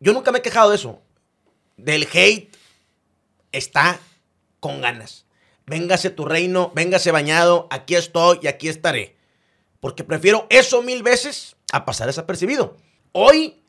yo 0.00 0.12
nunca 0.12 0.32
me 0.32 0.38
he 0.38 0.42
quejado 0.42 0.70
de 0.70 0.76
eso. 0.76 1.00
Del 1.76 2.08
hate 2.12 2.50
está 3.52 4.00
con 4.58 4.80
ganas. 4.80 5.26
Véngase 5.66 6.10
tu 6.10 6.24
reino, 6.24 6.72
véngase 6.74 7.12
bañado, 7.12 7.68
aquí 7.70 7.94
estoy 7.94 8.40
y 8.42 8.48
aquí 8.48 8.68
estaré. 8.68 9.16
Porque 9.78 10.02
prefiero 10.02 10.46
eso 10.50 10.82
mil 10.82 11.02
veces 11.02 11.56
a 11.72 11.84
pasar 11.84 12.08
desapercibido. 12.08 12.76
Hoy 13.12 13.62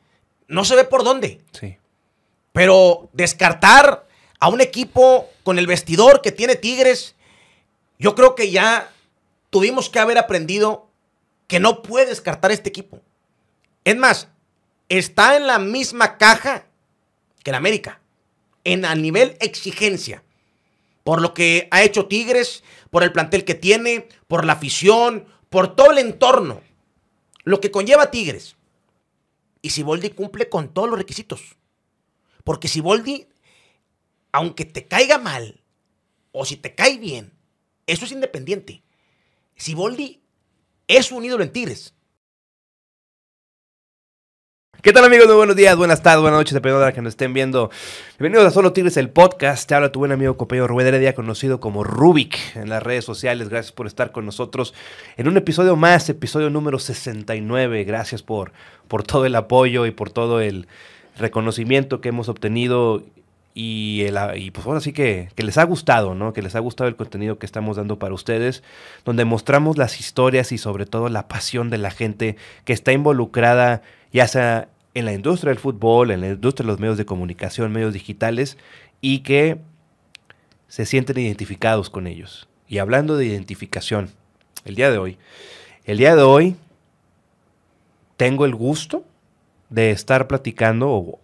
no 0.48 0.64
se 0.64 0.76
ve 0.76 0.84
por 0.84 1.04
dónde. 1.04 1.40
Sí. 1.52 1.78
Pero 2.52 3.08
descartar 3.12 4.06
a 4.40 4.48
un 4.48 4.60
equipo 4.60 5.30
con 5.44 5.58
el 5.58 5.66
vestidor 5.66 6.20
que 6.20 6.32
tiene 6.32 6.56
Tigres, 6.56 7.14
yo 7.98 8.14
creo 8.14 8.34
que 8.34 8.50
ya 8.50 8.90
tuvimos 9.50 9.88
que 9.88 10.00
haber 10.00 10.18
aprendido 10.18 10.88
que 11.46 11.60
no 11.60 11.82
puede 11.82 12.06
descartar 12.06 12.50
este 12.50 12.68
equipo. 12.68 13.00
Es 13.84 13.96
más, 13.96 14.28
está 14.98 15.36
en 15.36 15.46
la 15.46 15.58
misma 15.58 16.18
caja 16.18 16.66
que 17.42 17.50
el 17.50 17.56
América, 17.56 18.00
en 18.64 18.84
a 18.84 18.94
nivel 18.94 19.36
exigencia, 19.40 20.22
por 21.02 21.20
lo 21.20 21.34
que 21.34 21.68
ha 21.70 21.82
hecho 21.82 22.06
Tigres, 22.06 22.62
por 22.90 23.02
el 23.02 23.12
plantel 23.12 23.44
que 23.44 23.54
tiene, 23.54 24.08
por 24.28 24.44
la 24.44 24.52
afición, 24.52 25.26
por 25.48 25.74
todo 25.74 25.92
el 25.92 25.98
entorno, 25.98 26.60
lo 27.44 27.60
que 27.60 27.70
conlleva 27.70 28.10
Tigres. 28.10 28.56
Y 29.62 29.70
Siboldi 29.70 30.10
cumple 30.10 30.48
con 30.48 30.72
todos 30.74 30.90
los 30.90 30.98
requisitos. 30.98 31.56
Porque 32.44 32.68
Siboldi, 32.68 33.28
aunque 34.32 34.64
te 34.64 34.86
caiga 34.86 35.18
mal, 35.18 35.62
o 36.32 36.44
si 36.44 36.56
te 36.56 36.74
cae 36.74 36.98
bien, 36.98 37.32
eso 37.86 38.04
es 38.04 38.12
independiente. 38.12 38.82
Siboldi 39.56 40.20
es 40.86 41.12
un 41.12 41.24
ídolo 41.24 41.44
en 41.44 41.52
Tigres. 41.52 41.94
¿Qué 44.82 44.92
tal 44.92 45.04
amigos? 45.04 45.28
Muy 45.28 45.36
buenos 45.36 45.54
días, 45.54 45.76
buenas 45.76 46.02
tardes, 46.02 46.22
buenas 46.22 46.40
noches, 46.40 46.54
dependiendo 46.54 46.80
de 46.80 46.86
la 46.86 46.92
que 46.92 47.02
nos 47.02 47.10
estén 47.10 47.32
viendo. 47.32 47.70
Bienvenidos 48.18 48.48
a 48.48 48.50
Solo 48.50 48.72
Tigres, 48.72 48.96
el 48.96 49.10
podcast. 49.10 49.68
Te 49.68 49.76
habla 49.76 49.92
tu 49.92 50.00
buen 50.00 50.10
amigo 50.10 50.36
compañero 50.36 50.66
Rubén 50.66 50.88
Heredia, 50.88 51.14
conocido 51.14 51.60
como 51.60 51.84
Rubik 51.84 52.36
en 52.56 52.68
las 52.68 52.82
redes 52.82 53.04
sociales. 53.04 53.48
Gracias 53.48 53.70
por 53.70 53.86
estar 53.86 54.10
con 54.10 54.26
nosotros 54.26 54.74
en 55.16 55.28
un 55.28 55.36
episodio 55.36 55.76
más, 55.76 56.08
episodio 56.08 56.50
número 56.50 56.80
69. 56.80 57.84
Gracias 57.84 58.24
por, 58.24 58.50
por 58.88 59.04
todo 59.04 59.24
el 59.24 59.36
apoyo 59.36 59.86
y 59.86 59.92
por 59.92 60.10
todo 60.10 60.40
el 60.40 60.66
reconocimiento 61.16 62.00
que 62.00 62.08
hemos 62.08 62.28
obtenido 62.28 63.04
y, 63.54 64.50
pues 64.50 64.66
ahora 64.66 64.80
sí 64.80 64.92
que, 64.92 65.28
que, 65.36 65.44
les 65.44 65.58
ha 65.58 65.64
gustado, 65.64 66.16
¿no? 66.16 66.32
Que 66.32 66.42
les 66.42 66.56
ha 66.56 66.58
gustado 66.58 66.88
el 66.88 66.96
contenido 66.96 67.38
que 67.38 67.46
estamos 67.46 67.76
dando 67.76 68.00
para 68.00 68.14
ustedes, 68.14 68.64
donde 69.04 69.24
mostramos 69.26 69.76
las 69.76 70.00
historias 70.00 70.50
y 70.50 70.58
sobre 70.58 70.86
todo 70.86 71.08
la 71.08 71.28
pasión 71.28 71.70
de 71.70 71.78
la 71.78 71.90
gente 71.90 72.36
que 72.64 72.72
está 72.72 72.92
involucrada, 72.92 73.82
ya 74.12 74.28
sea 74.28 74.68
en 74.94 75.04
la 75.04 75.12
industria 75.12 75.50
del 75.50 75.58
fútbol, 75.58 76.10
en 76.10 76.20
la 76.20 76.28
industria 76.28 76.64
de 76.64 76.72
los 76.72 76.80
medios 76.80 76.98
de 76.98 77.06
comunicación, 77.06 77.72
medios 77.72 77.94
digitales, 77.94 78.58
y 79.00 79.20
que 79.20 79.58
se 80.68 80.86
sienten 80.86 81.18
identificados 81.18 81.90
con 81.90 82.06
ellos. 82.06 82.48
Y 82.68 82.78
hablando 82.78 83.16
de 83.16 83.26
identificación, 83.26 84.10
el 84.64 84.74
día 84.74 84.90
de 84.90 84.98
hoy, 84.98 85.18
el 85.84 85.98
día 85.98 86.14
de 86.14 86.22
hoy 86.22 86.56
tengo 88.16 88.44
el 88.44 88.54
gusto 88.54 89.04
de 89.68 89.90
estar 89.90 90.28
platicando 90.28 90.90
o, 90.90 91.18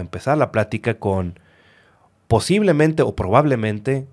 empezar 0.00 0.38
la 0.38 0.52
plática 0.52 0.94
con 0.94 1.38
posiblemente 2.26 3.02
o 3.02 3.14
probablemente 3.16 4.06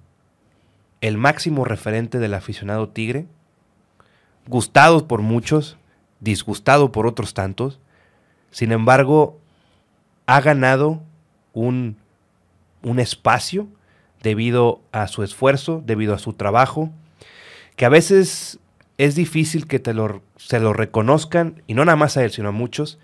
el 1.01 1.17
máximo 1.17 1.65
referente 1.65 2.19
del 2.19 2.33
aficionado 2.33 2.89
tigre, 2.89 3.25
gustado 4.47 5.07
por 5.07 5.21
muchos, 5.21 5.77
disgustado 6.19 6.91
por 6.91 7.07
otros 7.07 7.33
tantos, 7.33 7.79
sin 8.55 8.71
embargo, 8.71 9.37
ha 10.27 10.39
ganado 10.39 11.01
un, 11.51 11.97
un, 12.83 13.01
espacio 13.01 13.67
debido 14.23 14.79
a 14.93 15.09
su 15.09 15.23
esfuerzo, 15.23 15.83
debido 15.85 16.13
a 16.13 16.19
su 16.19 16.31
trabajo, 16.31 16.89
que 17.75 17.83
a 17.83 17.89
veces 17.89 18.59
es 18.97 19.15
difícil 19.15 19.67
que 19.67 19.79
te 19.79 19.93
lo, 19.93 20.21
se 20.37 20.61
lo 20.61 20.71
reconozcan, 20.71 21.63
y 21.67 21.73
no 21.73 21.83
nada 21.83 21.97
más 21.97 22.15
a 22.15 22.23
él, 22.23 22.31
sino 22.31 22.47
a 22.47 22.53
muchos, 22.53 22.97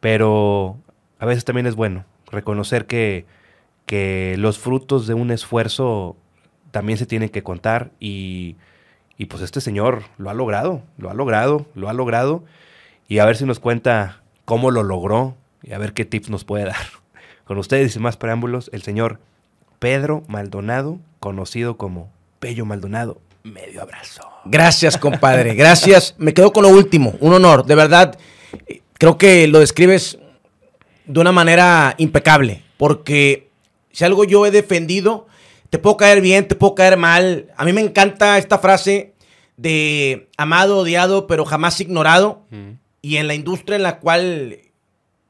pero 0.00 0.76
a 1.18 1.24
veces 1.24 1.46
también 1.46 1.66
es 1.66 1.76
bueno 1.76 2.04
reconocer 2.30 2.84
que 2.84 3.24
que 3.86 4.36
los 4.36 4.58
frutos 4.58 5.06
de 5.06 5.14
un 5.14 5.30
esfuerzo 5.30 6.14
también 6.72 6.98
se 6.98 7.06
tienen 7.06 7.30
que 7.30 7.42
contar 7.42 7.90
y, 7.98 8.56
y, 9.16 9.24
pues 9.24 9.42
este 9.42 9.62
señor 9.62 10.02
lo 10.18 10.28
ha 10.28 10.34
logrado, 10.34 10.82
lo 10.98 11.08
ha 11.08 11.14
logrado, 11.14 11.64
lo 11.74 11.88
ha 11.88 11.94
logrado 11.94 12.44
y 13.08 13.18
a 13.18 13.24
ver 13.24 13.36
si 13.36 13.46
nos 13.46 13.58
cuenta 13.58 14.19
cómo 14.50 14.72
lo 14.72 14.82
logró 14.82 15.36
y 15.62 15.74
a 15.74 15.78
ver 15.78 15.92
qué 15.92 16.04
tips 16.04 16.28
nos 16.28 16.42
puede 16.42 16.64
dar. 16.64 16.74
Con 17.44 17.58
ustedes 17.58 17.94
y 17.94 18.00
más 18.00 18.16
preámbulos, 18.16 18.68
el 18.72 18.82
señor 18.82 19.20
Pedro 19.78 20.24
Maldonado, 20.26 20.98
conocido 21.20 21.76
como 21.76 22.10
Pello 22.40 22.66
Maldonado. 22.66 23.20
Medio 23.44 23.80
abrazo. 23.80 24.22
Gracias, 24.44 24.98
compadre. 24.98 25.54
Gracias. 25.54 26.16
Me 26.18 26.34
quedo 26.34 26.52
con 26.52 26.64
lo 26.64 26.68
último. 26.68 27.14
Un 27.20 27.32
honor. 27.32 27.64
De 27.64 27.76
verdad, 27.76 28.18
creo 28.94 29.16
que 29.18 29.46
lo 29.46 29.60
describes 29.60 30.18
de 31.06 31.20
una 31.20 31.30
manera 31.30 31.94
impecable. 31.98 32.64
Porque 32.76 33.50
si 33.92 34.04
algo 34.04 34.24
yo 34.24 34.46
he 34.46 34.50
defendido, 34.50 35.28
te 35.70 35.78
puedo 35.78 35.96
caer 35.96 36.20
bien, 36.20 36.48
te 36.48 36.56
puedo 36.56 36.74
caer 36.74 36.96
mal. 36.96 37.52
A 37.56 37.64
mí 37.64 37.72
me 37.72 37.82
encanta 37.82 38.36
esta 38.36 38.58
frase 38.58 39.14
de 39.56 40.28
amado, 40.36 40.78
odiado, 40.78 41.28
pero 41.28 41.44
jamás 41.44 41.80
ignorado. 41.80 42.42
Mm. 42.50 42.79
Y 43.02 43.16
en 43.16 43.26
la 43.26 43.34
industria 43.34 43.76
en 43.76 43.82
la 43.82 43.98
cual 43.98 44.58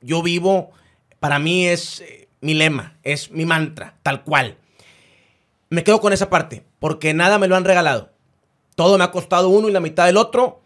yo 0.00 0.22
vivo, 0.22 0.70
para 1.19 1.38
mí 1.38 1.66
es 1.66 2.00
eh, 2.00 2.28
mi 2.41 2.54
lema, 2.54 2.97
es 3.03 3.31
mi 3.31 3.44
mantra, 3.44 3.97
tal 4.03 4.25
cual. 4.25 4.56
Me 5.69 5.84
quedo 5.84 6.00
con 6.00 6.12
esa 6.12 6.31
parte, 6.31 6.64
porque 6.78 7.14
nada 7.14 7.38
me 7.38 7.47
lo 7.47 7.56
han 7.56 7.64
regalado. 7.64 8.10
Todo 8.75 8.98
me 8.98 9.04
ha 9.04 9.10
costado 9.10 9.48
uno 9.48 9.69
y 9.69 9.72
la 9.72 9.81
mitad 9.81 10.06
del 10.06 10.16
otro. 10.16 10.60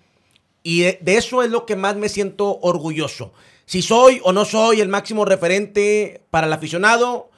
Y 0.62 0.81
de, 0.81 0.98
de 1.03 1.16
eso 1.16 1.42
es 1.42 1.50
lo 1.50 1.66
que 1.66 1.76
más 1.76 1.97
me 1.97 2.09
siento 2.09 2.59
orgulloso. 2.60 3.32
Si 3.66 3.82
soy 3.82 4.21
o 4.25 4.32
no 4.32 4.44
soy 4.44 4.81
el 4.81 4.88
máximo 4.88 5.25
referente 5.25 6.22
para 6.31 6.47
el 6.47 6.53
aficionado, 6.53 7.31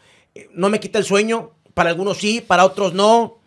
no 0.53 0.69
me 0.69 0.81
quita 0.81 0.98
el 0.98 1.04
sueño, 1.04 1.53
para 1.75 1.91
algunos 1.91 2.19
sí, 2.19 2.41
para 2.41 2.65
otros 2.65 2.94
no. 2.94 3.38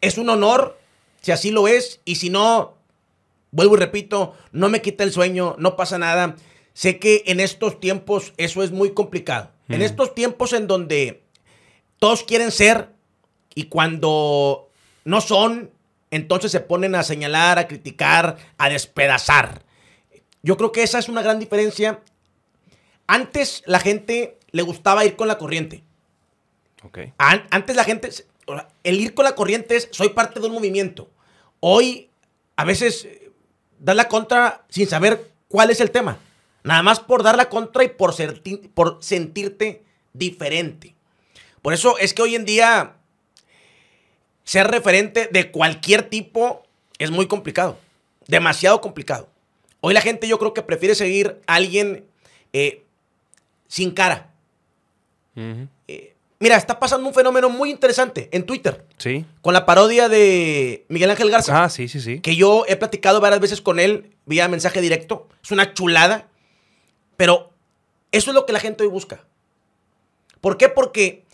Es 0.00 0.18
un 0.18 0.30
honor, 0.30 0.78
si 1.20 1.32
así 1.32 1.50
lo 1.50 1.68
es, 1.68 2.00
y 2.04 2.16
si 2.16 2.30
no, 2.30 2.77
vuelvo 3.50 3.76
y 3.76 3.78
repito, 3.78 4.34
no 4.52 4.68
me 4.68 4.82
quita 4.82 5.04
el 5.04 5.12
sueño, 5.12 5.56
no 5.58 5.76
pasa 5.76 5.98
nada. 5.98 6.36
Sé 6.72 6.98
que 6.98 7.24
en 7.26 7.40
estos 7.40 7.80
tiempos 7.80 8.32
eso 8.36 8.62
es 8.62 8.70
muy 8.70 8.94
complicado. 8.94 9.50
En 9.68 9.82
estos 9.82 10.14
tiempos 10.14 10.54
en 10.54 10.66
donde 10.66 11.22
todos 11.98 12.22
quieren 12.22 12.50
ser 12.50 12.90
y 13.54 13.64
cuando 13.64 14.70
no 15.04 15.20
son, 15.20 15.70
entonces 16.10 16.52
se 16.52 16.60
ponen 16.60 16.94
a 16.94 17.02
señalar, 17.02 17.58
a 17.58 17.68
criticar, 17.68 18.38
a 18.56 18.68
despedazar. 18.70 19.62
Yo 20.42 20.56
creo 20.56 20.72
que 20.72 20.82
esa 20.82 20.98
es 20.98 21.08
una 21.08 21.22
gran 21.22 21.38
diferencia. 21.38 22.00
Antes 23.06 23.62
la 23.66 23.80
gente 23.80 24.38
le 24.50 24.62
gustaba 24.62 25.04
ir 25.04 25.16
con 25.16 25.28
la 25.28 25.38
corriente. 25.38 25.82
Okay. 26.82 27.12
antes 27.18 27.74
la 27.74 27.82
gente, 27.82 28.08
el 28.84 29.00
ir 29.00 29.12
con 29.14 29.24
la 29.24 29.34
corriente 29.34 29.76
es, 29.76 29.88
soy 29.90 30.10
parte 30.10 30.38
de 30.38 30.46
un 30.46 30.52
movimiento. 30.52 31.10
Hoy, 31.60 32.08
a 32.54 32.64
veces, 32.64 33.08
das 33.78 33.96
la 33.96 34.08
contra 34.08 34.64
sin 34.68 34.86
saber 34.86 35.30
cuál 35.48 35.70
es 35.70 35.80
el 35.80 35.90
tema. 35.90 36.18
Nada 36.62 36.82
más 36.82 37.00
por 37.00 37.22
dar 37.22 37.36
la 37.36 37.48
contra 37.48 37.84
y 37.84 37.88
por, 37.88 38.12
ser, 38.12 38.42
por 38.74 38.98
sentirte 39.00 39.82
diferente. 40.12 40.94
Por 41.62 41.72
eso 41.72 41.98
es 41.98 42.14
que 42.14 42.22
hoy 42.22 42.34
en 42.34 42.44
día 42.44 42.96
ser 44.44 44.68
referente 44.68 45.28
de 45.30 45.50
cualquier 45.50 46.08
tipo 46.08 46.62
es 46.98 47.10
muy 47.10 47.26
complicado. 47.26 47.78
Demasiado 48.26 48.80
complicado. 48.80 49.28
Hoy 49.80 49.94
la 49.94 50.00
gente 50.00 50.26
yo 50.28 50.38
creo 50.38 50.54
que 50.54 50.62
prefiere 50.62 50.94
seguir 50.94 51.40
a 51.46 51.54
alguien 51.54 52.04
eh, 52.52 52.84
sin 53.68 53.92
cara. 53.92 54.30
Eh, 55.36 56.14
mira, 56.38 56.56
está 56.56 56.78
pasando 56.78 57.08
un 57.08 57.14
fenómeno 57.14 57.48
muy 57.48 57.70
interesante 57.70 58.28
en 58.32 58.44
Twitter. 58.44 58.86
Sí. 58.96 59.24
Con 59.42 59.54
la 59.54 59.66
parodia 59.66 60.08
de 60.08 60.86
Miguel 60.88 61.10
Ángel 61.10 61.30
Garza. 61.30 61.64
Ah, 61.64 61.68
sí, 61.68 61.88
sí, 61.88 62.00
sí. 62.00 62.20
Que 62.20 62.36
yo 62.36 62.64
he 62.68 62.76
platicado 62.76 63.20
varias 63.20 63.40
veces 63.40 63.60
con 63.60 63.78
él 63.78 64.16
vía 64.26 64.48
mensaje 64.48 64.80
directo. 64.80 65.28
Es 65.42 65.50
una 65.50 65.74
chulada. 65.74 66.28
Pero 67.16 67.52
eso 68.12 68.30
es 68.30 68.34
lo 68.34 68.46
que 68.46 68.52
la 68.52 68.60
gente 68.60 68.84
hoy 68.84 68.88
busca. 68.88 69.24
¿Por 70.40 70.56
qué? 70.56 70.68
Porque, 70.68 71.24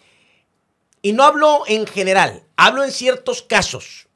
y 1.02 1.12
no 1.12 1.24
hablo 1.24 1.62
en 1.66 1.86
general, 1.86 2.44
hablo 2.56 2.84
en 2.84 2.90
ciertos 2.90 3.42
casos. 3.42 4.08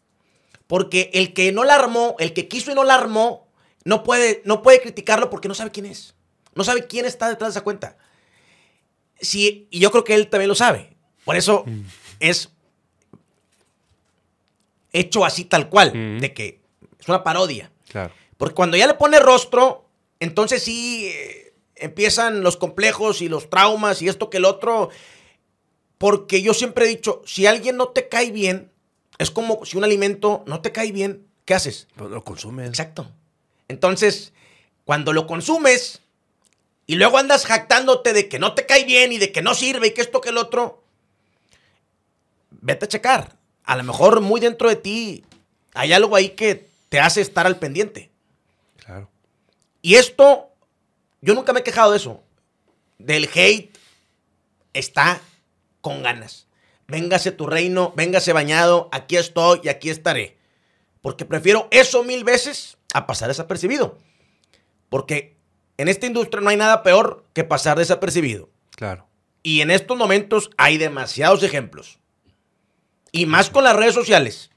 Porque 0.67 1.11
el 1.15 1.35
que 1.35 1.53
no 1.53 1.65
la 1.65 1.75
armó, 1.75 2.17
el 2.19 2.33
que 2.33 2.49
quiso 2.49 2.71
y 2.71 2.75
no 2.75 2.85
la 2.85 2.95
armó, 2.95 3.49
no 3.85 4.03
puede, 4.03 4.43
no 4.45 4.63
puede 4.63 4.81
criticarlo 4.81 5.31
porque 5.31 5.49
no 5.49 5.55
sabe 5.55 5.71
quién 5.71 5.87
es. 5.87 6.15
No 6.55 6.65
sabe 6.65 6.87
quién 6.87 7.05
está 7.05 7.29
detrás 7.29 7.49
de 7.49 7.59
esa 7.59 7.65
cuenta. 7.65 7.97
Sí, 9.21 9.67
y 9.71 9.81
yo 9.81 9.91
creo 9.91 10.05
que 10.05 10.15
él 10.15 10.29
también 10.29 10.49
lo 10.49 10.55
sabe. 10.55 10.97
Por 11.25 11.37
eso 11.37 11.65
mm. 11.67 11.81
es 12.21 12.51
hecho 14.93 15.25
así 15.25 15.45
tal 15.45 15.69
cual, 15.69 15.93
Mm. 15.95 16.21
de 16.21 16.33
que 16.35 16.61
es 16.99 17.09
una 17.09 17.23
parodia. 17.25 17.71
Claro. 17.89 18.13
Porque 18.37 18.55
cuando 18.55 18.77
ya 18.77 18.87
le 18.87 18.95
pone 18.95 19.19
rostro, 19.21 19.87
entonces 20.21 20.63
sí, 20.63 21.07
eh, 21.07 21.55
empiezan 21.77 22.43
los 22.43 22.57
complejos 22.57 23.23
y 23.23 23.29
los 23.29 23.51
traumas 23.51 24.03
y 24.03 24.09
esto 24.09 24.31
que 24.31 24.39
el 24.39 24.45
otro. 24.45 24.91
Porque 25.99 26.43
yo 26.43 26.55
siempre 26.55 26.85
he 26.85 26.89
dicho, 26.89 27.23
si 27.27 27.47
alguien 27.47 27.77
no 27.77 27.89
te 27.89 28.09
cae 28.09 28.31
bien, 28.31 28.71
es 29.19 29.31
como 29.31 29.65
si 29.65 29.77
un 29.77 29.85
alimento 29.85 30.45
no 30.47 30.61
te 30.61 30.71
cae 30.71 30.93
bien, 30.93 31.27
¿qué 31.45 31.55
haces? 31.55 31.89
Pues 31.97 32.11
lo 32.11 32.23
consumes. 32.25 32.69
Exacto. 32.69 33.11
Entonces, 33.67 34.33
cuando 34.85 35.13
lo 35.13 35.27
consumes 35.27 36.03
y 36.89 36.95
luego 36.97 37.19
andas 37.19 37.45
jactándote 37.45 38.15
de 38.15 38.31
que 38.31 38.39
no 38.39 38.55
te 38.55 38.65
cae 38.65 38.85
bien 38.85 39.13
y 39.13 39.19
de 39.19 39.31
que 39.31 39.43
no 39.43 39.55
sirve 39.55 39.89
y 39.89 39.91
que 39.93 40.01
esto 40.01 40.23
que 40.23 40.31
el 40.31 40.39
otro, 40.39 40.83
vete 42.51 42.87
a 42.87 42.89
checar. 42.89 43.37
A 43.63 43.77
lo 43.77 43.85
mejor 43.85 44.23
muy 44.23 44.41
dentro 44.41 44.71
de 44.71 44.77
ti 44.77 45.25
hay 45.75 45.93
algo 45.93 46.17
ahí 46.17 46.31
que 46.31 46.71
te 46.89 46.99
hace 46.99 47.21
estar 47.21 47.47
al 47.47 47.59
pendiente. 47.59 48.11
Claro. 48.79 49.11
Y 49.83 49.97
esto, 49.97 50.49
yo 51.21 51.35
nunca 51.35 51.53
me 51.53 51.61
he 51.61 51.63
quejado 51.63 51.91
de 51.91 51.99
eso. 51.99 52.23
Del 52.97 53.29
hate 53.35 53.71
está 54.73 55.21
con 55.83 56.03
ganas. 56.03 56.47
Véngase 56.87 57.33
tu 57.33 57.45
reino, 57.47 57.93
véngase 57.97 58.33
bañado, 58.33 58.89
aquí 58.93 59.19
estoy 59.19 59.61
y 59.63 59.69
aquí 59.69 59.91
estaré. 59.91 60.39
Porque 61.03 61.27
prefiero 61.27 61.69
eso 61.71 62.03
mil 62.03 62.25
veces 62.25 62.79
a 62.95 63.07
pasar 63.07 63.29
desapercibido. 63.29 63.99
Porque 64.89 65.38
en 65.79 65.89
esta 65.89 66.07
industria 66.07 66.43
no 66.43 66.51
hay 66.51 66.57
nada 66.57 66.83
peor 66.83 67.25
que 67.33 67.45
pasar 67.45 67.79
desapercibido. 67.79 68.51
Claro. 68.73 69.07
Y 69.43 69.63
en 69.63 69.71
estos 69.71 69.97
momentos 69.97 70.51
hay 70.59 70.77
demasiados 70.77 71.43
ejemplos. 71.43 71.99
Y 73.13 73.27
más 73.27 73.49
con 73.49 73.65
las 73.65 73.77
redes 73.77 73.95
sociales, 73.95 74.51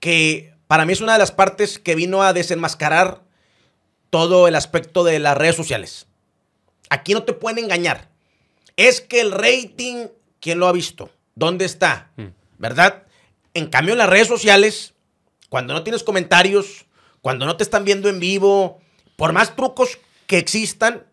que 0.00 0.54
para 0.66 0.86
mí 0.86 0.94
es 0.94 1.02
una 1.02 1.12
de 1.12 1.18
las 1.18 1.30
partes 1.30 1.78
que 1.78 1.94
vino 1.94 2.22
a 2.22 2.32
desenmascarar 2.32 3.22
todo 4.08 4.48
el 4.48 4.56
aspecto 4.56 5.04
de 5.04 5.18
las 5.18 5.36
redes 5.36 5.56
sociales. 5.56 6.06
Aquí 6.88 7.12
no 7.12 7.22
te 7.22 7.34
pueden 7.34 7.64
engañar. 7.64 8.08
Es 8.76 9.00
que 9.00 9.20
el 9.20 9.32
rating, 9.32 10.08
¿quién 10.40 10.58
lo 10.58 10.66
ha 10.66 10.72
visto? 10.72 11.10
¿Dónde 11.34 11.66
está? 11.66 12.10
¿Verdad? 12.58 13.04
En 13.52 13.68
cambio, 13.68 13.92
en 13.92 13.98
las 13.98 14.08
redes 14.08 14.26
sociales, 14.26 14.94
cuando 15.48 15.74
no 15.74 15.84
tienes 15.84 16.02
comentarios, 16.02 16.86
cuando 17.20 17.44
no 17.44 17.56
te 17.56 17.62
están 17.62 17.84
viendo 17.84 18.08
en 18.08 18.20
vivo, 18.20 18.80
por 19.16 19.32
más 19.32 19.54
trucos 19.54 19.98
que 20.30 20.38
existan, 20.38 21.08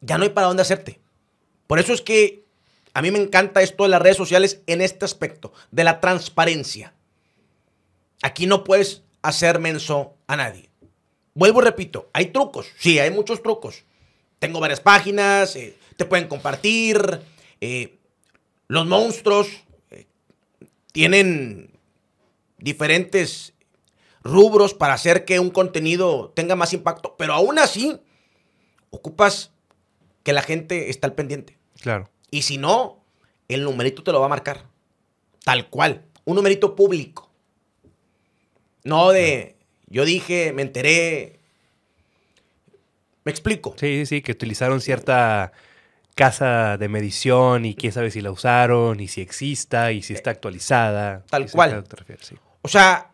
ya 0.00 0.16
no 0.16 0.22
hay 0.22 0.30
para 0.30 0.46
dónde 0.46 0.62
hacerte. 0.62 1.00
Por 1.66 1.80
eso 1.80 1.92
es 1.92 2.00
que 2.00 2.44
a 2.94 3.02
mí 3.02 3.10
me 3.10 3.18
encanta 3.18 3.62
esto 3.62 3.82
de 3.82 3.88
las 3.88 4.00
redes 4.00 4.16
sociales 4.16 4.62
en 4.68 4.80
este 4.80 5.04
aspecto, 5.04 5.52
de 5.72 5.82
la 5.82 5.98
transparencia. 5.98 6.94
Aquí 8.22 8.46
no 8.46 8.62
puedes 8.62 9.02
hacer 9.22 9.58
menso 9.58 10.14
a 10.28 10.36
nadie. 10.36 10.70
Vuelvo 11.34 11.60
y 11.62 11.64
repito, 11.64 12.08
hay 12.12 12.26
trucos, 12.26 12.68
sí, 12.78 13.00
hay 13.00 13.10
muchos 13.10 13.42
trucos. 13.42 13.82
Tengo 14.38 14.60
varias 14.60 14.78
páginas, 14.78 15.56
eh, 15.56 15.76
te 15.96 16.04
pueden 16.04 16.28
compartir. 16.28 17.22
eh, 17.60 17.98
los 18.68 18.86
monstruos 18.86 19.48
eh, 19.90 20.06
tienen 20.92 21.72
diferentes 22.58 23.52
rubros 24.30 24.74
para 24.74 24.94
hacer 24.94 25.24
que 25.24 25.40
un 25.40 25.50
contenido 25.50 26.32
tenga 26.34 26.56
más 26.56 26.72
impacto, 26.72 27.16
pero 27.16 27.34
aún 27.34 27.58
así 27.58 28.00
ocupas 28.90 29.52
que 30.22 30.32
la 30.32 30.42
gente 30.42 30.90
esté 30.90 31.06
al 31.06 31.14
pendiente. 31.14 31.58
Claro. 31.80 32.10
Y 32.30 32.42
si 32.42 32.58
no, 32.58 33.04
el 33.48 33.62
numerito 33.62 34.02
te 34.02 34.12
lo 34.12 34.20
va 34.20 34.26
a 34.26 34.30
marcar. 34.30 34.64
Tal 35.44 35.68
cual. 35.68 36.04
Un 36.24 36.36
numerito 36.36 36.74
público. 36.74 37.30
No 38.82 39.10
de, 39.10 39.56
yo 39.86 40.04
dije, 40.04 40.52
me 40.52 40.62
enteré. 40.62 41.40
Me 43.24 43.30
explico. 43.30 43.74
Sí, 43.78 43.98
sí, 43.98 44.06
sí, 44.06 44.22
que 44.22 44.32
utilizaron 44.32 44.80
cierta 44.80 45.52
casa 46.14 46.78
de 46.78 46.88
medición 46.88 47.64
y 47.64 47.74
quién 47.74 47.92
sabe 47.92 48.10
si 48.10 48.20
la 48.20 48.30
usaron 48.30 49.00
y 49.00 49.08
si 49.08 49.20
exista 49.20 49.92
y 49.92 50.02
si 50.02 50.14
está 50.14 50.30
actualizada. 50.30 51.24
Tal 51.28 51.50
cual. 51.50 51.84
te 51.84 51.96
refieres, 51.96 52.26
sí. 52.26 52.36
O 52.62 52.68
sea, 52.68 53.12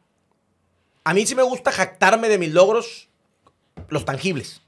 a 1.05 1.15
mí 1.15 1.27
sí 1.27 1.35
me 1.35 1.43
gusta 1.43 1.73
jactarme 1.73 2.29
de 2.29 2.39
mis 2.39 2.53
logros, 2.53 3.09
los 3.89 4.05
tangibles. 4.05 4.63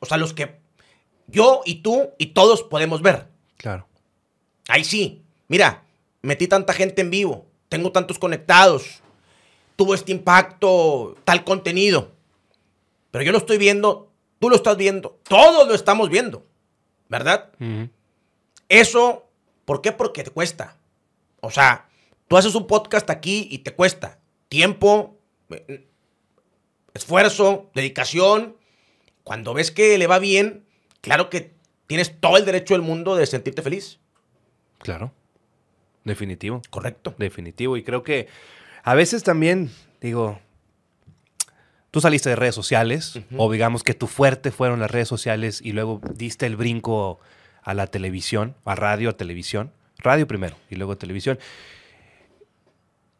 O 0.00 0.06
sea, 0.06 0.16
los 0.16 0.32
que 0.32 0.58
yo 1.26 1.62
y 1.64 1.76
tú 1.76 2.10
y 2.18 2.26
todos 2.26 2.62
podemos 2.62 3.02
ver. 3.02 3.28
Claro. 3.56 3.86
Ahí 4.68 4.84
sí. 4.84 5.22
Mira, 5.48 5.84
metí 6.22 6.48
tanta 6.48 6.72
gente 6.72 7.02
en 7.02 7.10
vivo, 7.10 7.46
tengo 7.68 7.92
tantos 7.92 8.18
conectados, 8.18 9.00
tuvo 9.76 9.94
este 9.94 10.12
impacto, 10.12 11.16
tal 11.24 11.44
contenido. 11.44 12.12
Pero 13.12 13.24
yo 13.24 13.32
lo 13.32 13.38
estoy 13.38 13.58
viendo, 13.58 14.10
tú 14.40 14.50
lo 14.50 14.56
estás 14.56 14.76
viendo, 14.76 15.20
todos 15.22 15.68
lo 15.68 15.74
estamos 15.74 16.10
viendo, 16.10 16.44
¿verdad? 17.08 17.52
Eso, 18.68 19.28
¿por 19.64 19.80
qué? 19.80 19.92
Porque 19.92 20.24
te 20.24 20.30
cuesta. 20.30 20.76
O 21.40 21.50
sea, 21.50 21.88
tú 22.26 22.36
haces 22.36 22.56
un 22.56 22.66
podcast 22.66 23.08
aquí 23.08 23.46
y 23.50 23.58
te 23.58 23.72
cuesta 23.72 24.18
tiempo, 24.48 25.15
esfuerzo, 26.94 27.70
dedicación. 27.74 28.56
Cuando 29.24 29.54
ves 29.54 29.70
que 29.70 29.98
le 29.98 30.06
va 30.06 30.18
bien, 30.18 30.64
claro 31.00 31.30
que 31.30 31.54
tienes 31.86 32.20
todo 32.20 32.36
el 32.36 32.44
derecho 32.44 32.74
del 32.74 32.82
mundo 32.82 33.16
de 33.16 33.26
sentirte 33.26 33.62
feliz. 33.62 33.98
Claro. 34.78 35.12
Definitivo. 36.04 36.62
Correcto. 36.70 37.14
Definitivo. 37.18 37.76
Y 37.76 37.82
creo 37.82 38.02
que 38.02 38.28
a 38.84 38.94
veces 38.94 39.24
también, 39.24 39.70
digo, 40.00 40.38
tú 41.90 42.00
saliste 42.00 42.30
de 42.30 42.36
redes 42.36 42.54
sociales, 42.54 43.18
o 43.36 43.50
digamos 43.50 43.82
que 43.82 43.94
tu 43.94 44.06
fuerte 44.06 44.52
fueron 44.52 44.80
las 44.80 44.90
redes 44.90 45.08
sociales 45.08 45.60
y 45.62 45.72
luego 45.72 46.00
diste 46.14 46.46
el 46.46 46.56
brinco 46.56 47.18
a 47.62 47.74
la 47.74 47.88
televisión, 47.88 48.54
a 48.64 48.76
radio, 48.76 49.10
a 49.10 49.16
televisión. 49.16 49.72
Radio 49.98 50.28
primero 50.28 50.56
y 50.70 50.76
luego 50.76 50.96
televisión. 50.96 51.38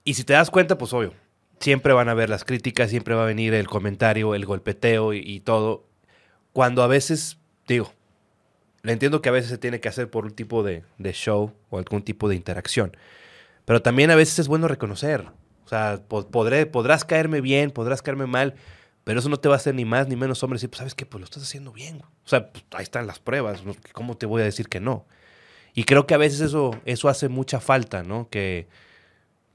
Y 0.05 0.15
si 0.15 0.25
te 0.25 0.35
das 0.35 0.51
cuenta, 0.51 0.79
pues 0.79 0.93
obvio, 0.93 1.15
siempre 1.61 1.93
van 1.93 2.09
a 2.09 2.15
ver 2.15 2.29
las 2.29 2.45
críticas, 2.45 2.91
siempre 2.91 3.15
va 3.15 3.23
a 3.23 3.27
venir 3.27 3.55
el 3.55 3.67
comentario, 3.67 4.35
el 4.35 4.47
golpeteo 4.47 5.13
y, 5.13 5.41
todo. 5.41 5.87
Cuando 6.53 6.83
a 6.83 6.87
veces, 6.87 7.39
digo, 7.67 7.93
le 8.83 8.93
entiendo 8.93 9.21
que 9.21 9.29
a 9.29 9.33
veces 9.33 9.51
se 9.51 9.59
tiene 9.59 9.81
que 9.81 9.89
hacer 9.89 10.11
por 10.11 10.25
un 10.25 10.33
tipo 10.33 10.63
de, 10.63 10.85
show 11.13 11.53
o 11.71 11.79
algún 11.79 12.03
tipo 12.03 12.29
de 12.29 12.37
interacción. 12.37 12.97
Pero 13.65 13.83
también 13.83 14.11
a 14.11 14.17
veces 14.17 14.39
es 14.39 14.49
bueno 14.49 14.69
reconocer. 14.69 15.27
O 15.65 15.69
sea, 15.69 16.01
po- 16.07 16.29
podré, 16.29 16.67
podrás 16.67 17.05
caerme 17.05 17.41
bien, 17.41 17.73
podrás 17.73 18.01
caerme 18.01 18.27
mal, 18.27 18.55
pero 19.03 19.19
eso 19.19 19.29
no 19.29 19.39
te 19.39 19.49
va 19.49 19.57
a 19.57 19.57
hacer 19.57 19.75
ni 19.75 19.85
más 19.85 20.07
ni 20.07 20.15
menos 20.15 20.43
hombre 20.43 20.57
decir, 20.57 20.71
pues, 20.71 20.79
¿sabes 20.79 20.95
qué? 20.95 21.05
Pues 21.07 21.21
lo 21.21 21.25
estás 21.25 21.43
haciendo 21.43 21.73
bien. 21.73 21.99
güey". 21.99 22.09
O 22.25 22.29
sea, 22.29 22.53
pues, 22.53 22.65
ahí 22.73 22.85
están 22.85 23.07
las 23.07 23.19
pruebas. 23.19 23.63
¿Cómo 23.93 24.17
te 24.17 24.27
voy 24.27 24.43
a 24.43 24.45
decir 24.45 24.69
que 24.69 24.79
no? 24.79 25.07
Y 25.75 25.85
creo 25.85 26.07
que 26.07 26.15
a 26.15 26.19
veces 26.19 26.41
eso, 26.41 26.81
eso 26.85 27.09
hace 27.09 27.29
mucha 27.29 27.61
falta, 27.61 28.03
¿no? 28.05 28.29
Que, 28.31 28.69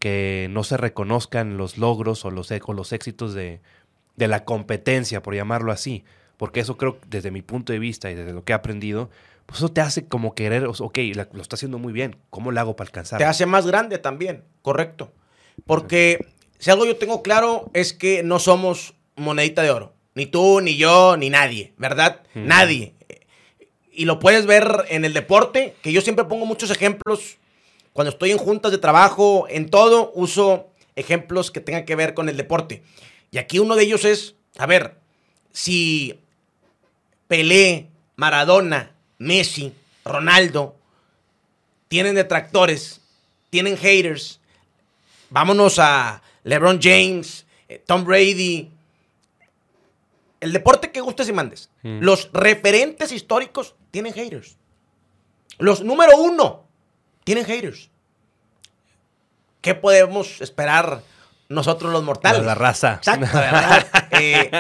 que 0.02 0.48
no 0.50 0.64
se 0.66 0.76
reconozcan 0.76 1.56
los 1.58 1.78
logros 1.78 2.26
o 2.26 2.32
los, 2.32 2.50
e- 2.52 2.60
o 2.66 2.74
los 2.74 2.92
éxitos 2.92 3.34
de, 3.34 3.62
de 4.18 4.28
la 4.28 4.44
competencia, 4.44 5.22
por 5.24 5.36
llamarlo 5.36 5.72
así. 5.72 6.04
Porque 6.38 6.60
eso 6.60 6.76
creo, 6.76 6.98
desde 7.08 7.30
mi 7.30 7.44
punto 7.44 7.72
de 7.72 7.78
vista 7.80 8.10
y 8.10 8.16
desde 8.16 8.34
lo 8.34 8.44
que 8.44 8.52
he 8.52 8.56
aprendido, 8.56 9.12
pues 9.46 9.60
eso 9.60 9.70
te 9.70 9.80
hace 9.80 10.08
como 10.08 10.34
querer, 10.34 10.66
ok, 10.66 10.98
la- 11.14 11.30
lo 11.32 11.42
está 11.42 11.56
haciendo 11.56 11.78
muy 11.78 11.94
bien, 11.94 12.16
¿cómo 12.32 12.52
lo 12.52 12.60
hago 12.60 12.76
para 12.76 12.88
alcanzar? 12.88 13.20
Te 13.20 13.26
hace 13.26 13.46
más 13.46 13.68
grande 13.68 14.00
también, 14.00 14.44
correcto. 14.64 15.14
Porque 15.68 16.26
si 16.58 16.72
algo 16.72 16.86
yo 16.86 16.98
tengo 16.98 17.22
claro 17.22 17.70
es 17.74 17.94
que 17.94 18.24
no 18.24 18.40
somos 18.40 18.96
monedita 19.16 19.62
de 19.62 19.70
oro. 19.72 19.94
Ni 20.16 20.26
tú, 20.26 20.62
ni 20.62 20.78
yo, 20.78 21.16
ni 21.16 21.30
nadie, 21.30 21.74
¿verdad? 21.78 22.24
Nadie. 22.34 22.96
Y 23.94 24.06
lo 24.06 24.20
puedes 24.20 24.46
ver 24.48 24.86
en 24.90 25.06
el 25.06 25.14
deporte, 25.14 25.76
que 25.84 25.92
yo 25.92 26.02
siempre 26.02 26.26
pongo 26.26 26.46
muchos 26.46 26.72
ejemplos. 26.72 27.38
Cuando 27.94 28.12
estoy 28.12 28.32
en 28.32 28.38
juntas 28.38 28.72
de 28.72 28.78
trabajo, 28.78 29.48
en 29.50 29.70
todo, 29.70 30.12
uso 30.16 30.68
ejemplos 30.96 31.52
que 31.52 31.60
tengan 31.60 31.86
que 31.86 31.96
ver 31.96 32.14
con 32.14 32.30
el 32.30 32.38
deporte. 32.38 32.84
Y 33.32 33.38
aquí 33.38 33.60
uno 33.60 33.76
de 33.76 33.84
ellos 33.84 34.06
es, 34.06 34.36
a 34.58 34.66
ver, 34.66 34.98
si 35.52 36.20
Pelé, 37.28 37.90
Maradona, 38.16 38.92
Messi, 39.18 39.74
Ronaldo 40.06 40.76
tienen 41.88 42.16
detractores, 42.16 43.02
tienen 43.50 43.78
haters, 43.78 44.40
vámonos 45.30 45.78
a 45.80 46.22
LeBron 46.44 46.80
James, 46.82 47.46
eh, 47.68 47.84
Tom 47.86 48.06
Brady, 48.06 48.70
el 50.40 50.54
deporte 50.54 50.92
que 50.92 51.02
gustes 51.02 51.30
y 51.30 51.34
mandes. 51.34 51.70
Mm. 51.84 52.00
Los 52.02 52.30
referentes 52.34 53.12
históricos 53.12 53.76
tienen 53.92 54.14
haters. 54.14 54.58
Los 55.58 55.84
número 55.84 56.18
uno 56.18 56.66
tienen 57.24 57.46
haters. 57.46 57.90
¿Qué 59.62 59.76
podemos 59.76 60.42
esperar 60.42 61.04
nosotros 61.50 61.92
los 61.92 62.04
mortales? 62.04 62.44
La, 62.44 62.56
raza. 62.56 62.96
Exacto, 62.96 63.28
¿verdad? 63.34 63.88
Eh, 64.14 64.52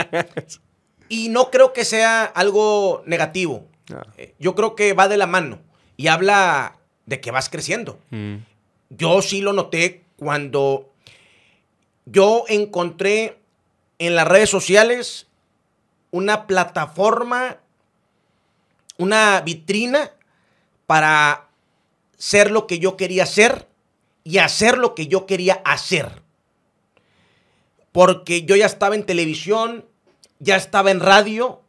y 1.10 1.30
no 1.30 1.52
creo 1.52 1.74
que 1.74 1.84
sea 1.86 2.24
algo 2.24 3.04
negativo. 3.06 3.68
No. 3.90 4.02
Eh, 4.18 4.34
Yo 4.40 4.56
creo 4.56 4.76
que 4.76 4.94
va 4.94 5.08
de 5.08 5.18
la 5.18 5.28
mano 5.28 5.60
y 5.98 6.08
habla 6.08 6.78
de 7.06 7.20
que 7.20 7.32
vas 7.32 7.50
creciendo. 7.50 8.00
Mm, 8.12 8.38
Yo 8.90 9.22
sí 9.22 9.42
lo 9.42 9.54
noté 9.54 10.06
cuando 10.16 10.94
yo 12.06 12.46
encontré 12.48 13.40
en 14.00 14.16
las 14.16 14.28
redes 14.28 14.50
sociales 14.50 15.28
una 16.12 16.48
plataforma 16.48 17.58
una 18.98 19.42
vitrina 19.42 20.12
para 20.86 21.48
ser 22.22 22.52
lo 22.52 22.68
que 22.68 22.78
yo 22.78 22.98
quería 22.98 23.26
ser 23.26 23.68
y 24.24 24.38
hacer 24.38 24.78
lo 24.78 24.94
que 24.94 25.08
yo 25.08 25.26
quería 25.26 25.60
hacer. 25.66 26.22
Porque 27.92 28.44
yo 28.44 28.56
ya 28.56 28.68
estaba 28.68 28.94
en 28.94 29.08
televisión, 29.08 29.86
ya 30.38 30.56
estaba 30.56 30.92
en 30.92 31.00
radio, 31.00 31.64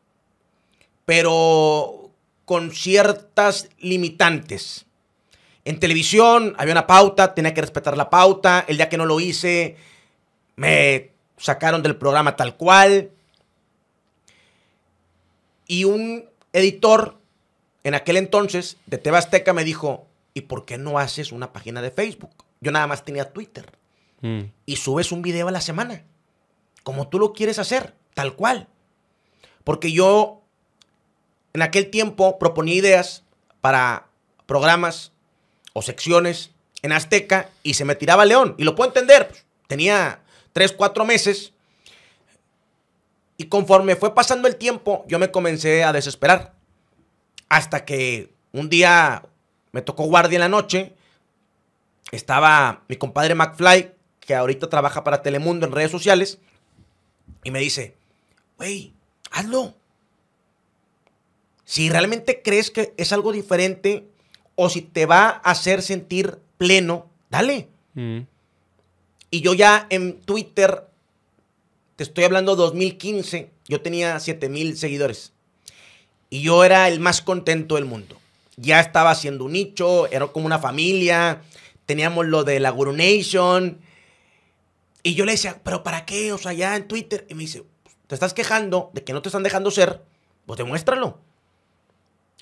pero 1.06 2.11
con 2.44 2.71
ciertas 2.71 3.71
limitantes. 3.78 4.85
En 5.64 5.80
televisión 5.80 6.54
había 6.59 6.75
una 6.75 6.87
pauta, 6.87 7.32
tenía 7.32 7.54
que 7.54 7.62
respetar 7.62 7.97
la 7.97 8.11
pauta. 8.11 8.66
El 8.68 8.76
día 8.76 8.90
que 8.90 8.99
no 8.99 9.06
lo 9.06 9.21
hice, 9.21 9.76
me 10.56 11.12
sacaron 11.38 11.82
del 11.82 11.97
programa 11.97 12.37
tal 12.37 12.59
cual. 12.59 13.11
Y 15.66 15.85
un 15.85 16.28
editor 16.52 17.16
en 17.85 17.94
aquel 17.94 18.18
entonces 18.18 18.76
de 18.85 18.99
Tebasteca 18.99 19.54
me 19.54 19.64
dijo, 19.64 20.09
¿y 20.35 20.43
por 20.43 20.65
qué 20.65 20.79
no 20.79 20.99
haces 20.99 21.33
una 21.33 21.53
página 21.53 21.83
de 21.83 21.91
Facebook? 21.91 22.33
Yo 22.61 22.73
nada 22.73 22.87
más 22.87 23.05
tenía 23.05 23.33
Twitter. 23.33 23.71
Mm. 24.21 24.43
Y 24.67 24.77
subes 24.77 25.12
un 25.12 25.23
video 25.23 25.49
a 25.49 25.53
la 25.53 25.61
semana, 25.61 26.05
como 26.83 27.09
tú 27.09 27.19
lo 27.19 27.33
quieres 27.33 27.59
hacer, 27.59 27.95
tal 28.15 28.35
cual. 28.35 28.69
Porque 29.65 29.93
yo 29.93 30.43
en 31.53 31.62
aquel 31.62 31.91
tiempo 31.91 32.39
proponía 32.39 32.75
ideas 32.75 33.25
para 33.61 34.07
programas 34.47 35.12
o 35.73 35.83
secciones 35.83 36.51
en 36.83 36.93
Azteca 36.93 37.51
y 37.62 37.75
se 37.75 37.85
me 37.85 37.95
tiraba 37.95 38.25
León. 38.25 38.55
Y 38.59 38.65
lo 38.65 38.75
puedo 38.75 38.91
entender. 38.91 39.29
pues, 39.29 39.45
tenía 39.67 40.21
tres, 40.53 40.73
cuatro 40.73 41.05
meses. 41.05 41.53
Y 43.37 43.45
conforme 43.45 43.97
fue 43.97 44.15
pasando 44.15 44.47
el 44.47 44.57
tiempo, 44.57 45.05
yo 45.09 45.19
me 45.19 45.31
comencé 45.31 45.85
a 45.85 45.93
desesperar. 45.93 46.55
Hasta 47.49 47.85
que 47.85 48.33
un 48.53 48.69
día 48.69 49.25
me 49.73 49.83
tocó 49.83 50.05
guardia 50.05 50.37
en 50.37 50.41
la 50.41 50.49
noche. 50.49 50.95
Estaba 52.11 52.85
mi 52.88 52.97
compadre 52.97 53.35
McFly, 53.35 53.93
que 54.21 54.35
ahorita 54.35 54.69
trabaja 54.69 55.02
para 55.02 55.23
Telemundo 55.23 55.67
en 55.67 55.73
redes 55.73 55.91
sociales. 55.91 56.38
Y 57.43 57.50
me 57.50 57.61
dice, 57.61 57.97
güey, 58.59 58.93
hazlo. 59.31 59.75
Si 61.64 61.88
realmente 61.88 62.43
crees 62.43 62.71
que 62.71 62.93
es 62.97 63.12
algo 63.12 63.33
diferente 63.33 64.07
o 64.55 64.69
si 64.69 64.83
te 64.83 65.07
va 65.07 65.41
a 65.43 65.50
hacer 65.50 65.83
sentir 65.83 66.38
pleno, 66.59 67.11
dale. 67.31 67.69
Mm. 67.95 68.21
Y 69.31 69.41
yo 69.41 69.55
ya 69.55 69.87
en 69.88 70.21
Twitter, 70.21 70.87
te 71.97 72.05
estoy 72.05 72.25
hablando 72.25 72.55
2015, 72.55 73.50
yo 73.67 73.81
tenía 73.81 74.21
7 74.21 74.50
mil 74.50 74.76
seguidores. 74.76 75.33
Y 76.29 76.43
yo 76.43 76.64
era 76.64 76.88
el 76.88 77.00
más 77.00 77.23
contento 77.23 77.76
del 77.76 77.87
mundo. 77.87 78.19
Ya 78.62 78.78
estaba 78.78 79.11
haciendo 79.11 79.45
un 79.45 79.52
nicho, 79.52 80.07
era 80.12 80.28
como 80.28 80.47
una 80.47 80.61
familia, 80.61 81.42
teníamos 81.85 82.26
lo 82.26 82.45
de 82.45 82.61
la 82.61 82.71
Guru 82.71 82.92
Nation. 82.92 83.81
Y 85.02 85.14
yo 85.14 85.25
le 85.25 85.33
decía, 85.33 85.61
¿pero 85.64 85.83
para 85.83 86.07
qué? 86.07 86.33
O 86.33 86.38
sea, 86.38 86.52
ya 86.52 86.76
en 86.76 86.87
Twitter. 86.87 87.26
Y 87.28 87.35
me 87.35 87.40
dice, 87.40 87.64
te 88.07 88.14
estás 88.14 88.35
quejando 88.35 88.90
de 88.92 89.02
que 89.02 89.12
no 89.12 89.21
te 89.21 89.28
están 89.28 89.42
dejando 89.42 89.73
ser, 89.73 90.00
pues 90.47 90.59
demuéstralo. 90.59 91.19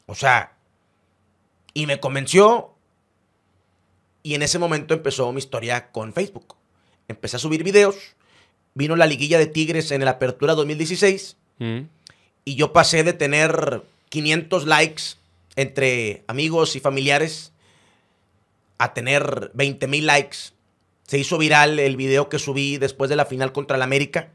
O 0.05 0.15
sea, 0.15 0.57
y 1.73 1.87
me 1.87 2.01
convenció. 2.01 2.75
Y 4.23 4.35
en 4.35 4.43
ese 4.43 4.59
momento 4.59 4.93
empezó 4.93 5.33
mi 5.33 5.39
historia 5.39 5.91
con 5.91 6.13
Facebook. 6.13 6.57
Empecé 7.09 7.37
a 7.37 7.39
subir 7.39 7.65
videos. 7.65 7.97
Vino 8.75 8.95
la 8.95 9.07
liguilla 9.07 9.39
de 9.39 9.47
Tigres 9.47 9.91
en 9.91 10.05
la 10.05 10.13
apertura 10.13 10.55
2016. 10.55 11.39
Mm. 11.59 11.81
Y 12.45 12.55
yo 12.57 12.75
pasé 12.75 13.05
de 13.05 13.15
tener 13.15 13.83
500 14.11 14.67
likes 14.67 15.03
entre 15.61 16.25
amigos 16.27 16.77
y 16.77 16.81
familiares 16.81 17.53
a 18.79 18.95
tener 18.95 19.51
20 19.55 19.87
mil 19.89 20.07
likes. 20.07 20.39
Se 21.07 21.19
hizo 21.19 21.39
viral 21.39 21.79
el 21.79 21.97
video 21.97 22.29
que 22.29 22.39
subí 22.39 22.79
después 22.79 23.11
de 23.11 23.17
la 23.17 23.27
final 23.27 23.53
contra 23.53 23.77
el 23.77 23.83
América, 23.83 24.31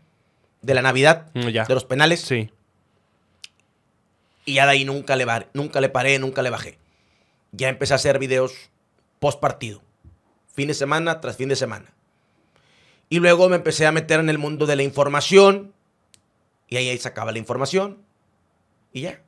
de 0.61 0.73
la 0.73 0.81
Navidad, 0.81 1.31
Mm, 1.33 1.47
ya. 1.49 1.65
de 1.65 1.73
los 1.73 1.85
penales. 1.85 2.21
Sí. 2.21 2.49
Y 4.45 4.55
ya 4.55 4.65
de 4.65 4.71
ahí 4.73 4.85
nunca 4.85 5.15
le, 5.15 5.25
nunca 5.53 5.81
le 5.81 5.89
paré, 5.89 6.19
nunca 6.19 6.41
le 6.41 6.49
bajé. 6.49 6.77
Ya 7.51 7.69
empecé 7.69 7.93
a 7.93 7.95
hacer 7.95 8.19
videos 8.19 8.53
post 9.19 9.39
partido. 9.39 9.81
Fin 10.53 10.67
de 10.67 10.73
semana 10.73 11.21
tras 11.21 11.37
fin 11.37 11.49
de 11.49 11.55
semana. 11.55 11.93
Y 13.09 13.19
luego 13.19 13.49
me 13.49 13.55
empecé 13.55 13.85
a 13.85 13.91
meter 13.91 14.19
en 14.19 14.29
el 14.29 14.37
mundo 14.37 14.65
de 14.65 14.75
la 14.75 14.83
información. 14.83 15.73
Y 16.67 16.77
ahí, 16.77 16.89
ahí 16.89 16.97
sacaba 16.97 17.31
la 17.31 17.39
información. 17.39 17.97
Y 18.93 19.01
ya. 19.01 19.21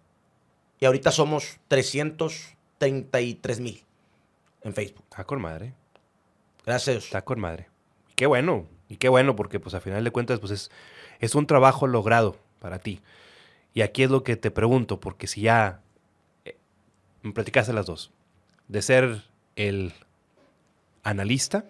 Y 0.79 0.85
ahorita 0.85 1.11
somos 1.11 1.59
333 1.67 3.59
mil 3.59 3.83
en 4.61 4.73
Facebook. 4.73 5.05
Está 5.09 5.23
con 5.23 5.41
madre. 5.41 5.73
Gracias. 6.65 7.05
Está 7.05 7.23
con 7.23 7.39
madre. 7.39 7.67
Y 8.11 8.13
qué 8.13 8.25
bueno. 8.25 8.67
Y 8.89 8.97
qué 8.97 9.09
bueno, 9.09 9.35
porque 9.35 9.59
pues 9.59 9.75
a 9.75 9.81
final 9.81 10.03
de 10.03 10.11
cuentas, 10.11 10.39
pues 10.39 10.51
es, 10.51 10.71
es 11.19 11.35
un 11.35 11.47
trabajo 11.47 11.87
logrado 11.87 12.37
para 12.59 12.79
ti. 12.79 13.01
Y 13.73 13.81
aquí 13.81 14.03
es 14.03 14.09
lo 14.09 14.23
que 14.23 14.35
te 14.37 14.51
pregunto, 14.51 14.99
porque 14.99 15.27
si 15.27 15.41
ya 15.41 15.81
eh, 16.45 16.57
me 17.21 17.33
platicaste 17.33 17.73
las 17.73 17.85
dos, 17.85 18.11
de 18.67 18.81
ser 18.81 19.23
el 19.55 19.93
analista, 21.03 21.65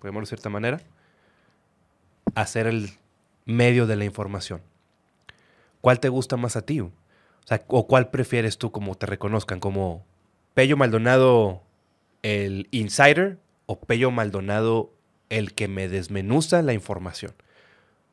podemos 0.00 0.22
de 0.22 0.26
cierta 0.26 0.48
manera, 0.48 0.80
a 2.34 2.46
ser 2.46 2.66
el 2.66 2.90
medio 3.44 3.86
de 3.86 3.96
la 3.96 4.04
información. 4.04 4.62
¿Cuál 5.80 6.00
te 6.00 6.08
gusta 6.08 6.36
más 6.36 6.56
a 6.56 6.62
ti? 6.62 6.82
O 7.50 7.54
sea, 7.54 7.64
¿o 7.66 7.86
cuál 7.86 8.10
prefieres 8.10 8.58
tú 8.58 8.70
como 8.70 8.94
te 8.94 9.06
reconozcan? 9.06 9.58
¿Como 9.58 10.06
Pello 10.54 10.76
Maldonado 10.76 11.62
el 12.22 12.68
insider 12.70 13.38
o 13.66 13.80
Pello 13.80 14.12
Maldonado 14.12 14.92
el 15.30 15.52
que 15.52 15.66
me 15.66 15.88
desmenuza 15.88 16.62
la 16.62 16.74
información? 16.74 17.32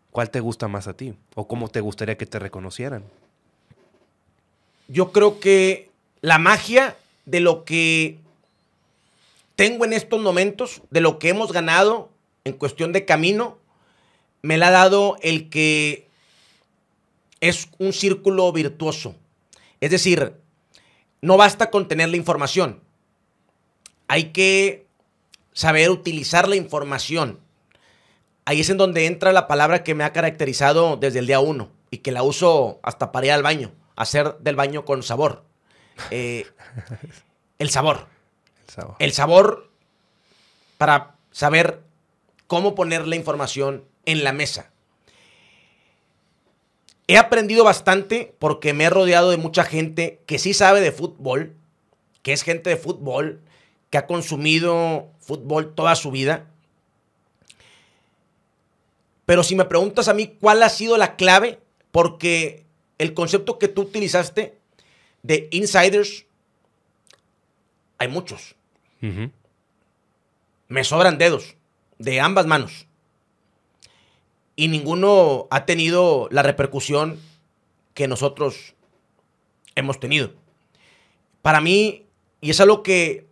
¿Cuál 0.09 0.31
te 0.31 0.39
gusta 0.39 0.67
más 0.67 0.87
a 0.87 0.97
ti? 0.97 1.13
¿O 1.35 1.47
cómo 1.47 1.67
te 1.67 1.81
gustaría 1.81 2.17
que 2.17 2.25
te 2.25 2.39
reconocieran? 2.39 3.03
yo 4.87 5.11
creo 5.11 5.39
que 5.39 5.89
la 6.21 6.37
magia 6.37 6.95
de 7.25 7.39
lo 7.39 7.65
que 7.65 8.19
tengo 9.55 9.85
en 9.85 9.93
estos 9.93 10.21
momentos, 10.21 10.81
de 10.89 11.01
lo 11.01 11.19
que 11.19 11.29
hemos 11.29 11.51
ganado 11.51 12.09
en 12.43 12.53
cuestión 12.53 12.93
de 12.93 13.05
camino, 13.05 13.57
me 14.41 14.57
la 14.57 14.67
ha 14.67 14.71
dado 14.71 15.17
el 15.21 15.49
que 15.49 16.07
es 17.41 17.67
un 17.79 17.93
círculo 17.93 18.51
virtuoso. 18.51 19.15
Es 19.81 19.91
decir, 19.91 20.35
no 21.21 21.37
basta 21.37 21.69
con 21.69 21.87
tener 21.87 22.09
la 22.09 22.17
información. 22.17 22.81
Hay 24.07 24.31
que 24.31 24.87
saber 25.53 25.89
utilizar 25.89 26.47
la 26.47 26.55
información. 26.55 27.39
Ahí 28.45 28.61
es 28.61 28.69
en 28.69 28.77
donde 28.77 29.05
entra 29.05 29.33
la 29.33 29.47
palabra 29.47 29.83
que 29.83 29.95
me 29.95 30.03
ha 30.03 30.13
caracterizado 30.13 30.97
desde 30.97 31.19
el 31.19 31.27
día 31.27 31.39
uno 31.39 31.71
y 31.91 31.97
que 31.97 32.11
la 32.11 32.23
uso 32.23 32.79
hasta 32.83 33.11
para 33.11 33.27
ir 33.27 33.31
al 33.33 33.43
baño, 33.43 33.71
hacer 33.95 34.37
del 34.39 34.55
baño 34.55 34.85
con 34.85 35.03
sabor. 35.03 35.43
Eh, 36.11 36.45
el 37.59 37.69
sabor. 37.69 38.07
El 38.99 39.13
sabor 39.13 39.69
para 40.77 41.15
saber 41.31 41.81
cómo 42.45 42.75
poner 42.75 43.07
la 43.07 43.15
información 43.15 43.83
en 44.05 44.23
la 44.23 44.33
mesa. 44.33 44.71
He 47.07 47.17
aprendido 47.17 47.63
bastante 47.63 48.35
porque 48.37 48.73
me 48.73 48.85
he 48.85 48.89
rodeado 48.89 49.31
de 49.31 49.37
mucha 49.37 49.63
gente 49.63 50.19
que 50.25 50.39
sí 50.39 50.53
sabe 50.53 50.81
de 50.81 50.91
fútbol, 50.91 51.55
que 52.21 52.33
es 52.33 52.43
gente 52.43 52.69
de 52.69 52.77
fútbol, 52.77 53.41
que 53.89 53.97
ha 53.97 54.07
consumido 54.07 55.09
fútbol 55.19 55.73
toda 55.73 55.95
su 55.95 56.11
vida. 56.11 56.47
Pero 59.25 59.43
si 59.43 59.55
me 59.55 59.65
preguntas 59.65 60.07
a 60.07 60.13
mí 60.13 60.35
cuál 60.39 60.63
ha 60.63 60.69
sido 60.69 60.97
la 60.97 61.15
clave, 61.15 61.59
porque 61.91 62.65
el 62.97 63.13
concepto 63.13 63.57
que 63.59 63.67
tú 63.67 63.83
utilizaste 63.83 64.57
de 65.23 65.47
insiders, 65.51 66.25
hay 67.97 68.07
muchos. 68.07 68.55
Me 70.67 70.83
sobran 70.83 71.17
dedos 71.17 71.55
de 71.97 72.19
ambas 72.19 72.45
manos. 72.45 72.86
Y 74.57 74.67
ninguno 74.67 75.47
ha 75.51 75.65
tenido 75.65 76.27
la 76.31 76.43
repercusión 76.43 77.17
que 77.93 78.09
nosotros 78.09 78.73
hemos 79.75 79.99
tenido. 79.99 80.31
Para 81.41 81.61
mí, 81.61 82.07
y 82.41 82.49
es 82.49 82.59
algo 82.59 82.83
que 82.83 83.27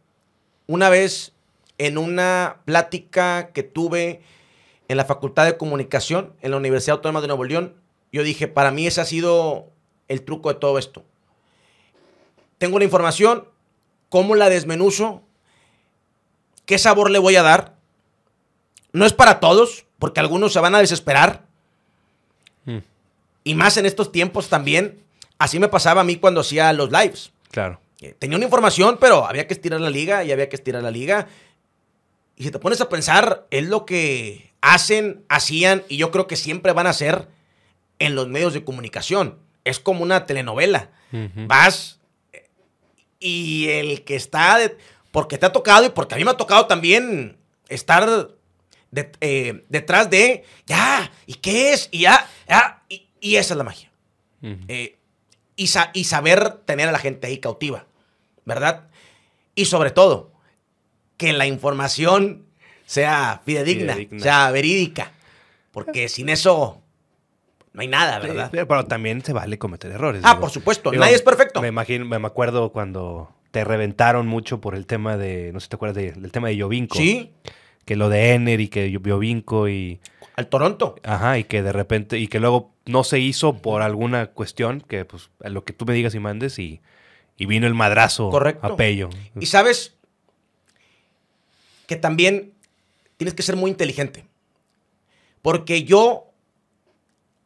una 0.67 0.89
vez 0.89 1.34
en 1.77 1.98
una 1.98 2.62
plática 2.65 3.51
que 3.53 3.63
tuve 3.63 4.22
en 4.88 4.98
la 4.98 5.05
Facultad 5.05 5.46
de 5.46 5.58
Comunicación 5.58 6.34
en 6.41 6.51
la 6.51 6.58
Universidad 6.58 6.98
Autónoma 6.98 7.22
de 7.22 7.27
Nuevo 7.27 7.44
León, 7.44 7.75
yo 8.12 8.24
dije, 8.24 8.48
para 8.48 8.72
mí 8.72 8.88
ese 8.88 9.01
ha 9.01 9.05
sido 9.05 9.72
el 10.08 10.24
truco 10.24 10.50
de 10.50 10.60
todo 10.60 10.77
esto. 10.77 11.03
Tengo 12.60 12.77
la 12.77 12.86
información, 12.86 13.48
cómo 14.10 14.36
la 14.36 14.50
desmenuzo, 14.50 15.24
qué 16.65 16.77
sabor 16.77 17.10
le 17.10 17.20
voy 17.20 17.36
a 17.36 17.44
dar. 17.44 17.75
No 18.94 19.05
es 19.05 19.13
para 19.13 19.39
todos, 19.39 19.84
porque 19.99 20.19
algunos 20.19 20.53
se 20.53 20.59
van 20.59 20.75
a 20.75 20.79
desesperar. 20.79 21.43
Mm. 22.65 22.77
Y 23.43 23.55
más 23.55 23.77
en 23.77 23.85
estos 23.85 24.11
tiempos 24.11 24.49
también. 24.49 24.99
Así 25.37 25.59
me 25.59 25.67
pasaba 25.67 26.01
a 26.01 26.03
mí 26.05 26.15
cuando 26.15 26.41
hacía 26.41 26.71
los 26.73 26.91
lives. 26.91 27.31
Claro. 27.51 27.79
Eh, 28.01 28.15
Tenía 28.17 28.37
una 28.37 28.45
información, 28.45 28.97
pero 28.99 29.25
había 29.25 29.47
que 29.47 29.53
estirar 29.53 29.81
la 29.81 29.89
liga 29.89 30.23
y 30.23 30.31
había 30.31 30.49
que 30.49 30.55
estirar 30.55 30.81
la 30.83 30.91
liga. 30.91 31.27
Y 32.37 32.43
si 32.45 32.51
te 32.51 32.59
pones 32.59 32.81
a 32.81 32.89
pensar, 32.89 33.45
es 33.51 33.67
lo 33.67 33.85
que 33.85 34.51
hacen, 34.61 35.23
hacían 35.29 35.83
y 35.89 35.97
yo 35.97 36.11
creo 36.11 36.27
que 36.27 36.35
siempre 36.35 36.71
van 36.73 36.87
a 36.87 36.91
hacer 36.91 37.27
en 37.99 38.15
los 38.15 38.27
medios 38.27 38.53
de 38.53 38.63
comunicación. 38.63 39.37
Es 39.63 39.79
como 39.79 40.03
una 40.03 40.25
telenovela. 40.25 40.89
Vas 41.47 41.99
eh, 42.33 42.49
y 43.19 43.67
el 43.69 44.03
que 44.03 44.15
está, 44.15 44.57
de- 44.57 44.77
porque 45.11 45.37
te 45.37 45.45
ha 45.45 45.51
tocado 45.53 45.85
y 45.85 45.89
porque 45.89 46.15
a 46.15 46.17
mí 46.17 46.25
me 46.25 46.31
ha 46.31 46.37
tocado 46.37 46.65
también 46.65 47.37
estar 47.69 48.29
de- 48.95 49.11
eh, 49.21 49.63
detrás 49.69 50.09
de, 50.09 50.43
ya, 50.65 51.11
¿y 51.27 51.35
qué 51.35 51.73
es? 51.73 51.89
Y 51.91 51.99
ya, 51.99 52.27
ya, 52.47 52.81
y, 52.89 53.07
y 53.19 53.35
esa 53.35 53.53
es 53.53 53.57
la 53.57 53.63
magia. 53.63 53.91
Eh, 54.67 54.95
y, 55.55 55.67
sa- 55.67 55.89
y 55.93 56.03
saber 56.03 56.49
tener 56.65 56.87
a 56.89 56.91
la 56.91 56.99
gente 56.99 57.27
ahí 57.27 57.39
cautiva, 57.39 57.85
¿verdad? 58.45 58.87
Y 59.55 59.65
sobre 59.65 59.91
todo, 59.91 60.31
que 61.17 61.33
la 61.33 61.45
información 61.47 62.45
sea 62.85 63.41
fidedigna, 63.45 63.93
Fidedigna. 63.93 64.19
sea 64.23 64.51
verídica, 64.51 65.11
porque 65.71 66.09
sin 66.09 66.29
eso 66.29 66.81
no 67.73 67.81
hay 67.81 67.87
nada, 67.87 68.19
¿verdad? 68.19 68.51
Sí, 68.53 68.59
pero 68.67 68.85
también 68.85 69.23
se 69.23 69.33
vale 69.33 69.57
cometer 69.57 69.91
errores. 69.91 70.21
Ah, 70.23 70.31
digo. 70.31 70.41
por 70.41 70.49
supuesto, 70.51 70.91
Digo, 70.91 71.01
nadie 71.03 71.15
es 71.15 71.21
perfecto. 71.23 71.61
Me 71.61 71.69
imagino, 71.69 72.05
me 72.05 72.15
acuerdo 72.27 72.71
cuando 72.71 73.31
te 73.51 73.63
reventaron 73.63 74.27
mucho 74.27 74.61
por 74.61 74.75
el 74.75 74.85
tema 74.85 75.17
de, 75.17 75.51
no 75.53 75.59
sé 75.59 75.65
si 75.65 75.69
te 75.69 75.75
acuerdas 75.77 75.95
de- 75.95 76.11
del 76.11 76.31
tema 76.31 76.49
de 76.49 76.57
Yovinco. 76.57 76.97
Sí, 76.97 77.31
Que 77.85 77.95
lo 77.95 78.09
de 78.09 78.33
Ener 78.33 78.59
y 78.61 78.67
que 78.67 78.91
Yovinco 78.91 79.69
y, 79.69 79.99
al 80.35 80.47
Toronto. 80.47 80.95
ajá, 81.03 81.37
y 81.37 81.43
que 81.43 81.63
de 81.63 81.71
repente, 81.71 82.19
y 82.19 82.27
que 82.27 82.39
luego 82.39 82.73
no 82.85 83.03
se 83.03 83.19
hizo 83.19 83.61
por 83.61 83.81
alguna 83.81 84.27
cuestión, 84.27 84.81
que 84.81 85.05
pues 85.05 85.29
a 85.43 85.49
lo 85.49 85.63
que 85.63 85.73
tú 85.73 85.85
me 85.85 85.93
digas 85.93 86.13
y 86.15 86.19
mandes 86.19 86.59
y, 86.59 86.81
y 87.37 87.45
vino 87.45 87.67
el 87.67 87.73
madrazo 87.73 88.29
Correcto. 88.29 88.65
a 88.65 88.75
Pello. 88.75 89.09
Y 89.39 89.45
sabes 89.45 89.95
que 91.87 91.95
también 91.95 92.53
tienes 93.17 93.33
que 93.33 93.43
ser 93.43 93.55
muy 93.55 93.71
inteligente. 93.71 94.25
Porque 95.41 95.83
yo 95.83 96.31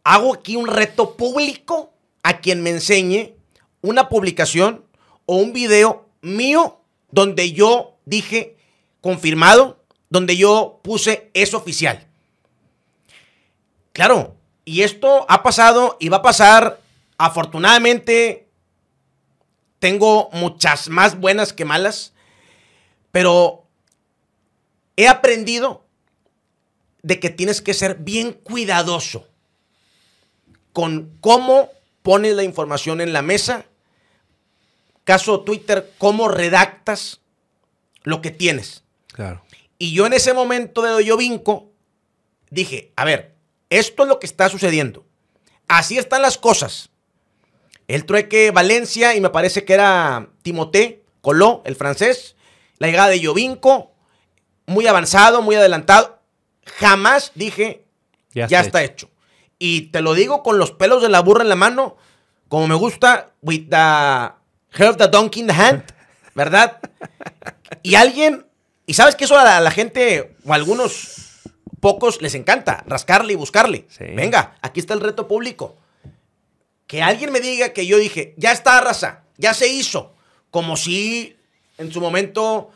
hago 0.03 0.33
aquí 0.33 0.55
un 0.55 0.67
reto 0.67 1.17
público 1.17 1.93
a 2.23 2.39
quien 2.39 2.61
me 2.61 2.69
enseñe 2.69 3.33
una 3.81 4.09
publicación 4.09 4.85
o 5.25 5.35
un 5.37 5.53
video 5.53 6.07
mío 6.21 6.79
donde 7.11 7.51
yo 7.51 7.97
dije 8.05 8.57
confirmado, 9.01 9.78
donde 10.09 10.37
yo 10.37 10.79
puse 10.83 11.29
es 11.33 11.53
oficial. 11.53 12.07
Claro, 13.93 14.35
y 14.65 14.81
esto 14.81 15.25
ha 15.29 15.43
pasado 15.43 15.97
y 15.99 16.09
va 16.09 16.17
a 16.17 16.21
pasar. 16.21 16.79
Afortunadamente, 17.17 18.47
tengo 19.79 20.29
muchas 20.31 20.89
más 20.89 21.19
buenas 21.19 21.53
que 21.53 21.65
malas, 21.65 22.13
pero 23.11 23.65
he 24.95 25.07
aprendido 25.07 25.85
de 27.01 27.19
que 27.19 27.29
tienes 27.29 27.61
que 27.61 27.73
ser 27.73 27.95
bien 27.95 28.33
cuidadoso 28.33 29.27
con 30.73 31.17
cómo 31.19 31.69
pones 32.03 32.35
la 32.35 32.43
información 32.43 33.01
en 33.01 33.13
la 33.13 33.21
mesa. 33.21 33.65
Caso 35.03 35.41
Twitter, 35.41 35.91
cómo 35.97 36.27
redactas 36.27 37.21
lo 38.03 38.21
que 38.21 38.31
tienes. 38.31 38.83
Claro. 39.07 39.43
Y 39.79 39.93
yo 39.93 40.05
en 40.05 40.13
ese 40.13 40.33
momento 40.33 40.83
de 40.83 41.03
yo 41.03 41.17
vinco, 41.17 41.71
dije, 42.51 42.93
a 42.95 43.05
ver, 43.05 43.35
esto 43.71 44.03
es 44.03 44.09
lo 44.09 44.19
que 44.19 44.27
está 44.27 44.49
sucediendo. 44.49 45.05
Así 45.67 45.97
están 45.97 46.21
las 46.21 46.37
cosas. 46.37 46.89
El 47.87 48.05
trueque 48.05 48.51
Valencia 48.51 49.15
y 49.15 49.21
me 49.21 49.31
parece 49.31 49.65
que 49.65 49.73
era 49.73 50.29
Timoté 50.43 51.03
Coló, 51.21 51.63
el 51.65 51.75
francés. 51.75 52.35
La 52.77 52.87
llegada 52.87 53.09
de 53.09 53.19
Yovinco, 53.19 53.93
muy 54.67 54.85
avanzado, 54.85 55.41
muy 55.41 55.55
adelantado. 55.55 56.19
Jamás 56.77 57.31
dije, 57.35 57.85
Ya 58.33 58.47
ya, 58.47 58.59
está 58.61 58.81
está, 58.81 58.83
hecho. 58.83 59.09
Y 59.57 59.87
te 59.87 60.01
lo 60.01 60.13
digo 60.13 60.43
con 60.43 60.57
los 60.57 60.71
pelos 60.71 61.01
de 61.01 61.09
la 61.09 61.21
burra 61.21 61.43
en 61.43 61.49
la 61.49 61.55
mano, 61.55 61.97
como 62.47 62.67
me 62.67 62.75
gusta, 62.75 63.33
with 63.41 63.69
the 63.69 63.75
hair 63.75 64.89
of 64.89 64.97
the 64.97 65.07
donkey 65.07 65.41
in 65.41 65.47
the 65.47 65.53
hand, 65.53 65.83
¿verdad? 66.35 66.79
y 67.83 67.95
alguien, 67.95 68.45
y 68.89 68.95
sabes 68.95 69.15
que 69.15 69.25
eso 69.25 69.37
a 69.37 69.43
la, 69.43 69.57
a 69.57 69.61
la 69.61 69.69
gente, 69.69 70.35
o 70.43 70.51
a 70.51 70.55
algunos 70.55 71.41
pocos 71.79 72.23
les 72.23 72.33
encanta, 72.33 72.83
rascarle 72.87 73.33
y 73.33 73.35
buscarle. 73.35 73.85
Sí. 73.87 74.03
Venga, 74.15 74.55
aquí 74.63 74.79
está 74.79 74.95
el 74.95 74.99
reto 74.99 75.27
público. 75.27 75.77
Que 76.87 77.03
alguien 77.03 77.31
me 77.31 77.39
diga 77.39 77.71
que 77.71 77.85
yo 77.85 77.99
dije, 77.99 78.33
ya 78.37 78.51
está, 78.51 78.81
raza, 78.81 79.25
ya 79.37 79.53
se 79.53 79.67
hizo. 79.67 80.15
Como 80.49 80.75
si 80.75 81.37
en 81.77 81.91
su 81.91 82.01
momento 82.01 82.71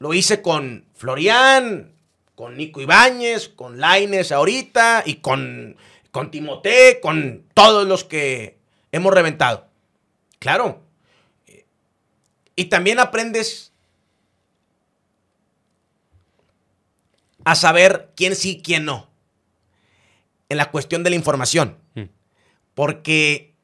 lo 0.00 0.12
hice 0.12 0.42
con 0.42 0.84
Florian, 0.94 1.94
con 2.34 2.58
Nico 2.58 2.82
Ibáñez, 2.82 3.48
con 3.48 3.80
Laines 3.80 4.32
ahorita 4.32 5.02
y 5.06 5.14
con, 5.14 5.78
con 6.10 6.30
Timoté, 6.30 7.00
con 7.00 7.46
todos 7.54 7.88
los 7.88 8.04
que 8.04 8.58
hemos 8.92 9.14
reventado. 9.14 9.66
Claro. 10.38 10.82
Y 12.54 12.66
también 12.66 13.00
aprendes 13.00 13.71
a 17.44 17.54
saber 17.54 18.12
quién 18.16 18.36
sí, 18.36 18.60
quién 18.62 18.84
no. 18.84 19.08
En 20.48 20.56
la 20.56 20.70
cuestión 20.70 21.02
de 21.02 21.10
la 21.10 21.16
información. 21.16 21.78
Mm. 21.94 22.02
Porque 22.74 23.54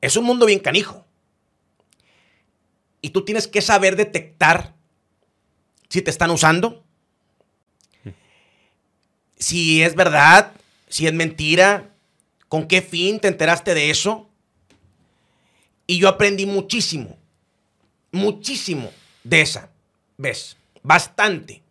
es 0.00 0.16
un 0.16 0.24
mundo 0.24 0.46
bien 0.46 0.60
canijo. 0.60 1.04
Y 3.00 3.10
tú 3.10 3.24
tienes 3.24 3.46
que 3.46 3.62
saber 3.62 3.96
detectar 3.96 4.74
si 5.88 6.02
te 6.02 6.10
están 6.10 6.30
usando, 6.30 6.84
si 9.36 9.82
es 9.82 9.94
verdad, 9.94 10.52
si 10.88 11.06
es 11.06 11.12
mentira, 11.12 11.94
con 12.48 12.66
qué 12.66 12.82
fin 12.82 13.20
te 13.20 13.28
enteraste 13.28 13.74
de 13.74 13.90
eso. 13.90 14.28
Y 15.86 15.98
yo 15.98 16.08
aprendí 16.08 16.44
muchísimo, 16.44 17.16
muchísimo 18.10 18.90
de 19.24 19.40
esa 19.40 19.70
vez, 20.16 20.56
bastante. 20.82 21.62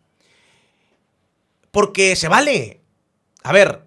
Porque 1.78 2.16
se 2.16 2.26
vale. 2.26 2.80
A 3.44 3.52
ver, 3.52 3.84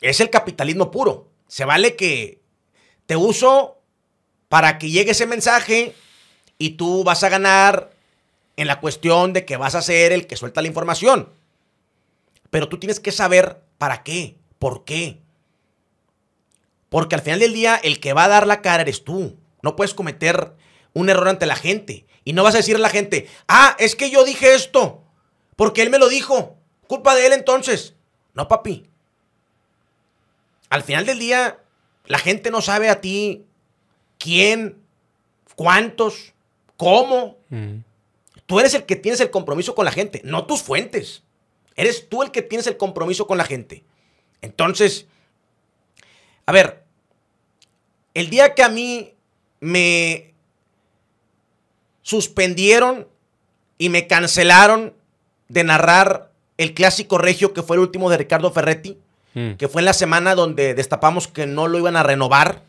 es 0.00 0.20
el 0.20 0.30
capitalismo 0.30 0.90
puro. 0.90 1.28
Se 1.48 1.66
vale 1.66 1.96
que 1.96 2.40
te 3.04 3.14
uso 3.14 3.82
para 4.48 4.78
que 4.78 4.88
llegue 4.88 5.10
ese 5.10 5.26
mensaje 5.26 5.94
y 6.56 6.70
tú 6.78 7.04
vas 7.04 7.24
a 7.24 7.28
ganar 7.28 7.90
en 8.56 8.68
la 8.68 8.80
cuestión 8.80 9.34
de 9.34 9.44
que 9.44 9.58
vas 9.58 9.74
a 9.74 9.82
ser 9.82 10.12
el 10.12 10.26
que 10.26 10.36
suelta 10.36 10.62
la 10.62 10.68
información. 10.68 11.28
Pero 12.48 12.70
tú 12.70 12.78
tienes 12.78 13.00
que 13.00 13.12
saber 13.12 13.60
para 13.76 14.02
qué, 14.02 14.38
por 14.58 14.86
qué. 14.86 15.20
Porque 16.88 17.16
al 17.16 17.20
final 17.20 17.40
del 17.40 17.52
día 17.52 17.78
el 17.84 18.00
que 18.00 18.14
va 18.14 18.24
a 18.24 18.28
dar 18.28 18.46
la 18.46 18.62
cara 18.62 18.84
eres 18.84 19.04
tú. 19.04 19.36
No 19.60 19.76
puedes 19.76 19.92
cometer 19.92 20.54
un 20.94 21.10
error 21.10 21.28
ante 21.28 21.44
la 21.44 21.56
gente. 21.56 22.06
Y 22.24 22.32
no 22.32 22.44
vas 22.44 22.54
a 22.54 22.58
decirle 22.64 22.80
a 22.80 22.88
la 22.88 22.88
gente, 22.88 23.28
ah, 23.46 23.76
es 23.78 23.94
que 23.94 24.08
yo 24.08 24.24
dije 24.24 24.54
esto. 24.54 25.04
Porque 25.60 25.82
él 25.82 25.90
me 25.90 25.98
lo 25.98 26.08
dijo. 26.08 26.56
Culpa 26.86 27.14
de 27.14 27.26
él 27.26 27.34
entonces. 27.34 27.92
No, 28.32 28.48
papi. 28.48 28.88
Al 30.70 30.82
final 30.82 31.04
del 31.04 31.18
día, 31.18 31.58
la 32.06 32.18
gente 32.18 32.50
no 32.50 32.62
sabe 32.62 32.88
a 32.88 33.02
ti 33.02 33.44
quién, 34.18 34.78
cuántos, 35.56 36.32
cómo. 36.78 37.36
Mm. 37.50 37.80
Tú 38.46 38.58
eres 38.58 38.72
el 38.72 38.86
que 38.86 38.96
tienes 38.96 39.20
el 39.20 39.30
compromiso 39.30 39.74
con 39.74 39.84
la 39.84 39.92
gente, 39.92 40.22
no 40.24 40.46
tus 40.46 40.62
fuentes. 40.62 41.24
Eres 41.76 42.08
tú 42.08 42.22
el 42.22 42.30
que 42.30 42.40
tienes 42.40 42.66
el 42.66 42.78
compromiso 42.78 43.26
con 43.26 43.36
la 43.36 43.44
gente. 43.44 43.84
Entonces, 44.40 45.08
a 46.46 46.52
ver, 46.52 46.84
el 48.14 48.30
día 48.30 48.54
que 48.54 48.62
a 48.62 48.70
mí 48.70 49.12
me 49.60 50.32
suspendieron 52.00 53.06
y 53.76 53.90
me 53.90 54.06
cancelaron 54.06 54.98
de 55.50 55.64
narrar 55.64 56.30
el 56.56 56.74
clásico 56.74 57.18
regio 57.18 57.52
que 57.52 57.62
fue 57.62 57.76
el 57.76 57.80
último 57.80 58.08
de 58.08 58.16
Ricardo 58.16 58.50
Ferretti, 58.50 58.96
Mm. 59.34 59.52
que 59.52 59.68
fue 59.68 59.80
en 59.80 59.84
la 59.86 59.92
semana 59.92 60.34
donde 60.34 60.74
destapamos 60.74 61.28
que 61.28 61.46
no 61.46 61.68
lo 61.68 61.78
iban 61.78 61.94
a 61.94 62.02
renovar. 62.02 62.62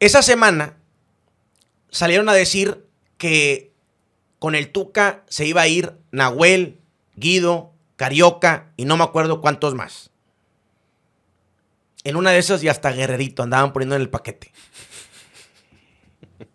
Esa 0.00 0.20
semana 0.22 0.76
salieron 1.90 2.28
a 2.28 2.34
decir 2.34 2.84
que 3.16 3.72
con 4.38 4.54
el 4.54 4.70
Tuca 4.70 5.22
se 5.28 5.46
iba 5.46 5.62
a 5.62 5.68
ir 5.68 5.94
Nahuel, 6.10 6.78
Guido, 7.14 7.72
Carioca 7.96 8.70
y 8.76 8.84
no 8.84 8.98
me 8.98 9.04
acuerdo 9.04 9.40
cuántos 9.40 9.74
más. 9.74 10.10
En 12.04 12.16
una 12.16 12.30
de 12.32 12.38
esas 12.38 12.62
y 12.62 12.68
hasta 12.68 12.92
Guerrerito 12.92 13.42
andaban 13.42 13.72
poniendo 13.72 13.96
en 13.96 14.02
el 14.02 14.10
paquete. 14.10 14.52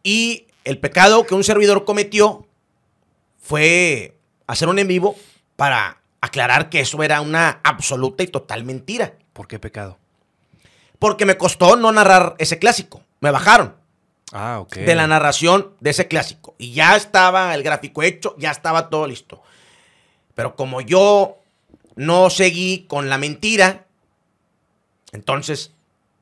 Y 0.03 0.45
el 0.63 0.77
pecado 0.77 1.25
que 1.25 1.33
un 1.33 1.43
servidor 1.43 1.85
cometió 1.85 2.47
fue 3.41 4.17
hacer 4.47 4.67
un 4.69 4.79
en 4.79 4.87
vivo 4.87 5.15
para 5.57 5.97
aclarar 6.21 6.69
que 6.69 6.79
eso 6.79 7.01
era 7.03 7.19
una 7.21 7.59
absoluta 7.63 8.23
y 8.23 8.27
total 8.27 8.63
mentira. 8.63 9.13
¿Por 9.33 9.47
qué 9.47 9.59
pecado? 9.59 9.97
Porque 10.99 11.25
me 11.25 11.37
costó 11.37 11.75
no 11.75 11.91
narrar 11.91 12.35
ese 12.37 12.59
clásico. 12.59 13.01
Me 13.19 13.31
bajaron 13.31 13.75
Ah, 14.31 14.59
ok. 14.61 14.75
de 14.75 14.95
la 14.95 15.07
narración 15.07 15.73
de 15.79 15.89
ese 15.89 16.07
clásico. 16.07 16.55
Y 16.57 16.73
ya 16.73 16.95
estaba 16.95 17.53
el 17.55 17.63
gráfico 17.63 18.03
hecho, 18.03 18.35
ya 18.37 18.51
estaba 18.51 18.89
todo 18.89 19.07
listo. 19.07 19.41
Pero 20.35 20.55
como 20.55 20.79
yo 20.81 21.37
no 21.95 22.29
seguí 22.29 22.85
con 22.87 23.09
la 23.09 23.17
mentira, 23.17 23.85
entonces 25.11 25.71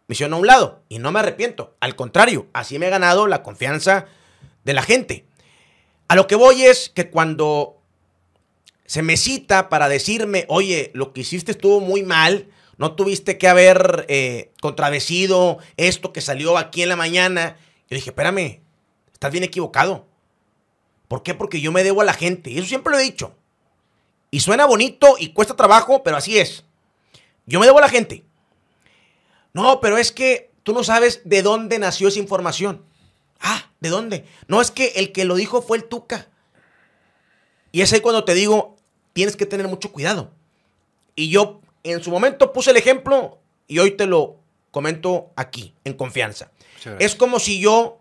me 0.07 0.13
hicieron 0.13 0.33
a 0.33 0.37
un 0.37 0.47
lado. 0.47 0.81
Y 0.89 0.99
no 0.99 1.11
me 1.11 1.19
arrepiento. 1.19 1.75
Al 1.81 1.95
contrario, 1.95 2.47
así 2.53 2.79
me 2.79 2.87
he 2.87 2.89
ganado 2.89 3.27
la 3.27 3.43
confianza 3.43 4.05
de 4.63 4.73
la 4.73 4.81
gente. 4.81 5.25
A 6.09 6.15
lo 6.15 6.25
que 6.25 6.35
voy 6.35 6.63
es 6.63 6.89
que 6.89 7.11
cuando 7.11 7.77
se 8.87 9.03
me 9.03 9.15
cita 9.15 9.69
para 9.69 9.87
decirme, 9.87 10.45
oye, 10.49 10.89
lo 10.95 11.13
que 11.13 11.21
hiciste 11.21 11.51
estuvo 11.51 11.79
muy 11.79 12.01
mal, 12.01 12.49
no 12.77 12.95
tuviste 12.95 13.37
que 13.37 13.47
haber 13.47 14.07
eh, 14.09 14.51
contradecido 14.59 15.59
esto 15.77 16.11
que 16.11 16.21
salió 16.21 16.57
aquí 16.57 16.81
en 16.81 16.89
la 16.89 16.95
mañana. 16.95 17.57
Yo 17.89 17.95
dije, 17.95 18.09
espérame, 18.09 18.61
estás 19.13 19.31
bien 19.31 19.43
equivocado. 19.43 20.07
¿Por 21.07 21.21
qué? 21.21 21.35
Porque 21.35 21.61
yo 21.61 21.71
me 21.71 21.83
debo 21.83 22.01
a 22.01 22.05
la 22.05 22.13
gente. 22.13 22.49
Y 22.49 22.57
eso 22.57 22.67
siempre 22.67 22.91
lo 22.91 22.97
he 22.97 23.03
dicho. 23.03 23.35
Y 24.31 24.39
suena 24.39 24.65
bonito 24.65 25.15
y 25.19 25.33
cuesta 25.33 25.55
trabajo, 25.55 26.01
pero 26.01 26.17
así 26.17 26.39
es. 26.39 26.65
Yo 27.45 27.59
me 27.59 27.67
debo 27.67 27.77
a 27.77 27.81
la 27.81 27.89
gente. 27.89 28.23
No, 29.53 29.79
pero 29.79 29.99
es 29.99 30.11
que 30.11 30.49
tú 30.63 30.73
no 30.73 30.83
sabes 30.83 31.21
de 31.25 31.43
dónde 31.43 31.77
nació 31.77 32.07
esa 32.07 32.17
información. 32.17 32.83
Ah, 33.39 33.71
¿de 33.79 33.89
dónde? 33.89 34.25
No, 34.47 34.61
es 34.61 34.71
que 34.71 34.87
el 34.95 35.11
que 35.11 35.25
lo 35.25 35.35
dijo 35.35 35.61
fue 35.61 35.77
el 35.77 35.85
Tuca. 35.85 36.27
Y 37.71 37.81
es 37.81 37.93
ahí 37.93 38.01
cuando 38.01 38.25
te 38.25 38.33
digo, 38.33 38.77
tienes 39.13 39.35
que 39.35 39.45
tener 39.45 39.67
mucho 39.67 39.91
cuidado. 39.91 40.31
Y 41.15 41.29
yo 41.29 41.61
en 41.83 42.03
su 42.03 42.11
momento 42.11 42.53
puse 42.53 42.71
el 42.71 42.77
ejemplo 42.77 43.39
y 43.67 43.79
hoy 43.79 43.91
te 43.91 44.05
lo 44.05 44.37
comento 44.71 45.31
aquí, 45.35 45.73
en 45.83 45.93
confianza. 45.93 46.51
Es 46.99 47.15
como 47.15 47.39
si 47.39 47.59
yo 47.59 47.99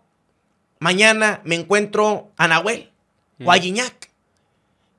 mañana 0.79 1.41
me 1.43 1.55
encuentro 1.55 2.31
a 2.37 2.47
Nahuel 2.47 2.91
o 3.43 3.51
a 3.51 3.57
Gignac 3.57 4.09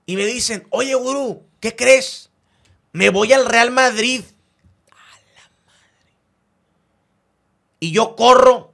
y 0.07 0.17
me 0.17 0.27
dicen, 0.27 0.67
oye, 0.71 0.95
gurú, 0.95 1.45
¿qué 1.61 1.75
crees? 1.75 2.31
Me 2.93 3.11
voy 3.11 3.33
al 3.33 3.47
Real 3.47 3.71
Madrid. 3.71 4.25
A 4.91 5.17
la 5.35 5.51
madre. 5.67 6.13
Y 7.79 7.93
yo 7.93 8.17
corro 8.17 8.70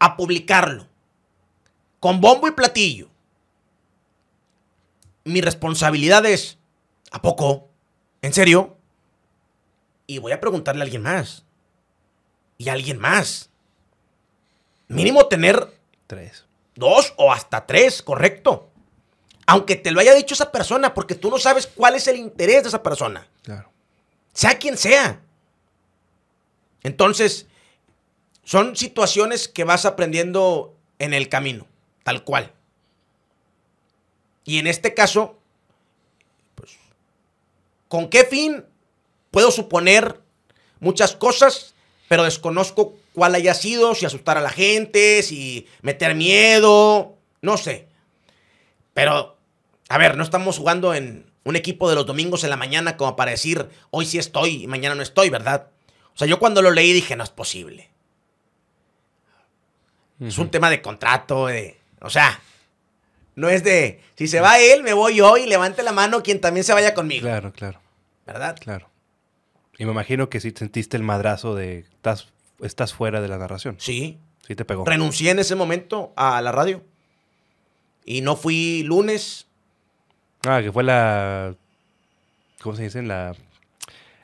a 0.00 0.16
publicarlo. 0.16 0.88
Con 2.00 2.20
bombo 2.20 2.48
y 2.48 2.52
platillo. 2.52 3.08
Mi 5.24 5.40
responsabilidad 5.40 6.24
es, 6.26 6.58
¿a 7.12 7.22
poco? 7.22 7.68
¿En 8.22 8.32
serio? 8.32 8.76
Y 10.06 10.18
voy 10.18 10.32
a 10.32 10.40
preguntarle 10.40 10.82
a 10.82 10.84
alguien 10.84 11.02
más. 11.02 11.44
Y 12.58 12.68
a 12.68 12.72
alguien 12.72 12.98
más. 12.98 13.50
Mínimo 14.88 15.26
tener 15.26 15.72
Tres. 16.06 16.44
dos 16.74 17.12
o 17.16 17.32
hasta 17.32 17.66
tres, 17.66 18.02
correcto. 18.02 18.70
Aunque 19.46 19.76
te 19.76 19.90
lo 19.92 20.00
haya 20.00 20.14
dicho 20.14 20.34
esa 20.34 20.50
persona, 20.50 20.94
porque 20.94 21.14
tú 21.14 21.30
no 21.30 21.38
sabes 21.38 21.66
cuál 21.66 21.94
es 21.94 22.08
el 22.08 22.16
interés 22.16 22.62
de 22.62 22.68
esa 22.68 22.82
persona. 22.82 23.28
Claro. 23.42 23.70
Sea 24.32 24.58
quien 24.58 24.76
sea. 24.76 25.20
Entonces, 26.82 27.46
son 28.50 28.74
situaciones 28.74 29.46
que 29.46 29.62
vas 29.62 29.86
aprendiendo 29.86 30.74
en 30.98 31.14
el 31.14 31.28
camino, 31.28 31.68
tal 32.02 32.24
cual. 32.24 32.52
Y 34.44 34.58
en 34.58 34.66
este 34.66 34.92
caso, 34.92 35.38
pues, 36.56 36.72
¿con 37.86 38.08
qué 38.10 38.24
fin? 38.24 38.64
Puedo 39.30 39.52
suponer 39.52 40.18
muchas 40.80 41.14
cosas, 41.14 41.76
pero 42.08 42.24
desconozco 42.24 42.96
cuál 43.12 43.36
haya 43.36 43.54
sido, 43.54 43.94
si 43.94 44.04
asustar 44.04 44.36
a 44.36 44.40
la 44.40 44.50
gente, 44.50 45.22
si 45.22 45.68
meter 45.82 46.16
miedo, 46.16 47.14
no 47.42 47.56
sé. 47.56 47.86
Pero, 48.94 49.36
a 49.88 49.96
ver, 49.96 50.16
no 50.16 50.24
estamos 50.24 50.58
jugando 50.58 50.92
en 50.92 51.30
un 51.44 51.54
equipo 51.54 51.88
de 51.88 51.94
los 51.94 52.04
domingos 52.04 52.42
en 52.42 52.50
la 52.50 52.56
mañana 52.56 52.96
como 52.96 53.14
para 53.14 53.30
decir, 53.30 53.68
hoy 53.90 54.06
sí 54.06 54.18
estoy 54.18 54.64
y 54.64 54.66
mañana 54.66 54.96
no 54.96 55.02
estoy, 55.02 55.30
¿verdad? 55.30 55.68
O 56.12 56.18
sea, 56.18 56.26
yo 56.26 56.40
cuando 56.40 56.62
lo 56.62 56.72
leí 56.72 56.92
dije, 56.92 57.14
no 57.14 57.22
es 57.22 57.30
posible. 57.30 57.89
Es 60.20 60.38
un 60.38 60.50
tema 60.50 60.68
de 60.70 60.82
contrato, 60.82 61.46
de, 61.46 61.78
o 62.00 62.10
sea, 62.10 62.40
no 63.36 63.48
es 63.48 63.64
de, 63.64 64.00
si 64.16 64.28
se 64.28 64.40
va 64.40 64.58
él, 64.58 64.82
me 64.82 64.92
voy 64.92 65.16
yo 65.16 65.36
y 65.38 65.46
levante 65.46 65.82
la 65.82 65.92
mano 65.92 66.22
quien 66.22 66.40
también 66.40 66.62
se 66.64 66.72
vaya 66.74 66.92
conmigo, 66.94 67.22
Claro, 67.22 67.52
claro, 67.52 67.80
¿verdad? 68.26 68.56
claro. 68.60 68.88
Y 69.78 69.86
me 69.86 69.92
imagino 69.92 70.28
que 70.28 70.40
sí 70.40 70.52
sentiste 70.54 70.96
el 70.98 71.02
madrazo 71.02 71.54
de 71.54 71.78
estás, 71.78 72.28
estás 72.60 72.92
fuera 72.92 73.22
de 73.22 73.28
la 73.28 73.38
narración. 73.38 73.76
Sí, 73.78 74.18
Sí 74.46 74.54
te 74.54 74.64
pegó. 74.66 74.84
renuncié 74.84 75.30
en 75.30 75.38
ese 75.38 75.54
momento 75.54 76.12
a 76.16 76.42
la 76.42 76.52
radio. 76.52 76.82
Y 78.04 78.20
no 78.20 78.34
fui 78.36 78.82
lunes. 78.82 79.46
Ah, 80.46 80.60
que 80.62 80.72
fue 80.72 80.82
la. 80.82 81.54
¿Cómo 82.60 82.74
se 82.76 82.82
dice? 82.82 83.02
La. 83.02 83.34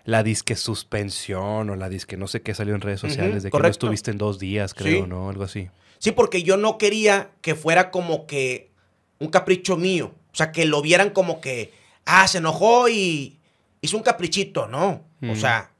La 0.04 0.22
disque 0.22 0.56
suspensión 0.56 1.70
o 1.70 1.76
la 1.76 1.88
disque 1.88 2.16
no 2.16 2.26
sé 2.28 2.42
qué 2.42 2.54
salió 2.54 2.74
en 2.74 2.80
redes 2.80 3.00
sociales 3.00 3.42
de 3.42 3.50
que 3.50 3.58
no 3.58 3.66
estuviste 3.68 4.10
en 4.10 4.18
dos 4.18 4.38
días, 4.38 4.74
creo, 4.74 5.04
Sí. 5.04 5.08
¿no? 5.08 5.30
Algo 5.30 5.44
así. 5.44 5.68
Sí, 5.98 6.12
porque 6.12 6.42
yo 6.42 6.56
no 6.56 6.78
quería 6.78 7.30
que 7.40 7.54
fuera 7.54 7.90
como 7.90 8.26
que 8.26 8.70
un 9.18 9.28
capricho 9.28 9.76
mío. 9.76 10.12
O 10.32 10.36
sea, 10.36 10.52
que 10.52 10.66
lo 10.66 10.82
vieran 10.82 11.10
como 11.10 11.40
que, 11.40 11.72
ah, 12.04 12.28
se 12.28 12.38
enojó 12.38 12.88
y 12.88 13.38
hizo 13.80 13.96
un 13.96 14.02
caprichito, 14.02 14.66
¿no? 14.66 15.02
O 15.28 15.34
sea, 15.34 15.70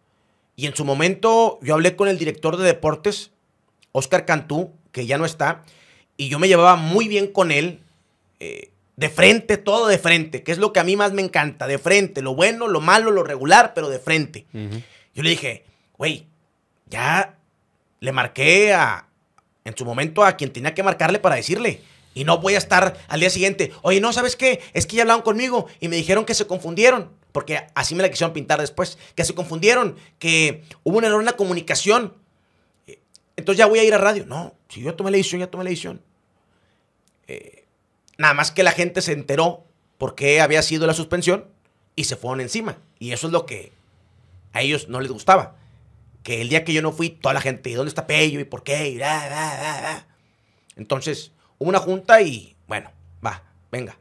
y 0.57 0.67
en 0.67 0.75
su 0.75 0.85
momento 0.85 1.59
yo 1.63 1.75
hablé 1.75 1.95
con 1.95 2.09
el 2.09 2.19
director 2.19 2.57
de 2.57 2.65
deportes, 2.65 3.33
Oscar 3.93 4.25
Cantú, 4.25 4.73
que 4.93 5.07
ya 5.07 5.19
no 5.19 5.27
está, 5.27 5.63
y 6.17 6.29
yo 6.29 6.39
me 6.39 6.49
llevaba 6.49 6.77
muy 6.77 7.07
bien 7.07 7.27
con 7.31 7.53
él, 7.53 7.81
eh, 8.41 8.71
de 8.97 9.11
frente, 9.11 9.59
todo 9.59 9.89
de 9.89 9.99
frente, 9.99 10.43
que 10.43 10.53
es 10.53 10.59
lo 10.59 10.73
que 10.73 10.81
a 10.81 10.85
mí 10.85 10.97
más 10.97 11.13
me 11.13 11.21
encanta, 11.21 11.67
de 11.67 11.79
frente, 11.79 12.23
lo 12.23 12.35
bueno, 12.35 12.67
lo 12.67 12.81
malo, 12.81 13.11
lo 13.11 13.23
regular, 13.23 13.75
pero 13.75 13.91
de 13.91 13.99
frente. 13.99 14.47
Yo 15.15 15.23
le 15.23 15.31
dije, 15.31 15.65
güey, 15.99 16.27
ya 16.87 17.37
le 18.01 18.13
marqué 18.13 18.73
a, 18.73 19.06
en 19.67 19.77
su 19.77 19.85
momento 19.85 20.25
a 20.25 20.37
quien 20.37 20.53
tenía 20.53 20.75
que 20.75 20.83
marcarle 20.83 21.19
para 21.19 21.35
decirle. 21.35 21.81
Y 22.15 22.25
no 22.25 22.39
voy 22.39 22.55
a 22.55 22.59
estar 22.59 22.97
al 23.09 23.21
día 23.21 23.29
siguiente, 23.29 23.73
oye, 23.83 24.01
no, 24.01 24.13
¿sabes 24.13 24.37
qué? 24.37 24.61
Es 24.73 24.87
que 24.87 24.97
ya 24.97 25.03
hablaron 25.03 25.23
conmigo 25.23 25.67
y 25.81 25.89
me 25.89 25.97
dijeron 25.97 26.25
que 26.25 26.35
se 26.35 26.47
confundieron. 26.47 27.11
Porque 27.33 27.67
así 27.75 27.95
me 27.95 28.03
la 28.03 28.11
quisieron 28.11 28.33
pintar 28.33 28.59
después. 28.61 28.97
Que 29.15 29.25
se 29.25 29.35
confundieron, 29.35 29.97
que 30.19 30.65
hubo 30.85 30.97
un 30.97 31.05
error 31.05 31.21
en 31.21 31.27
la 31.27 31.35
comunicación. 31.35 32.15
Entonces 33.37 33.59
ya 33.59 33.67
voy 33.67 33.81
a 33.81 33.85
ir 33.85 33.93
a 33.93 33.99
radio. 33.99 34.25
No, 34.25 34.55
si 34.71 34.81
yo 34.81 34.95
tomé 34.95 35.11
la 35.11 35.19
decisión, 35.19 35.41
ya 35.41 35.49
tomé 35.49 35.65
la 35.65 35.71
decisión. 35.71 36.01
Eh, 37.27 37.65
nada 38.17 38.33
más 38.33 38.51
que 38.51 38.63
la 38.63 38.71
gente 38.71 39.03
se 39.03 39.13
enteró 39.13 39.65
por 39.99 40.15
qué 40.15 40.41
había 40.41 40.63
sido 40.63 40.87
la 40.87 40.95
suspensión 40.95 41.45
y 41.97 42.05
se 42.05 42.17
fueron 42.17 42.41
encima. 42.41 42.79
Y 42.99 43.13
eso 43.13 43.27
es 43.27 43.33
lo 43.35 43.45
que 43.45 43.73
a 44.55 44.63
ellos 44.63 44.89
no 44.89 45.01
les 45.01 45.13
gustaba. 45.13 45.57
Que 46.27 46.41
el 46.41 46.49
día 46.49 46.65
que 46.65 46.73
yo 46.73 46.83
no 46.83 46.91
fui, 46.91 47.11
toda 47.11 47.35
la 47.35 47.41
gente, 47.41 47.71
¿y 47.71 47.75
dónde 47.75 47.89
está 47.89 48.09
Pello? 48.09 48.41
¿Y 48.41 48.45
por 48.45 48.65
qué? 48.65 48.89
Y 48.89 48.97
bla, 48.97 49.29
bla, 49.29 49.57
bla. 49.81 50.07
Entonces, 50.75 51.31
hubo 51.59 51.69
una 51.69 51.79
junta 51.79 52.21
y, 52.21 52.57
bueno, 52.67 52.91
va, 53.25 53.45
venga. 53.71 53.97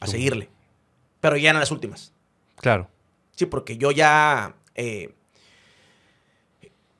A 0.00 0.06
Tú- 0.06 0.12
seguirle. 0.12 0.48
Pero 1.20 1.36
ya 1.36 1.50
eran 1.50 1.60
las 1.60 1.70
últimas. 1.72 2.14
Claro. 2.56 2.88
Sí, 3.36 3.44
porque 3.44 3.76
yo 3.76 3.90
ya. 3.90 4.54
eh, 4.74 5.14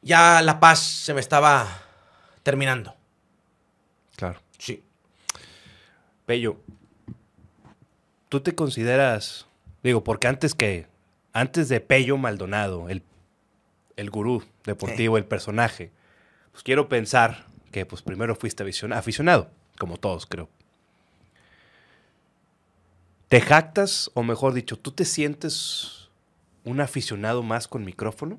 ya 0.03 0.43
la 0.43 0.61
paz 0.61 0.81
se 0.81 1.15
me 1.15 1.21
estaba 1.21 1.67
terminando. 2.43 2.95
Claro. 4.17 4.39
Sí. 4.59 4.83
Pello, 6.27 6.61
¿tú 8.29 8.41
te 8.41 8.55
consideras, 8.55 9.47
digo, 9.83 10.05
porque 10.05 10.27
antes 10.29 10.55
que, 10.55 10.87
antes 11.33 11.71
de 11.71 11.81
Pello 11.81 12.19
Maldonado, 12.19 12.91
el, 12.91 13.03
el 13.99 14.11
gurú 14.11 14.43
deportivo, 14.65 15.19
el 15.19 15.25
personaje, 15.25 15.91
pues 16.53 16.63
quiero 16.63 16.89
pensar 16.89 17.45
que 17.73 17.85
pues 17.85 18.01
primero 18.03 18.35
fuiste 18.35 18.63
aficiona- 18.63 18.97
aficionado, 18.97 19.51
como 19.79 19.97
todos 19.99 20.25
creo. 20.27 20.49
¿Te 23.29 23.41
jactas, 23.41 24.11
o 24.15 24.23
mejor 24.23 24.55
dicho, 24.55 24.79
tú 24.79 24.91
te 24.93 25.05
sientes 25.05 26.09
un 26.65 26.81
aficionado 26.81 27.43
más 27.43 27.69
con 27.69 27.85
micrófono? 27.85 28.39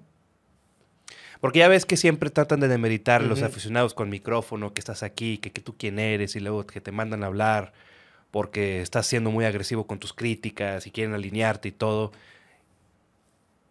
Porque 1.42 1.60
ya 1.60 1.68
ves 1.68 1.86
que 1.86 1.96
siempre 1.96 2.30
tratan 2.32 2.60
de 2.60 2.68
demeritar 2.68 3.22
a 3.22 3.26
los 3.26 3.40
aficionados 3.44 3.94
con 3.94 4.10
micrófono, 4.10 4.74
que 4.74 4.80
estás 4.80 5.04
aquí, 5.04 5.38
que, 5.38 5.52
que 5.52 5.62
tú 5.62 5.76
quién 5.78 6.00
eres, 6.00 6.36
y 6.36 6.40
luego 6.40 6.66
que 6.66 6.82
te 6.82 6.92
mandan 6.92 7.24
a 7.24 7.28
hablar 7.28 7.72
porque 8.32 8.82
estás 8.82 9.08
siendo 9.08 9.32
muy 9.32 9.46
agresivo 9.46 9.88
con 9.88 10.00
tus 10.00 10.14
críticas 10.14 10.86
y 10.86 10.92
quieren 10.92 11.14
alinearte 11.14 11.70
y 11.70 11.72
todo. 11.72 12.12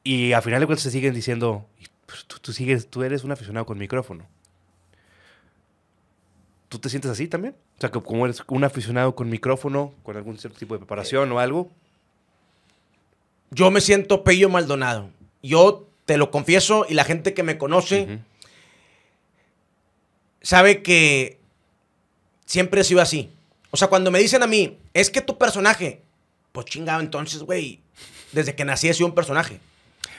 Y 0.08 0.32
al 0.32 0.40
final 0.40 0.60
de 0.60 0.64
cuentas 0.64 0.84
se 0.84 0.90
siguen 0.90 1.12
diciendo, 1.12 1.66
"Pues, 2.06 2.24
tú, 2.24 2.38
tú 2.40 2.54
sigues, 2.54 2.88
tú 2.88 3.02
eres 3.02 3.24
un 3.24 3.30
aficionado 3.30 3.66
con 3.66 3.76
micrófono. 3.76 4.24
¿Tú 6.70 6.78
te 6.78 6.88
sientes 6.88 7.10
así 7.10 7.28
también? 7.28 7.54
O 7.76 7.80
sea, 7.82 7.90
que 7.90 8.00
como 8.00 8.24
eres 8.24 8.42
un 8.46 8.64
aficionado 8.64 9.14
con 9.14 9.28
micrófono, 9.28 9.92
con 10.02 10.16
algún 10.16 10.38
cierto 10.38 10.58
tipo 10.58 10.72
de 10.72 10.78
preparación 10.78 11.30
o 11.30 11.38
algo. 11.40 11.70
Yo 13.50 13.70
me 13.70 13.82
siento 13.82 14.24
Pello 14.24 14.48
Maldonado. 14.48 15.10
Yo 15.42 15.86
te 16.06 16.16
lo 16.16 16.30
confieso, 16.30 16.86
y 16.88 16.94
la 16.94 17.04
gente 17.04 17.34
que 17.34 17.42
me 17.42 17.58
conoce 17.58 18.20
sabe 20.40 20.82
que 20.82 21.38
siempre 22.46 22.80
he 22.80 22.84
sido 22.84 23.02
así. 23.02 23.30
O 23.72 23.76
sea, 23.76 23.88
cuando 23.88 24.10
me 24.10 24.20
dicen 24.20 24.42
a 24.42 24.46
mí, 24.46 24.78
es 24.94 25.10
que 25.10 25.20
tu 25.20 25.36
personaje, 25.36 26.00
pues 26.52 26.64
chingado, 26.64 27.02
entonces, 27.02 27.42
güey, 27.42 27.82
desde 28.32 28.54
que 28.54 28.64
nací 28.64 28.88
he 28.88 28.94
sido 28.94 29.06
un 29.06 29.14
personaje. 29.14 29.60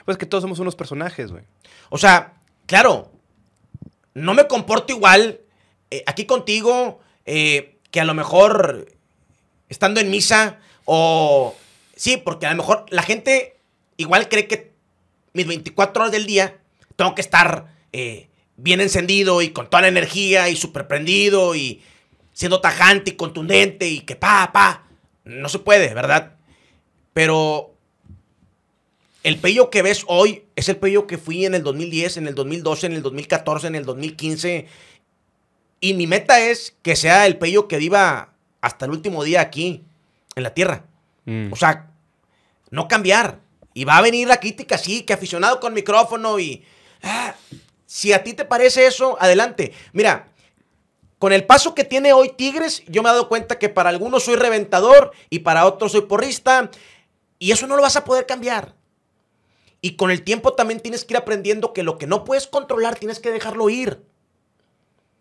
Pues 0.10 0.18
que 0.18 0.26
todos 0.26 0.42
somos 0.42 0.58
unos 0.58 0.76
personajes, 0.76 1.32
güey. 1.32 1.44
O 1.92 2.00
sea, 2.00 2.34
claro, 2.66 3.12
no 4.16 4.34
me 4.34 4.48
comporto 4.48 4.92
igual 4.92 5.42
eh, 5.92 6.04
aquí 6.08 6.26
contigo 6.26 7.00
eh, 7.28 7.78
que 7.92 8.00
a 8.00 8.06
lo 8.06 8.16
mejor 8.16 8.92
estando 9.68 10.00
en 10.00 10.10
misa 10.10 10.58
o... 10.86 11.56
Sí, 11.96 12.18
porque 12.18 12.48
a 12.48 12.50
lo 12.50 12.56
mejor 12.56 12.88
la 12.90 13.04
gente 13.04 13.60
igual 13.98 14.30
cree 14.30 14.48
que 14.48 14.74
mis 15.34 15.46
24 15.46 16.02
horas 16.02 16.12
del 16.12 16.26
día 16.26 16.58
tengo 16.96 17.14
que 17.14 17.22
estar 17.22 17.68
eh, 17.94 18.30
bien 18.58 18.82
encendido 18.82 19.44
y 19.44 19.52
con 19.52 19.70
toda 19.70 19.82
la 19.82 19.90
energía 19.90 20.50
y 20.50 20.56
súper 20.56 20.88
prendido 20.88 21.54
y 21.54 21.84
siendo 22.34 22.62
tajante 22.62 23.12
y 23.12 23.16
contundente 23.16 23.88
y 23.88 24.00
que 24.00 24.16
pa, 24.16 24.50
pa. 24.52 24.88
No 25.24 25.50
se 25.50 25.60
puede, 25.60 25.94
¿verdad? 25.94 26.34
Pero 27.14 27.69
el 29.30 29.38
pello 29.38 29.70
que 29.70 29.84
ves 29.84 30.06
hoy 30.08 30.46
es 30.56 30.70
el 30.70 30.78
pello 30.78 31.06
que 31.06 31.20
fui 31.20 31.46
en 31.46 31.54
el 31.54 31.62
2010, 31.62 32.18
en 32.18 32.28
el 32.28 32.34
2012, 32.34 32.88
en 32.88 32.94
el 32.94 33.04
2014, 33.04 33.68
en 33.68 33.76
el 33.76 33.86
2015. 33.86 34.66
Y 35.82 35.94
mi 35.94 36.08
meta 36.08 36.40
es 36.40 36.76
que 36.82 36.96
sea 36.96 37.28
el 37.28 37.38
pello 37.38 37.68
que 37.68 37.78
viva 37.78 38.34
hasta 38.60 38.86
el 38.86 38.92
último 38.92 39.24
día 39.24 39.42
aquí, 39.42 39.84
en 40.36 40.42
la 40.42 40.56
tierra. 40.56 40.86
Mm. 41.26 41.54
O 41.54 41.56
sea, 41.56 41.92
no 42.72 42.88
cambiar. 42.88 43.40
Y 43.76 43.84
va 43.84 43.98
a 43.98 44.02
venir 44.02 44.28
la 44.28 44.40
crítica, 44.40 44.80
sí, 44.80 45.04
que 45.04 45.14
aficionado 45.14 45.60
con 45.60 45.76
micrófono 45.76 46.40
y... 46.40 46.64
ah, 47.04 47.36
si 47.86 48.14
a 48.14 48.24
ti 48.24 48.34
te 48.34 48.46
parece 48.46 48.88
eso, 48.88 49.16
adelante. 49.20 49.74
Mira, 49.94 50.28
con 51.20 51.34
el 51.34 51.46
paso 51.46 51.76
que 51.76 51.84
tiene 51.84 52.14
hoy 52.14 52.30
Tigres, 52.36 52.84
yo 52.88 53.04
me 53.04 53.10
he 53.10 53.12
dado 53.12 53.30
cuenta 53.30 53.60
que 53.60 53.70
para 53.70 53.90
algunos 53.90 54.24
soy 54.24 54.38
reventador 54.38 55.12
y 55.30 55.40
para 55.40 55.68
otros 55.68 55.92
soy 55.92 56.02
porrista. 56.02 56.72
Y 57.38 57.52
eso 57.52 57.68
no 57.68 57.76
lo 57.76 57.84
vas 57.84 57.96
a 57.96 58.06
poder 58.06 58.26
cambiar. 58.26 58.79
Y 59.82 59.96
con 59.96 60.12
el 60.12 60.24
tiempo 60.24 60.54
también 60.54 60.80
tienes 60.80 61.06
que 61.06 61.14
ir 61.14 61.18
aprendiendo 61.18 61.74
que 61.74 61.84
lo 61.84 61.98
que 61.98 62.08
no 62.08 62.26
puedes 62.26 62.48
controlar 62.48 62.98
tienes 62.98 63.20
que 63.20 63.32
dejarlo 63.32 63.70
ir. 63.70 64.02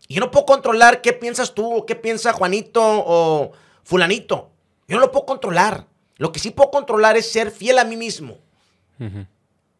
Y 0.09 0.14
yo 0.14 0.21
no 0.21 0.31
puedo 0.31 0.47
controlar 0.47 1.01
qué 1.01 1.12
piensas 1.12 1.55
tú 1.55 1.77
o 1.77 1.87
qué 1.87 1.94
piensa 1.94 2.33
Juanito 2.33 2.83
o 2.83 3.53
fulanito. 3.85 4.51
Yo 4.88 4.97
no 4.97 5.03
lo 5.03 5.12
puedo 5.12 5.27
controlar. 5.27 5.87
Lo 6.16 6.33
que 6.33 6.40
sí 6.40 6.51
puedo 6.51 6.71
controlar 6.71 7.16
es 7.16 7.31
ser 7.31 7.51
fiel 7.51 7.79
a 7.79 7.85
mí 7.85 7.97
mismo. 7.97 8.38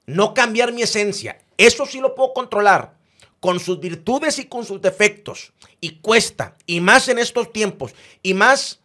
No 0.07 0.35
cambiar 0.35 0.73
mi 0.73 0.83
esencia. 0.83 1.39
Eso 1.57 1.87
sí 1.87 1.99
lo 1.99 2.15
puedo 2.15 2.33
controlar. 2.33 2.95
Con 3.41 3.59
sus 3.61 3.81
virtudes 3.81 4.39
y 4.39 4.47
con 4.47 4.65
sus 4.65 4.81
defectos. 4.81 5.53
Y 5.81 5.97
cuesta. 5.97 6.57
Y 6.67 6.81
más 6.81 7.09
en 7.09 7.19
estos 7.19 7.53
tiempos. 7.53 7.95
Y 8.23 8.35
más 8.35 8.81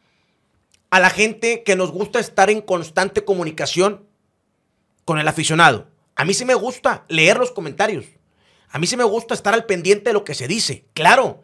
a 0.90 1.00
la 1.00 1.10
gente 1.10 1.64
que 1.64 1.76
nos 1.76 1.92
gusta 1.92 2.20
estar 2.20 2.50
en 2.50 2.62
constante 2.62 3.26
comunicación 3.26 4.06
con 5.06 5.20
el 5.20 5.28
aficionado. 5.28 5.88
A 6.16 6.26
mí 6.26 6.34
sí 6.34 6.46
me 6.46 6.54
gusta 6.54 7.06
leer 7.08 7.38
los 7.38 7.52
comentarios. 7.52 8.06
A 8.70 8.80
mí 8.80 8.88
sí 8.88 8.98
me 8.98 9.04
gusta 9.04 9.34
estar 9.34 9.54
al 9.54 9.66
pendiente 9.66 10.10
de 10.10 10.14
lo 10.14 10.24
que 10.24 10.36
se 10.36 10.48
dice. 10.48 10.86
Claro. 10.94 11.42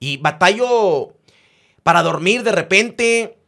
Y 0.00 0.16
batallo 0.18 1.16
para 1.82 2.02
dormir 2.02 2.42
de 2.42 2.52
repente. 2.52 3.38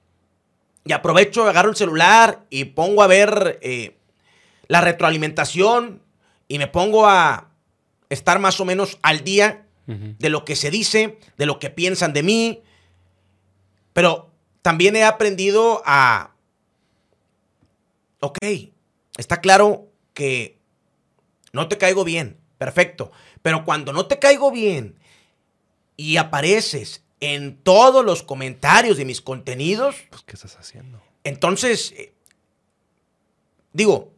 Y 0.84 0.92
aprovecho, 0.92 1.48
agarro 1.48 1.70
el 1.70 1.76
celular 1.76 2.46
y 2.50 2.64
pongo 2.66 3.02
a 3.02 3.06
ver 3.06 3.58
eh, 3.62 3.96
la 4.68 4.80
retroalimentación. 4.80 6.02
Y 6.48 6.58
me 6.58 6.66
pongo 6.66 7.06
a 7.06 7.50
estar 8.08 8.38
más 8.38 8.60
o 8.60 8.64
menos 8.64 8.98
al 9.02 9.22
día 9.24 9.66
de 9.86 10.28
lo 10.28 10.44
que 10.44 10.54
se 10.54 10.70
dice, 10.70 11.18
de 11.36 11.46
lo 11.46 11.58
que 11.58 11.68
piensan 11.68 12.12
de 12.12 12.22
mí. 12.22 12.62
Pero 13.92 14.30
también 14.62 14.94
he 14.94 15.04
aprendido 15.04 15.82
a... 15.84 16.30
Ok, 18.20 18.38
está 19.20 19.40
claro 19.40 19.88
que 20.14 20.58
no 21.52 21.68
te 21.68 21.78
caigo 21.78 22.04
bien, 22.04 22.38
perfecto. 22.58 23.12
Pero 23.42 23.64
cuando 23.64 23.92
no 23.92 24.06
te 24.06 24.18
caigo 24.18 24.50
bien 24.50 24.98
y 25.96 26.16
apareces 26.16 27.04
en 27.20 27.58
todos 27.62 28.04
los 28.04 28.22
comentarios 28.22 28.96
de 28.96 29.04
mis 29.04 29.20
contenidos, 29.20 29.96
Pues, 30.10 30.22
¿qué 30.22 30.34
estás 30.34 30.56
haciendo? 30.56 31.02
entonces, 31.22 31.92
eh, 31.96 32.14
digo, 33.72 34.12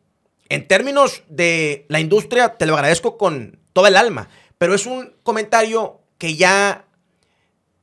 en 0.48 0.68
términos 0.68 1.22
de 1.28 1.84
la 1.88 1.98
industria, 2.00 2.56
te 2.56 2.66
lo 2.66 2.74
agradezco 2.74 3.18
con 3.18 3.58
toda 3.72 3.88
el 3.88 3.96
alma, 3.96 4.28
pero 4.58 4.74
es 4.74 4.86
un 4.86 5.14
comentario 5.22 6.00
que 6.18 6.36
ya 6.36 6.86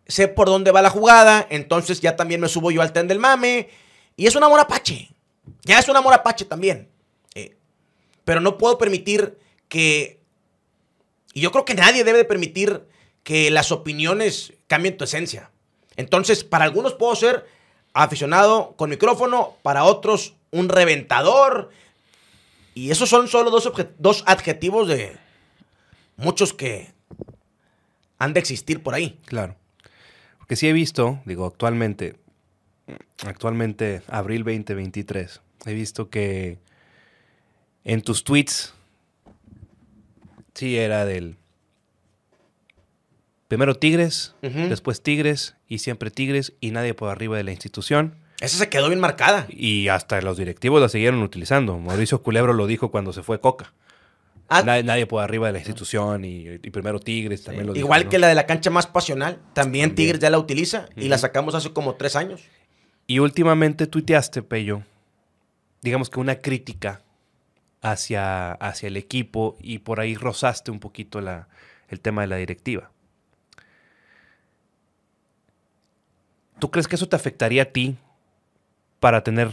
sé 0.08 0.28
por 0.28 0.48
dónde 0.48 0.72
va 0.72 0.82
la 0.82 0.90
jugada, 0.90 1.46
entonces 1.50 2.00
ya 2.00 2.16
también 2.16 2.40
me 2.42 2.48
subo 2.48 2.72
yo 2.72 2.82
al 2.82 2.94
tren 2.94 3.08
del 3.08 3.20
mame, 3.20 3.70
y 4.16 4.28
es 4.28 4.36
un 4.36 4.44
amor 4.44 4.60
apache, 4.60 5.10
ya 5.66 5.80
es 5.80 5.90
un 5.90 5.98
amor 5.98 6.14
apache 6.14 6.46
también. 6.46 6.90
Pero 8.30 8.42
no 8.42 8.60
puedo 8.60 8.78
permitir 8.78 9.40
que, 9.70 10.20
y 11.34 11.42
yo 11.42 11.52
creo 11.52 11.66
que 11.66 11.74
nadie 11.74 12.04
debe 12.04 12.20
de 12.20 12.26
permitir 12.26 12.84
que 13.24 13.50
las 13.50 13.72
opiniones 13.72 14.54
cambien 14.68 14.98
tu 14.98 15.04
esencia. 15.04 15.50
Entonces, 15.96 16.44
para 16.44 16.66
algunos 16.66 16.94
puedo 16.94 17.16
ser 17.16 17.48
aficionado 17.92 18.76
con 18.78 18.92
micrófono, 18.92 19.56
para 19.64 19.84
otros 19.84 20.36
un 20.52 20.70
reventador. 20.70 21.72
Y 22.76 22.92
esos 22.92 23.10
son 23.10 23.28
solo 23.28 23.50
dos, 23.50 23.68
dos 23.98 24.24
adjetivos 24.28 24.88
de 24.88 25.18
muchos 26.16 26.54
que 26.54 26.94
han 28.20 28.34
de 28.34 28.42
existir 28.42 28.84
por 28.84 28.94
ahí. 28.94 29.20
Claro. 29.26 29.56
Porque 30.38 30.56
sí 30.56 30.68
he 30.68 30.74
visto, 30.74 31.20
digo, 31.26 31.48
actualmente, 31.48 32.16
actualmente, 33.26 34.04
abril 34.08 34.44
2023, 34.44 35.42
he 35.66 35.74
visto 35.74 36.12
que 36.12 36.60
en 37.92 38.02
tus 38.04 38.24
tweets, 38.24 38.74
sí 40.54 40.78
era 40.78 41.06
del 41.06 41.38
primero 43.48 43.74
Tigres, 43.76 44.36
después 44.42 45.02
Tigres 45.02 45.56
y 45.68 45.80
siempre 45.80 46.12
Tigres 46.12 46.54
y 46.62 46.70
nadie 46.70 46.94
por 46.94 47.10
arriba 47.10 47.36
de 47.36 47.44
la 47.44 47.52
institución. 47.52 48.14
Esa 48.42 48.58
se 48.60 48.70
quedó 48.70 48.90
bien 48.90 49.00
marcada. 49.00 49.48
Y 49.50 49.88
hasta 49.88 50.22
los 50.22 50.38
directivos 50.38 50.80
la 50.82 50.88
siguieron 50.88 51.24
utilizando. 51.24 51.80
Mauricio 51.80 52.22
Culebro 52.22 52.54
lo 52.54 52.68
dijo 52.68 52.92
cuando 52.92 53.12
se 53.12 53.24
fue 53.24 53.42
Coca. 53.42 53.74
Ah, 54.48 54.62
Nadie, 54.64 54.84
nadie 54.84 55.08
por 55.08 55.24
arriba 55.24 55.48
de 55.48 55.54
la 55.54 55.60
institución 55.60 56.26
y, 56.26 56.46
y 56.48 56.70
primero 56.70 57.00
Tigres 57.00 57.44
también 57.44 57.66
lo 57.68 57.74
dijo. 57.74 57.86
igual 57.86 58.04
¿no? 58.06 58.10
que 58.12 58.20
la 58.20 58.28
de 58.28 58.36
la 58.36 58.46
cancha 58.46 58.70
más 58.70 58.86
pasional, 58.88 59.36
también, 59.54 59.90
También. 59.90 59.96
Tigres 59.96 60.20
ya 60.20 60.30
la 60.30 60.38
utiliza 60.40 60.88
y 60.96 61.08
la 61.08 61.18
sacamos 61.18 61.56
hace 61.56 61.74
como 61.74 61.96
tres 61.96 62.16
años. 62.16 62.42
Y 63.08 63.18
últimamente 63.20 63.88
tuiteaste, 63.88 64.44
Pello, 64.44 64.84
digamos 65.82 66.10
que 66.12 66.20
una 66.20 66.36
crítica 66.36 67.02
hacia, 67.82 68.52
hacia 68.54 68.88
el 68.88 68.98
equipo 68.98 69.58
y 69.60 69.80
por 69.80 70.00
ahí 70.00 70.16
rozaste 70.16 70.72
un 70.72 70.80
poquito 70.80 71.22
la, 71.22 71.48
el 71.88 72.00
tema 72.00 72.22
de 72.22 72.28
la 72.28 72.36
directiva. 72.38 72.92
¿Tú 76.60 76.72
crees 76.72 76.88
que 76.88 76.96
eso 76.96 77.08
te 77.08 77.16
afectaría 77.16 77.64
a 77.64 77.66
ti 77.66 77.96
para 79.00 79.24
tener 79.24 79.52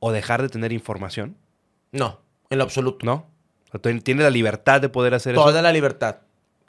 o 0.00 0.12
dejar 0.12 0.42
de 0.42 0.48
tener 0.48 0.72
información? 0.72 1.36
No, 1.92 2.20
en 2.50 2.58
lo 2.58 2.64
absoluto. 2.64 3.04
¿No? 3.04 3.26
Tienes 3.82 4.24
la 4.24 4.30
libertad 4.30 4.80
de 4.80 4.88
poder 4.88 5.12
hacer 5.14 5.34
Toda 5.34 5.60
la 5.60 5.72
libertad. 5.72 6.20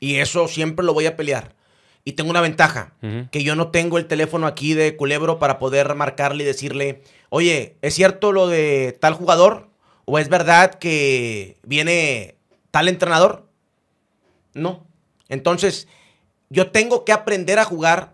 Y 0.02 0.16
eso 0.16 0.48
siempre 0.48 0.86
lo 0.86 0.94
voy 0.94 1.06
a 1.06 1.16
pelear. 1.16 1.56
Y 2.04 2.14
tengo 2.14 2.30
una 2.30 2.42
ventaja, 2.42 2.94
eso. 3.02 3.30
Que 3.32 3.44
yo 3.44 3.56
no 3.56 3.70
tengo 3.70 3.98
el 3.98 4.08
teléfono 4.08 4.48
aquí 4.48 4.74
de 4.74 4.96
Culebro 4.96 5.40
para 5.40 5.60
poder 5.60 5.94
marcarle 5.96 6.44
y 6.44 6.48
decirle, 6.48 7.04
oye, 7.30 7.78
¿es 7.82 7.94
cierto 7.94 8.32
lo 8.32 8.48
de 8.48 8.98
tal 9.00 9.14
jugador? 9.14 9.69
¿O 10.12 10.18
es 10.18 10.28
verdad 10.28 10.74
que 10.74 11.60
viene 11.62 12.36
tal 12.72 12.88
entrenador? 12.88 13.48
No. 14.56 14.88
Entonces, 15.28 15.88
yo 16.50 16.72
tengo 16.72 17.06
que 17.06 17.12
aprender 17.12 17.60
a 17.60 17.64
jugar 17.64 18.14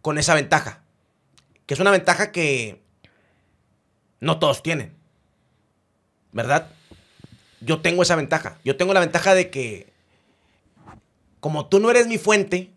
con 0.00 0.16
esa 0.16 0.34
ventaja. 0.34 0.82
Que 1.66 1.74
es 1.74 1.80
una 1.80 1.90
ventaja 1.90 2.32
que 2.32 2.80
no 4.20 4.38
todos 4.38 4.62
tienen. 4.62 4.96
¿Verdad? 6.32 6.70
Yo 7.60 7.82
tengo 7.82 8.02
esa 8.02 8.16
ventaja. 8.16 8.58
Yo 8.64 8.78
tengo 8.78 8.94
la 8.94 9.00
ventaja 9.00 9.34
de 9.34 9.50
que, 9.50 9.92
como 11.40 11.66
tú 11.66 11.80
no 11.80 11.90
eres 11.90 12.06
mi 12.06 12.16
fuente, 12.16 12.72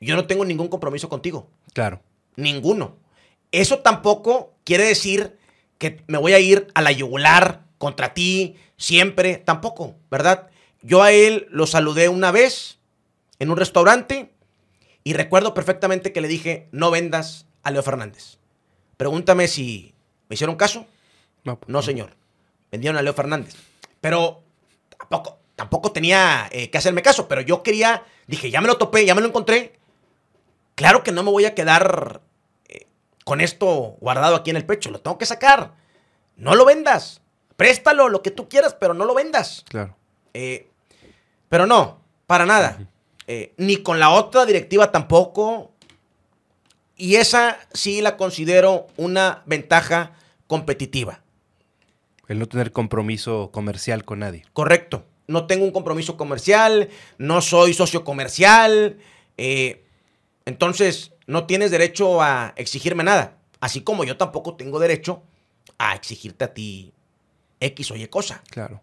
yo 0.00 0.16
no 0.16 0.26
tengo 0.26 0.44
ningún 0.44 0.66
compromiso 0.66 1.08
contigo. 1.08 1.48
Claro. 1.74 2.02
Ninguno. 2.34 2.96
Eso 3.52 3.78
tampoco 3.78 4.56
quiere 4.64 4.82
decir 4.82 5.38
que 5.82 6.04
me 6.06 6.18
voy 6.18 6.32
a 6.32 6.38
ir 6.38 6.68
a 6.74 6.80
la 6.80 6.92
yugular 6.92 7.64
contra 7.76 8.14
ti 8.14 8.54
siempre. 8.76 9.36
Tampoco, 9.36 9.96
¿verdad? 10.12 10.48
Yo 10.80 11.02
a 11.02 11.10
él 11.10 11.48
lo 11.50 11.66
saludé 11.66 12.08
una 12.08 12.30
vez 12.30 12.78
en 13.40 13.50
un 13.50 13.56
restaurante 13.56 14.32
y 15.02 15.14
recuerdo 15.14 15.54
perfectamente 15.54 16.12
que 16.12 16.20
le 16.20 16.28
dije, 16.28 16.68
no 16.70 16.92
vendas 16.92 17.46
a 17.64 17.72
Leo 17.72 17.82
Fernández. 17.82 18.38
Pregúntame 18.96 19.48
si 19.48 19.92
me 20.28 20.34
hicieron 20.34 20.54
caso. 20.54 20.86
No, 21.42 21.58
pues, 21.58 21.68
No, 21.68 21.82
señor. 21.82 22.14
Vendieron 22.70 22.96
a 22.96 23.02
Leo 23.02 23.12
Fernández. 23.12 23.56
Pero 24.00 24.44
tampoco, 24.96 25.40
tampoco 25.56 25.90
tenía 25.90 26.48
eh, 26.52 26.70
que 26.70 26.78
hacerme 26.78 27.02
caso. 27.02 27.26
Pero 27.26 27.40
yo 27.40 27.64
quería, 27.64 28.04
dije, 28.28 28.52
ya 28.52 28.60
me 28.60 28.68
lo 28.68 28.78
topé, 28.78 29.04
ya 29.04 29.16
me 29.16 29.20
lo 29.20 29.26
encontré. 29.26 29.80
Claro 30.76 31.02
que 31.02 31.10
no 31.10 31.24
me 31.24 31.32
voy 31.32 31.44
a 31.44 31.56
quedar 31.56 32.20
con 33.24 33.40
esto 33.40 33.96
guardado 34.00 34.36
aquí 34.36 34.50
en 34.50 34.56
el 34.56 34.66
pecho. 34.66 34.90
Lo 34.90 35.00
tengo 35.00 35.18
que 35.18 35.26
sacar. 35.26 35.74
No 36.36 36.54
lo 36.54 36.64
vendas. 36.64 37.20
Préstalo, 37.56 38.08
lo 38.08 38.22
que 38.22 38.30
tú 38.30 38.48
quieras, 38.48 38.74
pero 38.74 38.94
no 38.94 39.04
lo 39.04 39.14
vendas. 39.14 39.64
Claro. 39.68 39.96
Eh, 40.34 40.68
pero 41.48 41.66
no, 41.66 42.00
para 42.26 42.46
nada. 42.46 42.88
Eh, 43.26 43.54
ni 43.56 43.76
con 43.76 44.00
la 44.00 44.10
otra 44.10 44.44
directiva 44.46 44.90
tampoco. 44.90 45.72
Y 46.96 47.16
esa 47.16 47.58
sí 47.72 48.00
la 48.00 48.16
considero 48.16 48.86
una 48.96 49.42
ventaja 49.46 50.12
competitiva. 50.46 51.22
El 52.28 52.38
no 52.38 52.46
tener 52.46 52.72
compromiso 52.72 53.50
comercial 53.52 54.04
con 54.04 54.20
nadie. 54.20 54.44
Correcto. 54.52 55.04
No 55.26 55.46
tengo 55.46 55.64
un 55.64 55.70
compromiso 55.70 56.16
comercial, 56.16 56.88
no 57.18 57.40
soy 57.40 57.74
socio 57.74 58.04
comercial. 58.04 58.98
eh, 59.36 59.84
entonces, 60.44 61.12
no 61.26 61.46
tienes 61.46 61.70
derecho 61.70 62.22
a 62.22 62.52
exigirme 62.56 63.04
nada. 63.04 63.36
Así 63.60 63.82
como 63.82 64.04
yo 64.04 64.16
tampoco 64.16 64.56
tengo 64.56 64.78
derecho 64.78 65.22
a 65.78 65.94
exigirte 65.94 66.44
a 66.44 66.52
ti 66.54 66.92
X 67.60 67.90
o 67.92 67.96
Y 67.96 68.06
cosa. 68.08 68.42
Claro. 68.50 68.80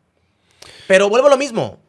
Pero 0.87 1.09
vuelvo 1.09 1.27
a 1.27 1.31
lo 1.31 1.37
mismo. 1.37 1.79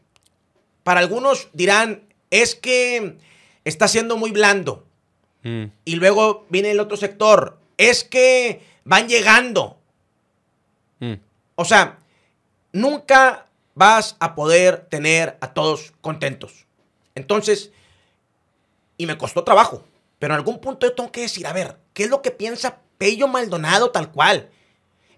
Para 0.82 1.00
algunos 1.00 1.48
dirán, 1.52 2.02
es 2.30 2.54
que 2.54 3.18
está 3.64 3.86
siendo 3.88 4.16
muy 4.16 4.30
blando. 4.32 4.86
Mm, 5.42 5.64
Y 5.84 5.96
luego 5.96 6.46
viene 6.50 6.70
el 6.72 6.80
otro 6.80 6.96
sector, 6.96 7.58
es 7.76 8.04
que 8.04 8.62
van 8.84 9.08
llegando. 9.08 9.78
mm, 11.00 11.14
O 11.54 11.64
sea, 11.64 11.98
nunca 12.72 13.46
vas 13.74 14.16
a 14.20 14.34
poder 14.34 14.86
tener 14.88 15.38
a 15.40 15.52
todos 15.54 15.92
contentos. 16.00 16.66
Entonces, 17.14 17.70
y 18.96 19.06
me 19.06 19.16
costó 19.18 19.44
trabajo, 19.44 19.84
pero 20.20 20.34
en 20.34 20.38
algún 20.38 20.60
punto 20.60 20.86
yo 20.86 20.94
tengo 20.94 21.10
que 21.10 21.22
decir, 21.22 21.46
a 21.46 21.52
ver, 21.52 21.78
¿qué 21.94 22.04
es 22.04 22.10
lo 22.10 22.22
que 22.22 22.30
piensa 22.30 22.78
Pello 22.98 23.26
Maldonado 23.26 23.90
tal 23.90 24.12
cual? 24.12 24.50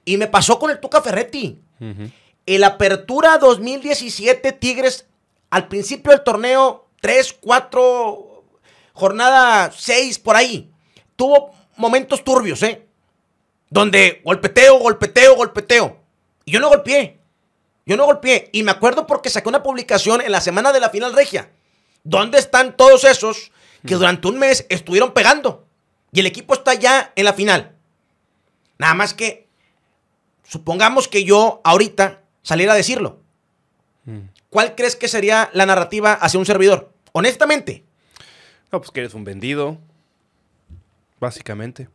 Y 0.06 0.16
me 0.16 0.28
pasó 0.28 0.58
con 0.58 0.70
el 0.70 0.80
Tuca 0.80 1.02
Ferretti. 1.02 1.60
ujú. 1.78 2.10
El 2.46 2.64
Apertura 2.64 3.38
2017 3.38 4.52
Tigres 4.52 5.06
al 5.50 5.68
principio 5.68 6.10
del 6.12 6.24
torneo 6.24 6.88
3, 7.00 7.36
4, 7.40 8.44
jornada 8.94 9.70
6 9.76 10.18
por 10.20 10.36
ahí. 10.36 10.72
Tuvo 11.14 11.54
momentos 11.76 12.24
turbios, 12.24 12.62
¿eh? 12.62 12.86
Donde 13.70 14.22
golpeteo, 14.24 14.78
golpeteo, 14.78 15.36
golpeteo. 15.36 15.98
Y 16.44 16.52
yo 16.52 16.60
no 16.60 16.68
golpeé. 16.68 17.20
Yo 17.86 17.96
no 17.96 18.06
golpeé. 18.06 18.50
Y 18.52 18.62
me 18.62 18.70
acuerdo 18.70 19.06
porque 19.06 19.30
saqué 19.30 19.48
una 19.48 19.62
publicación 19.62 20.20
en 20.20 20.32
la 20.32 20.40
semana 20.40 20.72
de 20.72 20.80
la 20.80 20.90
final 20.90 21.12
regia. 21.12 21.50
¿Dónde 22.04 22.38
están 22.38 22.76
todos 22.76 23.04
esos 23.04 23.52
que 23.86 23.94
durante 23.94 24.28
un 24.28 24.38
mes 24.38 24.66
estuvieron 24.68 25.12
pegando? 25.12 25.66
Y 26.12 26.20
el 26.20 26.26
equipo 26.26 26.54
está 26.54 26.74
ya 26.74 27.12
en 27.16 27.24
la 27.24 27.32
final. 27.32 27.74
Nada 28.78 28.94
más 28.94 29.14
que 29.14 29.48
supongamos 30.44 31.08
que 31.08 31.24
yo 31.24 31.60
ahorita 31.64 32.22
saliera 32.42 32.72
a 32.72 32.76
decirlo. 32.76 33.20
¿Cuál 34.50 34.74
crees 34.74 34.96
que 34.96 35.08
sería 35.08 35.48
la 35.54 35.64
narrativa 35.66 36.12
hacia 36.12 36.38
un 36.38 36.46
servidor? 36.46 36.92
Honestamente. 37.12 37.84
No, 38.70 38.80
pues 38.80 38.90
que 38.90 39.00
eres 39.00 39.14
un 39.14 39.24
vendido. 39.24 39.78
Básicamente. 41.20 41.88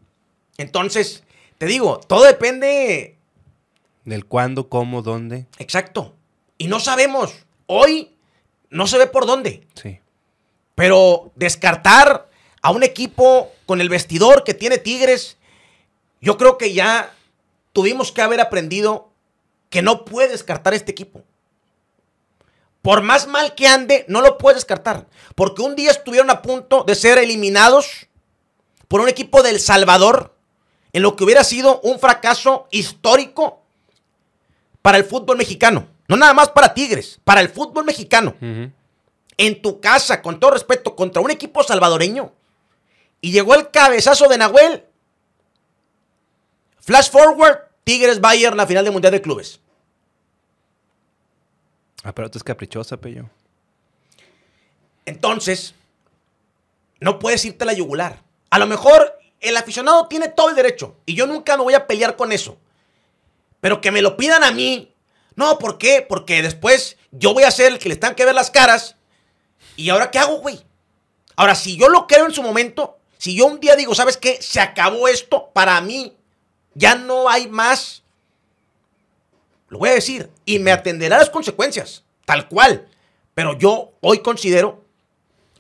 Entonces, 0.58 1.23
te 1.58 1.65
digo, 1.65 2.00
todo 2.00 2.23
depende 2.23 3.17
Del 4.06 4.26
cuándo, 4.26 4.69
cómo, 4.69 5.02
dónde. 5.02 5.45
exacto. 5.60 6.15
Y 6.58 6.67
no 6.67 6.80
sabemos. 6.80 7.45
Hoy 7.67 8.15
no 8.69 8.88
se 8.88 8.97
ve 8.97 9.08
por 9.08 9.26
dónde. 9.28 9.67
Sí. 9.76 10.00
Pero 10.78 11.32
descartar 11.34 12.30
a 12.62 12.70
un 12.70 12.84
equipo 12.84 13.52
con 13.66 13.82
el 13.82 13.90
vestidor 13.90 14.44
que 14.44 14.54
tiene 14.54 14.78
Tigres, 14.78 15.38
yo 16.22 16.38
creo 16.38 16.60
que 16.60 16.72
ya 16.72 17.16
tuvimos 17.74 18.12
que 18.12 18.22
haber 18.22 18.40
aprendido 18.40 19.10
que 19.72 19.82
no 19.82 20.06
puede 20.06 20.30
descartar 20.30 20.76
este 20.76 20.92
equipo. 20.92 21.24
Por 22.84 23.02
más 23.02 23.26
mal 23.26 23.56
que 23.56 23.68
ande, 23.68 24.06
no 24.08 24.22
lo 24.22 24.38
puedes 24.38 24.58
descartar. 24.58 25.08
Porque 25.34 25.63
un 25.63 25.76
día 25.76 25.90
estuvieron 25.90 26.30
a 26.30 26.44
punto 26.44 26.84
de 26.84 26.94
ser 26.94 27.18
eliminados 27.18 28.06
por 28.88 29.02
un 29.02 29.10
equipo 29.10 29.42
del 29.42 29.60
Salvador, 29.60 30.36
en 30.94 31.02
lo 31.02 31.16
que 31.16 31.24
hubiera 31.24 31.44
sido 31.44 31.82
un 31.82 31.98
fracaso 31.98 32.68
histórico 32.70 33.63
para 34.84 35.00
el 35.00 35.06
fútbol 35.06 35.38
mexicano. 35.38 35.88
No 36.08 36.18
nada 36.18 36.36
más 36.36 36.50
para 36.50 36.76
Tigres, 36.76 37.20
para 37.24 37.42
el 37.42 37.50
fútbol 37.50 37.84
mexicano. 37.84 38.36
En 39.38 39.62
tu 39.62 39.80
casa, 39.80 40.21
con 40.21 40.39
todo 40.39 40.52
respeto, 40.52 40.95
contra 40.95 41.21
un 41.21 41.32
equipo 41.32 41.63
salvadoreño. 41.63 42.34
Y 43.21 43.32
llegó 43.32 43.56
el 43.56 43.69
cabezazo 43.71 44.28
de 44.28 44.38
Nahuel. 44.38 44.84
Flash 46.80 47.10
forward, 47.10 47.60
Tigres 47.84 48.19
Bayern, 48.19 48.58
la 48.58 48.67
final 48.67 48.84
del 48.84 48.93
Mundial 48.93 49.13
de 49.13 49.21
Clubes. 49.21 49.60
Ah, 52.04 52.13
pero 52.13 52.30
tú 52.30 52.38
es 52.38 52.43
caprichosa, 52.43 52.97
Pello. 52.97 53.30
Entonces, 55.06 55.73
no 57.00 57.19
puedes 57.19 57.45
irte 57.45 57.63
a 57.63 57.67
la 57.67 57.73
yugular. 57.73 58.21
A 58.50 58.60
lo 58.60 58.67
mejor 58.67 59.17
el 59.39 59.56
aficionado 59.58 60.08
tiene 60.08 60.28
todo 60.30 60.50
el 60.50 60.56
derecho. 60.56 60.97
Y 61.06 61.15
yo 61.15 61.28
nunca 61.28 61.58
me 61.58 61.63
voy 61.63 61.73
a 61.73 61.88
pelear 61.88 62.15
con 62.15 62.32
eso. 62.32 62.58
Pero 63.62 63.82
que 63.82 63.91
me 63.91 64.02
lo 64.02 64.17
pidan 64.17 64.43
a 64.43 64.52
mí. 64.52 64.93
No, 65.36 65.60
¿por 65.60 65.78
qué? 65.78 66.06
Porque 66.08 66.41
después 66.41 66.97
yo 67.12 67.34
voy 67.34 67.43
a 67.43 67.52
ser 67.52 67.71
el 67.71 67.80
que 67.80 67.89
les 67.89 68.00
tenga 68.00 68.15
que 68.15 68.26
ver 68.26 68.36
las 68.36 68.52
caras. 68.52 68.96
¿Y 69.78 69.90
ahora 69.90 70.12
qué 70.12 70.20
hago, 70.20 70.40
güey? 70.40 70.60
Ahora, 71.38 71.56
si 71.56 71.78
yo 71.78 71.88
lo 71.88 72.08
creo 72.08 72.26
en 72.26 72.34
su 72.34 72.44
momento, 72.44 72.98
si 73.18 73.36
yo 73.36 73.46
un 73.46 73.60
día 73.60 73.76
digo, 73.76 73.96
¿sabes 73.96 74.18
qué? 74.18 74.42
Se 74.42 74.60
acabó 74.60 75.08
esto 75.08 75.52
para 75.54 75.80
mí. 75.80 76.18
Ya 76.74 76.96
no 76.96 77.30
hay 77.30 77.48
más. 77.48 78.04
Lo 79.70 79.80
voy 79.80 79.90
a 79.90 79.94
decir. 79.94 80.30
Y 80.46 80.60
me 80.60 80.72
atenderá 80.72 81.18
las 81.18 81.30
consecuencias. 81.30 82.04
Tal 82.26 82.50
cual. 82.50 82.90
Pero 83.34 83.58
yo 83.58 83.94
hoy 84.02 84.20
considero 84.20 84.84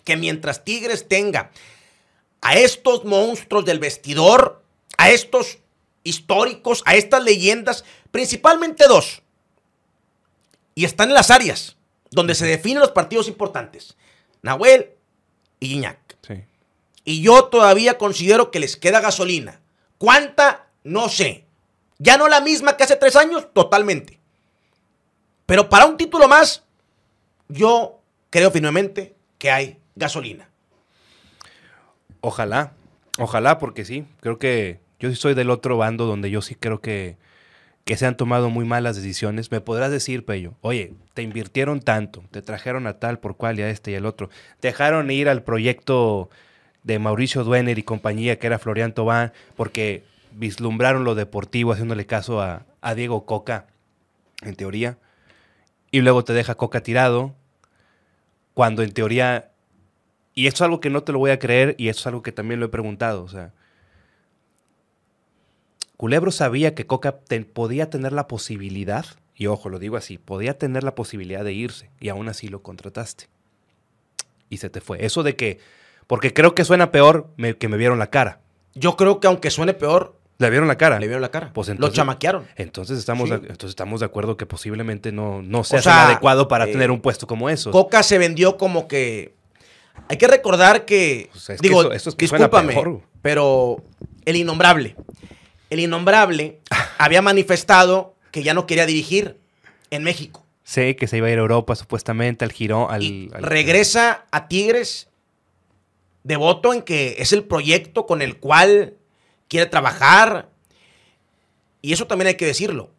que 0.03 0.17
mientras 0.17 0.63
Tigres 0.63 1.07
tenga 1.07 1.51
a 2.41 2.55
estos 2.57 3.05
monstruos 3.05 3.65
del 3.65 3.79
vestidor, 3.79 4.63
a 4.97 5.11
estos 5.11 5.59
históricos, 6.03 6.81
a 6.85 6.95
estas 6.95 7.23
leyendas, 7.23 7.83
principalmente 8.11 8.87
dos, 8.87 9.21
y 10.75 10.85
están 10.85 11.09
en 11.09 11.15
las 11.15 11.29
áreas 11.29 11.75
donde 12.09 12.35
se 12.35 12.45
definen 12.45 12.79
los 12.79 12.91
partidos 12.91 13.27
importantes, 13.27 13.97
Nahuel 14.47 14.89
y 15.59 15.73
Iñak. 15.75 16.17
Sí. 16.25 16.43
Y 17.03 17.21
yo 17.21 17.45
todavía 17.45 17.97
considero 17.97 18.49
que 18.49 18.59
les 18.59 18.75
queda 18.75 18.99
gasolina. 18.99 19.59
¿Cuánta? 19.97 20.67
No 20.83 21.09
sé. 21.09 21.45
Ya 21.99 22.17
no 22.17 22.27
la 22.27 22.41
misma 22.41 22.77
que 22.77 22.83
hace 22.83 22.95
tres 22.95 23.15
años, 23.15 23.53
totalmente. 23.53 24.19
Pero 25.45 25.69
para 25.69 25.85
un 25.85 25.97
título 25.97 26.27
más, 26.27 26.63
yo 27.47 27.99
creo 28.29 28.51
firmemente 28.51 29.15
que 29.37 29.51
hay 29.51 29.77
gasolina. 29.95 30.49
Ojalá, 32.21 32.73
ojalá, 33.17 33.57
porque 33.57 33.85
sí, 33.85 34.05
creo 34.19 34.37
que 34.37 34.79
yo 34.99 35.09
sí 35.09 35.15
soy 35.15 35.33
del 35.33 35.49
otro 35.49 35.77
bando 35.77 36.05
donde 36.05 36.29
yo 36.29 36.41
sí 36.41 36.55
creo 36.55 36.81
que, 36.81 37.17
que 37.87 37.95
se 37.95 38.05
han 38.05 38.17
tomado 38.17 38.49
muy 38.49 38.65
malas 38.65 38.97
decisiones. 38.97 39.49
Me 39.49 39.61
podrás 39.61 39.89
decir, 39.89 40.25
Pello, 40.25 40.55
oye, 40.59 40.93
te 41.13 41.21
invirtieron 41.21 41.79
tanto, 41.79 42.21
te 42.31 42.41
trajeron 42.41 42.85
a 42.85 42.99
tal 42.99 43.19
por 43.19 43.37
cual 43.37 43.57
y 43.57 43.61
a 43.61 43.69
este 43.69 43.91
y 43.91 43.95
al 43.95 44.05
otro, 44.05 44.29
dejaron 44.61 45.09
ir 45.09 45.29
al 45.29 45.41
proyecto 45.41 46.29
de 46.83 46.99
Mauricio 46.99 47.45
Duener 47.45 47.79
y 47.79 47.83
compañía, 47.83 48.39
que 48.39 48.47
era 48.47 48.59
Florian 48.59 48.93
Tobán, 48.93 49.31
porque 49.55 50.03
vislumbraron 50.33 51.05
lo 51.05 51.15
deportivo 51.15 51.71
haciéndole 51.71 52.05
caso 52.05 52.41
a, 52.41 52.65
a 52.81 52.93
Diego 52.93 53.25
Coca, 53.25 53.67
en 54.41 54.55
teoría, 54.55 54.97
y 55.89 56.01
luego 56.01 56.25
te 56.25 56.33
deja 56.33 56.55
Coca 56.55 56.83
tirado, 56.83 57.35
cuando 58.53 58.83
en 58.83 58.91
teoría 58.91 59.51
y 60.33 60.47
esto 60.47 60.57
es 60.57 60.61
algo 60.63 60.81
que 60.81 60.89
no 60.89 61.03
te 61.03 61.13
lo 61.13 61.19
voy 61.19 61.31
a 61.31 61.39
creer 61.39 61.73
y 61.79 61.87
esto 61.87 62.01
es 62.01 62.07
algo 62.07 62.21
que 62.21 62.33
también 62.33 62.59
lo 62.59 62.65
he 62.65 62.69
preguntado. 62.69 63.23
O 63.23 63.27
sea, 63.29 63.53
Culebro 65.97 66.31
sabía 66.31 66.75
que 66.75 66.85
Coca 66.85 67.13
te- 67.19 67.41
podía 67.41 67.89
tener 67.89 68.13
la 68.13 68.27
posibilidad, 68.27 69.05
y 69.35 69.47
ojo, 69.47 69.69
lo 69.69 69.79
digo 69.79 69.97
así, 69.97 70.17
podía 70.17 70.57
tener 70.57 70.83
la 70.83 70.93
posibilidad 70.95 71.43
de 71.43 71.53
irse 71.53 71.89
y 71.99 72.09
aún 72.09 72.29
así 72.29 72.47
lo 72.47 72.61
contrataste. 72.61 73.27
Y 74.49 74.57
se 74.57 74.69
te 74.69 74.79
fue. 74.79 75.03
Eso 75.05 75.23
de 75.23 75.35
que, 75.35 75.59
porque 76.05 76.33
creo 76.33 76.55
que 76.55 76.63
suena 76.65 76.91
peor 76.91 77.27
me- 77.35 77.57
que 77.57 77.67
me 77.67 77.77
vieron 77.77 77.99
la 77.99 78.09
cara. 78.09 78.39
Yo 78.75 78.95
creo 78.95 79.19
que 79.19 79.27
aunque 79.27 79.49
suene 79.49 79.73
peor, 79.73 80.15
¿Le 80.39 80.51
vieron 80.51 80.67
la 80.67 80.77
cara? 80.77 80.99
le 80.99 81.07
vieron 81.07 81.23
la 81.23 81.31
cara. 81.31 81.51
Pues 81.51 81.67
Lo 81.67 81.73
entonces- 81.73 81.95
chamaquearon. 81.95 82.45
Entonces 82.55 82.99
estamos, 82.99 83.27
Sí. 83.27 83.35
de, 83.35 83.41
entonces 83.47 83.69
estamos 83.69 84.01
de 84.01 84.05
acuerdo 84.05 84.37
que 84.37 84.45
posiblemente 84.45 85.11
no, 85.11 85.41
no 85.41 85.63
sea 85.63 85.81
sea, 85.81 85.93
tan 85.93 86.05
adecuado 86.11 86.47
para 86.47 86.65
eh, 86.67 86.71
tener 86.71 86.91
un 86.91 87.01
puesto 87.01 87.25
como 87.25 87.49
eso. 87.49 87.71
Coca 87.71 88.03
se 88.03 88.19
vendió 88.19 88.55
como 88.55 88.87
que. 88.87 89.33
Hay 90.09 90.17
que 90.17 90.27
recordar 90.27 90.85
que. 90.85 91.29
Pues 91.31 91.49
es 91.49 91.59
que 91.59 91.67
digo, 91.67 91.81
eso- 91.81 91.91
eso 91.93 92.09
es 92.11 92.15
que 92.15 92.25
discúlpame, 92.25 92.73
peor. 92.73 93.01
pero 93.23 93.83
el 94.25 94.35
innombrable. 94.35 94.95
El 95.69 95.79
innombrable 95.79 96.59
había 96.97 97.21
manifestado 97.21 98.15
que 98.31 98.43
ya 98.43 98.53
no 98.53 98.65
quería 98.67 98.85
dirigir 98.85 99.37
en 99.89 100.03
México. 100.03 100.43
Sí, 100.63 100.95
que 100.95 101.07
se 101.07 101.17
iba 101.17 101.27
a 101.27 101.31
ir 101.31 101.37
a 101.37 101.41
Europa 101.41 101.75
supuestamente, 101.75 102.43
al 102.43 102.51
giro, 102.51 102.89
al, 102.89 103.01
y 103.03 103.29
al- 103.33 103.41
regresa 103.43 104.25
a 104.31 104.47
Tigres 104.47 105.07
devoto 106.23 106.73
en 106.73 106.81
que 106.81 107.15
es 107.19 107.31
el 107.31 107.45
proyecto 107.45 108.05
con 108.05 108.21
el 108.21 108.37
cual 108.37 108.95
quiere 109.47 109.65
trabajar. 109.67 110.49
Y 111.81 111.93
eso 111.93 112.05
también 112.05 112.27
hay 112.27 112.35
que 112.35 112.45
decirlo. 112.45 112.89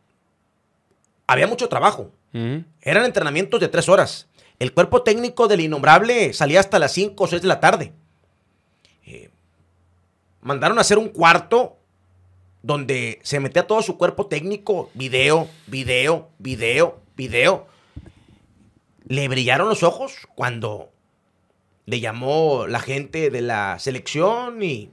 Había 1.27 1.47
mucho 1.47 1.69
trabajo. 1.69 2.11
Ujú. 2.33 2.64
Eran 2.81 3.05
entrenamientos 3.05 3.61
de 3.61 3.69
tres 3.69 3.87
horas. 3.91 4.29
El 4.59 4.73
cuerpo 4.73 5.03
técnico 5.03 5.47
del 5.47 5.61
innombrable 5.61 6.33
salía 6.33 6.61
hasta 6.61 6.79
las 6.79 6.93
5 6.93 7.23
o 7.23 7.27
6 7.27 7.43
de 7.43 7.49
la 7.49 7.61
tarde. 7.61 7.93
Eh, 9.05 9.29
mandaron 10.41 10.79
a 10.79 10.81
hacer 10.81 10.97
un 10.97 11.11
cuarto 11.11 11.77
donde 12.69 13.19
se 13.23 13.41
metía 13.41 13.66
todo 13.66 13.81
su 13.81 13.97
cuerpo 13.97 14.27
técnico, 14.27 14.91
video, 14.93 15.49
video, 15.69 16.29
video, 16.39 17.01
video. 17.16 17.66
Le 19.07 19.27
brillaron 19.27 19.71
los 19.71 19.83
ojos 19.83 20.29
cuando 20.35 20.93
le 21.87 22.01
llamó 22.01 22.66
la 22.66 22.81
gente 22.81 23.31
de 23.31 23.41
la 23.41 23.79
selección 23.79 24.62
y 24.62 24.91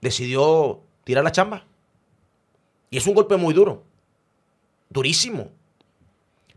decidió 0.00 0.80
tirar 1.04 1.22
la 1.22 1.32
chamba. 1.32 1.66
Y 2.88 2.96
es 2.96 3.06
un 3.06 3.12
golpe 3.12 3.36
muy 3.36 3.52
duro, 3.52 3.84
durísimo. 4.88 5.50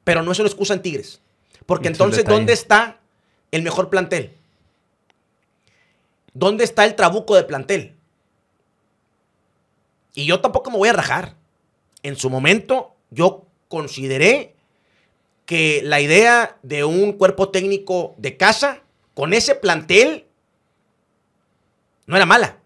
Pero 0.06 0.24
no 0.24 0.32
es 0.32 0.40
una 0.40 0.48
excusa 0.48 0.74
en 0.74 0.82
Tigres. 0.82 1.22
Porque 1.66 1.90
Es 1.90 1.96
entonces. 1.96 2.24
¿dónde 2.24 2.54
está 2.54 3.02
el 3.52 3.64
mejor 3.64 3.90
plantel? 3.90 4.38
¿Dónde 6.34 6.64
está 6.64 6.86
el 6.86 6.96
trabuco 6.96 7.36
de 7.36 7.44
plantel? 7.44 7.99
Y 10.14 10.26
yo 10.26 10.42
tampoco 10.42 10.72
me 10.72 10.78
voy 10.78 10.90
a 10.90 10.94
rajar. 10.94 11.36
En 12.04 12.16
su 12.16 12.30
momento, 12.30 12.96
yo 13.12 13.46
consideré 13.68 14.56
que 15.46 15.82
la 15.84 16.00
idea 16.00 16.58
de 16.62 16.84
un 16.84 17.14
cuerpo 17.14 17.50
técnico 17.50 18.14
de 18.18 18.38
casa 18.38 18.82
con 19.14 19.34
ese 19.34 19.56
plantel 19.56 20.28
no 22.06 22.16
era 22.16 22.26
mala. 22.26 22.58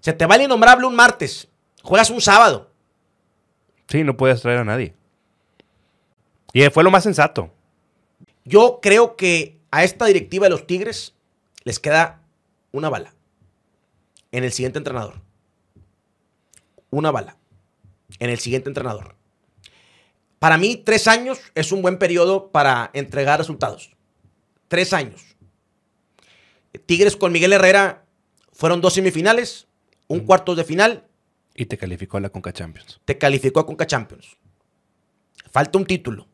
Se 0.00 0.12
te 0.12 0.26
va 0.26 0.36
el 0.36 0.42
innombrable 0.42 0.86
un 0.86 0.96
martes, 0.96 1.48
juegas 1.82 2.10
un 2.10 2.20
sábado. 2.20 2.70
Sí, 3.88 4.04
no 4.04 4.16
puedes 4.16 4.40
traer 4.42 4.58
a 4.58 4.64
nadie. 4.64 4.94
Y 6.52 6.62
fue 6.70 6.84
lo 6.84 6.90
más 6.90 7.04
sensato. 7.04 7.50
Yo 8.44 8.80
creo 8.82 9.16
que 9.16 9.58
a 9.70 9.84
esta 9.84 10.06
directiva 10.06 10.46
de 10.46 10.50
los 10.50 10.66
Tigres 10.66 11.14
les 11.64 11.78
queda 11.78 12.20
una 12.72 12.88
bala 12.88 13.14
en 14.32 14.44
el 14.44 14.52
siguiente 14.52 14.78
entrenador. 14.78 15.20
Una 16.92 17.10
bala 17.10 17.38
en 18.18 18.28
el 18.28 18.38
siguiente 18.38 18.68
entrenador. 18.68 19.16
Para 20.38 20.58
mí, 20.58 20.76
tres 20.76 21.08
años 21.08 21.38
es 21.54 21.72
un 21.72 21.80
buen 21.80 21.98
periodo 21.98 22.52
para 22.52 22.90
entregar 22.92 23.38
resultados. 23.38 23.96
Tres 24.68 24.92
años. 24.92 25.34
Tigres 26.84 27.16
con 27.16 27.32
Miguel 27.32 27.54
Herrera 27.54 28.04
fueron 28.52 28.82
dos 28.82 28.92
semifinales, 28.94 29.68
un 30.06 30.20
cuarto 30.20 30.54
de 30.54 30.64
final, 30.64 31.08
Y 31.54 31.66
te 31.66 31.78
calificó 31.78 32.18
a 32.18 32.20
la 32.20 32.28
Conca 32.28 32.52
Champions. 32.52 33.00
te 33.06 33.16
calificó 33.16 33.60
a 33.60 33.66
Conca 33.66 33.86
Champions. 33.86 34.36
Falta 35.50 35.78
un 35.78 35.86
título. 35.86 36.28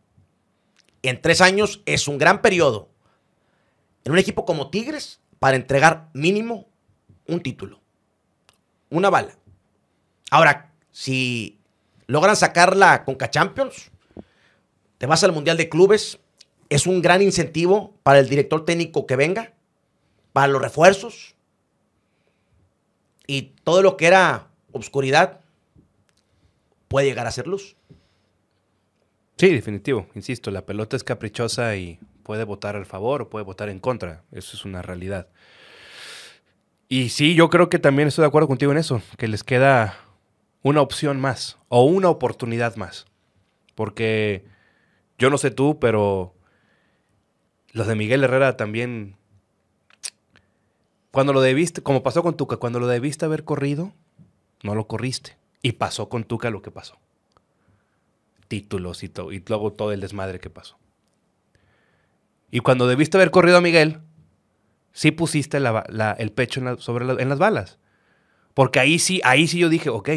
En 1.02 1.22
tres 1.22 1.40
años 1.40 1.82
es 1.86 2.08
un 2.08 2.18
gran 2.18 2.42
periodo 2.42 2.90
en 4.04 4.10
un 4.12 4.18
equipo 4.18 4.44
como 4.44 4.70
Tigres 4.70 5.20
para 5.38 5.56
entregar 5.56 6.10
mínimo 6.14 6.68
un 7.26 7.40
título. 7.42 7.80
Una 8.90 9.10
bala. 9.10 9.37
Ahora, 10.30 10.72
si 10.90 11.58
logran 12.06 12.36
sacar 12.36 12.76
la 12.76 13.04
Conca 13.04 13.30
Champions, 13.30 13.90
te 14.98 15.06
vas 15.06 15.22
al 15.24 15.32
Mundial 15.32 15.56
de 15.56 15.68
Clubes, 15.68 16.18
es 16.68 16.86
un 16.86 17.00
gran 17.00 17.22
incentivo 17.22 17.94
para 18.02 18.18
el 18.18 18.28
director 18.28 18.64
técnico 18.64 19.06
que 19.06 19.16
venga, 19.16 19.52
para 20.32 20.48
los 20.48 20.60
refuerzos 20.60 21.34
y 23.26 23.54
todo 23.62 23.82
lo 23.82 23.96
que 23.96 24.06
era 24.06 24.48
obscuridad 24.72 25.40
puede 26.88 27.06
llegar 27.06 27.26
a 27.26 27.30
ser 27.30 27.46
luz. 27.46 27.76
Sí, 29.36 29.52
definitivo. 29.52 30.08
Insisto, 30.14 30.50
la 30.50 30.66
pelota 30.66 30.96
es 30.96 31.04
caprichosa 31.04 31.76
y 31.76 32.00
puede 32.24 32.44
votar 32.44 32.74
al 32.74 32.86
favor 32.86 33.22
o 33.22 33.30
puede 33.30 33.44
votar 33.44 33.68
en 33.68 33.78
contra. 33.78 34.24
Eso 34.32 34.56
es 34.56 34.64
una 34.64 34.82
realidad. 34.82 35.28
Y 36.88 37.10
sí, 37.10 37.34
yo 37.34 37.50
creo 37.50 37.68
que 37.68 37.78
también 37.78 38.08
estoy 38.08 38.22
de 38.22 38.28
acuerdo 38.28 38.48
contigo 38.48 38.72
en 38.72 38.78
eso, 38.78 39.00
que 39.16 39.28
les 39.28 39.44
queda 39.44 39.98
una 40.62 40.80
opción 40.80 41.20
más 41.20 41.58
o 41.68 41.84
una 41.84 42.08
oportunidad 42.08 42.76
más. 42.76 43.06
Porque 43.74 44.44
yo 45.18 45.30
no 45.30 45.38
sé 45.38 45.50
tú, 45.50 45.78
pero 45.78 46.34
los 47.72 47.86
de 47.86 47.94
Miguel 47.94 48.24
Herrera 48.24 48.56
también, 48.56 49.16
cuando 51.10 51.32
lo 51.32 51.40
debiste, 51.40 51.82
como 51.82 52.02
pasó 52.02 52.22
con 52.22 52.36
Tuca, 52.36 52.56
cuando 52.56 52.80
lo 52.80 52.86
debiste 52.86 53.24
haber 53.24 53.44
corrido, 53.44 53.92
no 54.62 54.74
lo 54.74 54.86
corriste. 54.86 55.36
Y 55.62 55.72
pasó 55.72 56.08
con 56.08 56.24
Tuca 56.24 56.50
lo 56.50 56.62
que 56.62 56.70
pasó 56.70 56.98
títulos 58.48 59.02
y, 59.02 59.08
to- 59.10 59.30
y 59.30 59.44
luego 59.46 59.72
todo 59.74 59.92
el 59.92 60.00
desmadre 60.00 60.40
que 60.40 60.48
pasó. 60.50 60.78
Y 62.50 62.60
cuando 62.60 62.86
debiste 62.86 63.18
haber 63.18 63.30
corrido 63.30 63.58
a 63.58 63.60
Miguel, 63.60 64.00
sí 64.92 65.10
pusiste 65.10 65.58
el 65.58 66.32
pecho 66.32 66.60
en, 66.60 66.78
sobre 66.78 67.04
en 67.22 67.28
las 67.28 67.38
balas. 67.38 67.78
Porque 68.54 68.80
ahí 68.80 68.98
sí, 68.98 69.20
ahí 69.22 69.46
sí 69.46 69.58
yo 69.58 69.68
dije, 69.68 69.90
ok, 69.90 70.08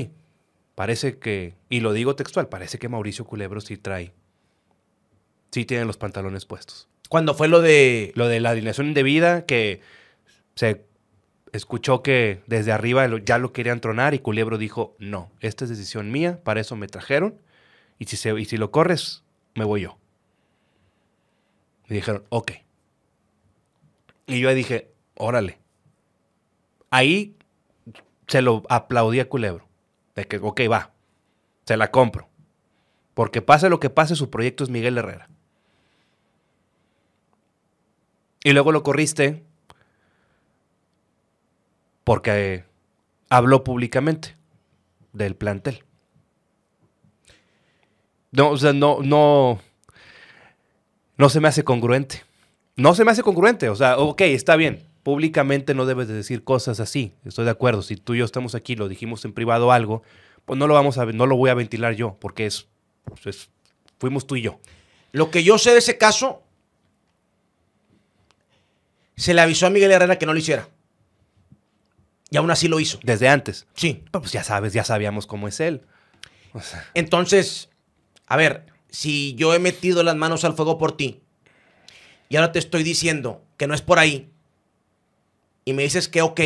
parece 0.75 1.17
que, 1.17 1.55
y 1.69 1.79
lo 1.79 1.93
digo 1.93 2.15
textual, 2.15 2.49
parece 2.49 2.79
que 2.79 2.89
Mauricio 2.89 3.25
Culebro 3.25 3.61
sí 3.61 3.77
trae, 3.77 4.13
sí 5.51 5.65
tiene 5.65 5.85
los 5.85 5.97
pantalones 5.97 6.45
puestos. 6.45 6.87
Cuando 7.09 7.33
fue 7.33 7.47
lo 7.49 7.61
de 7.61 8.13
Lo 8.15 8.27
de 8.27 8.39
la 8.39 8.51
alineación 8.51 8.87
indebida, 8.87 9.45
que 9.45 9.81
se 10.55 10.85
escuchó 11.51 12.01
que 12.01 12.41
desde 12.47 12.71
arriba 12.71 13.07
ya 13.25 13.37
lo 13.37 13.51
querían 13.51 13.81
tronar 13.81 14.13
y 14.13 14.19
Culebro 14.19 14.57
dijo, 14.57 14.95
no, 14.99 15.29
esta 15.41 15.65
es 15.65 15.69
decisión 15.69 16.11
mía, 16.11 16.39
para 16.43 16.61
eso 16.61 16.75
me 16.75 16.87
trajeron, 16.87 17.41
y 17.99 18.05
si, 18.05 18.15
se, 18.17 18.39
y 18.39 18.45
si 18.45 18.57
lo 18.57 18.71
corres, 18.71 19.23
me 19.55 19.65
voy 19.65 19.81
yo. 19.81 19.97
Y 21.89 21.95
dijeron, 21.95 22.23
ok. 22.29 22.53
Y 24.27 24.39
yo 24.39 24.47
ahí 24.47 24.55
dije, 24.55 24.89
órale. 25.15 25.59
Ahí 26.89 27.35
se 28.27 28.41
lo 28.41 28.63
aplaudí 28.69 29.19
a 29.19 29.27
Culebro. 29.27 29.67
De 30.15 30.25
que, 30.25 30.37
ok, 30.37 30.61
va, 30.69 30.91
se 31.65 31.77
la 31.77 31.91
compro. 31.91 32.29
Porque 33.13 33.41
pase 33.41 33.69
lo 33.69 33.79
que 33.79 33.89
pase, 33.89 34.15
su 34.15 34.29
proyecto 34.29 34.63
es 34.63 34.69
Miguel 34.69 34.97
Herrera. 34.97 35.29
Y 38.43 38.53
luego 38.53 38.71
lo 38.71 38.83
corriste 38.83 39.43
porque 42.03 42.53
eh, 42.53 42.65
habló 43.29 43.63
públicamente 43.63 44.35
del 45.13 45.35
plantel. 45.35 45.83
No, 48.31 48.49
o 48.49 48.57
sea, 48.57 48.73
no, 48.73 48.99
no, 49.03 49.59
no 51.17 51.29
se 51.29 51.39
me 51.39 51.47
hace 51.47 51.63
congruente. 51.63 52.23
No 52.75 52.95
se 52.95 53.05
me 53.05 53.11
hace 53.11 53.23
congruente. 53.23 53.69
O 53.69 53.75
sea, 53.75 53.97
ok, 53.97 54.21
está 54.21 54.55
bien. 54.55 54.87
Públicamente 55.03 55.73
no 55.73 55.85
debes 55.85 56.07
de 56.07 56.13
decir 56.13 56.43
cosas 56.43 56.79
así. 56.79 57.13
Estoy 57.25 57.45
de 57.45 57.51
acuerdo. 57.51 57.81
Si 57.81 57.95
tú 57.95 58.13
y 58.13 58.19
yo 58.19 58.25
estamos 58.25 58.53
aquí, 58.55 58.75
lo 58.75 58.87
dijimos 58.87 59.25
en 59.25 59.33
privado 59.33 59.71
algo, 59.71 60.03
pues 60.45 60.57
no 60.59 60.67
lo 60.67 60.73
vamos 60.75 60.97
a, 60.97 61.05
no 61.05 61.25
lo 61.25 61.35
voy 61.37 61.49
a 61.49 61.53
ventilar 61.55 61.93
yo, 61.95 62.17
porque 62.19 62.45
es, 62.45 62.67
pues 63.05 63.25
es- 63.25 63.49
fuimos 63.99 64.27
tú 64.27 64.35
y 64.35 64.41
yo. 64.41 64.59
Lo 65.11 65.31
que 65.31 65.43
yo 65.43 65.57
sé 65.57 65.71
de 65.71 65.79
ese 65.79 65.97
caso, 65.97 66.43
se 69.15 69.33
le 69.33 69.41
avisó 69.41 69.67
a 69.67 69.69
Miguel 69.69 69.91
Herrera 69.91 70.17
que 70.17 70.25
no 70.25 70.33
lo 70.33 70.39
hiciera. 70.39 70.67
Y 72.29 72.37
aún 72.37 72.49
así 72.49 72.67
lo 72.67 72.79
hizo. 72.79 72.99
Desde 73.03 73.27
antes. 73.27 73.67
Sí. 73.75 74.03
Pero, 74.11 74.21
Pues 74.21 74.31
ya 74.31 74.43
sabes, 74.43 74.73
ya 74.73 74.83
sabíamos 74.83 75.27
cómo 75.27 75.47
es 75.47 75.59
él. 75.59 75.81
O 76.53 76.61
sea, 76.61 76.89
Entonces, 76.93 77.69
a 78.27 78.37
ver, 78.37 78.65
si 78.89 79.35
yo 79.35 79.53
he 79.53 79.59
metido 79.59 80.03
las 80.03 80.15
manos 80.15 80.43
al 80.43 80.53
fuego 80.53 80.77
por 80.77 80.95
ti 80.95 81.21
y 82.29 82.35
ahora 82.37 82.51
te 82.51 82.59
estoy 82.59 82.83
diciendo 82.83 83.43
que 83.57 83.67
no 83.67 83.73
es 83.73 83.81
por 83.81 83.99
ahí 83.99 84.30
y 85.65 85.73
me 85.73 85.83
dices 85.83 86.07
que 86.07 86.21
ok, 86.21 86.41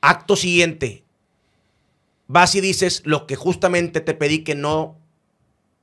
acto 0.00 0.36
siguiente, 0.36 1.04
vas 2.26 2.54
y 2.54 2.60
dices 2.60 3.02
lo 3.04 3.26
que 3.26 3.36
justamente 3.36 4.00
te 4.00 4.14
pedí 4.14 4.44
que 4.44 4.54
no 4.54 4.96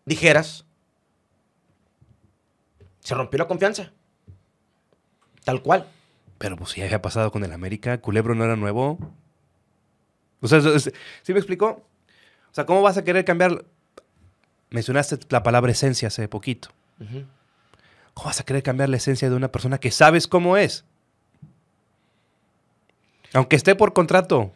dijeras, 0.06 0.66
se 3.00 3.16
rompió 3.16 3.38
la 3.38 3.48
confianza. 3.48 3.94
Tal 5.44 5.62
cual. 5.62 5.88
Pero 6.38 6.58
pues 6.58 6.72
sí 6.72 6.82
había 6.82 7.02
pasado 7.02 7.32
con 7.32 7.44
el 7.46 7.54
América. 7.54 8.00
Culebro 8.00 8.36
no 8.36 8.44
era 8.44 8.58
nuevo. 8.58 9.00
O 10.42 10.48
sea, 10.48 10.60
¿sí 10.62 11.34
me 11.34 11.40
explicó? 11.40 11.86
O 12.52 12.54
sea, 12.54 12.66
¿cómo 12.66 12.82
vas 12.82 12.98
a 12.98 13.04
querer 13.04 13.24
cambiar? 13.24 13.64
Mencionaste 14.70 15.20
la 15.30 15.44
palabra 15.44 15.72
esencia 15.72 16.10
hace 16.10 16.28
poquito. 16.28 16.70
¿Cómo 18.14 18.26
vas 18.26 18.42
a 18.42 18.44
querer 18.44 18.62
cambiar 18.64 18.90
la 18.90 18.98
esencia 18.98 19.30
de 19.30 19.36
una 19.36 19.52
persona 19.52 19.80
que 19.80 19.92
sabes 19.92 20.28
cómo 20.28 20.58
es? 20.58 20.84
Aunque 23.34 23.56
esté 23.56 23.76
por 23.76 23.94
contrato, 23.94 24.52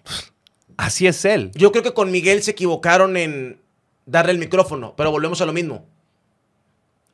así 0.78 1.07
es 1.07 1.24
él. 1.26 1.51
Yo 1.55 1.72
creo 1.72 1.84
que 1.84 1.93
con 1.93 2.11
Miguel 2.11 2.41
se 2.43 2.51
equivocaron 2.51 3.17
en 3.17 3.59
darle 4.05 4.32
el 4.32 4.38
micrófono, 4.38 4.93
pero 4.95 5.11
volvemos 5.11 5.41
a 5.41 5.45
lo 5.45 5.53
mismo. 5.53 5.86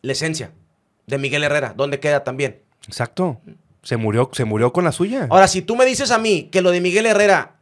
La 0.02 0.12
esencia 0.14 0.52
de 1.08 1.18
Miguel 1.18 1.44
Herrera, 1.44 1.74
¿dónde 1.76 2.00
queda 2.00 2.24
también? 2.24 2.62
Exacto. 2.88 3.42
Se 3.84 3.98
murió, 3.98 4.30
se 4.34 4.46
murió 4.46 4.72
con 4.74 4.84
la 4.84 4.92
suya. 4.92 5.28
Ahora, 5.30 5.48
si 5.48 5.62
tú 5.62 5.76
me 5.76 5.86
dices 5.86 6.12
a 6.12 6.18
mí 6.18 6.50
que 6.52 6.62
lo 6.62 6.72
de 6.72 6.82
Miguel 6.82 7.06
Herrera 7.06 7.56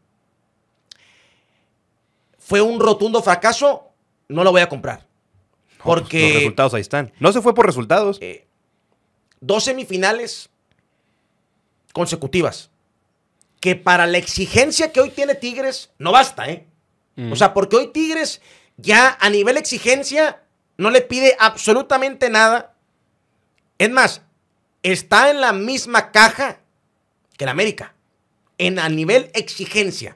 fue 2.40 2.62
un 2.62 2.80
rotundo 2.80 3.22
fracaso, 3.24 3.92
no 4.28 4.44
lo 4.44 4.52
voy 4.52 4.62
a 4.62 4.70
comprar. 4.70 5.00
No, 5.80 5.84
pues, 5.84 6.02
Porque 6.02 6.28
los 6.28 6.36
resultados 6.38 6.74
ahí 6.74 6.82
están. 6.82 7.12
No 7.20 7.32
se 7.32 7.42
fue 7.42 7.54
por 7.54 7.66
resultados. 7.66 8.18
eh, 8.22 8.46
dos 9.40 9.64
semifinales 9.64 10.50
consecutivas. 11.94 12.72
Que 13.66 13.76
para 13.76 14.06
la 14.06 14.20
exigencia 14.20 14.92
que 14.92 15.02
hoy 15.02 15.10
tiene 15.10 15.34
Tigres, 15.34 15.90
no 15.98 16.12
basta, 16.12 16.48
¿eh? 16.48 16.68
Mm. 17.16 17.32
O 17.32 17.36
sea, 17.36 17.52
porque 17.56 17.76
hoy 17.76 17.88
Tigres 17.88 18.40
ya 18.78 19.18
a 19.20 19.28
nivel 19.32 19.58
exigencia 19.58 20.44
no 20.78 20.92
le 20.92 21.02
pide 21.02 21.36
absolutamente 21.40 22.30
nada. 22.30 22.76
Es 23.80 23.90
más, 23.90 24.22
está 24.84 25.32
en 25.32 25.42
la 25.42 25.52
misma 25.52 26.12
caja 26.12 26.60
que 27.38 27.46
el 27.46 27.50
América. 27.50 27.96
En 28.60 28.78
a 28.78 28.88
nivel 28.88 29.32
exigencia. 29.34 30.16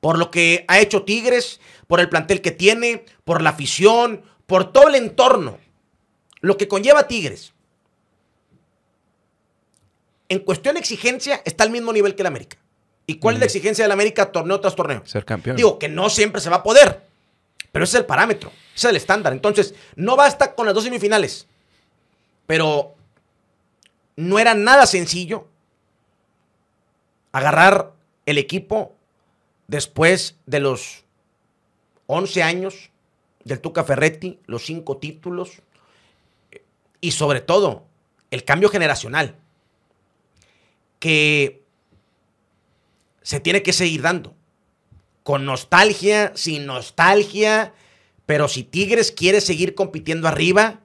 Por 0.00 0.18
lo 0.18 0.30
que 0.30 0.66
ha 0.68 0.78
hecho 0.78 1.04
Tigres, 1.04 1.60
por 1.86 2.00
el 2.00 2.10
plantel 2.10 2.42
que 2.42 2.50
tiene, 2.50 3.06
por 3.24 3.40
la 3.40 3.48
afición, 3.48 4.24
por 4.46 4.72
todo 4.72 4.88
el 4.88 4.96
entorno. 4.96 5.56
Lo 6.42 6.58
que 6.58 6.68
conlleva 6.68 7.08
Tigres. 7.08 7.54
En 10.28 10.40
cuestión 10.40 10.74
de 10.74 10.80
exigencia, 10.80 11.42
está 11.44 11.64
al 11.64 11.70
mismo 11.70 11.92
nivel 11.92 12.14
que 12.14 12.22
el 12.22 12.26
América. 12.26 12.58
¿Y 13.06 13.18
cuál 13.18 13.36
es 13.36 13.40
la 13.40 13.46
exigencia 13.46 13.84
del 13.84 13.92
América 13.92 14.30
torneo 14.30 14.60
tras 14.60 14.76
torneo? 14.76 15.02
Ser 15.06 15.24
campeón. 15.24 15.56
Digo, 15.56 15.78
que 15.78 15.88
no 15.88 16.10
siempre 16.10 16.40
se 16.40 16.50
va 16.50 16.56
a 16.56 16.62
poder. 16.62 17.02
Pero 17.72 17.84
ese 17.84 17.96
es 17.96 18.00
el 18.00 18.06
parámetro. 18.06 18.50
Ese 18.74 18.86
es 18.88 18.90
el 18.90 18.96
estándar. 18.96 19.32
Entonces, 19.32 19.74
no 19.96 20.16
basta 20.16 20.54
con 20.54 20.66
las 20.66 20.74
dos 20.74 20.84
semifinales. 20.84 21.46
Pero 22.46 22.94
no 24.16 24.38
era 24.38 24.54
nada 24.54 24.86
sencillo 24.86 25.46
agarrar 27.32 27.92
el 28.26 28.36
equipo 28.36 28.94
después 29.68 30.36
de 30.44 30.60
los 30.60 31.04
11 32.06 32.42
años 32.42 32.90
del 33.44 33.60
Tuca 33.60 33.84
Ferretti, 33.84 34.38
los 34.46 34.66
cinco 34.66 34.98
títulos 34.98 35.62
y 37.00 37.12
sobre 37.12 37.40
todo 37.40 37.84
el 38.30 38.44
cambio 38.44 38.68
generacional 38.68 39.36
que 40.98 41.62
se 43.22 43.40
tiene 43.40 43.62
que 43.62 43.72
seguir 43.72 44.02
dando 44.02 44.34
con 45.22 45.44
nostalgia, 45.44 46.32
sin 46.34 46.64
nostalgia, 46.64 47.74
pero 48.24 48.48
si 48.48 48.62
Tigres 48.62 49.12
quiere 49.12 49.42
seguir 49.42 49.74
compitiendo 49.74 50.26
arriba, 50.26 50.80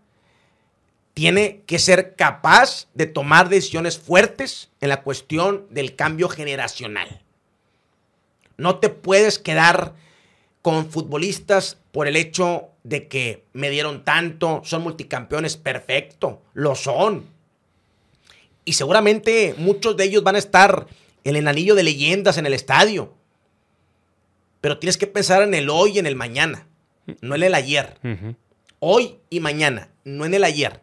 tiene 1.14 1.61
que 1.66 1.80
ser 1.80 2.16
capaz 2.16 2.88
de 2.93 3.05
tomar 3.05 3.47
decisiones 3.47 3.97
fuertes 3.97 4.70
en 4.82 4.89
la 4.89 5.01
cuestión 5.01 5.66
del 5.70 5.95
cambio 5.95 6.28
generacional. 6.28 7.22
No 8.57 8.80
te 8.80 8.89
puedes 8.89 9.39
quedar 9.39 9.93
con 10.61 10.89
futbolistas 10.89 11.78
por 11.91 12.07
el 12.07 12.16
hecho 12.16 12.70
de 12.84 13.07
que 13.07 13.45
me 13.53 13.70
dieron 13.70 14.03
tanto, 14.03 14.61
son 14.66 14.84
multicampeones, 14.84 15.55
perfecto, 15.55 16.41
lo 16.53 16.76
son. 16.76 17.30
Y 18.66 18.74
seguramente 18.74 19.55
muchos 19.57 19.97
de 19.97 20.05
ellos 20.05 20.24
van 20.24 20.36
a 20.36 20.39
estar 20.39 20.88
en 21.24 21.36
el 21.36 21.47
anillo 21.47 21.76
de 21.76 21.84
leyendas 21.84 22.38
en 22.38 22.45
el 22.45 22.53
estadio. 22.53 23.14
Pero 24.61 24.80
tienes 24.80 24.97
que 24.97 25.07
pensar 25.07 25.41
en 25.43 25.53
el 25.53 25.70
hoy 25.70 25.91
y 25.95 25.99
en 25.99 26.05
el 26.05 26.16
mañana, 26.16 26.68
no 27.22 27.36
en 27.36 27.43
el 27.43 27.53
ayer. 27.53 27.99
Hoy 28.80 29.18
y 29.30 29.39
mañana, 29.39 29.89
no 30.05 30.26
en 30.26 30.34
el 30.34 30.43
ayer. 30.43 30.82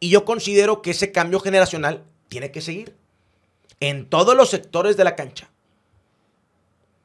Y 0.00 0.08
yo 0.08 0.24
considero 0.24 0.82
que 0.82 0.90
ese 0.90 1.12
cambio 1.12 1.40
generacional 1.40 2.04
tiene 2.28 2.50
que 2.50 2.60
seguir 2.60 2.96
en 3.80 4.06
todos 4.06 4.36
los 4.36 4.50
sectores 4.50 4.96
de 4.96 5.04
la 5.04 5.16
cancha. 5.16 5.50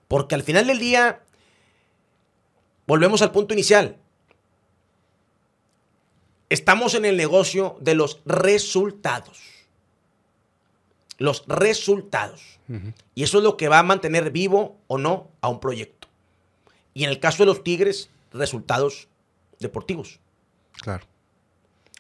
Porque 0.08 0.36
al 0.36 0.44
final 0.44 0.68
del 0.68 0.80
día, 0.80 1.22
volvemos 2.88 3.22
al 3.22 3.32
punto 3.32 3.54
inicial. 3.54 3.98
Estamos 6.50 6.94
en 6.94 7.06
el 7.06 7.18
negocio 7.18 7.78
de 7.80 7.96
los 7.96 8.22
resultados. 8.26 9.55
Los 11.18 11.46
resultados. 11.48 12.60
Y 13.14 13.24
eso 13.24 13.38
es 13.38 13.44
lo 13.44 13.58
que 13.58 13.70
va 13.70 13.80
a 13.80 13.84
mantener 13.84 14.32
vivo 14.32 14.78
o 14.88 14.98
no 14.98 15.30
a 15.42 15.50
un 15.50 15.60
proyecto. 15.60 16.08
Y 16.94 17.04
en 17.04 17.10
el 17.10 17.20
caso 17.20 17.44
de 17.44 17.48
los 17.48 17.64
Tigres, 17.64 18.10
resultados 18.32 19.08
deportivos. 19.60 20.20
Claro. 20.82 21.06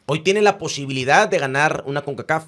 Hoy 0.08 0.22
tiene 0.22 0.42
la 0.42 0.58
posibilidad 0.58 1.28
de 1.28 1.40
ganar 1.40 1.84
una 1.86 2.02
CONCACAF. 2.02 2.46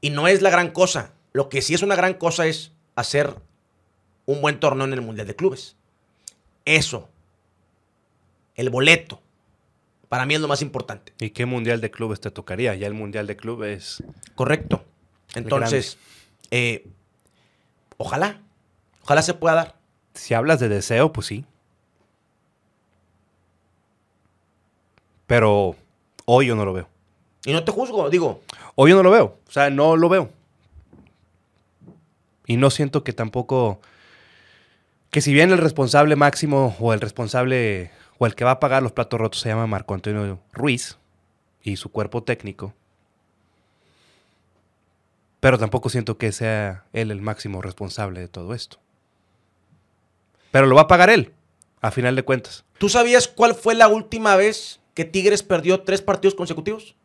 Y 0.00 0.10
no 0.10 0.28
es 0.28 0.42
la 0.42 0.50
gran 0.50 0.70
cosa. 0.70 1.12
Lo 1.32 1.48
que 1.48 1.62
sí 1.62 1.74
es 1.74 1.82
una 1.82 1.96
gran 1.96 2.14
cosa 2.14 2.46
es 2.46 2.72
hacer 2.94 3.36
un 4.24 4.40
buen 4.40 4.60
torneo 4.60 4.86
en 4.86 4.92
el 4.92 5.02
Mundial 5.02 5.26
de 5.26 5.36
Clubes. 5.36 5.76
Eso. 6.64 7.08
El 8.54 8.70
boleto. 8.70 9.20
Para 10.08 10.26
mí 10.26 10.34
es 10.34 10.40
lo 10.40 10.48
más 10.48 10.62
importante. 10.62 11.12
¿Y 11.18 11.30
qué 11.30 11.46
mundial 11.46 11.80
de 11.80 11.90
clubes 11.90 12.20
te 12.20 12.30
tocaría? 12.30 12.74
Ya 12.74 12.86
el 12.86 12.94
mundial 12.94 13.26
de 13.26 13.36
clubes. 13.36 14.02
Correcto. 14.34 14.84
Entonces, 15.34 15.98
eh, 16.50 16.86
ojalá. 17.96 18.40
Ojalá 19.02 19.22
se 19.22 19.34
pueda 19.34 19.54
dar. 19.54 19.76
Si 20.14 20.34
hablas 20.34 20.60
de 20.60 20.68
deseo, 20.68 21.12
pues 21.12 21.26
sí. 21.26 21.44
Pero 25.26 25.76
hoy 26.24 26.46
yo 26.46 26.56
no 26.56 26.64
lo 26.64 26.72
veo. 26.72 26.88
Y 27.44 27.52
no 27.52 27.64
te 27.64 27.72
juzgo, 27.72 28.08
digo. 28.10 28.42
Hoy 28.74 28.90
yo 28.90 28.96
no 28.96 29.02
lo 29.02 29.10
veo. 29.10 29.38
O 29.46 29.50
sea, 29.50 29.70
no 29.70 29.96
lo 29.96 30.08
veo. 30.08 30.30
Y 32.46 32.56
no 32.56 32.70
siento 32.70 33.04
que 33.04 33.12
tampoco. 33.12 33.80
Que 35.10 35.20
si 35.20 35.32
bien 35.32 35.50
el 35.50 35.58
responsable 35.58 36.16
máximo 36.16 36.76
o 36.80 36.92
el 36.92 37.00
responsable 37.00 37.90
o 38.18 38.26
el 38.26 38.34
que 38.34 38.44
va 38.44 38.52
a 38.52 38.60
pagar 38.60 38.82
los 38.82 38.92
platos 38.92 39.20
rotos 39.20 39.40
se 39.40 39.48
llama 39.48 39.66
Marco 39.66 39.94
Antonio 39.94 40.40
Ruiz 40.52 40.98
y 41.62 41.76
su 41.76 41.90
cuerpo 41.90 42.22
técnico. 42.22 42.74
Pero 45.46 45.58
tampoco 45.60 45.90
siento 45.90 46.18
que 46.18 46.32
sea 46.32 46.86
él 46.92 47.12
el 47.12 47.22
máximo 47.22 47.62
responsable 47.62 48.18
de 48.18 48.26
todo 48.26 48.52
esto. 48.52 48.78
Pero 50.50 50.66
lo 50.66 50.74
va 50.74 50.82
a 50.82 50.88
pagar 50.88 51.08
él, 51.08 51.30
a 51.80 51.92
final 51.92 52.16
de 52.16 52.24
cuentas. 52.24 52.64
¿Tú 52.78 52.88
sabías 52.88 53.28
cuál 53.28 53.54
fue 53.54 53.76
la 53.76 53.86
última 53.86 54.34
vez 54.34 54.80
que 54.92 55.04
Tigres 55.04 55.44
perdió 55.44 55.82
tres 55.82 56.02
partidos 56.02 56.34
consecutivos? 56.34 56.96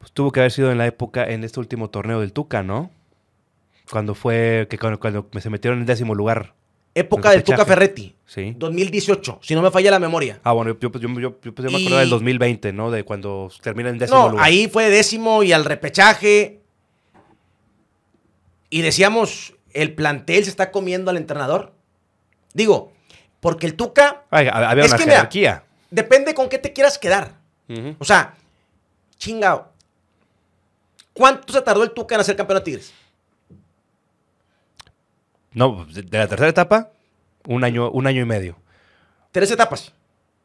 Pues 0.00 0.10
tuvo 0.10 0.32
que 0.32 0.40
haber 0.40 0.50
sido 0.50 0.72
en 0.72 0.78
la 0.78 0.86
época, 0.88 1.22
en 1.22 1.44
este 1.44 1.60
último 1.60 1.90
torneo 1.90 2.18
del 2.18 2.32
Tuca, 2.32 2.64
¿no? 2.64 2.90
Cuando 3.88 4.16
fue, 4.16 4.66
que 4.68 4.76
cuando, 4.76 4.98
cuando 4.98 5.28
se 5.40 5.48
metieron 5.48 5.78
en 5.78 5.86
décimo 5.86 6.16
lugar. 6.16 6.54
Época 6.96 7.28
El 7.30 7.36
del 7.36 7.44
Tuca. 7.44 7.64
Ferretti. 7.64 8.16
Sí. 8.26 8.52
2018, 8.58 9.38
si 9.42 9.54
no 9.54 9.62
me 9.62 9.70
falla 9.70 9.92
la 9.92 10.00
memoria. 10.00 10.40
Ah, 10.42 10.50
bueno, 10.54 10.76
yo, 10.80 10.90
yo, 10.90 10.98
yo, 10.98 11.20
yo, 11.20 11.36
yo 11.40 11.52
me 11.70 11.78
Y- 11.78 11.86
acuerdo 11.86 11.98
del 11.98 12.10
2020, 12.10 12.72
¿no? 12.72 12.90
De 12.90 13.04
cuando 13.04 13.48
termina 13.62 13.90
en 13.90 13.98
décimo 13.98 14.18
No, 14.18 14.28
lugar. 14.30 14.44
ahí 14.44 14.66
fue 14.66 14.90
décimo 14.90 15.44
y 15.44 15.52
al 15.52 15.64
repechaje. 15.64 16.61
Y 18.72 18.80
decíamos, 18.80 19.52
el 19.74 19.94
plantel 19.94 20.44
se 20.44 20.48
está 20.50 20.70
comiendo 20.70 21.10
al 21.10 21.18
entrenador. 21.18 21.74
Digo, 22.54 22.90
porque 23.40 23.66
el 23.66 23.74
Tuca 23.76 24.22
Ay, 24.30 24.48
había 24.50 24.84
Es 24.84 24.90
una 24.92 24.98
que 25.28 25.38
mira, 25.40 25.64
depende 25.90 26.32
con 26.34 26.48
qué 26.48 26.56
te 26.58 26.72
quieras 26.72 26.96
quedar. 26.98 27.34
O 27.98 28.04
sea, 28.06 28.34
chingao. 29.18 29.70
¿Cuánto 31.12 31.52
se 31.52 31.60
tardó 31.60 31.82
el 31.82 31.90
Tuca 31.90 32.14
en 32.14 32.22
hacer 32.22 32.34
campeón 32.34 32.60
a 32.60 32.64
Tigres? 32.64 32.94
No, 35.52 35.84
de, 35.84 36.02
de 36.02 36.18
la 36.18 36.26
tercera 36.28 36.48
etapa, 36.48 36.90
un 37.46 37.64
año, 37.64 37.90
un 37.90 38.06
año 38.06 38.22
y 38.22 38.24
medio. 38.24 38.56
Tres 39.32 39.50
etapas. 39.50 39.92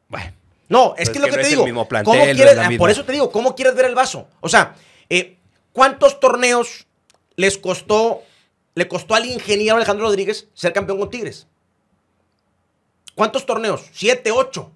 Bueno, 0.09 0.33
No, 0.67 0.95
es 0.97 1.09
que 1.09 1.17
es 1.17 1.21
lo 1.21 1.25
que 1.27 1.31
que 1.31 1.37
no 1.37 1.41
te 1.41 1.41
es 1.41 1.47
el 1.47 1.51
digo. 1.53 1.65
mismo 1.65 1.87
plantel, 1.87 2.11
¿cómo 2.11 2.25
no 2.25 2.29
es 2.31 2.35
quieres- 2.35 2.55
la 2.57 2.67
ah, 2.67 2.71
por 2.77 2.89
eso 2.89 3.05
te 3.05 3.13
digo, 3.13 3.31
¿cómo 3.31 3.55
quieres 3.55 3.73
ver 3.75 3.85
el 3.85 3.95
vaso? 3.95 4.27
O 4.41 4.49
sea, 4.49 4.75
eh, 5.09 5.37
¿cuántos 5.71 6.19
torneos 6.19 6.86
les 7.37 7.57
costó, 7.57 8.23
le 8.75 8.87
costó 8.89 9.15
al 9.15 9.25
ingeniero 9.25 9.77
Alejandro 9.77 10.07
Rodríguez 10.07 10.49
ser 10.53 10.73
campeón 10.73 10.99
con 10.99 11.09
Tigres? 11.09 11.47
¿Cuántos 13.15 13.45
torneos? 13.45 13.85
Siete, 13.93 14.31
ocho. 14.31 14.71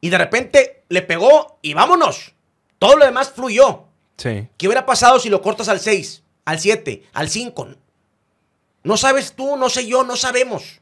Y 0.00 0.10
de 0.10 0.18
repente 0.18 0.82
le 0.88 1.02
pegó 1.02 1.58
y 1.62 1.74
vámonos. 1.74 2.34
Todo 2.78 2.96
lo 2.96 3.04
demás 3.04 3.30
fluyó. 3.30 3.84
sí. 4.16 4.48
¿Qué 4.56 4.66
hubiera 4.66 4.86
pasado 4.86 5.20
si 5.20 5.28
lo 5.28 5.40
cortas 5.42 5.68
al 5.68 5.78
6, 5.80 6.22
al 6.46 6.58
7, 6.58 7.04
al 7.12 7.28
5? 7.28 7.68
No 8.82 8.96
sabes 8.96 9.34
tú, 9.34 9.56
no 9.56 9.68
sé 9.68 9.86
yo, 9.86 10.02
no 10.04 10.16
sabemos. 10.16 10.80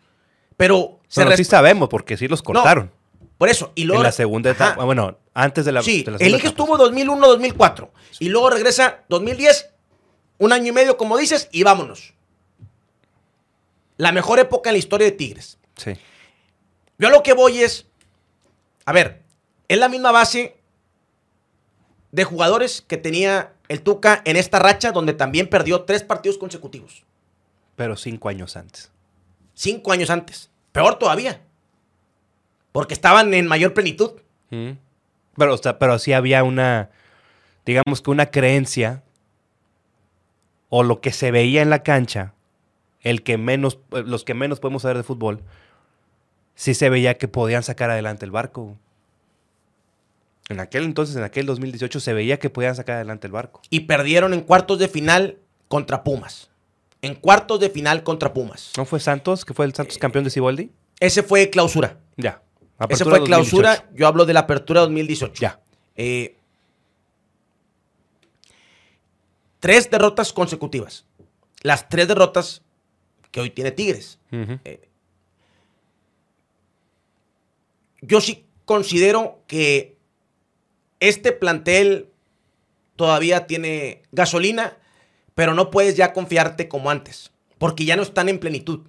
Pero 0.57 1.01
se 1.09 1.25
Pero 1.25 1.37
sí 1.37 1.45
sabemos, 1.45 1.89
porque 1.89 2.16
sí 2.16 2.29
los 2.29 2.43
cortaron. 2.43 2.93
Por 3.39 3.49
eso. 3.49 3.73
Y 3.75 3.85
luego, 3.85 4.03
en 4.03 4.07
la 4.07 4.12
segunda 4.12 4.51
etapa. 4.51 4.73
Ajá. 4.73 4.85
Bueno, 4.85 5.19
antes 5.35 5.64
de 5.64 5.73
la, 5.73 5.83
Sí, 5.83 6.03
de 6.03 6.12
la 6.12 6.16
el 6.19 6.35
estuvo 6.35 6.77
2001, 6.77 7.27
2004. 7.27 7.93
Y 8.19 8.29
luego 8.29 8.51
regresa 8.51 9.05
2010, 9.09 9.71
un 10.39 10.53
año 10.53 10.68
y 10.68 10.72
medio, 10.72 10.97
como 10.97 11.16
dices, 11.16 11.49
y 11.53 11.62
vámonos. 11.62 12.14
La 13.97 14.12
mejor 14.12 14.39
época 14.39 14.70
en 14.70 14.74
la 14.74 14.78
historia 14.78 15.07
de 15.07 15.12
Tigres. 15.12 15.59
Sí. 15.76 15.93
Yo 16.99 17.11
lo 17.11 17.22
que 17.22 17.32
voy 17.32 17.59
es, 17.59 17.86
a 18.84 18.93
ver, 18.93 19.22
es 19.68 19.78
la 19.78 19.89
misma 19.89 20.12
base 20.12 20.57
de 22.12 22.24
jugadores 22.24 22.82
que 22.82 22.97
tenía 22.97 23.53
el 23.68 23.82
Tuca 23.82 24.22
en 24.24 24.36
esta 24.36 24.59
racha 24.59 24.93
donde 24.93 25.12
también 25.12 25.49
perdió 25.49 25.82
tres 25.82 26.03
partidos 26.03 26.39
consecutivos. 26.39 27.05
Pero 27.76 27.97
cinco 27.97 28.28
años 28.28 28.57
antes. 28.57 28.91
Cinco 29.55 29.93
años 29.93 30.11
antes. 30.11 30.51
Peor 30.72 30.99
todavía. 30.99 31.43
Porque 32.72 32.95
estaban 32.95 33.34
en 33.34 33.47
mayor 33.47 33.74
plenitud. 33.74 34.12
Pero, 34.51 35.57
pero 35.78 35.99
sí 35.99 36.12
había 36.12 36.43
una, 36.43 36.91
digamos 37.66 38.01
que 38.01 38.11
una 38.11 38.30
creencia 38.30 39.03
o 40.69 40.83
lo 40.83 41.01
que 41.01 41.12
se 41.12 41.31
veía 41.31 41.62
en 41.62 41.71
la 41.71 41.83
cancha, 41.83 42.35
el 43.01 43.23
que 43.23 43.39
menos, 43.39 43.79
los 43.91 44.25
que 44.25 44.35
menos 44.35 44.61
podemos 44.61 44.83
saber 44.83 44.97
de 44.97 45.03
fútbol, 45.03 45.43
sí 46.55 46.75
se 46.75 46.91
veía 46.91 47.16
que 47.16 47.29
podían 47.29 47.62
sacar 47.62 47.91
adelante 47.91 48.25
el 48.25 48.31
barco. 48.31 48.77
En 50.49 50.61
aquel 50.61 50.85
entonces, 50.85 51.14
en 51.16 51.25
aquel 51.25 51.47
2018, 51.47 52.01
se 52.01 52.12
veía 52.12 52.39
que 52.39 52.51
podían 52.51 52.75
sacar 52.75 52.97
adelante 52.97 53.27
el 53.27 53.33
barco. 53.33 53.61
Y 53.71 53.81
perdieron 53.81 54.33
en 54.33 54.41
cuartos 54.41 54.79
de 54.79 54.89
final 54.89 55.39
contra 55.69 56.03
Pumas. 56.05 56.51
En 57.03 57.14
cuartos 57.14 57.61
de 57.61 57.71
final 57.71 58.03
contra 58.03 58.33
Pumas. 58.33 58.73
¿No 58.77 58.85
fue 58.85 58.99
Santos, 58.99 59.45
que 59.45 59.55
fue 59.55 59.66
el 59.66 59.75
Santos 59.75 59.99
campeón 59.99 60.25
de 60.25 60.31
Ciboldi? 60.31 60.73
Ese 61.01 61.23
fue 61.23 61.51
clausura. 61.51 61.99
Ya. 62.16 62.43
Ese 62.89 63.05
fue 63.05 63.23
clausura. 63.23 63.89
Yo 63.95 64.07
hablo 64.07 64.25
de 64.25 64.33
la 64.33 64.41
apertura 64.41 64.81
2018. 64.81 65.41
Ya. 65.41 65.61
Eh, 65.97 66.38
tres 69.61 69.91
derrotas 69.91 70.33
consecutivas. 70.33 71.07
Las 71.63 71.89
tres 71.89 72.09
derrotas 72.09 72.63
que 73.31 73.41
hoy 73.41 73.51
tiene 73.51 73.71
Tigres. 73.71 74.19
Eh, 74.31 74.89
yo 78.01 78.21
sí 78.21 78.47
considero 78.65 79.43
que 79.47 79.97
este 81.01 81.33
plantel 81.33 82.11
todavía 82.97 83.47
tiene 83.47 84.03
gasolina, 84.13 84.77
pero 85.35 85.55
no 85.55 85.71
puedes 85.71 85.97
ya 85.97 86.13
confiarte 86.13 86.69
como 86.69 86.91
antes, 86.91 87.33
porque 87.59 87.85
ya 87.85 87.97
no 87.97 88.03
están 88.03 88.29
en 88.29 88.39
plenitud. 88.39 88.87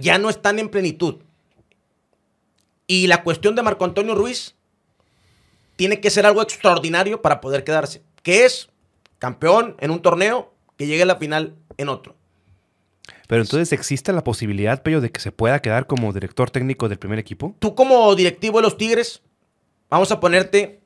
Ya 0.00 0.18
no 0.18 0.28
están 0.28 0.58
en 0.58 0.68
plenitud. 0.68 1.22
Y 2.86 3.06
la 3.06 3.22
cuestión 3.22 3.54
de 3.54 3.62
Marco 3.62 3.84
Antonio 3.84 4.14
Ruiz 4.14 4.54
tiene 5.76 6.00
que 6.00 6.10
ser 6.10 6.26
algo 6.26 6.42
extraordinario 6.42 7.22
para 7.22 7.40
poder 7.40 7.64
quedarse, 7.64 8.02
que 8.22 8.44
es 8.44 8.68
campeón 9.22 9.76
en 9.78 9.92
un 9.92 10.02
torneo, 10.02 10.52
que 10.76 10.88
llegue 10.88 11.04
a 11.04 11.06
la 11.06 11.14
final 11.14 11.54
en 11.76 11.88
otro. 11.88 12.16
Pero 13.28 13.42
entonces, 13.42 13.72
¿existe 13.72 14.12
la 14.12 14.24
posibilidad, 14.24 14.82
Pello, 14.82 15.00
de 15.00 15.12
que 15.12 15.20
se 15.20 15.30
pueda 15.30 15.62
quedar 15.62 15.86
como 15.86 16.12
director 16.12 16.50
técnico 16.50 16.88
del 16.88 16.98
primer 16.98 17.20
equipo? 17.20 17.54
Tú 17.60 17.76
como 17.76 18.12
directivo 18.16 18.58
de 18.58 18.62
los 18.62 18.76
Tigres, 18.76 19.22
vamos 19.88 20.10
a 20.10 20.18
ponerte 20.18 20.80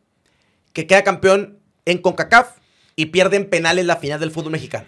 que 0.74 0.87
queda 0.87 1.03
campeón 1.03 1.61
en 1.87 1.97
CONCACAF 1.97 2.59
y 2.95 3.07
pierde 3.07 3.39
en 3.39 3.49
penales 3.49 3.87
la 3.87 3.97
final 3.97 4.20
del 4.20 4.30
fútbol 4.30 4.53
mexicano. 4.53 4.87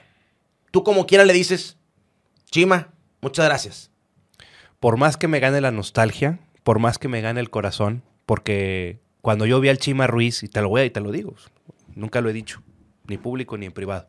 Tú 0.71 0.85
como 0.85 1.07
quiera 1.07 1.25
le 1.25 1.33
dices, 1.33 1.79
Chima, 2.51 2.93
muchas 3.23 3.47
gracias. 3.47 3.91
Por 4.79 4.99
más 4.99 5.17
que 5.17 5.27
me 5.27 5.41
gane 5.41 5.63
la 5.63 5.71
nostalgia, 5.71 6.39
por 6.65 6.81
más 6.81 6.99
que 6.99 7.09
me 7.09 7.23
gane 7.23 7.41
el 7.41 7.49
corazón, 7.49 8.03
porque 8.27 9.01
cuando 9.23 9.47
yo 9.47 9.59
vi 9.59 9.71
al 9.71 9.79
Chima 9.79 10.07
Ruiz, 10.07 10.43
y 10.43 10.49
te 10.49 10.61
lo 10.61 10.69
voy 10.69 10.83
a 10.83 10.85
y 10.85 10.91
te 10.91 11.01
lo 11.01 11.13
digo, 11.13 11.35
nunca 11.95 12.21
lo 12.21 12.29
he 12.29 12.35
dicho, 12.35 12.63
ni 13.09 13.19
público 13.19 13.57
ni 13.57 13.67
en 13.67 13.73
privado, 13.73 14.09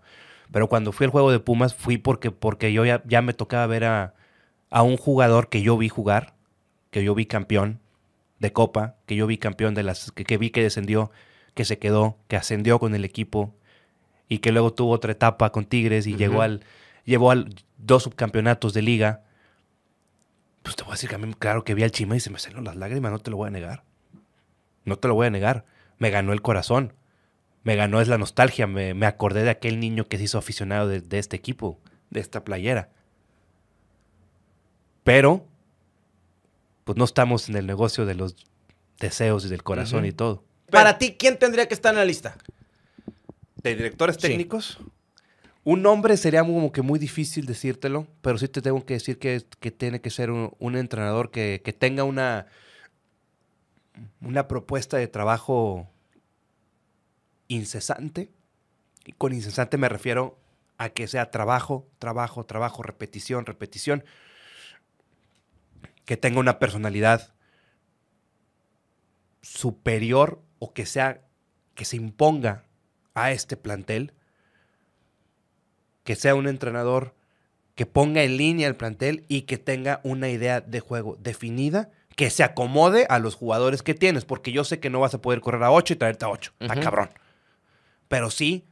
pero 0.51 0.67
cuando 0.69 0.91
fui 0.91 1.05
al 1.05 1.11
juego 1.11 1.31
de 1.31 1.39
Pumas 1.39 1.73
fui 1.73 1.97
porque, 1.97 2.31
porque 2.31 2.73
yo 2.73 2.85
ya, 2.85 3.01
ya 3.05 3.21
me 3.21 3.33
tocaba 3.33 3.65
ver 3.67 3.85
a, 3.85 4.13
a 4.69 4.83
un 4.83 4.97
jugador 4.97 5.49
que 5.49 5.61
yo 5.61 5.77
vi 5.77 5.89
jugar, 5.89 6.35
que 6.91 7.03
yo 7.03 7.15
vi 7.15 7.25
campeón 7.25 7.79
de 8.39 8.53
Copa, 8.53 8.95
que 9.05 9.15
yo 9.15 9.27
vi 9.27 9.37
campeón 9.37 9.75
de 9.75 9.83
las, 9.83 10.11
que, 10.11 10.23
que 10.23 10.37
vi 10.37 10.49
que 10.49 10.63
descendió 10.63 11.11
que 11.59 11.65
se 11.65 11.77
quedó, 11.77 12.17
que 12.29 12.37
ascendió 12.37 12.79
con 12.79 12.95
el 12.95 13.03
equipo 13.03 13.53
y 14.29 14.39
que 14.39 14.53
luego 14.53 14.73
tuvo 14.73 14.91
otra 14.91 15.11
etapa 15.11 15.51
con 15.51 15.65
Tigres 15.65 16.07
y 16.07 16.15
llegó 16.15 16.41
al, 16.41 16.63
llevó 17.03 17.31
al 17.31 17.53
dos 17.77 18.03
subcampeonatos 18.03 18.73
de 18.73 18.81
liga. 18.81 19.23
Pues 20.63 20.77
te 20.77 20.83
voy 20.83 20.91
a 20.91 20.93
decir 20.93 21.09
que 21.09 21.15
a 21.15 21.17
mí, 21.17 21.33
claro 21.33 21.65
que 21.65 21.73
vi 21.73 21.83
al 21.83 21.91
Chima 21.91 22.15
y 22.15 22.21
se 22.21 22.29
me 22.29 22.39
salieron 22.39 22.63
las 22.63 22.77
lágrimas, 22.77 23.11
no 23.11 23.19
te 23.19 23.29
lo 23.29 23.35
voy 23.35 23.47
a 23.47 23.51
negar. 23.51 23.83
No 24.85 24.95
te 24.95 25.09
lo 25.09 25.15
voy 25.15 25.27
a 25.27 25.31
negar. 25.31 25.65
Me 25.97 26.11
ganó 26.11 26.31
el 26.31 26.41
corazón. 26.41 26.93
Me 27.63 27.75
ganó 27.75 28.01
es 28.01 28.07
la 28.07 28.17
nostalgia. 28.17 28.67
Me, 28.67 29.05
acordé 29.05 29.43
de 29.43 29.49
aquel 29.49 29.79
niño 29.79 30.07
que 30.07 30.17
se 30.17 30.23
hizo 30.23 30.37
aficionado 30.37 30.87
de, 30.87 31.19
este 31.19 31.35
equipo, 31.35 31.79
de 32.09 32.19
esta 32.19 32.43
playera. 32.43 32.89
Pero, 35.03 35.45
pues 36.83 36.97
no 36.97 37.03
estamos 37.05 37.49
en 37.49 37.57
el 37.57 37.67
negocio 37.67 38.05
de 38.05 38.15
los 38.15 38.35
deseos 38.99 39.45
y 39.45 39.49
del 39.49 39.63
corazón 39.63 40.05
y 40.05 40.11
todo. 40.11 40.43
Para 40.69 40.97
ti, 40.97 41.15
¿quién 41.17 41.37
tendría 41.37 41.67
que 41.67 41.73
estar 41.73 41.93
en 41.93 41.99
la 41.99 42.05
lista? 42.05 42.37
¿De 43.55 43.75
directores 43.75 44.17
técnicos? 44.17 44.79
Un 45.63 45.81
nombre 45.81 46.15
sería 46.17 46.41
como 46.41 46.71
que 46.71 46.81
muy 46.81 46.99
difícil 46.99 47.45
decírtelo, 47.45 48.07
pero 48.21 48.37
sí 48.37 48.47
te 48.47 48.61
tengo 48.61 48.85
que 48.85 48.95
decir 48.95 49.19
que, 49.19 49.41
tiene 49.71 50.01
que 50.01 50.09
ser 50.09 50.31
un, 50.31 50.75
entrenador 50.75 51.31
que, 51.31 51.61
tenga 51.77 52.03
una, 52.03 52.47
una 54.21 54.47
propuesta 54.47 54.97
de 54.97 55.07
trabajo 55.07 55.87
incesante. 57.49 58.31
Y 59.05 59.11
con 59.11 59.33
incesante 59.33 59.77
me 59.77 59.89
refiero 59.89 60.39
a 60.77 60.89
que 60.89 61.07
sea 61.07 61.29
trabajo, 61.29 61.89
trabajo, 61.99 62.45
trabajo, 62.45 62.81
repetición, 62.81 63.45
repetición. 63.45 64.05
Que 66.05 66.15
tenga 66.15 66.39
una 66.39 66.57
personalidad 66.57 67.33
superior 69.41 70.41
o 70.59 70.73
que 70.73 70.85
sea 70.85 71.21
que 71.75 71.85
se 71.85 71.97
imponga 71.97 72.65
a 73.13 73.31
este 73.31 73.57
plantel, 73.57 74.13
que 76.03 76.15
sea 76.15 76.35
un 76.35 76.47
entrenador 76.47 77.15
que 77.75 77.85
ponga 77.85 78.23
en 78.23 78.35
línea 78.35 78.67
el 78.67 78.75
plantel 78.75 79.23
y 79.29 79.43
que 79.43 79.57
tenga 79.57 80.01
una 80.03 80.27
idea 80.29 80.59
de 80.59 80.81
juego 80.81 81.15
definida, 81.17 81.89
que 82.17 82.29
se 82.29 82.43
acomode 82.43 83.05
a 83.09 83.19
los 83.19 83.35
jugadores 83.35 83.83
que 83.83 83.93
tienes, 83.93 84.25
porque 84.25 84.51
yo 84.51 84.65
sé 84.65 84.81
que 84.81 84.89
no 84.89 84.99
vas 84.99 85.13
a 85.13 85.21
poder 85.21 85.39
correr 85.39 85.63
a 85.63 85.71
8 85.71 85.93
y 85.93 85.95
traerte 85.95 86.25
a 86.25 86.29
8, 86.29 86.53
está 86.59 86.77
cabrón. 86.81 87.09
Pero 88.09 88.29
sí, 88.29 88.65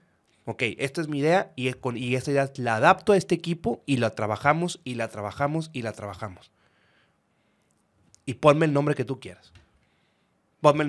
ok, 0.43 0.63
esta 0.77 0.99
es 0.99 1.07
mi 1.07 1.19
idea 1.19 1.53
y, 1.55 1.71
con, 1.73 1.95
y 1.95 2.15
esta 2.15 2.31
idea 2.31 2.51
la 2.57 2.75
adapto 2.75 3.13
a 3.13 3.17
este 3.17 3.35
equipo 3.35 3.81
y 3.85 3.97
la 3.97 4.09
trabajamos 4.09 4.81
y 4.83 4.95
la 4.95 5.07
trabajamos 5.07 5.69
y 5.71 5.83
la 5.83 5.93
trabajamos. 5.93 6.51
Y 8.25 8.33
ponme 8.33 8.65
el 8.65 8.73
nombre 8.73 8.95
que 8.95 9.05
tú 9.05 9.21
quieras 9.21 9.53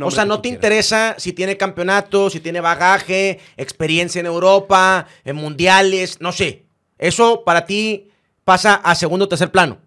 o 0.02 0.10
sea, 0.10 0.24
no 0.24 0.40
te 0.40 0.48
interesa 0.48 1.14
si 1.18 1.32
tiene 1.32 1.56
campeonato, 1.56 2.30
si 2.30 2.40
tiene 2.40 2.60
bagaje, 2.60 3.38
experiencia 3.56 4.20
en 4.20 4.26
Europa, 4.26 5.06
en 5.24 5.36
mundiales, 5.36 6.20
no 6.20 6.32
sé. 6.32 6.64
Eso 6.98 7.44
para 7.44 7.66
ti 7.66 8.10
pasa 8.44 8.74
a 8.74 8.94
segundo 8.94 9.26
o 9.26 9.28
tercer 9.28 9.52
plano. 9.52 9.78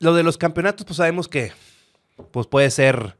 Lo 0.00 0.14
de 0.14 0.22
los 0.22 0.38
campeonatos, 0.38 0.86
pues 0.86 0.96
sabemos 0.96 1.28
que 1.28 1.52
pues 2.30 2.46
puede 2.46 2.70
ser 2.70 3.16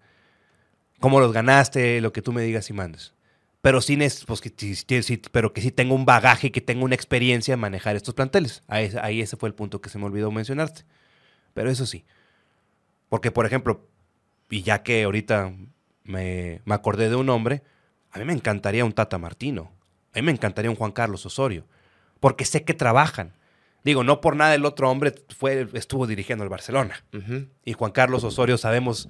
cómo 1.00 1.20
los 1.20 1.32
ganaste, 1.32 2.00
lo 2.00 2.12
que 2.12 2.22
tú 2.22 2.32
me 2.32 2.42
digas 2.42 2.70
y 2.70 2.72
mandes. 2.72 3.13
Pero 3.64 3.80
sí, 3.80 3.96
pues, 4.26 4.42
que, 4.42 4.52
pero 5.32 5.54
que 5.54 5.62
sí 5.62 5.70
tenga 5.70 5.94
un 5.94 6.04
bagaje, 6.04 6.52
que 6.52 6.60
tenga 6.60 6.84
una 6.84 6.94
experiencia 6.94 7.54
en 7.54 7.60
manejar 7.60 7.96
estos 7.96 8.12
planteles. 8.12 8.62
Ahí, 8.68 8.92
ahí 9.00 9.22
ese 9.22 9.38
fue 9.38 9.48
el 9.48 9.54
punto 9.54 9.80
que 9.80 9.88
se 9.88 9.96
me 9.96 10.04
olvidó 10.04 10.30
mencionarte. 10.30 10.84
Pero 11.54 11.70
eso 11.70 11.86
sí. 11.86 12.04
Porque, 13.08 13.30
por 13.30 13.46
ejemplo, 13.46 13.88
y 14.50 14.60
ya 14.60 14.82
que 14.82 15.04
ahorita 15.04 15.54
me, 16.02 16.60
acordé 16.68 17.08
de 17.08 17.16
un 17.16 17.30
hombre, 17.30 17.62
a 18.10 18.18
mí 18.18 18.26
me 18.26 18.34
encantaría 18.34 18.84
un 18.84 18.92
Tata 18.92 19.16
Martino, 19.16 19.72
a 20.12 20.18
mí 20.18 20.26
me 20.26 20.32
encantaría 20.32 20.70
un 20.70 20.76
Juan 20.76 20.92
Carlos 20.92 21.24
Osorio, 21.24 21.64
porque 22.20 22.44
sé 22.44 22.64
que 22.64 22.74
trabajan. 22.74 23.32
Digo, 23.82 24.04
no 24.04 24.20
por 24.20 24.36
nada 24.36 24.54
el 24.54 24.66
otro 24.66 24.90
hombre 24.90 25.14
fue, 25.34 25.68
estuvo 25.72 26.06
dirigiendo 26.06 26.44
el 26.44 26.50
Barcelona. 26.50 27.02
Y 27.64 27.72
Juan 27.72 27.92
Carlos 27.92 28.24
Osorio 28.24 28.58
sabemos, 28.58 29.08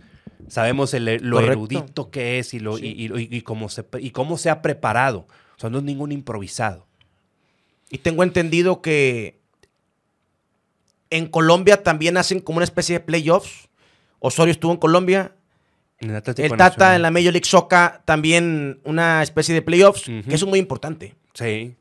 sabemos 0.49 0.93
lo 0.95 1.41
erudito 1.41 2.11
que 2.11 2.39
es 2.39 2.55
y, 2.55 2.61
lo, 2.61 2.79
y, 2.79 3.43
cómo 3.43 3.69
se, 3.69 3.85
y 3.99 4.11
cómo 4.11 4.39
se 4.39 4.51
ha 4.51 4.63
preparado. 4.63 5.27
O 5.57 5.61
sea, 5.61 5.71
no 5.71 5.79
es 5.79 5.85
ningún 5.85 6.13
improvisado. 6.13 6.87
Y 7.91 7.99
tengo 7.99 8.23
entendido 8.23 8.83
que 8.83 9.39
en 11.11 11.29
Colombia 11.29 11.83
también 11.83 12.17
hacen 12.17 12.41
como 12.41 12.57
una 12.57 12.65
especie 12.65 12.99
de 12.99 13.01
playoffs. 13.01 13.69
Osorio 14.19 14.53
estuvo 14.53 14.73
en 14.73 14.79
Colombia, 14.79 15.35
el, 15.99 16.57
Tata 16.57 16.97
en 16.97 17.03
la 17.03 17.11
Major 17.11 17.33
League 17.33 17.47
Soccer 17.47 18.01
también 18.05 18.81
una 18.85 19.23
especie 19.23 19.55
de 19.55 19.63
playoffs, 19.63 20.05
que 20.05 20.35
es 20.35 20.45
muy 20.45 20.59
importante. 20.59 21.15
Sí. 21.35 21.77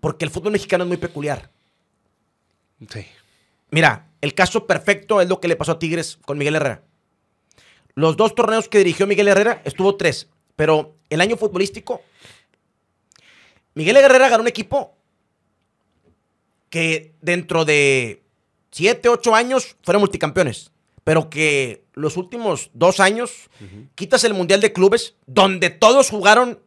Porque 0.00 0.24
el 0.24 0.30
fútbol 0.30 0.52
mexicano 0.52 0.84
es 0.84 0.88
muy 0.88 0.96
peculiar. 0.96 1.50
Sí. 2.88 3.06
Mira, 3.70 4.08
el 4.20 4.34
caso 4.34 4.66
perfecto 4.66 5.20
es 5.20 5.28
lo 5.28 5.40
que 5.40 5.48
le 5.48 5.56
pasó 5.56 5.72
a 5.72 5.78
Tigres 5.78 6.18
con 6.24 6.36
Miguel 6.36 6.56
Herrera. 6.56 6.82
Los 7.94 8.16
dos 8.16 8.34
torneos 8.34 8.68
que 8.68 8.78
dirigió 8.78 9.06
Miguel 9.06 9.28
Herrera 9.28 9.62
estuvo 9.64 9.96
tres, 9.96 10.28
pero 10.56 10.96
el 11.10 11.20
año 11.20 11.36
futbolístico, 11.36 12.02
Miguel 13.74 13.96
Herrera 13.96 14.28
ganó 14.28 14.42
un 14.42 14.48
equipo 14.48 14.96
que 16.70 17.14
dentro 17.20 17.64
de 17.64 18.22
siete, 18.70 19.08
ocho 19.08 19.34
años 19.34 19.76
fueron 19.82 20.00
multicampeones 20.00 20.72
pero 21.04 21.28
que 21.28 21.84
los 21.92 22.16
últimos 22.16 22.70
dos 22.72 22.98
años 22.98 23.50
quitas 23.94 24.24
el 24.24 24.34
Mundial 24.34 24.60
de 24.60 24.72
Clubes, 24.72 25.14
donde 25.26 25.70
todos 25.70 26.10
jugaron 26.10 26.60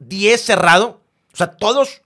10 0.00 0.42
cerrado, 0.42 1.02
o 1.32 1.36
sea, 1.36 1.52
todos 1.52 2.02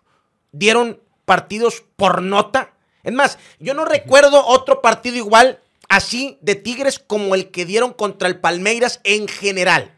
dieron 0.53 1.01
partidos 1.25 1.85
por 1.95 2.23
nota. 2.23 2.75
Es 3.05 3.13
más, 3.13 3.39
yo 3.61 3.73
no 3.73 3.85
recuerdo 3.85 4.45
otro 4.45 4.83
partido 4.83 5.17
igual 5.17 5.61
así 5.89 6.39
de 6.41 6.55
Tigres 6.55 6.99
como 6.99 7.35
el 7.35 7.51
que 7.51 7.65
dieron 7.65 7.93
contra 7.93 8.29
el 8.29 8.41
Palmeiras 8.41 9.01
en 9.05 9.29
general. 9.29 9.95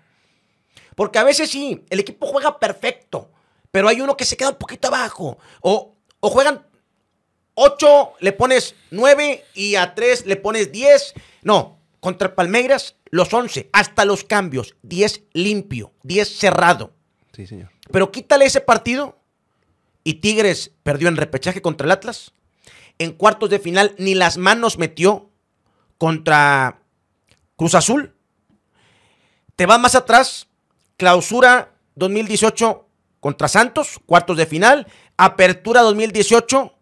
Porque 0.94 1.18
a 1.18 1.24
veces 1.24 1.50
sí, 1.50 1.84
el 1.90 2.00
equipo 2.00 2.26
juega 2.26 2.58
perfecto, 2.58 3.30
pero 3.70 3.88
hay 3.88 4.00
uno 4.00 4.16
que 4.16 4.24
se 4.24 4.36
queda 4.36 4.50
un 4.50 4.56
poquito 4.56 4.88
abajo. 4.88 5.38
O, 5.60 5.94
o 6.20 6.30
juegan 6.30 6.66
8, 7.54 8.14
le 8.20 8.32
pones 8.32 8.74
9 8.90 9.44
y 9.54 9.76
a 9.76 9.94
3 9.94 10.26
le 10.26 10.36
pones 10.36 10.72
10. 10.72 11.14
No, 11.42 11.78
contra 12.00 12.28
el 12.28 12.34
Palmeiras, 12.34 12.96
los 13.10 13.32
11, 13.32 13.70
hasta 13.72 14.04
los 14.04 14.24
cambios, 14.24 14.76
10 14.82 15.22
limpio, 15.32 15.92
10 16.02 16.36
cerrado. 16.36 16.92
Sí, 17.34 17.46
señor. 17.46 17.70
Pero 17.90 18.10
quítale 18.12 18.44
ese 18.44 18.60
partido 18.60 19.18
y 20.04 20.14
Tigres 20.14 20.72
perdió 20.82 21.08
en 21.08 21.16
repechaje 21.16 21.62
contra 21.62 21.84
el 21.84 21.92
Atlas. 21.92 22.32
En 22.98 23.12
cuartos 23.12 23.50
de 23.50 23.58
final 23.58 23.94
ni 23.98 24.14
las 24.14 24.38
manos 24.38 24.78
metió 24.78 25.27
contra 25.98 26.80
Cruz 27.56 27.74
Azul. 27.74 28.14
Te 29.56 29.66
vas 29.66 29.80
más 29.80 29.94
atrás, 29.94 30.48
clausura 30.96 31.74
2018 31.96 32.88
contra 33.20 33.48
Santos, 33.48 34.00
cuartos 34.06 34.36
de 34.36 34.46
final, 34.46 34.86
apertura 35.16 35.82
2018 35.82 36.74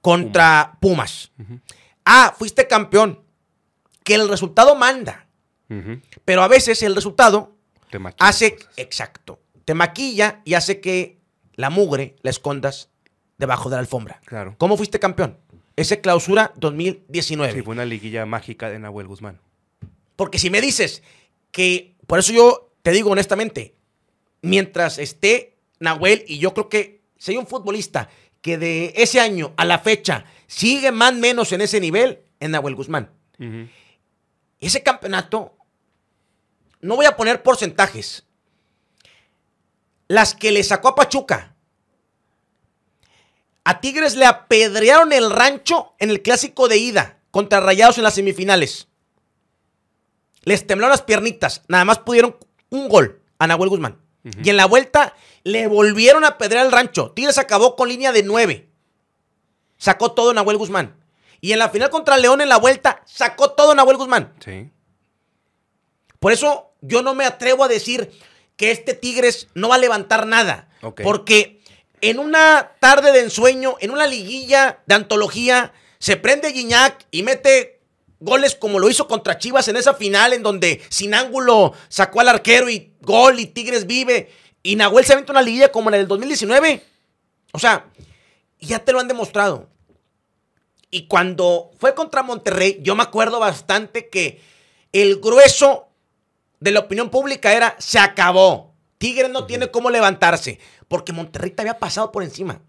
contra 0.00 0.78
Pumas. 0.80 1.32
Ah, 2.04 2.32
fuiste 2.38 2.68
campeón, 2.68 3.20
que 4.04 4.14
el 4.14 4.28
resultado 4.28 4.76
manda, 4.76 5.26
pero 6.24 6.42
a 6.42 6.48
veces 6.48 6.82
el 6.82 6.94
resultado 6.94 7.56
hace, 8.20 8.56
exacto, 8.76 9.40
te 9.64 9.74
maquilla 9.74 10.42
y 10.44 10.54
hace 10.54 10.80
que 10.80 11.18
la 11.54 11.70
mugre 11.70 12.14
la 12.22 12.30
escondas 12.30 12.90
debajo 13.38 13.68
de 13.68 13.76
la 13.76 13.80
alfombra. 13.80 14.20
Claro. 14.24 14.54
¿Cómo 14.58 14.76
fuiste 14.76 15.00
campeón? 15.00 15.38
Ese 15.76 16.00
clausura 16.00 16.52
2019. 16.56 17.52
Sí, 17.52 17.62
fue 17.62 17.74
una 17.74 17.84
liguilla 17.84 18.24
mágica 18.24 18.70
de 18.70 18.78
Nahuel 18.78 19.06
Guzmán. 19.06 19.40
Porque 20.16 20.38
si 20.38 20.48
me 20.48 20.62
dices 20.62 21.02
que, 21.52 21.94
por 22.06 22.18
eso 22.18 22.32
yo 22.32 22.72
te 22.82 22.92
digo 22.92 23.10
honestamente, 23.10 23.74
mientras 24.40 24.98
esté 24.98 25.58
Nahuel, 25.78 26.24
y 26.26 26.38
yo 26.38 26.54
creo 26.54 26.68
que 26.70 27.02
si 27.18 27.32
hay 27.32 27.36
un 27.36 27.46
futbolista 27.46 28.08
que 28.40 28.56
de 28.56 28.94
ese 28.96 29.20
año 29.20 29.52
a 29.56 29.64
la 29.64 29.78
fecha 29.78 30.24
sigue 30.46 30.92
más 30.92 31.12
o 31.12 31.16
menos 31.16 31.52
en 31.52 31.60
ese 31.60 31.80
nivel, 31.80 32.20
es 32.40 32.48
Nahuel 32.48 32.74
Guzmán. 32.74 33.10
Ese 34.60 34.82
campeonato, 34.82 35.56
no 36.80 36.96
voy 36.96 37.06
a 37.06 37.16
poner 37.16 37.42
porcentajes. 37.42 38.24
Las 40.08 40.34
que 40.34 40.52
le 40.52 40.62
sacó 40.62 40.88
a 40.88 40.94
Pachuca, 40.94 41.55
a 43.66 43.80
Tigres 43.80 44.14
le 44.14 44.26
apedrearon 44.26 45.12
el 45.12 45.28
rancho 45.28 45.92
en 45.98 46.10
el 46.10 46.22
clásico 46.22 46.68
de 46.68 46.76
ida 46.76 47.18
contra 47.32 47.58
Rayados 47.58 47.98
en 47.98 48.04
las 48.04 48.14
semifinales. 48.14 48.86
Les 50.42 50.64
temblaron 50.68 50.92
las 50.92 51.02
piernitas. 51.02 51.62
Nada 51.66 51.84
más 51.84 51.98
pudieron 51.98 52.36
un 52.70 52.88
gol 52.88 53.20
a 53.40 53.48
Nahuel 53.48 53.70
Guzmán. 53.70 54.00
Y 54.22 54.50
en 54.50 54.56
la 54.56 54.66
vuelta 54.66 55.14
le 55.42 55.66
volvieron 55.66 56.22
a 56.22 56.28
apedrear 56.28 56.64
el 56.64 56.70
rancho. 56.70 57.10
Tigres 57.10 57.38
acabó 57.38 57.74
con 57.74 57.88
línea 57.88 58.12
de 58.12 58.22
nueve. 58.22 58.70
Sacó 59.78 60.12
todo 60.12 60.32
Nahuel 60.32 60.58
Guzmán. 60.58 61.02
Y 61.40 61.50
en 61.50 61.58
la 61.58 61.68
final 61.68 61.90
contra 61.90 62.18
León 62.18 62.40
en 62.40 62.48
la 62.48 62.58
vuelta 62.58 63.02
sacó 63.04 63.50
todo 63.50 63.74
Nahuel 63.74 63.96
Guzmán. 63.96 64.32
Sí. 64.38 64.70
Por 66.20 66.30
eso 66.30 66.72
yo 66.82 67.02
no 67.02 67.16
me 67.16 67.24
atrevo 67.24 67.64
a 67.64 67.68
decir 67.68 68.12
que 68.56 68.70
este 68.70 68.94
Tigres 68.94 69.48
no 69.54 69.70
va 69.70 69.74
a 69.74 69.78
levantar 69.78 70.24
nada. 70.28 70.68
Porque 71.02 71.56
en 72.00 72.18
una 72.18 72.72
tarde 72.80 73.12
de 73.12 73.20
ensueño, 73.20 73.76
en 73.80 73.90
una 73.90 74.06
liguilla 74.06 74.80
de 74.86 74.94
antología, 74.94 75.72
se 75.98 76.16
prende 76.16 76.52
Guiñac 76.52 77.06
y 77.10 77.22
mete 77.22 77.80
goles 78.20 78.54
como 78.54 78.78
lo 78.78 78.88
hizo 78.88 79.08
contra 79.08 79.38
Chivas 79.38 79.68
en 79.68 79.76
esa 79.76 79.94
final 79.94 80.32
en 80.32 80.42
donde 80.42 80.82
sin 80.88 81.14
ángulo 81.14 81.72
sacó 81.88 82.20
al 82.20 82.28
arquero 82.28 82.70
y 82.70 82.92
gol 83.00 83.40
y 83.40 83.46
Tigres 83.46 83.86
vive. 83.86 84.30
Y 84.62 84.76
Nahuel 84.76 85.04
se 85.04 85.12
aventó 85.12 85.32
una 85.32 85.42
liguilla 85.42 85.70
como 85.70 85.90
la 85.90 85.96
del 85.96 86.08
2019. 86.08 86.82
O 87.52 87.58
sea, 87.58 87.86
ya 88.60 88.80
te 88.80 88.92
lo 88.92 89.00
han 89.00 89.08
demostrado. 89.08 89.68
Y 90.90 91.06
cuando 91.06 91.70
fue 91.78 91.94
contra 91.94 92.22
Monterrey, 92.22 92.78
yo 92.82 92.94
me 92.94 93.02
acuerdo 93.02 93.38
bastante 93.38 94.08
que 94.08 94.40
el 94.92 95.20
grueso 95.20 95.88
de 96.60 96.70
la 96.70 96.80
opinión 96.80 97.10
pública 97.10 97.52
era, 97.52 97.76
se 97.78 97.98
acabó. 97.98 98.74
Tigres 98.98 99.30
no 99.30 99.46
tiene 99.46 99.70
cómo 99.70 99.90
levantarse, 99.90 100.58
porque 100.88 101.12
Monterrey 101.12 101.50
te 101.50 101.62
había 101.62 101.78
pasado 101.78 102.12
por 102.12 102.22
encima. 102.22 102.62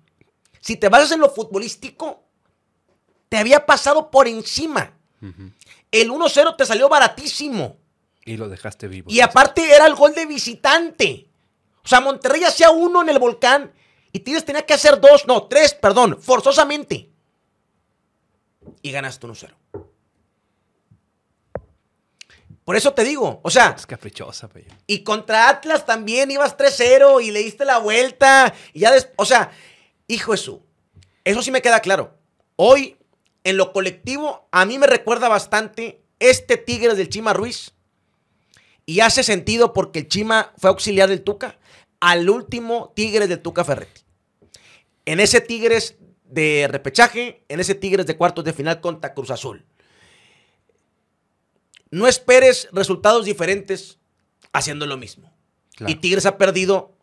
Si 0.60 0.76
te 0.76 0.90
basas 0.90 1.12
en 1.14 1.22
lo 1.22 1.30
futbolístico, 1.30 2.24
te 3.30 3.38
había 3.38 3.66
pasado 3.66 4.12
por 4.12 4.28
encima. 4.28 4.94
El 5.92 6.10
1-0 6.10 6.56
te 6.58 6.66
salió 6.66 6.90
baratísimo. 6.90 7.78
Y 8.26 8.38
lo 8.38 8.50
dejaste 8.50 8.88
vivo. 8.88 9.10
Y 9.10 9.22
aparte 9.22 9.74
era 9.74 9.88
el 9.88 9.96
gol 9.96 10.14
de 10.14 10.26
visitante. 10.26 11.30
O 11.84 11.88
sea, 11.88 12.02
Monterrey 12.02 12.44
hacía 12.44 12.70
uno 12.70 13.02
en 13.02 13.10
el 13.10 13.20
volcán 13.20 13.72
y 14.12 14.20
Tigres 14.20 14.44
tenía 14.44 14.66
que 14.66 14.74
hacer 14.74 15.00
dos, 15.00 15.26
no, 15.28 15.48
tres, 15.48 15.74
perdón, 15.74 16.18
forzosamente. 16.22 17.10
Y 18.82 18.92
ganaste 18.92 19.26
1-0. 19.26 19.54
Por 22.68 22.76
eso 22.76 22.94
te 22.94 23.06
digo, 23.06 23.40
o 23.44 23.50
sea, 23.50 23.74
Es 23.78 23.86
caprichosa, 23.86 24.50
pello. 24.50 24.68
y 24.88 25.06
contra 25.06 25.48
Atlas 25.48 25.86
también 25.86 26.30
ibas 26.32 26.58
3-0 26.58 27.22
y 27.24 27.32
le 27.32 27.40
diste 27.40 27.64
la 27.64 27.78
vuelta. 27.78 28.54
Y 28.74 28.82
ya 28.82 28.92
des- 28.92 29.08
o 29.16 29.24
sea, 29.24 29.52
hijo 30.06 30.34
de 30.34 30.38
su. 30.38 30.62
Eso 31.24 31.42
sí 31.42 31.50
me 31.50 31.62
queda 31.62 31.80
claro. 31.80 32.18
Hoy, 32.58 32.98
en 33.46 33.56
lo 33.56 33.72
colectivo, 33.72 34.50
a 34.52 34.66
mí 34.66 34.78
me 34.80 34.86
recuerda 34.86 35.30
bastante 35.30 36.02
este 36.20 36.58
Tigres 36.58 36.98
del 36.98 37.08
Chima 37.08 37.32
Ruiz. 37.32 37.72
Y 38.86 39.00
hace 39.00 39.24
sentido 39.24 39.72
porque 39.72 40.00
el 40.00 40.10
Chima 40.10 40.52
fue 40.58 40.70
auxiliar 40.70 41.08
del 41.08 41.24
Tuca 41.24 41.58
al 42.02 42.30
último 42.30 42.92
Tigres 42.98 43.30
del 43.30 43.42
Tuca 43.42 43.64
Ferretti. 43.64 44.02
En 45.06 45.22
ese 45.22 45.40
Tigres 45.40 45.96
de 46.26 46.68
repechaje, 46.70 47.46
en 47.48 47.62
ese 47.62 47.76
Tigres 47.76 48.08
de 48.08 48.18
cuartos 48.18 48.44
de 48.44 48.52
final 48.52 48.82
contra 48.82 49.14
Cruz 49.14 49.32
Azul. 49.32 49.66
No 51.92 52.08
esperes 52.08 52.68
resultados 52.72 53.26
diferentes 53.26 54.00
haciendo 54.54 54.86
lo 54.86 54.98
mismo. 54.98 55.32
Claro. 55.76 55.92
Y 55.92 55.96
Tigres 55.96 56.26
ha 56.26 56.38
perdido 56.38 56.98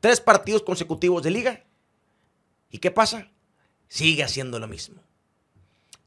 tres 0.00 0.20
partidos 0.20 0.62
consecutivos 0.62 1.22
de 1.22 1.30
liga. 1.30 1.64
¿Y 2.70 2.78
qué 2.78 2.90
pasa? 2.90 3.30
Sigue 3.88 4.24
haciendo 4.24 4.58
lo 4.58 4.68
mismo. 4.68 5.02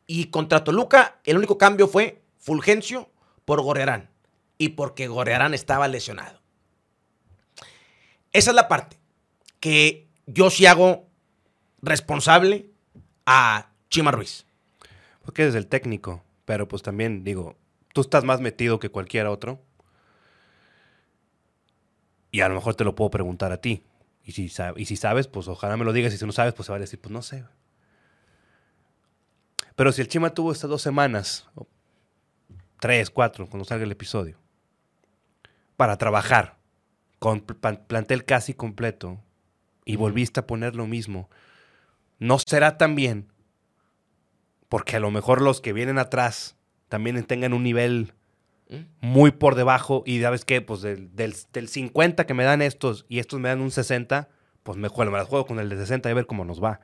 Y 0.07 0.25
contra 0.25 0.63
Toluca, 0.63 1.19
el 1.23 1.37
único 1.37 1.57
cambio 1.57 1.87
fue 1.87 2.21
Fulgencio 2.39 3.09
por 3.45 3.61
Gorrearán. 3.61 4.09
Y 4.57 4.69
porque 4.69 5.07
Gorrearán 5.07 5.53
estaba 5.53 5.87
lesionado. 5.87 6.41
Esa 8.31 8.51
es 8.51 8.55
la 8.55 8.67
parte 8.67 8.99
que 9.59 10.07
yo 10.25 10.49
sí 10.49 10.65
hago 10.65 11.07
responsable 11.81 12.69
a 13.25 13.71
Chima 13.89 14.11
Ruiz. 14.11 14.45
Porque 15.23 15.43
eres 15.43 15.55
el 15.55 15.67
técnico. 15.67 16.23
Pero 16.45 16.67
pues 16.67 16.83
también, 16.83 17.23
digo, 17.23 17.55
tú 17.95 18.01
estás 18.01 18.25
más 18.25 18.41
metido 18.41 18.77
que 18.77 18.89
cualquier 18.89 19.25
otro. 19.27 19.63
Y 22.29 22.41
a 22.41 22.49
lo 22.49 22.55
mejor 22.55 22.75
te 22.75 22.83
lo 22.83 22.93
puedo 22.93 23.09
preguntar 23.09 23.53
a 23.53 23.61
ti. 23.61 23.83
Y 24.25 24.33
si, 24.33 24.51
y 24.75 24.85
si 24.85 24.95
sabes, 24.97 25.27
pues 25.27 25.47
ojalá 25.47 25.77
me 25.77 25.85
lo 25.85 25.93
digas. 25.93 26.13
Y 26.13 26.17
si 26.17 26.25
no 26.25 26.33
sabes, 26.33 26.53
pues 26.53 26.65
se 26.65 26.73
va 26.73 26.75
a 26.75 26.81
decir, 26.81 26.99
pues 26.99 27.13
no 27.13 27.21
sé. 27.21 27.45
Pero 29.77 29.91
si 29.93 30.01
el 30.01 30.09
Chima 30.09 30.33
tuvo 30.33 30.51
estas 30.51 30.69
dos 30.69 30.81
semanas, 30.81 31.47
tres, 32.79 33.09
cuatro, 33.09 33.47
cuando 33.47 33.65
salga 33.65 33.85
el 33.85 33.91
episodio, 33.91 34.37
para 35.77 35.97
trabajar 35.97 36.57
con 37.19 37.41
pl- 37.41 37.59
plan- 37.59 37.83
plantel 37.87 38.25
casi 38.25 38.53
completo 38.53 39.19
y 39.85 39.95
volviste 39.97 40.39
a 40.39 40.47
poner 40.47 40.75
lo 40.75 40.87
mismo, 40.87 41.29
no 42.19 42.37
será 42.39 42.77
tan 42.77 42.95
bien 42.95 43.31
porque 44.69 44.95
a 44.97 44.99
lo 44.99 45.11
mejor 45.11 45.41
los 45.41 45.61
que 45.61 45.73
vienen 45.73 45.99
atrás 45.99 46.55
también 46.95 47.21
tengan 47.25 47.51
un 47.51 47.61
nivel 47.61 48.13
muy 49.01 49.31
por 49.31 49.55
debajo 49.55 50.01
y 50.05 50.21
sabes 50.21 50.45
qué, 50.45 50.61
pues 50.61 50.79
del, 50.79 51.13
del, 51.13 51.35
del 51.51 51.67
50 51.67 52.25
que 52.25 52.33
me 52.33 52.45
dan 52.45 52.61
estos 52.61 53.05
y 53.09 53.19
estos 53.19 53.37
me 53.37 53.49
dan 53.49 53.59
un 53.59 53.69
60, 53.69 54.29
pues 54.63 54.77
me 54.77 54.87
juego, 54.87 55.11
me 55.11 55.17
las 55.17 55.27
juego 55.27 55.45
con 55.45 55.59
el 55.59 55.67
de 55.67 55.75
60 55.75 56.07
y 56.07 56.11
a 56.13 56.15
ver 56.15 56.25
cómo 56.25 56.45
nos 56.45 56.63
va. 56.63 56.79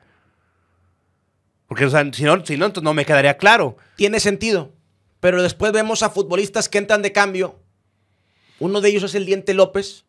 Porque 1.65 1.85
o 1.85 1.89
sea, 1.89 2.03
si 2.11 2.25
no, 2.25 2.45
si 2.45 2.57
no, 2.57 2.65
entonces 2.65 2.83
no 2.83 2.93
me 2.93 3.05
quedaría 3.05 3.37
claro. 3.37 3.77
Tiene 3.95 4.19
sentido. 4.19 4.73
Pero 5.21 5.41
después 5.41 5.71
vemos 5.71 6.03
a 6.03 6.09
futbolistas 6.09 6.67
que 6.67 6.79
entran 6.79 7.01
de 7.01 7.13
cambio. 7.13 7.61
Uno 8.59 8.81
de 8.81 8.89
ellos 8.89 9.03
es 9.03 9.15
el 9.15 9.25
Diente 9.25 9.53
López. 9.53 10.03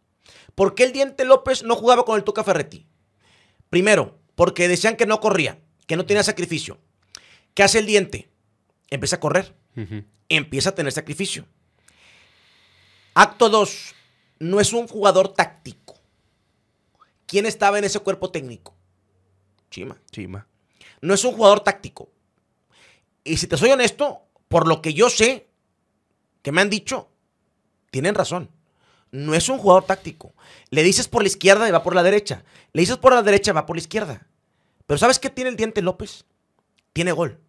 ¿Por 0.57 0.75
qué 0.75 0.83
el 0.83 0.93
Diente 0.93 1.25
López 1.25 1.63
no 1.63 1.77
jugaba 1.77 2.05
con 2.05 2.17
el 2.17 2.25
Tuca 2.25 2.43
Ferretti? 2.43 2.89
Primero, 3.71 4.19
porque 4.35 4.67
decían 4.67 4.97
que 4.97 5.07
no 5.07 5.21
corría, 5.21 5.61
que 5.87 5.97
no 5.97 6.07
tenía 6.07 6.25
sacrificio. 6.25 6.81
¿Qué 7.55 7.63
hace 7.63 7.79
el 7.79 7.87
Diente? 7.87 8.29
Empieza 8.91 9.15
a 9.15 9.21
correr. 9.21 9.62
Empieza 10.29 10.71
a 10.71 10.75
tener 10.75 10.93
sacrificio. 10.93 11.47
Acto 13.15 13.49
2. 13.49 13.95
No 14.41 14.61
es 14.61 14.73
un 14.73 14.89
jugador 14.89 15.29
táctico. 15.35 16.01
¿Quién 17.27 17.47
estaba 17.47 17.79
en 17.79 17.85
ese 17.85 18.01
cuerpo 18.01 18.31
técnico? 18.31 18.75
Chima. 19.71 19.97
Chima. 20.11 20.47
No 21.01 21.15
es 21.15 21.25
un 21.25 21.33
jugador 21.33 21.61
táctico. 21.61 22.11
Y 23.25 23.37
si 23.37 23.47
te 23.47 23.57
soy 23.57 23.71
honesto, 23.71 24.23
por 24.49 24.67
lo 24.67 24.83
que 24.83 24.95
yo 24.95 25.09
sé, 25.09 25.49
que 26.43 26.53
me 26.53 26.61
han 26.61 26.71
dicho, 26.71 27.09
tienen 27.91 28.15
razón. 28.15 28.51
No 29.11 29.35
es 29.35 29.49
un 29.49 29.59
jugador 29.59 29.85
táctico. 29.85 30.35
Le 30.71 30.83
dices 30.83 31.09
por 31.09 31.23
la 31.23 31.29
izquierda 31.29 31.69
y 31.69 31.71
va 31.71 31.83
por 31.83 31.95
la 31.95 32.03
derecha. 32.03 32.45
Le 32.73 32.81
dices 32.81 32.97
por 32.97 33.13
la 33.13 33.23
derecha, 33.23 33.53
va 33.53 33.67
por 33.67 33.77
la 33.77 33.81
izquierda. 33.81 34.27
Pero 34.87 34.99
¿sabes 34.99 35.19
qué 35.19 35.31
tiene 35.31 35.51
el 35.51 35.57
diente 35.57 35.83
López? 35.83 36.25
Tiene 36.93 37.13
gol. 37.13 37.41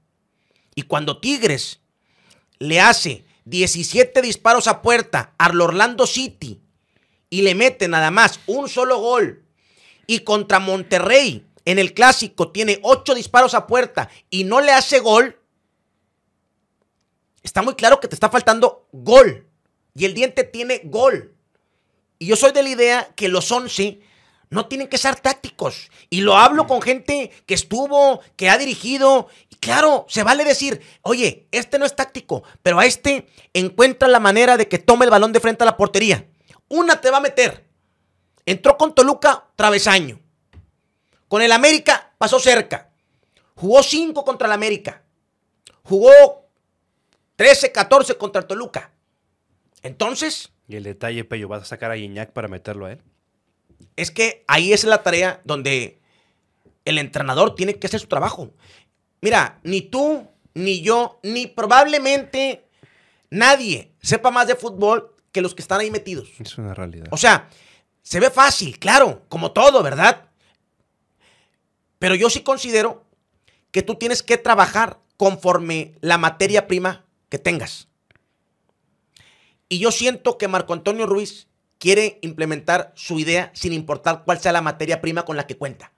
Y 0.75 0.83
cuando 0.83 1.19
Tigres 1.19 1.81
le 2.63 2.79
hace 2.79 3.25
17 3.45 4.21
disparos 4.21 4.67
a 4.67 4.81
puerta 4.81 5.33
al 5.37 5.59
Orlando 5.59 6.07
City 6.07 6.61
y 7.29 7.41
le 7.41 7.55
mete 7.55 7.89
nada 7.89 8.09
más 8.09 8.39
un 8.45 8.69
solo 8.69 8.99
gol, 8.99 9.43
y 10.07 10.19
contra 10.19 10.59
Monterrey 10.59 11.45
en 11.65 11.79
el 11.79 11.93
clásico 11.93 12.51
tiene 12.51 12.79
8 12.81 13.15
disparos 13.15 13.53
a 13.53 13.67
puerta 13.67 14.09
y 14.29 14.43
no 14.45 14.61
le 14.61 14.71
hace 14.71 14.99
gol, 14.99 15.39
está 17.41 17.61
muy 17.61 17.75
claro 17.75 17.99
que 17.99 18.07
te 18.07 18.15
está 18.15 18.29
faltando 18.29 18.87
gol. 18.91 19.47
Y 19.95 20.05
el 20.05 20.13
diente 20.13 20.43
tiene 20.43 20.81
gol. 20.85 21.35
Y 22.17 22.25
yo 22.25 22.35
soy 22.35 22.51
de 22.51 22.63
la 22.63 22.69
idea 22.69 23.13
que 23.15 23.27
los 23.27 23.51
11 23.51 24.01
no 24.53 24.67
tienen 24.67 24.87
que 24.87 24.97
ser 24.97 25.15
tácticos. 25.15 25.89
Y 26.09 26.21
lo 26.21 26.37
hablo 26.37 26.67
con 26.67 26.81
gente 26.81 27.31
que 27.45 27.53
estuvo, 27.53 28.21
que 28.35 28.49
ha 28.49 28.57
dirigido. 28.57 29.27
Y 29.49 29.55
claro, 29.55 30.05
se 30.07 30.23
vale 30.23 30.45
decir, 30.45 30.81
oye, 31.01 31.47
este 31.51 31.79
no 31.79 31.85
es 31.85 31.95
táctico, 31.95 32.43
pero 32.61 32.79
a 32.79 32.85
este 32.85 33.27
encuentra 33.53 34.07
la 34.07 34.19
manera 34.19 34.55
de 34.55 34.67
que 34.67 34.79
tome 34.79 35.05
el 35.05 35.11
balón 35.11 35.33
de 35.33 35.39
frente 35.39 35.63
a 35.63 35.65
la 35.65 35.77
portería. 35.77 36.27
Una 36.69 37.01
te 37.01 37.09
va 37.09 37.17
a 37.17 37.21
meter. 37.21 37.65
Entró 38.45 38.77
con 38.77 38.93
Toluca, 38.93 39.47
travesaño. 39.55 40.19
Con 41.27 41.41
el 41.41 41.51
América, 41.51 42.13
pasó 42.17 42.39
cerca. 42.39 42.91
Jugó 43.55 43.81
5 43.81 44.23
contra 44.23 44.47
el 44.47 44.53
América. 44.53 45.03
Jugó 45.83 46.47
13, 47.35 47.71
14 47.71 48.17
contra 48.17 48.41
el 48.41 48.47
Toluca. 48.47 48.91
Entonces. 49.81 50.51
Y 50.67 50.75
el 50.75 50.83
detalle, 50.83 51.23
Pello, 51.23 51.47
¿vas 51.47 51.63
a 51.63 51.65
sacar 51.65 51.91
a 51.91 51.97
Iñak 51.97 52.31
para 52.31 52.47
meterlo 52.47 52.85
a 52.85 52.91
él? 52.91 53.01
Es 53.95 54.11
que 54.11 54.43
ahí 54.47 54.73
es 54.73 54.83
la 54.83 55.03
tarea 55.03 55.41
donde 55.43 55.99
el 56.85 56.97
entrenador 56.97 57.55
tiene 57.55 57.75
que 57.75 57.87
hacer 57.87 57.99
su 57.99 58.07
trabajo. 58.07 58.51
Mira, 59.21 59.59
ni 59.63 59.81
tú, 59.81 60.27
ni 60.53 60.81
yo, 60.81 61.19
ni 61.23 61.47
probablemente 61.47 62.67
nadie 63.29 63.93
sepa 64.01 64.31
más 64.31 64.47
de 64.47 64.55
fútbol 64.55 65.15
que 65.31 65.41
los 65.41 65.55
que 65.55 65.61
están 65.61 65.81
ahí 65.81 65.91
metidos. 65.91 66.29
Es 66.39 66.57
una 66.57 66.73
realidad. 66.73 67.07
O 67.11 67.17
sea, 67.17 67.49
se 68.01 68.19
ve 68.19 68.29
fácil, 68.29 68.77
claro, 68.79 69.23
como 69.29 69.51
todo, 69.51 69.81
¿verdad? 69.81 70.29
Pero 71.99 72.15
yo 72.15 72.29
sí 72.29 72.41
considero 72.41 73.05
que 73.71 73.81
tú 73.81 73.95
tienes 73.95 74.21
que 74.21 74.37
trabajar 74.37 74.99
conforme 75.17 75.95
la 76.01 76.17
materia 76.17 76.67
prima 76.67 77.05
que 77.29 77.39
tengas. 77.39 77.87
Y 79.69 79.79
yo 79.79 79.91
siento 79.91 80.37
que 80.37 80.47
Marco 80.47 80.73
Antonio 80.73 81.05
Ruiz 81.05 81.47
quiere 81.83 82.17
implementar 82.21 82.93
su 82.95 83.19
idea 83.19 83.51
sin 83.53 83.73
importar 83.73 84.23
cuál 84.23 84.39
sea 84.39 84.53
la 84.53 84.61
materia 84.61 85.01
prima 85.01 85.25
con 85.25 85.35
la 85.35 85.45
que 85.45 85.57
cuenta. 85.57 85.91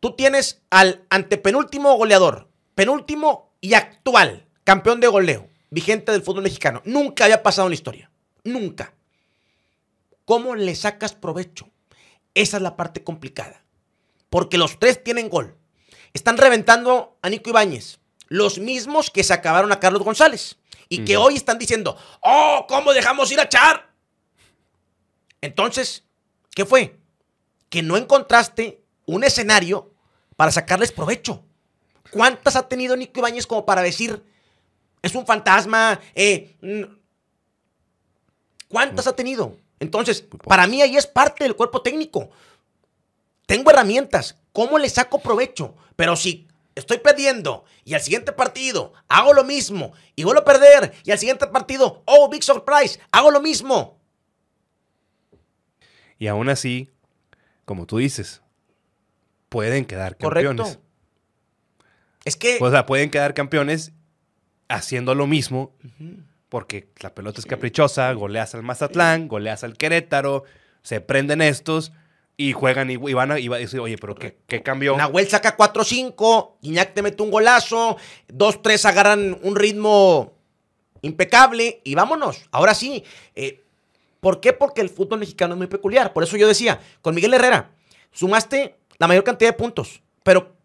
Tú 0.00 0.14
tienes 0.14 0.60
al 0.68 1.06
antepenúltimo 1.08 1.96
goleador, 1.96 2.50
penúltimo 2.74 3.54
y 3.62 3.72
actual 3.72 4.46
campeón 4.64 5.00
de 5.00 5.08
goleo, 5.08 5.48
vigente 5.70 6.12
del 6.12 6.20
fútbol 6.20 6.42
mexicano. 6.42 6.82
Nunca 6.84 7.24
había 7.24 7.42
pasado 7.42 7.68
en 7.68 7.70
la 7.70 7.76
historia. 7.76 8.10
Nunca. 8.44 8.92
¿Cómo 10.26 10.54
le 10.54 10.74
sacas 10.74 11.14
provecho? 11.14 11.70
Esa 12.34 12.58
es 12.58 12.62
la 12.62 12.76
parte 12.76 13.02
complicada. 13.02 13.64
Porque 14.28 14.58
los 14.58 14.78
tres 14.78 15.02
tienen 15.02 15.30
gol. 15.30 15.56
Están 16.12 16.36
reventando 16.36 17.16
a 17.22 17.30
Nico 17.30 17.48
Ibáñez. 17.48 17.98
Los 18.28 18.58
mismos 18.58 19.08
que 19.08 19.24
se 19.24 19.32
acabaron 19.32 19.72
a 19.72 19.80
Carlos 19.80 20.02
González 20.02 20.58
y 20.92 21.06
que 21.06 21.16
hoy 21.16 21.36
están 21.36 21.58
diciendo, 21.58 21.96
oh, 22.20 22.66
¿cómo 22.68 22.92
dejamos 22.92 23.32
ir 23.32 23.40
a 23.40 23.48
Char? 23.48 23.88
Entonces, 25.40 26.04
¿qué 26.54 26.66
fue? 26.66 26.98
Que 27.70 27.82
no 27.82 27.96
encontraste 27.96 28.84
un 29.06 29.24
escenario 29.24 29.90
para 30.36 30.52
sacarles 30.52 30.92
provecho. 30.92 31.42
¿Cuántas 32.10 32.56
ha 32.56 32.68
tenido 32.68 32.94
Nico 32.94 33.20
Ibáñez 33.20 33.46
como 33.46 33.64
para 33.64 33.80
decir, 33.80 34.22
es 35.00 35.14
un 35.14 35.24
fantasma? 35.24 35.98
Eh, 36.14 36.58
¿Cuántas 38.68 39.06
ha 39.06 39.16
tenido? 39.16 39.56
Entonces, 39.80 40.26
para 40.44 40.66
mí 40.66 40.82
ahí 40.82 40.98
es 40.98 41.06
parte 41.06 41.44
del 41.44 41.56
cuerpo 41.56 41.80
técnico. 41.80 42.28
Tengo 43.46 43.70
herramientas. 43.70 44.36
¿Cómo 44.52 44.78
le 44.78 44.90
saco 44.90 45.20
provecho? 45.20 45.74
Pero 45.96 46.16
si 46.16 46.48
estoy 46.74 46.98
perdiendo 46.98 47.64
y 47.84 47.94
al 47.94 48.00
siguiente 48.00 48.32
partido 48.32 48.92
hago 49.08 49.32
lo 49.34 49.44
mismo 49.44 49.92
y 50.16 50.24
vuelvo 50.24 50.40
a 50.40 50.44
perder 50.44 50.92
y 51.04 51.10
al 51.10 51.18
siguiente 51.18 51.46
partido, 51.46 52.02
oh, 52.06 52.28
big 52.28 52.42
surprise, 52.42 53.00
hago 53.10 53.30
lo 53.30 53.40
mismo. 53.40 54.00
Y 56.18 56.28
aún 56.28 56.48
así, 56.48 56.90
como 57.64 57.86
tú 57.86 57.98
dices, 57.98 58.42
pueden 59.48 59.84
quedar 59.84 60.16
campeones. 60.16 60.62
Correcto. 60.62 60.82
Es 62.24 62.36
que... 62.36 62.58
O 62.60 62.70
sea, 62.70 62.86
pueden 62.86 63.10
quedar 63.10 63.34
campeones 63.34 63.92
haciendo 64.68 65.14
lo 65.14 65.26
mismo 65.26 65.74
porque 66.48 66.90
la 67.00 67.14
pelota 67.14 67.40
es 67.40 67.46
caprichosa, 67.46 68.12
goleas 68.12 68.54
al 68.54 68.62
Mazatlán, 68.62 69.26
goleas 69.26 69.64
al 69.64 69.76
Querétaro, 69.76 70.44
se 70.82 71.00
prenden 71.00 71.40
estos 71.40 71.92
y 72.48 72.52
juegan 72.52 72.90
y, 72.90 72.96
van 72.96 73.30
a, 73.30 73.36
decir, 73.36 73.78
oye, 73.78 73.96
pero 73.98 74.16
¿qué, 74.16 74.36
qué 74.48 74.62
cambió? 74.62 74.96
Nahuel 74.96 75.28
saca 75.28 75.56
4-5, 75.56 76.56
Iñak 76.62 76.92
te 76.92 77.02
mete 77.02 77.22
un 77.22 77.30
golazo, 77.30 77.96
2-3 78.28 78.84
agarran 78.86 79.38
un 79.42 79.54
ritmo 79.54 80.32
impecable 81.02 81.80
y 81.84 81.94
vámonos. 81.94 82.48
Ahora 82.50 82.74
sí, 82.74 83.04
eh, 83.36 83.62
¿por 84.18 84.40
qué? 84.40 84.52
Porque 84.52 84.80
el 84.80 84.88
fútbol 84.88 85.20
mexicano 85.20 85.54
es 85.54 85.58
muy 85.58 85.68
peculiar. 85.68 86.12
Por 86.12 86.24
eso 86.24 86.36
yo 86.36 86.48
decía, 86.48 86.80
con 87.00 87.14
Miguel 87.14 87.34
Herrera, 87.34 87.70
sumaste 88.10 88.76
la 88.98 89.06
mayor 89.06 89.22
cantidad 89.22 89.50
de 89.50 89.56
puntos, 89.56 90.02
pero 90.24 90.56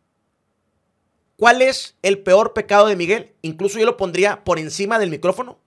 ¿cuál 1.35 1.61
es 1.61 1.95
el 2.01 2.19
peor 2.19 2.53
pecado 2.53 2.87
de 2.87 2.95
Miguel? 2.95 3.35
Incluso 3.43 3.77
yo 3.77 3.85
lo 3.85 3.97
pondría 3.97 4.43
por 4.43 4.57
encima 4.57 4.97
del 4.97 5.11
micrófono. 5.11 5.59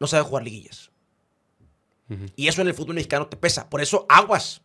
No 0.00 0.08
sabe 0.08 0.24
jugar 0.24 0.42
liguillas. 0.42 0.90
Y 2.36 2.48
eso 2.48 2.62
en 2.62 2.68
el 2.68 2.74
fútbol 2.74 2.94
mexicano 2.94 3.26
te 3.26 3.36
pesa. 3.36 3.68
Por 3.68 3.80
eso 3.80 4.06
aguas 4.08 4.62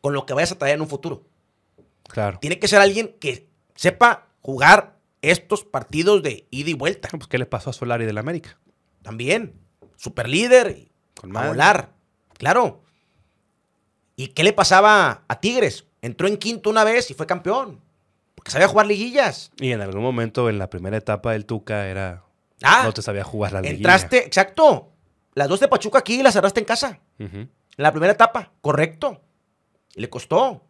con 0.00 0.12
lo 0.12 0.26
que 0.26 0.34
vayas 0.34 0.52
a 0.52 0.58
traer 0.58 0.74
en 0.74 0.82
un 0.82 0.88
futuro. 0.88 1.24
Claro. 2.08 2.38
Tiene 2.40 2.58
que 2.58 2.68
ser 2.68 2.80
alguien 2.80 3.16
que 3.18 3.48
sepa 3.74 4.28
jugar 4.42 4.96
estos 5.22 5.64
partidos 5.64 6.22
de 6.22 6.46
ida 6.50 6.70
y 6.70 6.74
vuelta. 6.74 7.08
Pues, 7.10 7.26
¿Qué 7.26 7.38
le 7.38 7.46
pasó 7.46 7.70
a 7.70 7.72
Solari 7.72 8.04
del 8.04 8.18
América? 8.18 8.58
También. 9.02 9.54
Super 9.96 10.28
líder. 10.28 10.88
Con 11.14 11.36
a 11.36 11.48
volar. 11.48 11.92
Claro. 12.34 12.82
¿Y 14.14 14.28
qué 14.28 14.44
le 14.44 14.52
pasaba 14.52 15.24
a 15.26 15.40
Tigres? 15.40 15.86
Entró 16.02 16.28
en 16.28 16.36
quinto 16.36 16.70
una 16.70 16.84
vez 16.84 17.10
y 17.10 17.14
fue 17.14 17.26
campeón. 17.26 17.80
Porque 18.34 18.50
sabía 18.50 18.68
jugar 18.68 18.86
liguillas. 18.86 19.50
Y 19.58 19.72
en 19.72 19.80
algún 19.80 20.02
momento 20.02 20.48
en 20.48 20.58
la 20.58 20.70
primera 20.70 20.96
etapa 20.96 21.32
del 21.32 21.46
Tuca 21.46 21.88
era. 21.88 22.22
Ah, 22.62 22.82
no 22.84 22.92
te 22.92 23.02
sabía 23.02 23.24
jugar 23.24 23.52
la 23.52 23.60
liguilla. 23.60 23.76
Entraste, 23.76 24.18
exacto. 24.18 24.92
Las 25.36 25.48
dos 25.48 25.60
de 25.60 25.68
Pachuca 25.68 25.98
aquí 25.98 26.22
las 26.22 26.32
cerraste 26.32 26.60
en 26.60 26.66
casa. 26.66 26.98
En 27.18 27.50
la 27.76 27.92
primera 27.92 28.14
etapa, 28.14 28.52
correcto. 28.62 29.20
Le 29.94 30.08
costó. 30.08 30.64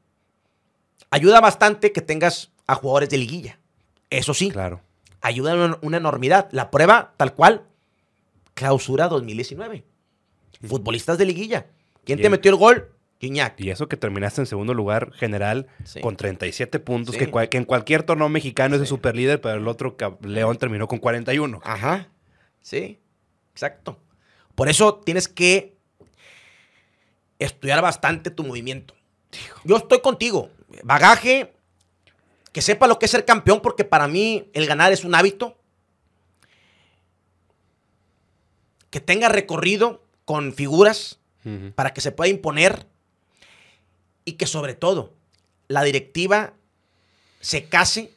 Ayuda 1.09 1.41
bastante 1.41 1.93
que 1.93 2.01
tengas 2.01 2.51
a 2.67 2.75
jugadores 2.75 3.09
de 3.09 3.17
liguilla. 3.17 3.61
Eso 4.11 4.35
sí. 4.35 4.51
Claro. 4.51 4.81
Ayuda 5.21 5.79
una, 5.81 5.97
enormidad. 5.97 6.49
La 6.51 6.73
prueba, 6.73 7.15
tal 7.17 7.33
cual, 7.35 7.69
clausura 8.55 9.07
2019. 9.07 9.85
Futbolistas 10.67 11.17
de 11.17 11.27
liguilla. 11.27 11.67
¿Quién 12.05 12.21
te 12.21 12.29
metió 12.29 12.51
el 12.51 12.57
gol? 12.57 12.93
Quiñac. 13.19 13.61
Y 13.61 13.71
eso 13.71 13.87
que 13.87 13.97
terminaste 13.97 14.41
en 14.41 14.47
segundo 14.47 14.75
lugar 14.75 15.13
general 15.13 15.69
con 16.03 16.17
37 16.17 16.81
puntos, 16.81 17.17
que, 17.17 17.31
en 17.53 17.65
cualquier 17.65 18.03
torneo 18.03 18.29
mexicano 18.29 18.75
es 18.75 18.81
el 18.81 18.89
superlíder, 18.89 19.41
pero 19.41 19.55
el 19.59 19.69
otro, 19.69 19.97
León, 20.23 20.57
terminó 20.59 20.89
con 20.89 20.99
41. 20.99 21.61
Ajá. 21.63 22.09
Sí, 22.63 22.99
exacto. 23.53 24.01
Por 24.57 24.69
eso 24.69 24.97
tienes 24.97 25.29
que 25.29 25.77
estudiar 27.39 27.83
bastante 27.83 28.31
tu 28.31 28.43
movimiento. 28.43 28.95
Yo 29.65 29.77
estoy 29.77 30.01
contigo. 30.01 30.51
Bagaje, 30.83 31.55
que 32.53 32.63
sepa 32.63 32.87
lo 32.87 32.99
que 32.99 33.05
es 33.05 33.11
ser 33.11 33.25
campeón, 33.25 33.61
porque 33.61 33.85
para 33.85 34.09
mí 34.09 34.51
el 34.55 34.67
ganar 34.67 34.93
es 34.93 35.05
un 35.05 35.15
hábito. 35.15 35.59
Que 38.91 39.01
tenga 39.01 39.29
recorrido 39.29 40.03
con 40.25 40.55
figuras 40.55 41.21
para 41.75 41.93
que 41.93 42.01
se 42.01 42.11
pueda 42.11 42.31
imponer. 42.31 42.87
Y 44.25 44.33
que 44.33 44.47
sobre 44.47 44.75
todo 44.75 45.13
la 45.69 45.83
directiva 45.83 46.55
se 47.41 47.69
case 47.69 48.15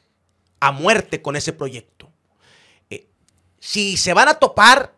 a 0.62 0.72
muerte 0.72 1.22
con 1.22 1.36
ese 1.36 1.52
proyecto. 1.52 2.10
Eh, 2.90 3.08
si 3.60 3.98
se 3.98 4.14
van 4.14 4.30
a 4.30 4.36
topar, 4.36 4.96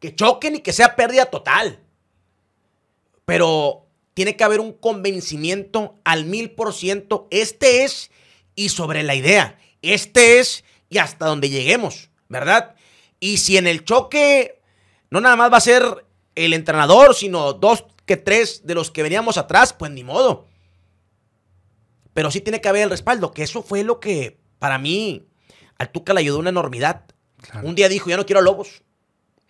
que 0.00 0.14
choquen 0.14 0.56
y 0.56 0.60
que 0.60 0.72
sea 0.72 0.96
pérdida 0.96 1.26
total. 1.26 1.80
Pero 3.24 3.86
tiene 4.14 4.36
que 4.36 4.44
haber 4.44 4.60
un 4.60 4.72
convencimiento 4.72 5.94
al 6.04 6.24
mil 6.24 6.50
por 6.50 6.72
ciento. 6.72 7.28
Este 7.30 7.84
es 7.84 8.10
y 8.54 8.70
sobre 8.70 9.02
la 9.02 9.14
idea. 9.14 9.58
Este 9.82 10.40
es 10.40 10.64
y 10.88 10.98
hasta 10.98 11.26
donde 11.26 11.50
lleguemos, 11.50 12.10
¿verdad? 12.28 12.74
Y 13.20 13.38
si 13.38 13.56
en 13.56 13.66
el 13.66 13.84
choque 13.84 14.60
no 15.10 15.20
nada 15.20 15.36
más 15.36 15.52
va 15.52 15.58
a 15.58 15.60
ser 15.60 16.06
el 16.34 16.54
entrenador, 16.54 17.14
sino 17.14 17.52
dos 17.52 17.84
que 18.06 18.16
tres 18.16 18.66
de 18.66 18.74
los 18.74 18.90
que 18.90 19.02
veníamos 19.02 19.38
atrás, 19.38 19.72
pues 19.72 19.90
ni 19.90 20.04
modo. 20.04 20.46
Pero 22.14 22.30
sí 22.30 22.40
tiene 22.40 22.60
que 22.60 22.68
haber 22.68 22.82
el 22.82 22.90
respaldo, 22.90 23.32
que 23.32 23.42
eso 23.42 23.62
fue 23.62 23.84
lo 23.84 24.00
que 24.00 24.38
para 24.58 24.78
mí 24.78 25.26
al 25.78 25.90
Tuca 25.90 26.12
le 26.12 26.20
ayudó 26.20 26.38
una 26.38 26.50
enormidad. 26.50 27.04
Un 27.62 27.74
día 27.74 27.88
dijo, 27.88 28.10
ya 28.10 28.16
no 28.16 28.26
quiero 28.26 28.40
a 28.40 28.42
Lobos. 28.42 28.82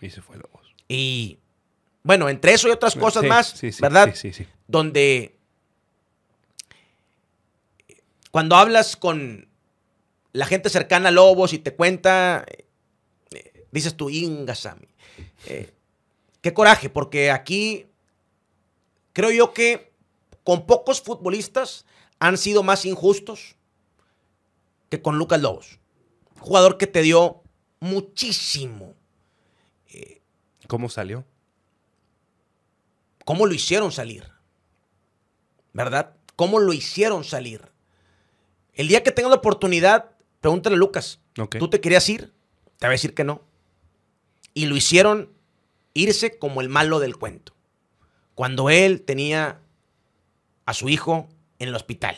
Y 0.01 0.11
se 0.11 0.23
fue 0.23 0.37
Lobos. 0.37 0.75
Y 0.89 1.39
bueno, 2.03 2.29
entre 2.29 2.53
eso 2.53 2.69
y 2.69 2.71
otras 2.71 2.95
cosas 2.95 3.25
más, 3.25 3.61
¿verdad? 3.81 4.13
Sí, 4.15 4.33
sí, 4.33 4.45
sí. 4.45 4.47
Donde 4.67 5.39
cuando 8.31 8.57
hablas 8.57 8.97
con 8.97 9.49
la 10.33 10.47
gente 10.47 10.71
cercana 10.71 11.09
a 11.09 11.13
Lobos 11.13 11.53
y 11.53 11.59
te 11.59 11.75
cuenta, 11.75 12.45
eh, 13.31 13.67
dices 13.73 13.97
tú, 13.97 14.11
Inga 14.11 14.55
eh, 15.47 15.73
qué 16.41 16.55
coraje, 16.55 16.91
porque 16.91 17.31
aquí 17.31 17.87
creo 19.13 19.31
yo 19.31 19.53
que 19.53 19.93
con 20.45 20.67
pocos 20.67 21.01
futbolistas 21.01 21.85
han 22.21 22.39
sido 22.39 22.63
más 22.63 22.85
injustos 22.85 23.57
que 24.89 25.03
con 25.03 25.19
Lucas 25.19 25.41
Lobos. 25.41 25.79
Jugador 26.41 26.79
que 26.79 26.87
te 26.87 27.03
dio 27.03 27.43
muchísimo. 27.81 28.95
¿Cómo 30.69 30.89
salió? 30.89 31.25
¿Cómo 33.25 33.47
lo 33.47 33.55
hicieron 33.55 33.91
salir? 33.91 34.31
¿Verdad? 35.73 36.15
¿Cómo 36.37 36.61
lo 36.61 36.73
hicieron 36.73 37.25
salir? 37.25 37.73
El 38.75 38.87
día 38.87 39.03
que 39.03 39.11
tenga 39.11 39.29
la 39.29 39.37
oportunidad, 39.37 40.11
pregúntale 40.41 40.77
a 40.77 40.79
Lucas. 40.79 41.21
¿Tú 41.59 41.69
te 41.69 41.81
querías 41.81 42.09
ir? 42.09 42.33
Te 42.79 42.87
va 42.87 42.91
a 42.91 42.93
decir 42.93 43.15
que 43.15 43.25
no. 43.25 43.43
Y 44.55 44.67
lo 44.67 44.77
hicieron 44.77 45.33
irse 45.95 46.39
como 46.39 46.61
el 46.61 46.69
malo 46.69 47.01
del 47.01 47.17
cuento. 47.17 47.55
Cuando 48.35 48.71
él 48.71 49.03
tenía 49.03 49.61
a 50.67 50.75
su 50.75 50.89
hijo 50.89 51.29
en 51.59 51.69
el 51.71 51.75
hospital. 51.75 52.17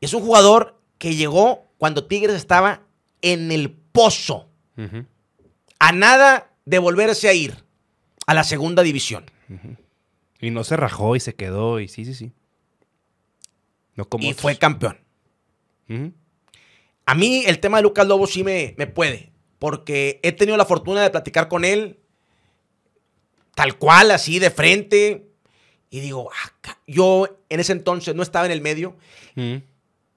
Es 0.00 0.12
un 0.12 0.22
jugador 0.22 0.78
que 0.98 1.16
llegó 1.16 1.66
cuando 1.78 2.06
Tigres 2.06 2.36
estaba 2.36 2.82
en 3.22 3.50
el 3.50 3.70
pozo. 3.72 4.48
A 5.78 5.92
nada 5.92 6.50
de 6.64 6.78
volverse 6.78 7.28
a 7.28 7.32
ir 7.32 7.64
a 8.26 8.34
la 8.34 8.44
segunda 8.44 8.82
división. 8.82 9.30
Y 10.40 10.50
no 10.50 10.64
se 10.64 10.76
rajó 10.76 11.16
y 11.16 11.20
se 11.20 11.34
quedó 11.34 11.80
y 11.80 11.88
sí, 11.88 12.04
sí, 12.04 12.14
sí. 12.14 12.32
No 13.94 14.08
como 14.08 14.24
y 14.24 14.34
fue 14.34 14.56
campeón. 14.56 14.98
A 17.06 17.14
mí 17.14 17.44
el 17.46 17.60
tema 17.60 17.78
de 17.78 17.82
Lucas 17.82 18.06
Lobo 18.06 18.26
sí 18.26 18.42
me, 18.42 18.74
me 18.78 18.86
puede, 18.86 19.32
porque 19.58 20.20
he 20.22 20.32
tenido 20.32 20.56
la 20.56 20.64
fortuna 20.64 21.02
de 21.02 21.10
platicar 21.10 21.48
con 21.48 21.64
él 21.64 22.00
tal 23.54 23.78
cual, 23.78 24.10
así 24.10 24.38
de 24.38 24.50
frente. 24.50 25.28
Y 25.90 26.00
digo, 26.00 26.30
ah, 26.32 26.76
yo 26.86 27.38
en 27.48 27.60
ese 27.60 27.72
entonces 27.72 28.14
no 28.14 28.22
estaba 28.22 28.46
en 28.46 28.52
el 28.52 28.60
medio. 28.60 28.96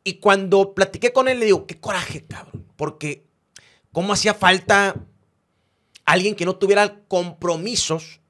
Y 0.03 0.13
cuando 0.15 0.73
platiqué 0.73 1.13
con 1.13 1.27
él, 1.27 1.39
le 1.39 1.45
digo, 1.45 1.67
qué 1.67 1.79
coraje, 1.79 2.25
cabrón. 2.25 2.65
Porque 2.75 3.27
cómo 3.91 4.13
hacía 4.13 4.33
falta 4.33 4.95
alguien 6.07 6.35
que 6.35 6.45
no 6.45 6.55
tuviera 6.55 7.01
compromisos 7.07 8.21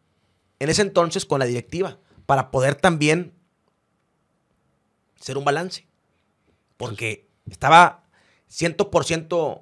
en 0.60 0.70
ese 0.70 0.82
entonces 0.82 1.26
con 1.26 1.40
la 1.40 1.46
directiva 1.46 2.00
para 2.26 2.52
poder 2.52 2.76
también 2.76 3.34
ser 5.16 5.38
un 5.38 5.46
balance. 5.46 5.88
Porque 6.76 7.30
estaba 7.50 8.04
100% 8.52 9.62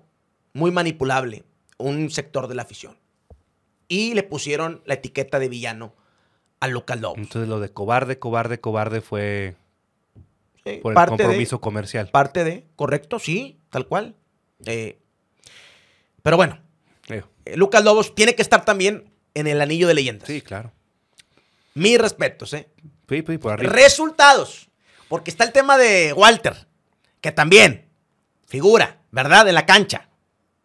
muy 0.53 0.72
manipulable 0.72 1.43
un 1.78 2.09
sector 2.09 2.47
de 2.47 2.55
la 2.55 2.63
afición 2.63 2.97
y 3.88 4.13
le 4.13 4.24
pusieron 4.24 4.82
la 4.86 4.95
etiqueta 4.95 5.38
de 5.38 5.49
villano 5.49 5.93
al 6.61 6.72
local 6.72 7.01
Lobos. 7.01 7.18
Entonces 7.18 7.49
lo 7.49 7.59
de 7.59 7.72
cobarde, 7.72 8.18
cobarde, 8.18 8.61
cobarde 8.61 9.01
fue 9.01 9.55
por 10.82 10.97
el 10.97 11.07
compromiso 11.07 11.59
comercial. 11.59 12.09
Parte 12.11 12.45
de, 12.45 12.66
correcto, 12.78 13.20
sí, 13.20 13.59
tal 13.70 13.88
cual. 13.88 14.16
Eh, 14.66 14.99
pero 16.24 16.38
bueno, 16.38 16.59
eh, 17.10 17.24
Lucas 17.56 17.84
Lobos 17.84 18.16
tiene 18.16 18.36
que 18.36 18.41
estar 18.41 18.66
también 18.66 19.12
en 19.34 19.47
el 19.47 19.62
anillo 19.62 19.88
de 19.88 19.93
leyendas. 19.93 20.28
Sí, 20.28 20.41
claro. 20.41 20.72
Mis 21.74 21.99
respetos, 21.99 22.53
¿eh? 22.53 22.70
Sí, 23.10 23.24
sí, 23.26 23.38
por 23.38 23.53
arriba. 23.53 23.74
Resultados. 23.74 24.70
Porque 25.08 25.30
está 25.30 25.43
el 25.43 25.51
tema 25.51 25.78
de 25.78 26.14
Walter, 26.14 26.68
que 27.22 27.32
también 27.32 27.88
figura, 28.47 29.01
¿verdad? 29.12 29.47
En 29.47 29.56
la 29.56 29.66
cancha. 29.66 30.10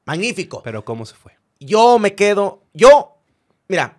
Magnífico. 0.06 0.62
Pero 0.62 0.84
¿cómo 0.84 1.04
se 1.04 1.14
fue? 1.14 1.36
Yo 1.58 1.98
me 1.98 2.14
quedo. 2.14 2.64
Yo, 2.72 3.18
mira, 3.68 3.98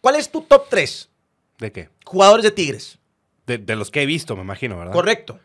¿cuál 0.00 0.16
es 0.16 0.30
tu 0.30 0.42
top 0.42 0.68
3? 0.70 1.10
¿De 1.58 1.72
qué? 1.72 1.90
Jugadores 2.04 2.44
de 2.44 2.50
Tigres. 2.50 2.98
De, 3.46 3.58
los 3.76 3.90
que 3.90 4.02
he 4.02 4.06
visto, 4.06 4.36
me 4.36 4.42
imagino, 4.42 4.78
¿verdad? 4.78 4.94
Correcto. 4.94 5.38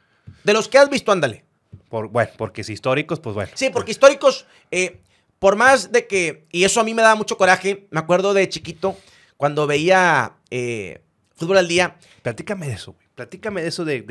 De 0.45 0.53
los 0.53 0.69
que 0.69 0.77
has 0.77 0.89
visto, 0.89 1.11
ándale. 1.11 1.43
Por, 1.89 2.07
bueno, 2.07 2.31
porque 2.37 2.63
si 2.63 2.73
históricos, 2.73 3.19
pues 3.19 3.35
bueno. 3.35 3.51
Sí, 3.55 3.69
porque 3.69 3.91
históricos, 3.91 4.45
eh, 4.71 5.01
por 5.39 5.55
más 5.55 5.91
de 5.91 6.05
que, 6.05 6.45
y 6.51 6.65
eso 6.65 6.81
a 6.81 6.83
mí 6.83 6.93
me 6.93 7.01
da 7.01 7.15
mucho 7.15 7.37
coraje, 7.37 7.87
me 7.91 7.99
acuerdo 7.99 8.33
de 8.33 8.47
chiquito, 8.49 8.97
cuando 9.37 9.67
veía 9.67 10.35
eh, 10.51 11.01
fútbol 11.35 11.57
al 11.57 11.67
día. 11.67 11.97
Platícame 12.21 12.67
de 12.67 12.73
eso, 12.73 12.93
güey. 12.93 13.07
Platícame 13.15 13.61
de 13.61 13.67
eso 13.67 13.85
de, 13.85 14.01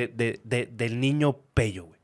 del 0.72 1.00
niño 1.00 1.38
Pello, 1.54 1.84
güey 1.84 1.98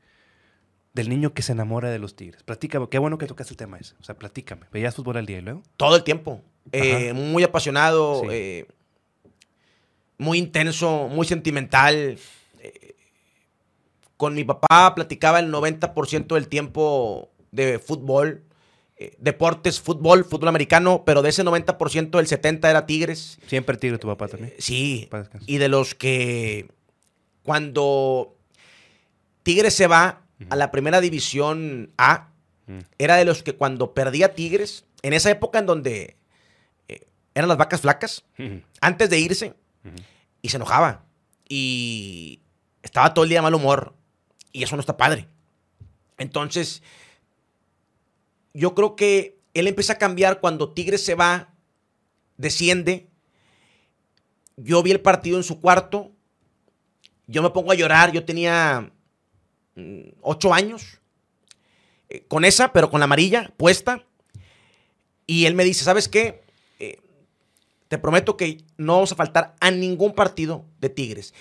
del 0.95 1.09
niño 1.09 1.33
que 1.33 1.41
se 1.41 1.51
enamora 1.51 1.91
de 1.91 1.99
los 1.99 2.15
Tigres. 2.15 2.41
Platícame, 2.43 2.87
qué 2.89 2.99
bueno 2.99 3.17
que 3.17 3.27
tocaste 3.27 3.51
el 3.51 3.57
tema 3.57 3.77
ese. 3.77 3.95
O 3.99 4.03
sea, 4.03 4.15
platícame. 4.17 4.65
¿Veías 4.71 4.95
fútbol 4.95 5.17
al 5.17 5.25
día 5.25 5.39
y 5.39 5.41
luego? 5.41 5.61
Todo 5.75 5.97
el 5.97 6.05
tiempo. 6.05 6.41
Eh, 6.71 7.11
muy 7.11 7.43
apasionado, 7.43 8.23
eh, 8.31 8.65
muy 10.17 10.37
intenso, 10.37 11.09
muy 11.09 11.27
sentimental. 11.27 12.17
Con 14.15 14.35
mi 14.35 14.45
papá 14.45 14.95
platicaba 14.95 15.39
el 15.39 15.51
90% 15.51 16.33
del 16.33 16.47
tiempo 16.47 17.29
de 17.51 17.77
fútbol. 17.77 18.45
Deportes, 19.17 19.81
fútbol, 19.81 20.23
fútbol 20.23 20.47
americano, 20.47 21.03
pero 21.05 21.21
de 21.21 21.29
ese 21.29 21.43
90%, 21.43 22.19
el 22.19 22.27
70% 22.27 22.69
era 22.69 22.85
Tigres. 22.85 23.39
Siempre 23.47 23.77
Tigre 23.77 23.97
tu 23.97 24.07
papá 24.07 24.27
también. 24.27 24.53
sí. 24.57 25.09
Y 25.45 25.57
de 25.57 25.67
los 25.67 25.95
que 25.95 26.69
cuando 27.43 28.35
Tigres 29.43 29.75
se 29.75 29.87
va, 29.87 30.21
a 30.49 30.55
la 30.55 30.71
primera 30.71 31.01
división 31.01 31.91
A, 31.97 32.29
era 32.97 33.15
de 33.15 33.25
los 33.25 33.43
que 33.43 33.55
cuando 33.55 33.93
perdía 33.93 34.33
Tigres, 34.33 34.85
en 35.01 35.13
esa 35.13 35.29
época 35.29 35.59
en 35.59 35.65
donde 35.65 36.17
eh, 36.87 37.07
eran 37.35 37.47
las 37.47 37.57
vacas 37.57 37.81
flacas, 37.81 38.25
antes 38.81 39.09
de 39.09 39.19
irse, 39.19 39.53
y 40.41 40.49
se 40.49 40.57
enojaba. 40.57 41.03
Y 41.47 42.41
estaba 42.81 43.13
todo 43.13 43.23
el 43.23 43.29
día 43.29 43.39
de 43.39 43.43
mal 43.43 43.53
humor. 43.53 43.93
Y 44.51 44.63
eso 44.63 44.75
no 44.75 44.79
está 44.79 44.97
padre. 44.97 45.27
Entonces, 46.17 46.81
yo 48.55 48.73
creo 48.73 48.95
que 48.95 49.37
él 49.53 49.67
empieza 49.67 49.93
a 49.93 49.97
cambiar 49.97 50.39
cuando 50.39 50.73
Tigres 50.73 51.05
se 51.05 51.15
va, 51.15 51.53
desciende. 52.37 53.07
Yo 54.57 54.81
vi 54.81 54.91
el 54.91 55.01
partido 55.01 55.37
en 55.37 55.43
su 55.43 55.61
cuarto. 55.61 56.11
Yo 57.27 57.43
me 57.43 57.51
pongo 57.51 57.71
a 57.71 57.75
llorar. 57.75 58.11
Yo 58.11 58.25
tenía 58.25 58.91
Mm, 59.75 60.11
ocho 60.21 60.53
años, 60.53 60.99
eh, 62.09 62.23
con 62.27 62.45
esa, 62.45 62.71
pero 62.71 62.89
con 62.89 62.99
la 62.99 63.05
amarilla 63.05 63.51
puesta. 63.57 64.05
Y 65.27 65.45
él 65.45 65.53
me 65.53 65.65
dice, 65.65 65.83
¿sabes 65.83 66.07
qué? 66.07 66.43
Eh, 66.79 66.99
te 67.89 67.97
prometo 67.97 68.37
que 68.37 68.63
no 68.77 68.93
vamos 68.93 69.11
a 69.11 69.15
faltar 69.15 69.55
a 69.59 69.71
ningún 69.71 70.13
partido 70.13 70.65
de 70.79 70.89
Tigres. 70.89 71.33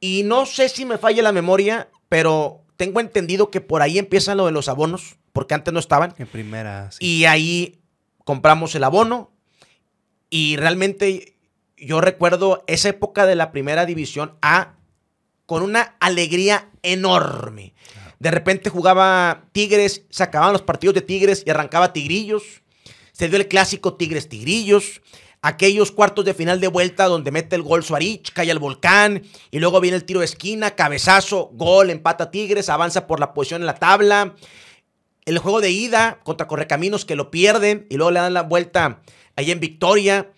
Y 0.00 0.22
no 0.24 0.46
sé 0.46 0.68
si 0.68 0.84
me 0.84 0.98
falla 0.98 1.22
la 1.22 1.32
memoria, 1.32 1.90
pero 2.08 2.62
tengo 2.76 3.00
entendido 3.00 3.50
que 3.50 3.60
por 3.60 3.82
ahí 3.82 3.98
empiezan 3.98 4.38
lo 4.38 4.46
de 4.46 4.52
los 4.52 4.68
abonos, 4.68 5.16
porque 5.32 5.54
antes 5.54 5.72
no 5.72 5.80
estaban. 5.80 6.14
En 6.18 6.26
primera, 6.26 6.90
Y 7.00 7.24
ahí 7.24 7.80
compramos 8.24 8.74
el 8.74 8.84
abono. 8.84 9.32
Y 10.30 10.56
realmente 10.56 11.36
yo 11.76 12.00
recuerdo 12.00 12.64
esa 12.66 12.88
época 12.88 13.26
de 13.26 13.34
la 13.34 13.52
primera 13.52 13.86
división 13.86 14.36
A 14.40 14.76
con 15.46 15.62
una 15.62 15.96
alegría 16.00 16.70
enorme. 16.82 17.74
De 18.18 18.30
repente 18.30 18.70
jugaba 18.70 19.44
Tigres, 19.52 20.04
se 20.08 20.22
acababan 20.22 20.52
los 20.52 20.62
partidos 20.62 20.94
de 20.94 21.00
Tigres 21.00 21.42
y 21.44 21.50
arrancaba 21.50 21.92
Tigrillos. 21.92 22.62
Se 23.12 23.28
dio 23.28 23.36
el 23.36 23.48
clásico 23.48 23.94
Tigres-Tigrillos. 23.94 25.02
aquellos 25.44 25.90
cuartos 25.90 26.24
de 26.24 26.34
final 26.34 26.60
de 26.60 26.68
vuelta 26.68 27.06
donde 27.06 27.32
mete 27.32 27.56
el 27.56 27.62
gol 27.62 27.82
Suarich, 27.82 28.32
cae 28.32 28.52
al 28.52 28.60
volcán, 28.60 29.24
y 29.50 29.58
luego 29.58 29.80
viene 29.80 29.96
el 29.96 30.04
tiro 30.04 30.20
de 30.20 30.26
esquina, 30.26 30.76
cabezazo, 30.76 31.50
gol, 31.52 31.90
empata 31.90 32.30
Tigres, 32.30 32.68
avanza 32.68 33.08
por 33.08 33.18
la 33.18 33.34
posición 33.34 33.60
en 33.62 33.66
la 33.66 33.74
tabla. 33.74 34.36
El 35.24 35.38
juego 35.38 35.60
de 35.60 35.70
ida 35.70 36.18
contra 36.24 36.46
Correcaminos 36.48 37.04
que 37.04 37.14
lo 37.16 37.30
pierden 37.30 37.86
y 37.90 37.96
luego 37.96 38.10
le 38.10 38.20
dan 38.20 38.34
la 38.34 38.42
vuelta 38.42 39.02
ahí 39.36 39.50
en 39.50 39.60
Victoria. 39.60 40.30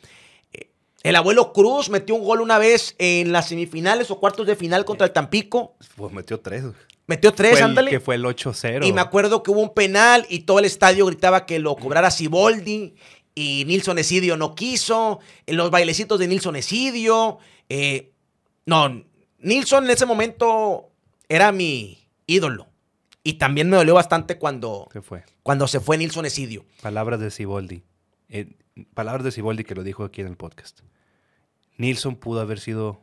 El 1.03 1.17
abuelo 1.17 1.53
Cruz 1.53 1.91
metió 1.91 2.15
un 2.15 2.25
gol 2.25 2.41
una 2.41 2.59
vez 2.59 2.95
en 2.99 3.33
las 3.33 3.49
semifinales 3.49 4.11
o 4.11 4.19
cuartos 4.19 4.47
de 4.47 4.57
final 4.57 4.85
contra 4.87 5.07
el 5.07 5.13
Tampico. 5.13 5.77
Pues 5.97 6.13
metió 6.13 6.41
tres. 6.41 6.65
Metió 7.07 7.35
tres, 7.35 7.51
Fue 7.53 7.59
el- 7.59 7.65
ándale. 7.65 7.91
Que 7.91 8.01
fue 8.01 8.15
el 8.15 8.25
8-0. 8.25 8.87
Y 8.87 8.93
me 8.95 9.03
acuerdo 9.03 9.43
que 9.43 9.51
hubo 9.51 9.61
un 9.61 9.75
penal 9.75 10.25
y 10.31 10.41
todo 10.41 10.59
el 10.59 10.65
estadio 10.65 11.05
gritaba 11.05 11.45
que 11.45 11.59
lo 11.59 11.77
cobrara 11.77 12.11
Siboldi 12.11 12.95
y 13.35 13.65
Nilson 13.67 13.99
Esidio 13.99 14.39
no 14.39 14.55
quiso. 14.55 15.21
En 15.47 15.59
los 15.59 15.71
bailecitos 15.71 16.19
de 16.19 16.29
Nilson 16.29 16.57
Esidio. 16.57 17.39
eh, 17.69 18.13
no, 18.67 19.05
Nilson 19.41 19.85
en 19.85 19.91
ese 19.91 20.07
momento 20.07 20.91
era 21.29 21.53
mi 21.53 21.99
ídolo. 22.27 22.69
Y 23.27 23.35
también 23.35 23.71
me 23.71 23.77
dolió 23.79 23.95
bastante 23.95 24.39
cuando, 24.39 24.89
Se 24.93 25.01
fue. 25.01 25.25
cuando 25.43 25.67
se 25.67 25.81
fue 25.81 25.97
Nilson 25.97 26.27
Esidio. 26.27 26.67
Palabras 26.83 27.19
de 27.21 27.31
Siboldi. 27.31 27.83
Eh, 28.29 28.53
palabras 28.93 29.25
de 29.25 29.33
Siboldi 29.33 29.65
que 29.65 29.75
lo 29.75 29.83
dijo 29.83 30.05
aquí 30.05 30.21
en 30.21 30.27
el 30.27 30.37
podcast. 30.37 30.81
Nilsson 31.79 32.17
pudo 32.17 32.41
haber 32.41 32.61
sido 32.61 33.01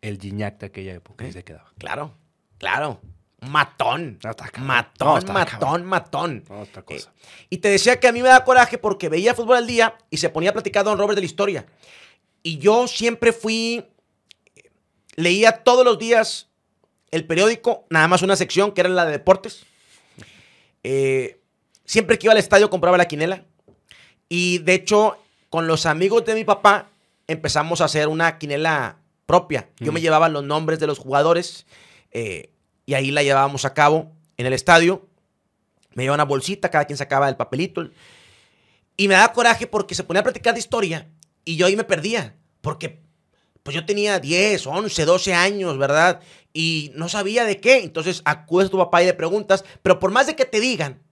el 0.00 0.18
Gignac 0.18 0.58
de 0.58 0.66
aquella 0.66 0.94
época 0.94 1.26
y 1.26 1.32
se 1.32 1.44
quedaba. 1.44 1.70
Claro, 1.78 2.14
claro. 2.58 3.00
Matón. 3.42 4.18
No, 4.22 4.30
matón, 4.64 5.24
No, 5.26 5.32
matón, 5.32 5.84
matón. 5.86 6.44
No, 6.48 6.60
otra 6.60 6.82
cosa. 6.82 7.10
Eh, 7.16 7.46
y 7.50 7.58
te 7.58 7.68
decía 7.68 7.98
que 8.00 8.08
a 8.08 8.12
mí 8.12 8.22
me 8.22 8.28
da 8.28 8.44
coraje 8.44 8.76
porque 8.78 9.08
veía 9.08 9.34
fútbol 9.34 9.56
al 9.58 9.66
día 9.66 9.96
y 10.10 10.18
se 10.18 10.28
ponía 10.28 10.50
a 10.50 10.52
platicar 10.52 10.84
Don 10.84 10.98
Robert 10.98 11.16
de 11.16 11.22
la 11.22 11.26
historia. 11.26 11.66
Y 12.42 12.58
yo 12.58 12.86
siempre 12.86 13.32
fui, 13.32 13.84
eh, 14.56 14.70
leía 15.16 15.52
todos 15.64 15.84
los 15.86 15.98
días 15.98 16.49
el 17.10 17.26
periódico, 17.26 17.86
nada 17.90 18.08
más 18.08 18.22
una 18.22 18.36
sección 18.36 18.72
que 18.72 18.80
era 18.82 18.90
la 18.90 19.04
de 19.04 19.12
deportes. 19.12 19.64
Eh, 20.82 21.40
siempre 21.84 22.18
que 22.18 22.26
iba 22.26 22.32
al 22.32 22.38
estadio 22.38 22.70
compraba 22.70 22.96
la 22.96 23.06
quinela. 23.08 23.44
Y 24.28 24.58
de 24.58 24.74
hecho, 24.74 25.18
con 25.48 25.66
los 25.66 25.86
amigos 25.86 26.24
de 26.24 26.34
mi 26.34 26.44
papá 26.44 26.88
empezamos 27.26 27.80
a 27.80 27.84
hacer 27.86 28.08
una 28.08 28.38
quinela 28.38 28.98
propia. 29.26 29.68
Yo 29.78 29.90
Mm. 29.90 29.94
me 29.94 30.00
llevaba 30.00 30.28
los 30.28 30.44
nombres 30.44 30.78
de 30.80 30.86
los 30.86 30.98
jugadores 30.98 31.66
eh, 32.12 32.50
y 32.86 32.94
ahí 32.94 33.10
la 33.10 33.22
llevábamos 33.22 33.64
a 33.64 33.74
cabo 33.74 34.12
en 34.36 34.46
el 34.46 34.52
estadio. 34.52 35.06
Me 35.94 36.04
llevaba 36.04 36.16
una 36.22 36.28
bolsita, 36.28 36.70
cada 36.70 36.84
quien 36.84 36.96
sacaba 36.96 37.28
el 37.28 37.36
papelito. 37.36 37.88
Y 38.96 39.08
me 39.08 39.14
daba 39.14 39.32
coraje 39.32 39.66
porque 39.66 39.94
se 39.94 40.04
ponía 40.04 40.20
a 40.20 40.24
platicar 40.24 40.54
de 40.54 40.60
historia 40.60 41.08
y 41.44 41.56
yo 41.56 41.66
ahí 41.66 41.76
me 41.76 41.84
perdía. 41.84 42.36
Porque 42.60 43.00
pues 43.62 43.74
yo 43.74 43.84
tenía 43.86 44.18
10, 44.18 44.66
11, 44.66 45.04
12 45.04 45.34
años, 45.34 45.78
¿verdad? 45.78 46.20
Y 46.52 46.92
no 46.94 47.08
sabía 47.08 47.44
de 47.44 47.60
qué. 47.60 47.78
Entonces 47.78 48.22
acudes 48.24 48.68
a 48.68 48.70
tu 48.70 48.78
papá 48.78 49.02
y 49.02 49.06
le 49.06 49.14
preguntas. 49.14 49.64
Pero 49.82 49.98
por 49.98 50.10
más 50.10 50.26
de 50.26 50.36
que 50.36 50.44
te 50.44 50.60
digan, 50.60 51.02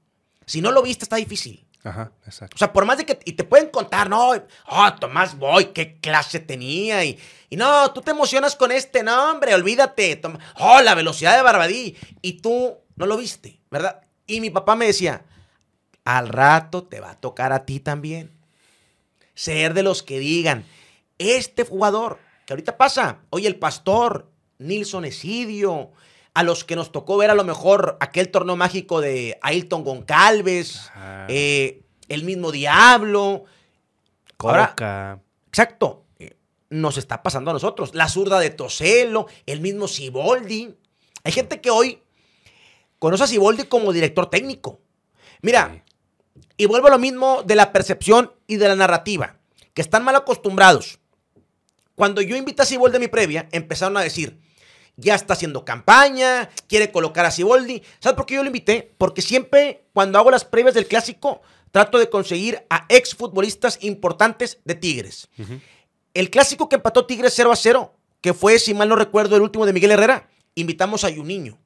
si 0.46 0.60
no 0.60 0.72
lo 0.72 0.82
viste 0.82 1.04
está 1.04 1.16
difícil. 1.16 1.66
Ajá, 1.84 2.12
exacto. 2.26 2.56
O 2.56 2.58
sea, 2.58 2.72
por 2.72 2.84
más 2.84 2.98
de 2.98 3.06
que. 3.06 3.18
Y 3.24 3.32
te 3.32 3.44
pueden 3.44 3.68
contar, 3.68 4.10
no, 4.10 4.32
oh, 4.66 4.92
Tomás 4.98 5.38
Boy, 5.38 5.66
qué 5.66 5.98
clase 6.00 6.40
tenía. 6.40 7.04
Y, 7.04 7.18
y 7.50 7.56
no, 7.56 7.92
tú 7.92 8.02
te 8.02 8.10
emocionas 8.10 8.56
con 8.56 8.72
este, 8.72 9.02
no, 9.02 9.30
hombre, 9.30 9.54
olvídate. 9.54 10.20
Oh, 10.56 10.80
la 10.80 10.94
velocidad 10.94 11.36
de 11.36 11.42
Barbadí. 11.42 11.96
Y 12.20 12.40
tú 12.40 12.78
no 12.96 13.06
lo 13.06 13.16
viste, 13.16 13.60
¿verdad? 13.70 14.00
Y 14.26 14.40
mi 14.40 14.50
papá 14.50 14.74
me 14.74 14.86
decía, 14.86 15.24
al 16.04 16.28
rato 16.28 16.84
te 16.84 17.00
va 17.00 17.12
a 17.12 17.20
tocar 17.20 17.52
a 17.52 17.64
ti 17.64 17.80
también. 17.80 18.32
Ser 19.34 19.72
de 19.72 19.82
los 19.82 20.02
que 20.02 20.18
digan, 20.18 20.64
este 21.18 21.64
jugador, 21.64 22.18
que 22.48 22.54
ahorita 22.54 22.78
pasa, 22.78 23.18
oye, 23.28 23.46
el 23.46 23.58
pastor, 23.58 24.30
Nilson 24.56 25.04
Esidio, 25.04 25.90
a 26.32 26.42
los 26.42 26.64
que 26.64 26.76
nos 26.76 26.92
tocó 26.92 27.18
ver 27.18 27.28
a 27.28 27.34
lo 27.34 27.44
mejor 27.44 27.98
aquel 28.00 28.30
torneo 28.30 28.56
mágico 28.56 29.02
de 29.02 29.38
Ailton 29.42 29.84
Goncalves, 29.84 30.90
eh, 31.28 31.82
el 32.08 32.24
mismo 32.24 32.50
Diablo. 32.50 33.44
Ahora, 34.38 35.20
exacto, 35.48 36.06
eh, 36.18 36.38
nos 36.70 36.96
está 36.96 37.22
pasando 37.22 37.50
a 37.50 37.52
nosotros. 37.52 37.94
La 37.94 38.08
zurda 38.08 38.40
de 38.40 38.48
Toselo, 38.48 39.26
el 39.44 39.60
mismo 39.60 39.86
Siboldi. 39.86 40.74
Hay 41.24 41.32
gente 41.32 41.60
que 41.60 41.68
hoy 41.68 42.00
conoce 42.98 43.24
a 43.24 43.26
Siboldi 43.26 43.64
como 43.64 43.92
director 43.92 44.30
técnico. 44.30 44.80
Mira, 45.42 45.70
Sí. 45.70 46.40
y 46.56 46.64
vuelvo 46.64 46.86
a 46.86 46.92
lo 46.92 46.98
mismo 46.98 47.42
de 47.42 47.56
la 47.56 47.72
percepción 47.72 48.32
y 48.46 48.56
de 48.56 48.68
la 48.68 48.74
narrativa, 48.74 49.36
que 49.74 49.82
están 49.82 50.02
mal 50.02 50.16
acostumbrados. 50.16 50.98
Cuando 51.98 52.22
yo 52.22 52.36
invité 52.36 52.62
a 52.62 52.64
Siboldi 52.64 52.96
a 52.96 53.00
mi 53.00 53.08
previa, 53.08 53.48
empezaron 53.50 53.96
a 53.96 54.02
decir, 54.02 54.38
ya 54.94 55.16
está 55.16 55.32
haciendo 55.32 55.64
campaña, 55.64 56.48
quiere 56.68 56.92
colocar 56.92 57.26
a 57.26 57.32
Siboldi. 57.32 57.82
¿Sabes 57.98 58.14
por 58.14 58.24
qué 58.24 58.36
yo 58.36 58.44
lo 58.44 58.46
invité? 58.46 58.94
Porque 58.98 59.20
siempre 59.20 59.82
cuando 59.92 60.16
hago 60.16 60.30
las 60.30 60.44
previas 60.44 60.76
del 60.76 60.86
clásico, 60.86 61.42
trato 61.72 61.98
de 61.98 62.08
conseguir 62.08 62.64
a 62.70 62.86
exfutbolistas 62.88 63.80
importantes 63.82 64.60
de 64.64 64.76
Tigres. 64.76 65.28
El 66.14 66.30
clásico 66.30 66.68
que 66.68 66.76
empató 66.76 67.04
Tigres 67.04 67.32
0 67.34 67.50
a 67.50 67.56
0, 67.56 67.92
que 68.20 68.32
fue, 68.32 68.60
si 68.60 68.74
mal 68.74 68.88
no 68.88 68.94
recuerdo, 68.94 69.34
el 69.34 69.42
último 69.42 69.66
de 69.66 69.72
Miguel 69.72 69.90
Herrera, 69.90 70.28
invitamos 70.54 71.02
a 71.02 71.12
Juninho, 71.12 71.58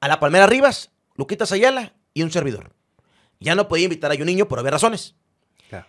a 0.00 0.08
la 0.08 0.18
Palmera 0.18 0.48
Rivas, 0.48 0.90
Luquitas 1.14 1.52
Ayala 1.52 1.94
y 2.12 2.24
un 2.24 2.32
servidor. 2.32 2.72
Ya 3.38 3.54
no 3.54 3.68
podía 3.68 3.84
invitar 3.84 4.10
a 4.10 4.16
Juninho 4.16 4.48
por 4.48 4.58
obvias 4.58 4.72
razones. 4.72 5.14
Claro. 5.68 5.86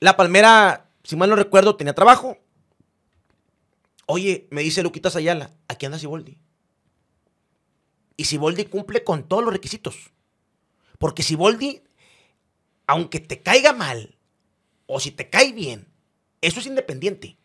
La 0.00 0.16
Palmera, 0.16 0.86
si 1.04 1.16
mal 1.16 1.30
no 1.30 1.36
recuerdo, 1.36 1.76
tenía 1.76 1.94
trabajo. 1.94 2.38
Oye, 4.06 4.48
me 4.50 4.62
dice 4.62 4.82
Luquitas 4.82 5.16
Ayala, 5.16 5.50
aquí 5.68 5.86
anda 5.86 5.98
Siboldi. 5.98 6.38
Y 8.16 8.24
Siboldi 8.24 8.66
cumple 8.66 9.04
con 9.04 9.28
todos 9.28 9.44
los 9.44 9.52
requisitos. 9.52 10.12
Porque 10.98 11.22
Siboldi, 11.22 11.82
aunque 12.86 13.20
te 13.20 13.42
caiga 13.42 13.72
mal, 13.72 14.16
o 14.86 15.00
si 15.00 15.10
te 15.10 15.30
cae 15.30 15.52
bien, 15.52 15.88
eso 16.40 16.60
es 16.60 16.66
independiente. 16.66 17.38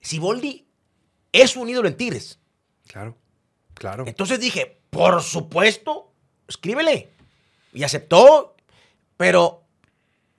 Siboldi 0.00 0.66
es 1.32 1.56
un 1.56 1.68
ídolo 1.68 1.88
en 1.88 1.96
Tigres. 1.96 2.38
Claro. 2.86 3.16
Claro. 3.74 4.04
Entonces 4.06 4.38
dije, 4.40 4.82
por 4.90 5.22
supuesto, 5.22 6.12
escríbele. 6.48 7.14
Y 7.72 7.84
aceptó, 7.84 8.54
pero 9.16 9.61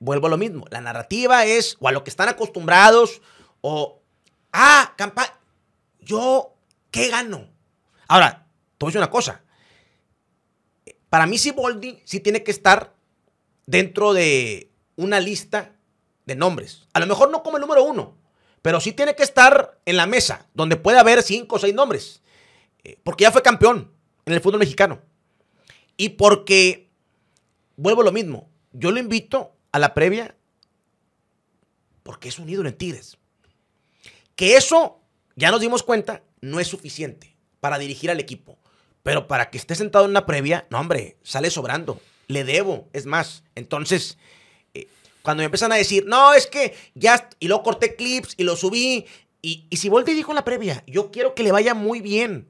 vuelvo 0.03 0.27
a 0.27 0.29
lo 0.29 0.37
mismo. 0.37 0.65
La 0.69 0.81
narrativa 0.81 1.45
es, 1.45 1.77
o 1.79 1.87
a 1.87 1.91
lo 1.91 2.03
que 2.03 2.09
están 2.09 2.27
acostumbrados, 2.27 3.21
o, 3.61 4.01
ah, 4.51 4.93
campaña, 4.97 5.33
yo, 6.01 6.55
¿qué 6.91 7.07
gano? 7.07 7.49
Ahora, 8.09 8.45
te 8.77 8.85
voy 8.85 8.87
a 8.87 8.91
decir 8.91 8.99
una 8.99 9.09
cosa. 9.09 9.43
Para 11.09 11.25
mí, 11.25 11.37
Siboldi 11.37 12.01
sí 12.03 12.19
tiene 12.19 12.43
que 12.43 12.51
estar 12.51 12.93
dentro 13.65 14.13
de 14.13 14.71
una 14.97 15.21
lista 15.21 15.73
de 16.25 16.35
nombres. 16.35 16.87
A 16.93 16.99
lo 16.99 17.07
mejor 17.07 17.31
no 17.31 17.41
como 17.41 17.57
el 17.57 17.61
número 17.61 17.83
uno, 17.83 18.17
pero 18.61 18.81
sí 18.81 18.91
tiene 18.91 19.15
que 19.15 19.23
estar 19.23 19.79
en 19.85 19.95
la 19.95 20.05
mesa, 20.05 20.47
donde 20.53 20.75
puede 20.75 20.99
haber 20.99 21.23
cinco 21.23 21.55
o 21.55 21.59
seis 21.59 21.73
nombres. 21.73 22.21
Eh, 22.83 22.99
Porque 23.03 23.23
ya 23.23 23.31
fue 23.31 23.41
campeón 23.41 23.93
en 24.25 24.33
el 24.33 24.41
fútbol 24.41 24.59
mexicano. 24.59 25.01
Y 25.95 26.09
porque, 26.09 26.89
vuelvo 27.77 28.01
a 28.01 28.05
lo 28.05 28.11
mismo, 28.11 28.49
yo 28.73 28.91
lo 28.91 28.99
invito 28.99 29.52
a 29.73 29.79
la 29.79 29.93
previa 29.93 30.37
porque 32.03 32.29
es 32.29 32.39
un 32.39 32.47
ídolo 32.47 32.69
en 32.69 32.77
Tigres. 32.77 33.17
Que 34.35 34.55
eso, 34.55 35.01
ya 35.35 35.51
nos 35.51 35.61
dimos 35.61 35.83
cuenta, 35.83 36.23
no 36.41 36.59
es 36.59 36.67
suficiente 36.67 37.35
para 37.59 37.77
dirigir 37.77 38.11
al 38.11 38.19
equipo. 38.19 38.57
Pero 39.01 39.27
para 39.27 39.49
que 39.49 39.57
esté 39.57 39.75
sentado 39.75 40.05
en 40.05 40.11
una 40.11 40.25
previa, 40.25 40.67
no, 40.69 40.79
hombre, 40.79 41.17
sale 41.23 41.49
sobrando. 41.49 41.99
Le 42.27 42.43
debo, 42.43 42.87
es 42.93 43.05
más. 43.05 43.43
Entonces, 43.55 44.17
eh, 44.73 44.87
cuando 45.21 45.41
me 45.41 45.45
empiezan 45.45 45.71
a 45.71 45.75
decir, 45.75 46.05
no, 46.05 46.33
es 46.33 46.47
que 46.47 46.75
ya, 46.93 47.29
y 47.39 47.47
luego 47.47 47.63
corté 47.63 47.95
clips 47.95 48.35
y 48.37 48.43
lo 48.43 48.55
subí. 48.55 49.05
Y, 49.41 49.65
y 49.69 49.77
si 49.77 49.89
Volti 49.89 50.13
dijo 50.13 50.31
en 50.31 50.35
la 50.35 50.45
previa, 50.45 50.83
yo 50.87 51.11
quiero 51.11 51.35
que 51.35 51.43
le 51.43 51.51
vaya 51.51 51.73
muy 51.73 51.99
bien 51.99 52.49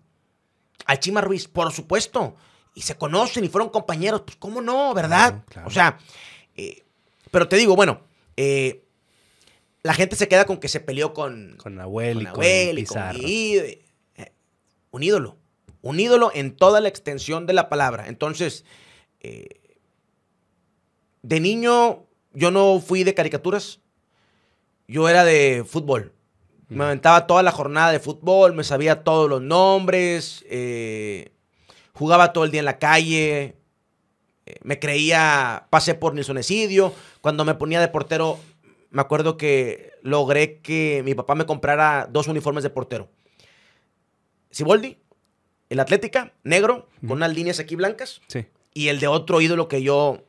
al 0.85 0.99
Chima 0.99 1.21
Ruiz, 1.21 1.47
por 1.47 1.71
supuesto. 1.71 2.35
Y 2.75 2.81
se 2.81 2.97
conocen 2.97 3.43
y 3.45 3.49
fueron 3.49 3.69
compañeros, 3.69 4.21
pues 4.21 4.37
cómo 4.37 4.61
no, 4.61 4.93
¿verdad? 4.93 5.29
Claro, 5.29 5.45
claro. 5.47 5.67
O 5.67 5.71
sea, 5.71 5.99
eh, 6.55 6.82
pero 7.33 7.47
te 7.47 7.55
digo, 7.55 7.75
bueno, 7.75 8.01
eh, 8.37 8.85
la 9.81 9.95
gente 9.95 10.15
se 10.15 10.27
queda 10.27 10.45
con 10.45 10.57
que 10.57 10.67
se 10.67 10.79
peleó 10.79 11.15
con, 11.15 11.57
Con 11.57 11.73
Nahuel 11.73 12.21
y 12.21 12.25
con 12.25 12.43
y 12.43 12.75
con 12.75 12.75
Pizarro. 12.75 13.19
Guido, 13.19 13.63
eh, 13.65 14.33
un 14.91 15.01
ídolo. 15.01 15.37
Un 15.81 15.99
ídolo 15.99 16.31
en 16.35 16.55
toda 16.55 16.79
la 16.79 16.89
extensión 16.89 17.47
de 17.47 17.53
la 17.53 17.69
palabra. 17.69 18.07
Entonces, 18.07 18.65
eh, 19.19 19.79
de 21.23 21.39
niño 21.39 22.05
yo 22.33 22.51
no 22.51 22.79
fui 22.79 23.03
de 23.03 23.15
caricaturas. 23.15 23.79
Yo 24.87 25.09
era 25.09 25.25
de 25.25 25.65
fútbol. 25.67 26.13
Me 26.69 26.83
aventaba 26.83 27.25
toda 27.25 27.41
la 27.41 27.51
jornada 27.51 27.91
de 27.91 27.99
fútbol, 27.99 28.53
me 28.53 28.63
sabía 28.63 29.03
todos 29.03 29.27
los 29.27 29.41
nombres, 29.41 30.45
eh, 30.49 31.31
jugaba 31.93 32.31
todo 32.31 32.43
el 32.43 32.51
día 32.51 32.59
en 32.59 32.65
la 32.65 32.77
calle, 32.77 33.57
me 34.63 34.79
creía, 34.79 35.67
pasé 35.69 35.95
por 35.95 36.13
Nilsonesidio. 36.13 36.93
Cuando 37.21 37.45
me 37.45 37.55
ponía 37.55 37.79
de 37.79 37.87
portero, 37.87 38.39
me 38.89 39.01
acuerdo 39.01 39.37
que 39.37 39.91
logré 40.01 40.59
que 40.59 41.01
mi 41.05 41.15
papá 41.15 41.35
me 41.35 41.45
comprara 41.45 42.07
dos 42.11 42.27
uniformes 42.27 42.63
de 42.63 42.69
portero. 42.69 43.09
Siboldi, 44.51 44.97
el 45.69 45.79
Atlética, 45.79 46.33
negro, 46.43 46.87
con 47.01 47.13
unas 47.13 47.33
líneas 47.33 47.59
aquí 47.59 47.75
blancas. 47.75 48.21
Sí. 48.27 48.45
Y 48.73 48.89
el 48.89 48.99
de 48.99 49.07
otro 49.07 49.41
ídolo 49.41 49.67
que 49.67 49.81
yo, 49.81 50.27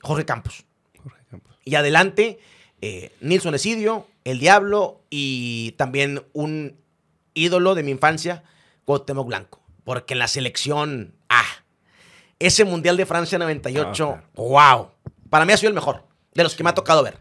Jorge 0.00 0.24
Campos. 0.24 0.64
Jorge 1.02 1.24
Campos. 1.30 1.58
Y 1.64 1.74
adelante, 1.74 2.38
eh, 2.80 3.12
Nilson 3.20 3.54
Esidio, 3.54 4.06
El 4.24 4.38
Diablo 4.38 5.02
y 5.10 5.72
también 5.72 6.24
un 6.32 6.76
ídolo 7.34 7.74
de 7.74 7.82
mi 7.82 7.90
infancia, 7.90 8.44
Cuauhtémoc 8.84 9.26
Blanco. 9.26 9.60
Porque 9.84 10.14
en 10.14 10.20
la 10.20 10.28
selección, 10.28 11.14
ah, 11.28 11.44
ese 12.38 12.64
Mundial 12.64 12.96
de 12.96 13.06
Francia 13.06 13.38
98, 13.38 14.18
Ah, 14.18 14.24
wow. 14.34 14.90
Para 15.30 15.44
mí 15.44 15.52
ha 15.52 15.56
sido 15.56 15.68
el 15.68 15.74
mejor 15.74 16.04
de 16.34 16.42
los 16.42 16.54
que 16.54 16.62
me 16.62 16.70
ha 16.70 16.74
tocado 16.74 17.02
ver. 17.02 17.18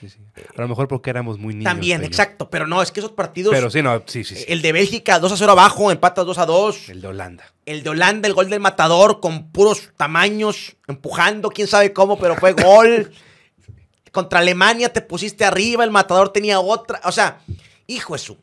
Sí, 0.00 0.08
sí. 0.08 0.18
A 0.56 0.62
lo 0.62 0.66
mejor 0.68 0.88
porque 0.88 1.10
éramos 1.10 1.38
muy 1.38 1.54
niños. 1.54 1.70
También, 1.70 1.98
Toño. 1.98 2.08
exacto. 2.08 2.50
Pero 2.50 2.66
no, 2.66 2.82
es 2.82 2.90
que 2.90 2.98
esos 2.98 3.12
partidos, 3.12 3.52
Pero 3.54 3.70
sí, 3.70 3.82
no, 3.82 4.02
sí, 4.06 4.24
sí. 4.24 4.34
sí. 4.34 4.44
el 4.48 4.60
de 4.60 4.72
Bélgica 4.72 5.20
2 5.20 5.30
a 5.32 5.36
0 5.36 5.52
abajo, 5.52 5.92
empatas 5.92 6.26
2 6.26 6.38
a 6.38 6.46
2. 6.46 6.88
El 6.88 7.00
de 7.02 7.06
Holanda. 7.08 7.44
El 7.66 7.84
de 7.84 7.90
Holanda, 7.90 8.26
el 8.26 8.34
gol 8.34 8.50
del 8.50 8.58
matador 8.58 9.20
con 9.20 9.52
puros 9.52 9.90
tamaños, 9.96 10.74
empujando, 10.88 11.50
quién 11.50 11.68
sabe 11.68 11.92
cómo, 11.92 12.18
pero 12.18 12.34
fue 12.36 12.52
gol. 12.52 13.12
Contra 14.10 14.40
Alemania 14.40 14.92
te 14.92 15.02
pusiste 15.02 15.44
arriba, 15.44 15.84
el 15.84 15.92
matador 15.92 16.32
tenía 16.32 16.58
otra. 16.58 17.00
O 17.04 17.12
sea, 17.12 17.40
hijo 17.86 18.16
eso. 18.16 18.36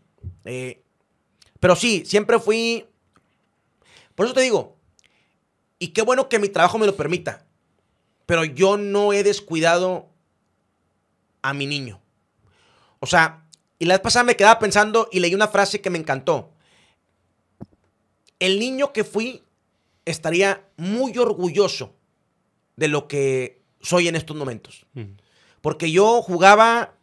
pero 1.60 1.76
sí, 1.76 2.04
siempre 2.06 2.40
fui. 2.40 2.86
Por 4.16 4.26
eso 4.26 4.34
te 4.34 4.42
digo, 4.42 4.78
y 5.80 5.90
qué 5.90 6.02
bueno 6.02 6.30
que 6.30 6.40
mi 6.40 6.50
trabajo 6.50 6.78
me 6.78 6.86
lo 6.86 6.96
permita, 6.96 7.46
pero 8.26 8.44
yo 8.44 8.78
no 8.78 9.14
he 9.14 9.24
descuidado 9.24 10.10
a 11.42 11.54
mi 11.54 11.66
niño. 11.66 12.02
O 13.00 13.08
sea, 13.08 13.46
y 13.80 13.86
la 13.86 13.96
vez 13.96 14.02
pasada 14.02 14.24
me 14.24 14.36
quedaba 14.36 14.60
pensando 14.60 15.10
y 15.12 15.20
leí 15.20 15.34
una 15.34 15.48
frase 15.48 15.82
que 15.82 15.90
me 15.90 15.98
encantó 15.98 16.52
el 18.40 18.60
niño 18.60 18.94
que 18.94 19.04
fui 19.04 19.44
estaría 20.06 20.66
muy 20.78 21.18
orgulloso 21.18 21.96
de 22.76 22.88
lo 22.88 23.08
que 23.08 23.62
soy 23.82 24.08
en 24.08 24.16
estos 24.16 24.36
momentos. 24.36 24.86
Porque 25.62 25.92
yo 25.92 26.22
jugaba 26.22 26.96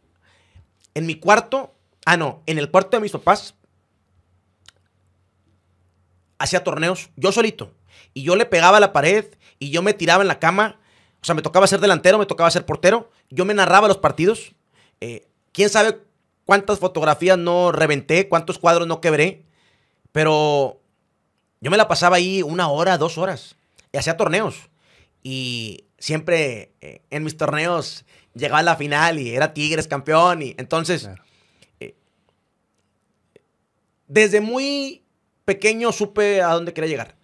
en 0.94 1.07
mi 1.07 1.16
cuarto, 1.16 1.74
ah, 2.07 2.16
no, 2.16 2.43
en 2.47 2.59
el 2.59 2.70
cuarto 2.70 2.97
de 2.97 3.03
mis 3.03 3.12
papás, 3.12 3.55
hacía 6.39 6.65
torneos, 6.65 7.11
yo 7.16 7.32
solito. 7.32 7.74
Y 8.14 8.23
yo 8.23 8.36
le 8.36 8.47
pegaba 8.47 8.77
a 8.78 8.81
la 8.81 8.93
pared 8.93 9.27
y 9.59 9.70
yo 9.70 9.82
me 9.82 9.94
tiraba 9.94 10.23
en 10.23 10.28
la 10.28 10.39
cama. 10.39 10.78
O 11.20 11.24
sea, 11.24 11.35
me 11.35 11.43
tocaba 11.43 11.66
ser 11.66 11.81
delantero, 11.81 12.18
me 12.18 12.27
tocaba 12.27 12.51
ser 12.51 12.64
portero. 12.66 13.10
Yo 13.31 13.44
me 13.44 13.55
narraba 13.55 13.89
los 13.89 13.98
partidos. 13.98 14.55
Eh, 15.01 15.27
Quién 15.52 15.70
sabe 15.70 15.98
cuántas 16.44 16.78
fotografías 16.78 17.39
no 17.39 17.73
reventé, 17.73 18.28
cuántos 18.28 18.59
cuadros 18.59 18.86
no 18.86 19.01
quebré. 19.01 19.44
Pero 20.12 20.81
yo 21.60 21.70
me 21.70 21.77
la 21.77 21.89
pasaba 21.89 22.16
ahí 22.16 22.43
una 22.43 22.68
hora, 22.68 22.98
dos 22.98 23.18
horas. 23.18 23.56
Y 23.93 23.98
hacía 23.98 24.16
torneos. 24.16 24.68
Y 25.23 25.85
siempre 25.98 26.73
eh, 26.81 27.01
en 27.10 27.24
mis 27.24 27.36
torneos 27.36 28.05
llegaba 28.35 28.59
a 28.60 28.62
la 28.62 28.77
final 28.77 29.18
y 29.18 29.35
era 29.35 29.55
Tigres 29.55 29.89
campeón. 29.89 30.43
Y 30.43 30.55
entonces, 30.59 31.02
Claro. 31.02 31.23
desde 34.06 34.40
muy 34.40 35.02
pequeño 35.44 35.93
supe 35.93 36.43
a 36.43 36.48
dónde 36.52 36.73
quería 36.73 36.90
llegar. 36.90 37.16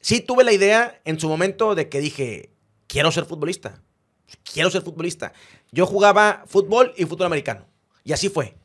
Sí 0.00 0.20
tuve 0.20 0.44
la 0.44 0.52
idea 0.52 1.00
en 1.04 1.20
su 1.20 1.28
momento 1.28 1.74
de 1.74 1.88
que 1.88 2.00
dije, 2.00 2.50
quiero 2.86 3.12
ser 3.12 3.26
futbolista. 3.26 3.82
Quiero 4.52 4.70
ser 4.70 4.82
futbolista. 4.82 5.32
Yo 5.72 5.86
jugaba 5.86 6.44
fútbol 6.46 6.92
y 6.96 7.04
fútbol 7.04 7.26
americano. 7.26 7.66
Y 8.04 8.12
así 8.12 8.28
fue. 8.28 8.56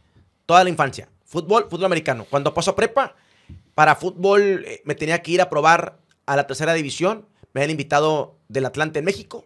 Toda 0.45 0.63
la 0.63 0.69
infancia. 0.69 1.09
Fútbol, 1.25 1.67
fútbol 1.69 1.85
americano. 1.85 2.25
Cuando 2.29 2.53
paso 2.53 2.71
a 2.71 2.75
prepa, 2.75 3.15
para 3.73 3.95
fútbol 3.95 4.63
eh, 4.65 4.81
me 4.85 4.95
tenía 4.95 5.21
que 5.21 5.31
ir 5.31 5.41
a 5.41 5.49
probar 5.49 5.99
a 6.25 6.35
la 6.35 6.47
tercera 6.47 6.73
división. 6.73 7.27
Me 7.53 7.61
habían 7.61 7.71
invitado 7.71 8.37
del 8.47 8.65
Atlante 8.65 8.99
en 8.99 9.05
México. 9.05 9.45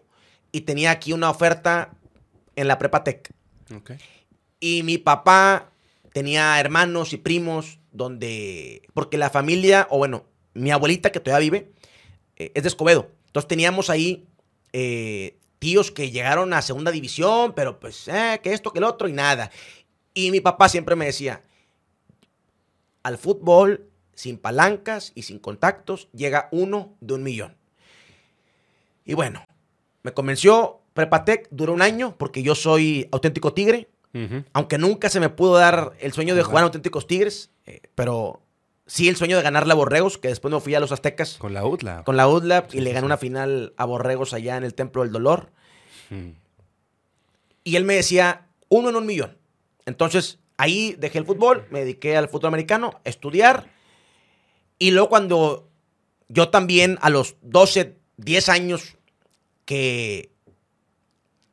Y 0.52 0.62
tenía 0.62 0.90
aquí 0.90 1.12
una 1.12 1.30
oferta 1.30 1.90
en 2.56 2.68
la 2.68 2.78
prepa 2.78 3.04
Tech. 3.04 3.32
Y 4.60 4.82
mi 4.82 4.98
papá 4.98 5.70
tenía 6.12 6.58
hermanos 6.60 7.12
y 7.12 7.16
primos 7.16 7.78
donde... 7.92 8.82
Porque 8.94 9.16
la 9.16 9.30
familia, 9.30 9.86
o 9.90 9.98
bueno, 9.98 10.24
mi 10.54 10.70
abuelita 10.70 11.12
que 11.12 11.20
todavía 11.20 11.50
vive, 11.50 11.72
eh, 12.40 12.52
es 12.54 12.62
de 12.62 12.68
Escobedo. 12.70 13.10
Entonces 13.26 13.48
teníamos 13.48 13.90
ahí 13.90 14.26
eh, 14.72 15.36
tíos 15.58 15.90
que 15.90 16.10
llegaron 16.10 16.54
a 16.54 16.62
segunda 16.62 16.90
división, 16.90 17.52
pero 17.54 17.78
pues, 17.78 18.08
eh, 18.08 18.40
que 18.42 18.54
esto, 18.54 18.72
que 18.72 18.78
el 18.78 18.84
otro 18.84 19.08
y 19.08 19.12
nada. 19.12 19.50
Y 20.14 20.30
mi 20.30 20.40
papá 20.40 20.70
siempre 20.70 20.96
me 20.96 21.04
decía, 21.04 21.42
al 23.02 23.18
fútbol, 23.18 23.90
sin 24.14 24.38
palancas 24.38 25.12
y 25.14 25.22
sin 25.22 25.38
contactos, 25.38 26.08
llega 26.12 26.48
uno 26.50 26.94
de 27.00 27.14
un 27.14 27.22
millón. 27.22 27.56
Y 29.04 29.12
bueno, 29.12 29.44
me 30.02 30.14
convenció, 30.14 30.80
Prepatec 30.94 31.46
duró 31.50 31.74
un 31.74 31.82
año 31.82 32.16
porque 32.16 32.42
yo 32.42 32.54
soy 32.54 33.06
auténtico 33.12 33.52
tigre, 33.52 33.90
aunque 34.54 34.78
nunca 34.78 35.10
se 35.10 35.20
me 35.20 35.28
pudo 35.28 35.56
dar 35.56 35.92
el 36.00 36.12
sueño 36.12 36.34
de 36.34 36.42
jugar 36.42 36.62
en 36.62 36.64
auténticos 36.64 37.06
tigres, 37.06 37.50
eh, 37.66 37.82
pero 37.94 38.40
sí 38.90 39.08
el 39.08 39.14
sueño 39.16 39.36
de 39.36 39.42
ganarle 39.44 39.72
a 39.72 39.76
Borregos, 39.76 40.18
que 40.18 40.26
después 40.28 40.52
me 40.52 40.60
fui 40.60 40.74
a 40.74 40.80
los 40.80 40.90
Aztecas 40.90 41.36
Con 41.38 41.54
la 41.54 41.64
UTLA. 41.64 42.02
con 42.02 42.16
la 42.16 42.26
UDLAP 42.28 42.70
Sí, 42.72 42.78
y 42.78 42.80
le 42.80 42.90
gané 42.90 43.02
sí. 43.02 43.06
una 43.06 43.16
final 43.16 43.72
a 43.76 43.84
Borregos 43.84 44.34
allá 44.34 44.56
en 44.56 44.64
el 44.64 44.74
Templo 44.74 45.02
del 45.02 45.12
Dolor. 45.12 45.52
Mm. 46.10 46.30
Y 47.62 47.76
él 47.76 47.84
me 47.84 47.94
decía, 47.94 48.48
uno 48.68 48.88
en 48.90 48.96
un 48.96 49.06
millón. 49.06 49.38
Entonces, 49.86 50.38
ahí 50.56 50.96
dejé 50.98 51.18
el 51.18 51.24
fútbol, 51.26 51.66
me 51.70 51.80
dediqué 51.80 52.16
al 52.16 52.28
fútbol 52.28 52.48
americano, 52.48 53.00
estudiar. 53.04 53.70
Y 54.78 54.90
luego 54.90 55.08
cuando 55.08 55.68
yo 56.28 56.48
también 56.48 56.98
a 57.02 57.10
los 57.10 57.36
12, 57.42 57.96
10 58.16 58.48
años 58.48 58.96
que... 59.66 60.32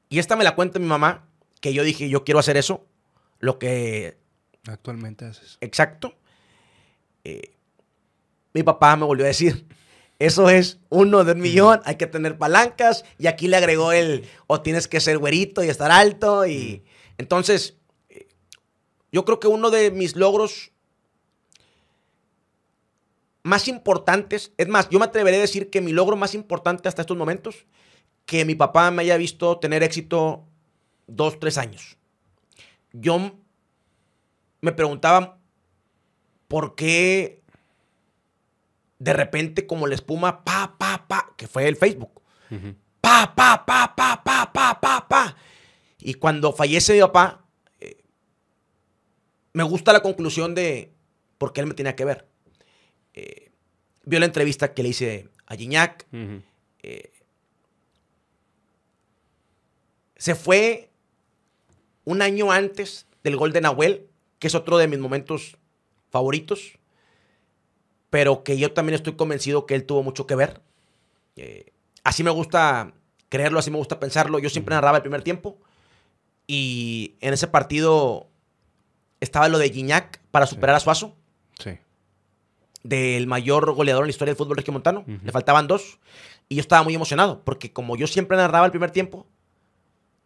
Y 0.10 0.20
esta 0.20 0.36
me 0.36 0.44
la 0.44 0.56
cuenta 0.56 0.80
mi 0.80 0.86
mamá, 0.88 1.28
que 1.62 1.74
yo 1.74 1.84
dije, 1.84 2.10
yo 2.10 2.24
quiero 2.24 2.40
hacer 2.40 2.56
eso, 2.58 2.88
lo 3.40 3.60
que 3.60 4.18
Actualmente 4.68 5.26
haces. 5.26 5.58
exacto. 5.62 6.16
Eh, 7.28 7.52
mi 8.54 8.64
papá 8.64 8.96
me 8.96 9.06
volvió 9.06 9.26
a 9.26 9.28
decir, 9.28 9.68
eso 10.18 10.50
es 10.50 10.80
uno 10.90 11.26
de 11.26 11.34
un 11.34 11.42
millón, 11.42 11.82
hay 11.84 11.96
que 11.98 12.08
tener 12.08 12.38
palancas, 12.38 13.04
y 13.18 13.28
aquí 13.28 13.50
le 13.50 13.58
agregó 13.58 13.92
el, 13.92 14.28
o 14.48 14.62
tienes 14.62 14.88
que 14.88 15.02
ser 15.02 15.18
güerito 15.18 15.62
y 15.62 15.68
estar 15.68 15.92
alto, 15.92 16.48
y 16.48 16.86
entonces, 17.18 17.78
eh, 18.10 18.28
yo 19.12 19.26
creo 19.26 19.42
que 19.42 19.50
uno 19.50 19.70
de 19.72 19.92
mis 19.92 20.16
logros 20.16 20.72
más 23.44 23.68
importantes, 23.68 24.54
es 24.58 24.68
más, 24.70 24.88
yo 24.90 25.00
me 25.00 25.06
atreveré 25.06 25.38
a 25.38 25.42
decir 25.42 25.70
que 25.70 25.82
mi 25.82 25.92
logro 25.92 26.16
más 26.16 26.34
importante 26.34 26.88
hasta 26.88 27.02
estos 27.02 27.18
momentos, 27.18 27.66
que 28.26 28.46
mi 28.46 28.56
papá 28.56 28.90
me 28.92 29.02
haya 29.04 29.18
visto 29.18 29.60
tener 29.60 29.84
éxito 29.84 30.46
dos, 31.08 31.40
tres 31.40 31.58
años. 31.58 31.98
Yo 32.94 33.32
me 34.62 34.72
preguntaba 34.72 35.37
por 36.48 36.76
qué 36.76 37.42
de 39.00 39.14
repente 39.14 39.68
como 39.68 39.88
la 39.88 39.96
espuma, 39.96 40.44
pa, 40.44 40.76
pa, 40.78 41.08
pa, 41.08 41.34
que 41.38 41.48
fue 41.48 41.68
el 41.68 41.76
Facebook, 41.76 42.22
pa, 43.02 43.34
pa, 43.36 43.66
pa, 43.66 43.96
pa, 43.96 44.24
pa, 44.24 44.52
pa, 44.52 44.80
pa, 44.82 45.08
pa. 45.08 45.38
Y 46.00 46.16
cuando 46.16 46.54
fallece 46.54 46.94
mi 46.94 47.00
papá, 47.02 47.46
eh, 47.80 48.04
me 49.54 49.64
gusta 49.64 49.94
la 49.94 50.02
conclusión 50.02 50.56
de 50.56 50.94
por 51.38 51.54
qué 51.54 51.62
él 51.62 51.68
me 51.68 51.74
tenía 51.74 51.96
que 51.96 52.06
ver. 52.06 52.28
Eh, 53.14 53.52
vio 54.04 54.20
la 54.20 54.26
entrevista 54.26 54.74
que 54.74 54.84
le 54.84 54.90
hice 54.90 55.30
a 55.46 55.56
Gignac, 55.56 56.08
eh, 56.82 57.12
se 60.16 60.34
fue 60.36 60.90
un 62.04 62.22
año 62.22 62.52
antes 62.52 63.06
del 63.24 63.36
gol 63.36 63.54
de 63.54 63.62
Nahuel, 63.62 64.08
que 64.40 64.48
es 64.48 64.56
otro 64.56 64.78
de 64.78 64.88
mis 64.88 65.00
momentos 65.00 65.58
favoritos, 66.10 66.78
pero 68.10 68.44
que 68.44 68.58
yo 68.58 68.72
también 68.74 68.96
estoy 68.96 69.16
convencido 69.16 69.66
que 69.66 69.76
él 69.76 69.86
tuvo 69.86 70.04
mucho 70.04 70.26
que 70.28 70.36
ver. 70.36 70.62
Eh, 71.36 71.72
así 72.04 72.24
me 72.24 72.32
gusta 72.32 72.94
creerlo, 73.30 73.60
así 73.60 73.70
me 73.72 73.78
gusta 73.78 74.00
pensarlo. 74.00 74.40
Yo 74.40 74.50
siempre 74.50 74.74
narraba 74.76 74.98
el 74.98 75.04
primer 75.04 75.22
tiempo 75.22 75.58
y 76.48 77.16
en 77.22 77.34
ese 77.34 77.48
partido 77.48 78.30
estaba 79.20 79.50
lo 79.50 79.58
de 79.58 79.70
Gignac 79.70 80.22
para 80.32 80.46
superar 80.48 80.76
a 80.76 80.80
Suazo 80.80 81.16
Sí. 81.60 81.72
del 82.84 83.28
mayor 83.28 83.74
goleador 83.74 84.04
en 84.04 84.08
la 84.08 84.12
historia 84.12 84.32
del 84.32 84.38
fútbol 84.38 84.58
regiomontano. 84.58 85.02
Ujú. 85.02 85.20
Le 85.24 85.32
faltaban 85.32 85.68
dos. 85.68 86.00
Y 86.50 86.56
yo 86.56 86.62
estaba 86.62 86.84
muy 86.84 86.96
emocionado, 86.96 87.44
porque 87.44 87.74
como 87.74 87.98
yo 87.98 88.08
siempre 88.08 88.38
narraba 88.38 88.66
el 88.66 88.72
primer 88.72 88.92
tiempo 88.92 89.28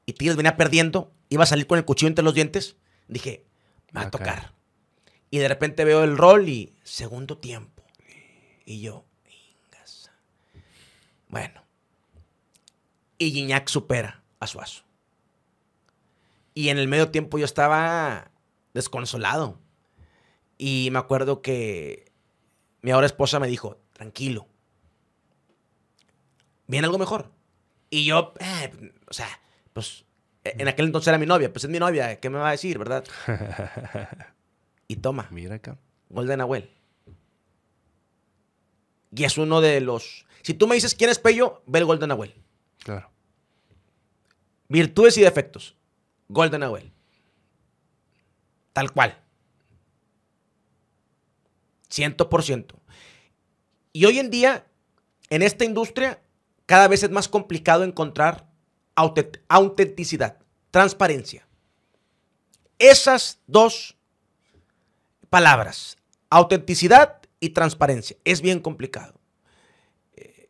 y 0.06 0.14
Tigres 0.14 0.38
venía 0.38 0.56
perdiendo, 0.56 1.12
iba 1.30 1.44
a 1.44 1.48
salir 1.48 1.66
con 1.66 1.80
el 1.80 1.86
cuchillo 1.86 2.10
entre 2.10 2.24
los 2.24 2.36
dientes, 2.36 2.76
dije, 3.08 3.44
me 3.92 4.02
va 4.02 4.08
a 4.08 4.12
tocar. 4.12 4.54
Y 5.32 5.40
de 5.40 5.48
repente 5.48 5.86
veo 5.86 6.04
el 6.04 6.18
rol 6.18 6.48
y 6.50 6.76
segundo 6.84 7.38
tiempo. 7.38 7.84
Y 8.66 8.82
yo, 8.82 9.06
"Ingas". 9.26 10.12
Bueno. 11.30 11.64
Y 13.18 13.32
Gignac 13.32 13.68
supera 13.70 14.22
a 14.40 14.48
Suazo. 14.48 14.84
Y 16.54 16.70
en 16.70 16.78
el 16.78 16.88
medio 16.88 17.12
tiempo 17.12 17.38
yo 17.38 17.46
estaba 17.46 18.30
desconsolado. 18.74 19.58
Y 20.58 20.90
me 20.92 21.00
acuerdo 21.00 21.42
que 21.42 22.12
mi 22.82 22.92
ahora 22.92 23.06
esposa 23.08 23.40
me 23.40 23.48
dijo, 23.48 23.80
tranquilo, 23.94 24.48
viene 26.68 26.86
algo 26.88 27.00
mejor. 27.00 27.32
Y 27.90 28.06
yo, 28.06 28.34
eh, 28.40 28.92
o 29.08 29.14
sea, 29.14 29.28
pues 29.74 30.06
en 30.44 30.68
aquel 30.68 30.88
entonces 30.88 31.08
era 31.08 31.18
mi 31.18 31.26
novia, 31.26 31.52
pues 31.54 31.64
es 31.64 31.70
mi 31.70 31.80
novia, 31.80 32.20
¿qué 32.20 32.30
me 32.30 32.40
va 32.40 32.50
a 32.50 32.52
decir, 32.52 32.78
verdad? 32.78 33.06
y 34.92 34.98
toma, 34.98 35.28
Mira 35.32 35.56
acá. 35.56 35.78
gol 36.10 36.28
de 36.28 36.36
Nahuel. 36.38 36.70
Y 39.16 39.24
es 39.24 39.38
uno 39.38 39.62
de 39.62 39.80
los... 39.82 40.26
Si 40.42 40.54
tú 40.54 40.68
me 40.68 40.76
dices 40.76 40.96
quién 40.96 41.10
es 41.10 41.20
Pello, 41.20 41.64
ve 41.66 41.80
el 41.80 41.86
gol 41.86 42.00
de 42.00 42.08
Nahuel. 42.08 42.34
Claro. 42.80 43.10
Virtudes 44.68 45.18
y 45.18 45.22
defectos. 45.22 45.76
Gol 46.28 46.50
de 46.50 46.60
Nahuel. 46.60 46.92
Tal 48.74 48.92
cual. 48.92 49.18
Ciento 51.90 52.30
por 52.30 52.44
ciento. 52.44 52.80
Y 53.94 54.06
hoy 54.06 54.20
en 54.20 54.30
día, 54.30 54.66
en 55.30 55.42
esta 55.42 55.66
industria, 55.66 56.22
cada 56.66 56.88
vez 56.88 57.04
es 57.04 57.12
más 57.12 57.28
complicado 57.28 57.84
encontrar 57.84 58.50
autent- 58.96 59.42
autenticidad, 59.50 60.40
transparencia. 60.72 61.48
Esas 62.80 63.40
dos 63.48 63.98
palabras, 65.32 65.98
autenticidad 66.30 67.20
y 67.40 67.50
transparencia, 67.50 68.16
es 68.24 68.42
bien 68.42 68.60
complicado. 68.60 69.16
Eh, 70.16 70.50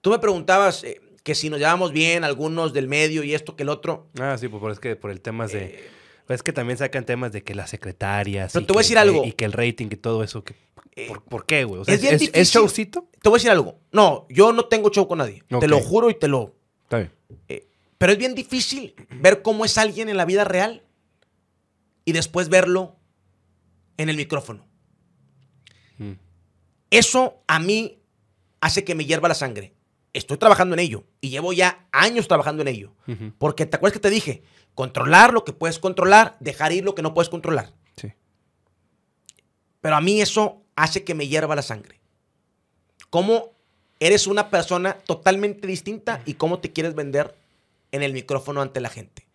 tú 0.00 0.10
me 0.10 0.18
preguntabas 0.18 0.82
eh, 0.82 1.00
que 1.22 1.36
si 1.36 1.50
nos 1.50 1.60
llevamos 1.60 1.92
bien 1.92 2.24
algunos 2.24 2.72
del 2.72 2.88
medio 2.88 3.22
y 3.22 3.34
esto 3.34 3.54
que 3.54 3.62
el 3.62 3.68
otro. 3.68 4.08
Ah, 4.18 4.36
sí, 4.38 4.48
pues 4.48 4.60
por- 4.60 4.72
es 4.72 4.80
que 4.80 4.96
por 4.96 5.12
el 5.12 5.20
tema 5.20 5.46
de... 5.46 5.88
Es 6.28 6.42
que 6.44 6.52
también 6.52 6.78
sacan 6.78 7.04
temas 7.04 7.32
de 7.32 7.42
que 7.42 7.54
las 7.56 7.70
secretarias... 7.70 8.52
Eh, 8.52 8.54
Pero 8.54 8.62
y 8.62 8.66
te 8.66 8.72
voy 8.72 8.80
a 8.80 8.84
decir 8.84 8.98
algo. 8.98 9.24
Y 9.24 9.32
que 9.32 9.44
el 9.44 9.52
rating 9.52 9.88
y 9.90 9.96
todo 9.96 10.22
eso. 10.22 10.44
Que, 10.44 10.54
Eh, 10.94 11.08
¿por, 11.08 11.22
por 11.24 11.44
qué, 11.44 11.64
güey? 11.64 11.80
O 11.80 11.84
sea, 11.84 11.92
es 11.94 12.00
bien 12.00 12.14
¿es, 12.14 12.20
difícil. 12.20 12.44
showcito? 12.44 13.08
Te 13.20 13.28
voy 13.28 13.36
a 13.36 13.38
decir 13.38 13.50
algo. 13.50 13.78
No, 13.92 14.26
yo 14.28 14.52
no 14.52 14.66
tengo 14.66 14.90
show 14.90 15.08
con 15.08 15.18
nadie. 15.18 15.42
Te 15.60 15.66
lo 15.68 15.80
juro 15.80 16.08
y 16.08 16.14
te 16.14 16.28
lo. 16.28 16.54
Está 16.84 16.98
bien. 16.98 17.12
eh, 17.48 17.66
pero 17.98 18.12
es 18.12 18.18
bien 18.18 18.34
difícil 18.36 18.94
ver 19.20 19.42
cómo 19.42 19.64
es 19.64 19.76
alguien 19.76 20.08
en 20.08 20.16
la 20.16 20.24
vida 20.24 20.44
real 20.44 20.84
y 22.04 22.12
después 22.12 22.48
verlo 22.48 22.96
en 24.02 24.08
el 24.08 24.16
micrófono. 24.16 24.66
Mm. 25.98 26.12
Eso 26.90 27.42
a 27.46 27.58
mí 27.58 28.02
hace 28.60 28.82
que 28.82 28.94
me 28.94 29.04
hierva 29.04 29.28
la 29.28 29.34
sangre. 29.34 29.74
Estoy 30.12 30.38
trabajando 30.38 30.74
en 30.74 30.80
ello 30.80 31.04
y 31.20 31.28
llevo 31.28 31.52
ya 31.52 31.86
años 31.92 32.26
trabajando 32.26 32.62
en 32.62 32.68
ello. 32.68 32.94
Porque 33.38 33.66
te 33.66 33.76
acuerdas 33.76 33.94
que 33.94 34.00
te 34.00 34.10
dije, 34.10 34.42
controlar 34.74 35.32
lo 35.32 35.44
que 35.44 35.52
puedes 35.52 35.78
controlar, 35.78 36.36
dejar 36.40 36.72
ir 36.72 36.84
lo 36.84 36.94
que 36.94 37.02
no 37.02 37.14
puedes 37.14 37.28
controlar. 37.28 37.74
Sí. 37.96 38.12
Pero 39.80 39.96
a 39.96 40.00
mí 40.00 40.20
eso 40.20 40.62
hace 40.74 41.04
que 41.04 41.14
me 41.14 41.28
hierva 41.28 41.54
la 41.54 41.62
sangre. 41.62 42.00
Cómo 43.10 43.52
eres 44.00 44.26
una 44.26 44.50
persona 44.50 44.94
totalmente 44.94 45.66
distinta 45.66 46.22
y 46.24 46.34
cómo 46.34 46.58
te 46.58 46.72
quieres 46.72 46.94
vender 46.94 47.36
en 47.92 48.02
el 48.02 48.12
micrófono 48.12 48.62
ante 48.62 48.80
la 48.80 48.88
gente. 48.88 49.28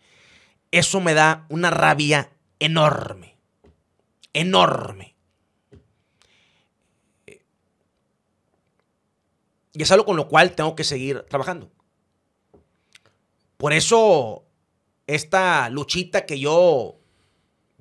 Eso 0.71 0.99
me 0.99 1.13
da 1.13 1.45
una 1.49 1.69
rabia 1.69 2.31
enorme. 2.59 3.34
Enorme. 4.35 5.15
Y 9.71 9.81
es 9.81 9.91
algo 9.91 10.03
con 10.05 10.17
lo 10.17 10.27
cual 10.27 10.55
tengo 10.55 10.75
que 10.75 10.83
seguir 10.83 11.21
trabajando. 11.29 11.71
Por 13.55 13.71
eso, 13.71 14.43
esta 15.07 15.69
luchita 15.69 16.25
que 16.25 16.37
yo 16.37 16.97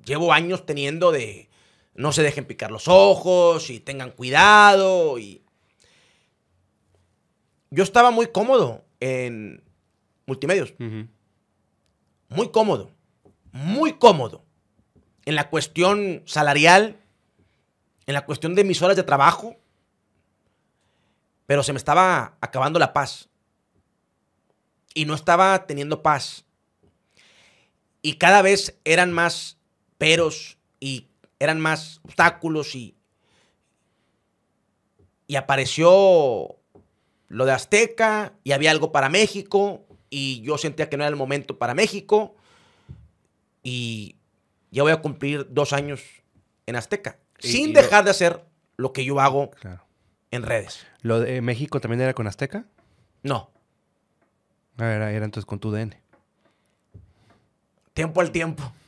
llevo 0.05 0.31
años 0.31 0.65
teniendo 0.65 1.11
de 1.11 1.49
no 1.93 2.13
se 2.13 2.23
dejen 2.23 2.45
picar 2.45 2.71
los 2.71 2.87
ojos 2.87 3.69
y 3.69 3.81
tengan 3.81 4.11
cuidado. 4.11 5.19
Y... 5.19 5.43
Yo 7.69 7.83
estaba 7.83 8.11
muy 8.11 8.27
cómodo 8.27 8.85
en 9.01 9.61
multimedios, 10.25 10.73
muy 12.29 12.49
cómodo, 12.49 12.91
muy 13.51 13.97
cómodo 13.97 14.45
en 15.25 15.35
la 15.35 15.49
cuestión 15.49 16.23
salarial, 16.25 16.97
en 18.05 18.13
la 18.13 18.25
cuestión 18.25 18.55
de 18.55 18.63
mis 18.63 18.81
horas 18.81 18.95
de 18.95 19.03
trabajo, 19.03 19.57
pero 21.45 21.63
se 21.63 21.73
me 21.73 21.77
estaba 21.77 22.37
acabando 22.41 22.79
la 22.79 22.93
paz 22.93 23.29
y 24.93 25.05
no 25.05 25.13
estaba 25.13 25.65
teniendo 25.67 26.01
paz. 26.01 26.45
Y 28.01 28.13
cada 28.13 28.41
vez 28.41 28.79
eran 28.85 29.11
más 29.11 29.57
peros 29.97 30.57
y 30.79 31.07
eran 31.39 31.59
más 31.59 31.99
obstáculos 32.03 32.75
y, 32.75 32.95
y 35.27 35.35
apareció 35.35 36.55
lo 37.27 37.45
de 37.45 37.51
Azteca 37.51 38.33
y 38.43 38.51
había 38.51 38.71
algo 38.71 38.91
para 38.91 39.09
México 39.09 39.85
y 40.09 40.41
yo 40.41 40.57
sentía 40.57 40.89
que 40.89 40.97
no 40.97 41.03
era 41.03 41.09
el 41.09 41.15
momento 41.15 41.57
para 41.57 41.73
México 41.73 42.35
y 43.63 44.14
ya 44.75 44.83
voy 44.83 44.91
a 44.91 45.01
cumplir 45.01 45.47
dos 45.49 45.73
años 45.73 46.03
en 46.67 46.75
Azteca 46.75 47.17
Y- 47.41 47.47
sin 47.47 47.69
y 47.69 47.73
lo- 47.73 47.81
dejar 47.81 48.03
de 48.03 48.11
hacer 48.11 48.43
lo 48.77 48.91
que 48.93 49.03
yo 49.05 49.19
hago 49.19 49.51
Claro. 49.51 49.83
en 50.31 50.43
redes. 50.43 50.85
¿Lo 51.01 51.19
de 51.19 51.41
México 51.41 51.79
también 51.79 52.01
era 52.01 52.13
con 52.13 52.27
Azteca? 52.27 52.65
No, 53.23 53.49
Ah, 54.77 54.91
era, 54.91 55.11
era 55.11 55.23
entonces 55.25 55.45
con 55.45 55.59
tu 55.59 55.71
DN. 55.71 55.97
tiempo 57.93 58.21
al 58.21 58.31
tiempo. 58.31 58.63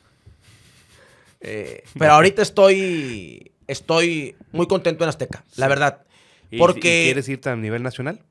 Eh, 1.40 1.84
pero 1.96 2.14
ahorita 2.14 2.42
estoy, 2.42 3.52
estoy 3.68 4.34
muy 4.50 4.66
contento 4.66 5.04
en 5.04 5.08
Azteca, 5.10 5.44
la 5.54 5.68
verdad. 5.68 6.04
¿Y- 6.50 6.56
y 6.56 6.58
Porque 6.58 6.80
quieres 7.04 7.28
irte 7.28 7.48
a 7.48 7.54
nivel 7.54 7.84
nacional? 7.84 8.24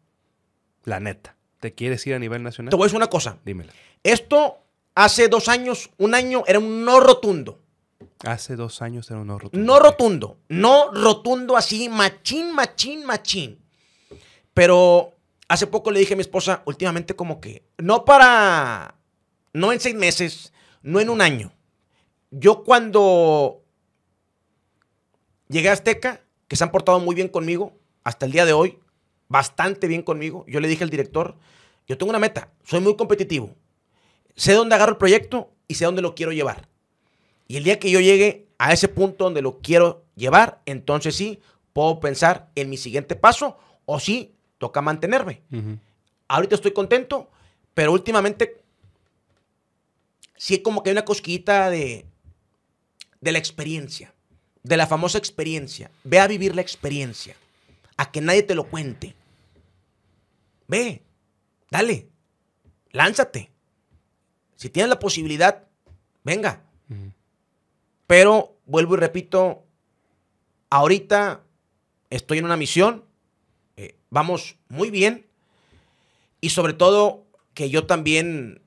La 0.83 0.99
neta. 0.99 1.37
¿Te 1.61 1.73
quieres 1.73 2.05
ir 2.05 2.15
a 2.15 2.19
nivel 2.19 2.43
nacional? 2.43 2.69
te 2.69 2.75
voy 2.75 2.83
a 2.83 2.87
decir 2.87 2.97
una 2.97 3.07
cosa. 3.07 3.37
Dímela. 3.45 3.71
Esto 4.03 4.57
hace 4.97 5.27
dos 5.27 5.47
años, 5.47 5.91
un 5.97 6.15
año, 6.15 6.43
era 6.47 6.57
un 6.57 6.83
no 6.83 6.99
rotundo. 6.99 7.59
Hace 8.25 8.55
dos 8.55 8.81
años 8.81 9.09
era 9.11 9.19
un 9.19 9.27
no 9.27 9.37
rotundo. 9.37 9.65
No 9.65 9.79
rotundo. 9.79 10.39
No 10.49 10.91
rotundo 10.91 11.55
así, 11.55 11.87
machín, 11.87 12.51
machín, 12.51 13.05
machín. 13.05 13.61
Pero 14.55 15.13
hace 15.47 15.67
poco 15.67 15.91
le 15.91 15.99
dije 15.99 16.15
a 16.15 16.17
mi 16.17 16.21
esposa, 16.21 16.63
últimamente 16.65 17.15
como 17.15 17.39
que, 17.39 17.63
no 17.77 18.05
para, 18.05 18.95
no 19.53 19.71
en 19.71 19.79
seis 19.79 19.93
meses, 19.93 20.51
no 20.81 20.99
en 20.99 21.11
un 21.11 21.21
año. 21.21 21.53
Yo 22.31 22.63
cuando 22.63 23.61
llegué 25.47 25.69
a 25.69 25.73
Azteca, 25.73 26.21
que 26.47 26.55
se 26.55 26.63
han 26.63 26.71
portado 26.71 26.99
muy 26.99 27.13
bien 27.13 27.27
conmigo, 27.27 27.77
hasta 28.03 28.25
el 28.25 28.31
día 28.31 28.45
de 28.45 28.53
hoy, 28.53 28.79
bastante 29.27 29.85
bien 29.85 30.01
conmigo, 30.01 30.43
yo 30.47 30.59
le 30.59 30.67
dije 30.67 30.83
al 30.83 30.89
director, 30.89 31.37
yo 31.85 31.99
tengo 31.99 32.09
una 32.09 32.19
meta, 32.19 32.51
soy 32.63 32.79
muy 32.79 32.95
competitivo. 32.95 33.53
Sé 34.37 34.53
dónde 34.53 34.75
agarro 34.75 34.93
el 34.93 34.97
proyecto 34.97 35.51
y 35.67 35.73
sé 35.73 35.85
dónde 35.85 36.01
lo 36.01 36.15
quiero 36.15 36.31
llevar. 36.31 36.69
Y 37.47 37.57
el 37.57 37.63
día 37.63 37.79
que 37.79 37.91
yo 37.91 37.99
llegue 37.99 38.47
a 38.59 38.71
ese 38.71 38.87
punto 38.87 39.25
donde 39.25 39.41
lo 39.41 39.59
quiero 39.59 40.05
llevar, 40.15 40.61
entonces 40.65 41.15
sí 41.15 41.41
puedo 41.73 41.99
pensar 41.99 42.49
en 42.55 42.69
mi 42.69 42.77
siguiente 42.77 43.15
paso 43.15 43.57
o 43.85 43.99
sí 43.99 44.35
toca 44.59 44.81
mantenerme. 44.81 45.41
Ahorita 46.27 46.55
estoy 46.55 46.71
contento, 46.71 47.29
pero 47.73 47.91
últimamente 47.91 48.61
sí 50.35 50.59
como 50.59 50.83
que 50.83 50.91
hay 50.91 50.93
una 50.93 51.05
cosquillita 51.05 51.69
de, 51.71 52.05
de 53.19 53.31
la 53.31 53.39
experiencia, 53.39 54.13
de 54.61 54.77
la 54.77 54.85
famosa 54.85 55.17
experiencia. 55.17 55.89
Ve 56.03 56.19
a 56.19 56.27
vivir 56.27 56.55
la 56.55 56.61
experiencia, 56.61 57.35
a 57.95 58.11
que 58.11 58.21
nadie 58.21 58.43
te 58.43 58.55
lo 58.55 58.65
cuente. 58.65 59.15
Ve, 60.67 61.01
dale, 61.71 62.09
lánzate. 62.91 63.56
Si 64.57 64.69
tienes 64.69 64.89
la 64.89 64.99
posibilidad, 64.99 65.63
venga. 66.23 66.63
Pero 68.07 68.57
vuelvo 68.65 68.95
y 68.95 68.97
repito, 68.97 69.63
ahorita 70.69 71.43
estoy 72.09 72.39
en 72.39 72.45
una 72.45 72.57
misión, 72.57 73.05
eh, 73.77 73.95
vamos 74.09 74.57
muy 74.67 74.89
bien 74.89 75.25
y 76.41 76.49
sobre 76.49 76.73
todo 76.73 77.25
que 77.53 77.69
yo 77.69 77.85
también 77.85 78.61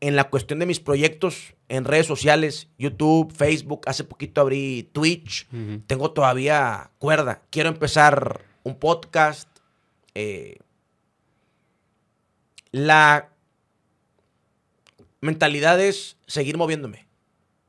en 0.00 0.14
la 0.14 0.30
cuestión 0.30 0.58
de 0.58 0.66
mis 0.66 0.78
proyectos 0.78 1.54
en 1.68 1.84
redes 1.84 2.06
sociales, 2.06 2.68
YouTube, 2.78 3.32
Facebook, 3.32 3.82
hace 3.86 4.04
poquito 4.04 4.40
abrí 4.40 4.88
Twitch, 4.92 5.48
tengo 5.86 6.12
todavía 6.12 6.92
cuerda, 6.98 7.42
quiero 7.50 7.68
empezar 7.68 8.42
un 8.62 8.76
podcast. 8.78 9.48
eh, 10.14 10.58
la 12.70 13.30
mentalidad 15.20 15.80
es 15.80 16.16
seguir 16.26 16.56
moviéndome, 16.56 17.06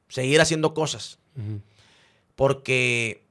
seguir 0.07 0.41
haciendo 0.41 0.73
cosas, 0.73 1.19
porque 2.35 3.23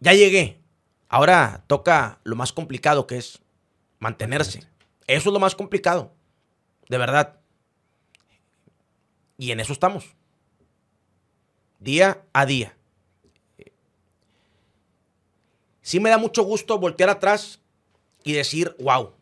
ya 0.00 0.12
llegué. 0.14 0.60
Ahora 1.08 1.64
toca 1.66 2.20
lo 2.24 2.36
más 2.36 2.52
complicado 2.52 3.06
que 3.06 3.16
es 3.16 3.40
mantenerse. 3.98 4.60
Eso 5.06 5.30
es 5.30 5.32
lo 5.32 5.40
más 5.40 5.54
complicado, 5.54 6.12
de 6.88 6.98
verdad. 6.98 7.40
Y 9.38 9.52
en 9.52 9.60
eso 9.60 9.72
estamos. 9.72 10.14
Día 11.78 12.24
a 12.32 12.44
día. 12.44 12.76
Sí 15.80 16.00
me 16.00 16.10
da 16.10 16.18
mucho 16.18 16.42
gusto 16.42 16.78
voltear 16.78 17.08
atrás 17.08 17.60
y 18.22 18.32
decir, 18.32 18.76
wow. 18.80 19.14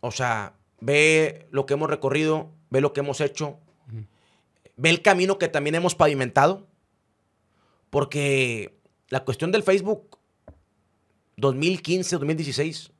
O 0.00 0.12
sea, 0.12 0.54
ve 0.80 1.46
lo 1.50 1.66
que 1.66 1.74
hemos 1.74 1.90
recorrido, 1.90 2.50
ve 2.70 2.80
lo 2.80 2.92
que 2.92 3.00
hemos 3.00 3.20
hecho, 3.20 3.58
ve 4.76 4.90
el 4.90 5.02
camino 5.02 5.38
que 5.38 5.48
también 5.48 5.74
hemos 5.74 5.94
pavimentado. 5.94 6.66
Porque 7.90 8.78
la 9.08 9.24
cuestión 9.24 9.50
del 9.50 9.64
Facebook 9.64 10.18
2015, 11.36 12.16
2016, 12.16 12.92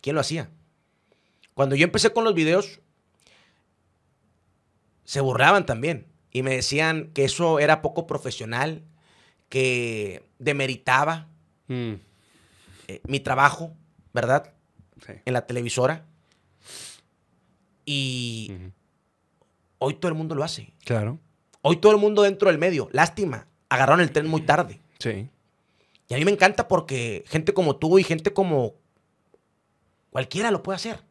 ¿quién 0.00 0.14
lo 0.14 0.20
hacía? 0.20 0.50
Cuando 1.54 1.74
yo 1.74 1.84
empecé 1.84 2.12
con 2.12 2.24
los 2.24 2.34
videos, 2.34 2.80
se 5.04 5.20
burlaban 5.20 5.66
también 5.66 6.06
y 6.30 6.42
me 6.42 6.54
decían 6.54 7.10
que 7.12 7.24
eso 7.24 7.58
era 7.58 7.82
poco 7.82 8.06
profesional, 8.06 8.84
que 9.48 10.22
demeritaba 10.38 11.30
Mm, 11.70 12.00
eh, 12.88 13.00
mi 13.06 13.20
trabajo, 13.20 13.76
¿verdad? 14.12 14.52
sí. 15.06 15.12
En 15.24 15.32
la 15.32 15.46
televisora. 15.46 16.04
Y 17.92 18.52
hoy 19.78 19.94
todo 19.94 20.12
el 20.12 20.16
mundo 20.16 20.36
lo 20.36 20.44
hace. 20.44 20.72
Claro. 20.84 21.18
Hoy 21.60 21.78
todo 21.78 21.90
el 21.90 21.98
mundo 21.98 22.22
dentro 22.22 22.48
del 22.48 22.56
medio. 22.56 22.88
Lástima, 22.92 23.48
agarraron 23.68 24.00
el 24.00 24.12
tren 24.12 24.28
muy 24.28 24.42
tarde. 24.42 24.80
Sí. 25.00 25.28
Y 26.06 26.14
a 26.14 26.16
mí 26.16 26.24
me 26.24 26.30
encanta 26.30 26.68
porque 26.68 27.24
gente 27.26 27.52
como 27.52 27.74
tú 27.74 27.98
y 27.98 28.04
gente 28.04 28.32
como 28.32 28.74
cualquiera 30.10 30.52
lo 30.52 30.62
puede 30.62 30.76
hacer. 30.76 31.02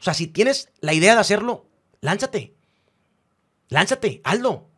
O 0.00 0.02
sea, 0.02 0.14
si 0.14 0.26
tienes 0.26 0.70
la 0.80 0.94
idea 0.94 1.12
de 1.12 1.20
hacerlo, 1.20 1.66
lánzate. 2.00 2.54
Lánzate, 3.68 4.22
hazlo. 4.24 4.70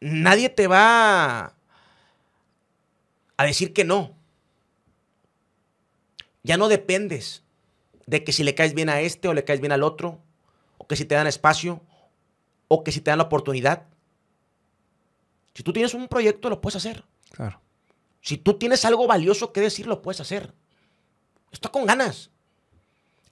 Nadie 0.00 0.50
te 0.50 0.66
va 0.66 1.54
a 3.38 3.44
decir 3.46 3.72
que 3.72 3.84
no. 3.84 4.14
Ya 6.42 6.58
no 6.58 6.68
dependes 6.68 7.43
de 8.06 8.24
que 8.24 8.32
si 8.32 8.44
le 8.44 8.54
caes 8.54 8.74
bien 8.74 8.88
a 8.88 9.00
este 9.00 9.28
o 9.28 9.34
le 9.34 9.44
caes 9.44 9.60
bien 9.60 9.72
al 9.72 9.82
otro, 9.82 10.20
o 10.78 10.86
que 10.86 10.96
si 10.96 11.04
te 11.04 11.14
dan 11.14 11.26
espacio, 11.26 11.80
o 12.68 12.84
que 12.84 12.92
si 12.92 13.00
te 13.00 13.10
dan 13.10 13.18
la 13.18 13.24
oportunidad. 13.24 13.86
Si 15.54 15.62
tú 15.62 15.72
tienes 15.72 15.94
un 15.94 16.08
proyecto, 16.08 16.50
lo 16.50 16.60
puedes 16.60 16.76
hacer. 16.76 17.04
Claro. 17.30 17.60
Si 18.20 18.38
tú 18.38 18.54
tienes 18.54 18.84
algo 18.84 19.06
valioso 19.06 19.52
que 19.52 19.60
decir, 19.60 19.86
lo 19.86 20.02
puedes 20.02 20.20
hacer. 20.20 20.52
Está 21.52 21.68
con 21.68 21.86
ganas. 21.86 22.30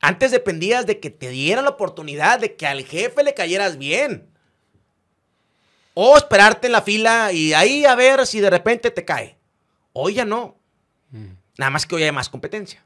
Antes 0.01 0.31
dependías 0.31 0.87
de 0.87 1.01
que 1.01 1.11
te 1.11 1.31
dieran 1.31 1.65
la 1.65 1.71
oportunidad 1.71 2.41
de 2.41 2.57
que 2.57 2.67
al 2.67 2.85
jefe 2.85 3.23
le 3.23 3.35
cayeras 3.35 3.79
bien. 3.79 4.29
O 5.95 6.17
esperarte 6.17 6.67
en 6.67 6.73
la 6.73 6.83
fila 6.83 7.33
y 7.33 7.53
ahí 7.53 7.85
a 7.85 7.95
ver 7.95 8.27
si 8.27 8.41
de 8.41 8.51
repente 8.51 8.91
te 8.91 9.05
cae. 9.05 9.39
Hoy 9.93 10.15
ya 10.15 10.25
no. 10.25 10.59
Mm. 11.11 11.35
Nada 11.59 11.71
más 11.71 11.87
que 11.87 11.95
hoy 11.95 12.03
hay 12.03 12.13
más 12.13 12.29
competencia. 12.29 12.85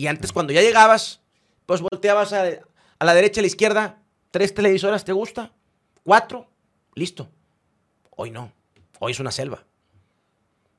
Y 0.00 0.06
antes 0.06 0.32
cuando 0.32 0.54
ya 0.54 0.62
llegabas, 0.62 1.20
pues 1.66 1.82
volteabas 1.82 2.32
a, 2.32 2.42
a 2.98 3.04
la 3.04 3.12
derecha, 3.12 3.38
a 3.38 3.42
la 3.42 3.48
izquierda, 3.48 4.02
tres 4.30 4.54
televisoras, 4.54 5.04
¿te 5.04 5.12
gusta? 5.12 5.52
Cuatro, 6.04 6.48
listo. 6.94 7.28
Hoy 8.08 8.30
no. 8.30 8.50
Hoy 8.98 9.12
es 9.12 9.20
una 9.20 9.30
selva. 9.30 9.66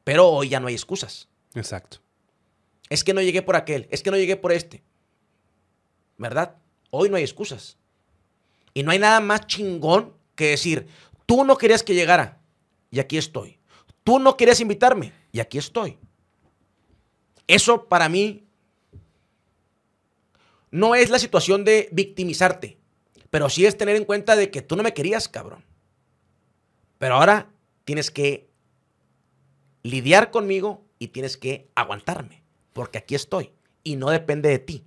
Pero 0.04 0.28
hoy 0.28 0.50
ya 0.50 0.60
no 0.60 0.70
hay 0.70 0.74
excusas. 0.74 1.30
Exacto. 1.54 2.00
Es 2.90 3.04
que 3.04 3.14
no 3.14 3.22
llegué 3.22 3.44
por 3.44 3.56
aquel, 3.56 3.88
es 3.92 4.02
que 4.02 4.10
no 4.10 4.18
llegué 4.18 4.38
por 4.38 4.54
este. 4.54 4.82
¿Verdad? 6.18 6.56
Hoy 6.90 7.08
no 7.08 7.16
hay 7.16 7.22
excusas. 7.22 7.78
Y 8.74 8.82
no 8.82 8.90
hay 8.90 8.98
nada 8.98 9.20
más 9.20 9.46
chingón 9.46 10.18
que 10.34 10.48
decir, 10.48 10.88
tú 11.28 11.44
no 11.44 11.60
querías 11.60 11.84
que 11.84 11.94
llegara 11.94 12.42
y 12.90 13.00
aquí 13.00 13.20
estoy. 13.20 13.60
Tú 14.04 14.18
no 14.18 14.36
querías 14.36 14.62
invitarme 14.62 15.14
y 15.32 15.42
aquí 15.42 15.60
estoy. 15.60 16.00
Eso 17.46 17.88
para 17.88 18.10
mí 18.10 18.48
no 20.72 20.96
es 20.96 21.10
la 21.10 21.20
situación 21.20 21.64
de 21.64 21.90
victimizarte, 21.92 22.78
pero 23.30 23.50
sí 23.50 23.66
es 23.66 23.78
tener 23.78 23.96
en 23.96 24.06
cuenta 24.06 24.36
de 24.36 24.50
que 24.50 24.62
tú 24.62 24.76
no 24.76 24.84
me 24.84 24.94
querías, 24.94 25.28
cabrón. 25.28 25.64
Pero 26.98 27.16
ahora 27.16 27.50
tienes 27.84 28.10
que 28.12 28.50
lidiar 29.84 30.32
conmigo 30.32 30.86
y 30.98 31.10
tienes 31.10 31.38
que 31.38 31.70
aguantarme, 31.76 32.44
porque 32.74 32.98
aquí 32.98 33.16
estoy 33.16 33.52
y 33.84 33.96
no 33.96 34.10
depende 34.10 34.50
de 34.50 34.60
ti. 34.60 34.84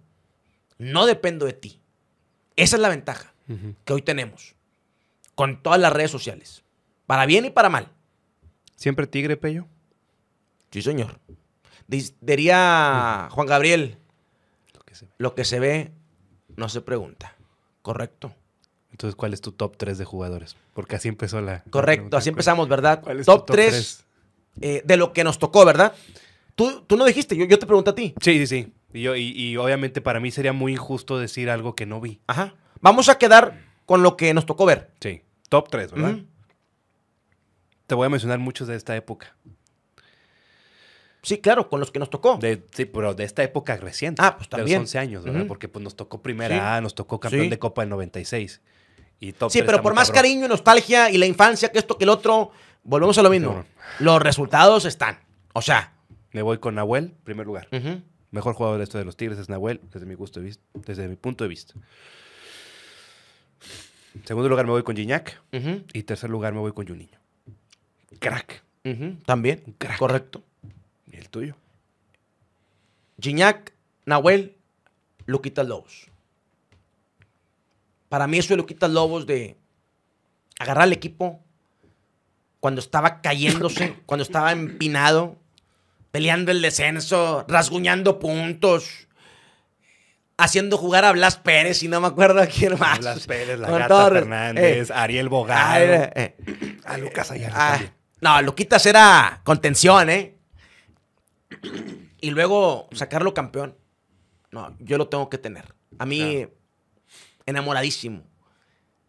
No 0.78 1.06
dependo 1.06 1.46
de 1.46 1.52
ti. 1.52 1.80
Esa 2.56 2.76
es 2.76 2.82
la 2.82 2.88
ventaja 2.88 3.34
que 3.84 3.92
hoy 3.92 4.02
tenemos 4.02 4.54
con 5.34 5.62
todas 5.62 5.80
las 5.80 5.92
redes 5.92 6.10
sociales, 6.10 6.64
para 7.06 7.26
bien 7.26 7.44
y 7.44 7.50
para 7.50 7.68
mal. 7.68 7.92
¿Siempre 8.76 9.06
tigre, 9.06 9.36
Pello? 9.36 9.66
Sí, 10.70 10.80
señor. 10.80 11.18
Diría 11.86 13.28
Juan 13.30 13.46
Gabriel, 13.46 13.98
que 14.94 14.98
se 14.98 15.06
ve. 15.06 15.12
lo 15.18 15.34
que 15.34 15.44
se 15.44 15.60
ve 15.60 15.92
no 16.56 16.68
se 16.68 16.80
pregunta. 16.80 17.36
Correcto. 17.82 18.34
Entonces, 18.90 19.16
¿cuál 19.16 19.34
es 19.34 19.40
tu 19.40 19.52
top 19.52 19.76
3 19.76 19.98
de 19.98 20.04
jugadores? 20.04 20.56
Porque 20.72 20.96
así 20.96 21.08
empezó 21.08 21.40
la. 21.40 21.64
Correcto, 21.64 22.16
así 22.16 22.28
empezamos, 22.28 22.68
¿verdad? 22.68 23.00
¿Cuál 23.02 23.20
es 23.20 23.26
tu 23.26 23.32
top 23.32 23.46
top 23.46 23.56
3 23.56 24.04
tres? 24.56 24.84
de 24.86 24.96
lo 24.96 25.12
que 25.12 25.24
nos 25.24 25.38
tocó, 25.38 25.64
¿verdad? 25.64 25.92
Tú, 26.54 26.82
tú 26.86 26.96
no 26.96 27.04
dijiste, 27.04 27.36
yo, 27.36 27.44
yo 27.44 27.58
te 27.58 27.66
pregunto 27.66 27.90
a 27.90 27.94
ti. 27.94 28.14
Sí, 28.20 28.38
sí, 28.38 28.46
sí. 28.46 28.72
Y, 28.92 29.02
yo, 29.02 29.16
y, 29.16 29.32
y 29.36 29.56
obviamente 29.56 30.00
para 30.00 30.20
mí 30.20 30.30
sería 30.30 30.52
muy 30.52 30.72
injusto 30.72 31.18
decir 31.18 31.50
algo 31.50 31.74
que 31.74 31.86
no 31.86 32.00
vi. 32.00 32.20
Ajá. 32.28 32.54
Vamos 32.80 33.08
a 33.08 33.18
quedar 33.18 33.60
con 33.86 34.02
lo 34.02 34.16
que 34.16 34.32
nos 34.32 34.46
tocó 34.46 34.64
ver. 34.64 34.92
Sí. 35.00 35.22
Top 35.48 35.68
3, 35.68 35.92
¿verdad? 35.92 36.18
Te 37.86 37.94
voy 37.94 38.06
a 38.06 38.08
mencionar 38.08 38.38
muchos 38.38 38.68
de 38.68 38.76
esta 38.76 38.96
época. 38.96 39.36
Sí, 41.24 41.38
claro, 41.38 41.68
con 41.68 41.80
los 41.80 41.90
que 41.90 41.98
nos 41.98 42.10
tocó. 42.10 42.36
De, 42.36 42.62
sí, 42.72 42.84
pero 42.84 43.14
de 43.14 43.24
esta 43.24 43.42
época 43.42 43.76
reciente. 43.76 44.22
Ah, 44.24 44.36
pues 44.36 44.48
De 44.48 44.56
los 44.56 44.60
también. 44.60 44.80
11 44.80 44.98
años, 44.98 45.24
¿verdad? 45.24 45.46
Porque 45.48 45.68
pues 45.68 45.82
nos 45.82 45.96
tocó 45.96 46.22
primera 46.22 46.54
Sí. 46.54 46.60
A, 46.62 46.80
nos 46.80 46.94
tocó 46.94 47.18
campeón 47.18 47.44
Sí. 47.44 47.48
de 47.50 47.58
Copa 47.58 47.82
del 47.82 47.88
96. 47.90 48.60
Y 49.20 49.32
top 49.32 49.50
Sí, 49.50 49.62
pero 49.62 49.80
por 49.82 49.94
más 49.94 50.08
cabrón. 50.08 50.22
cariño 50.22 50.46
y 50.46 50.48
nostalgia 50.48 51.10
y 51.10 51.18
la 51.18 51.26
infancia 51.26 51.70
que 51.70 51.78
esto 51.78 51.96
que 51.98 52.04
el 52.04 52.10
otro, 52.10 52.50
volvemos 52.82 53.16
a 53.18 53.22
lo 53.22 53.30
mismo. 53.30 53.64
Los 54.00 54.20
resultados 54.22 54.84
están. 54.84 55.18
O 55.54 55.62
sea, 55.62 55.92
Me 56.32 56.42
voy 56.42 56.58
con 56.58 56.74
Nahuel, 56.74 57.14
primer 57.24 57.46
lugar. 57.46 57.68
Mejor 58.32 58.54
jugador 58.54 58.78
de 58.78 58.84
esto 58.84 58.98
de 58.98 59.04
los 59.04 59.16
Tigres 59.16 59.38
es 59.38 59.48
Nahuel, 59.48 59.80
desde 59.92 60.04
mi, 60.04 60.14
gusto 60.14 60.40
de 60.40 60.46
vista, 60.46 60.62
desde 60.74 61.06
mi 61.06 61.14
punto 61.14 61.44
de 61.44 61.48
vista. 61.48 61.74
Segundo 64.24 64.48
lugar 64.48 64.64
me 64.66 64.72
voy 64.72 64.82
con 64.82 64.96
Gignac. 64.96 65.40
Y 65.92 66.02
tercer 66.02 66.30
lugar 66.30 66.52
me 66.52 66.60
voy 66.60 66.72
con 66.72 66.86
Juninho. 66.86 67.18
Crack. 68.18 68.62
también. 69.24 69.74
Crack. 69.78 69.98
Correcto. 69.98 70.42
¿Y 71.14 71.18
el 71.18 71.28
tuyo? 71.28 71.56
Gignac, 73.20 73.72
Nahuel, 74.04 74.56
Luquitas 75.26 75.66
Lobos. 75.66 76.08
Para 78.08 78.26
mí 78.26 78.38
eso 78.38 78.50
de 78.50 78.56
Luquitas 78.56 78.90
Lobos 78.90 79.26
de 79.26 79.56
agarrar 80.58 80.84
al 80.84 80.92
equipo 80.92 81.40
cuando 82.60 82.80
estaba 82.80 83.20
cayéndose, 83.20 83.96
cuando 84.06 84.22
estaba 84.24 84.50
empinado, 84.52 85.36
peleando 86.10 86.50
el 86.50 86.60
descenso, 86.62 87.44
rasguñando 87.48 88.18
puntos, 88.18 89.06
haciendo 90.36 90.76
jugar 90.76 91.04
a 91.04 91.12
Blas 91.12 91.36
Pérez 91.36 91.82
y 91.84 91.88
no 91.88 92.00
me 92.00 92.08
acuerdo 92.08 92.40
a 92.42 92.46
quién 92.46 92.76
más. 92.78 92.98
Blas 92.98 93.26
Pérez, 93.26 93.58
la 93.58 93.70
Gata 93.70 94.10
Fernández, 94.10 94.90
eh, 94.90 94.92
Ariel 94.94 95.28
Bogado. 95.28 95.84
eh, 95.84 96.10
eh. 96.14 96.78
a 96.84 96.98
Lucas 96.98 97.30
Ayala 97.30 97.54
Ah, 97.56 97.80
no, 98.20 98.42
Luquitas 98.42 98.84
era 98.86 99.40
contención, 99.44 100.10
¿eh? 100.10 100.34
Y 102.20 102.30
luego 102.30 102.88
sacarlo 102.92 103.34
campeón. 103.34 103.76
No, 104.50 104.74
yo 104.78 104.98
lo 104.98 105.08
tengo 105.08 105.28
que 105.28 105.38
tener. 105.38 105.74
A 105.98 106.06
mí, 106.06 106.18
Claro. 106.20 106.52
enamoradísimo. 107.46 108.24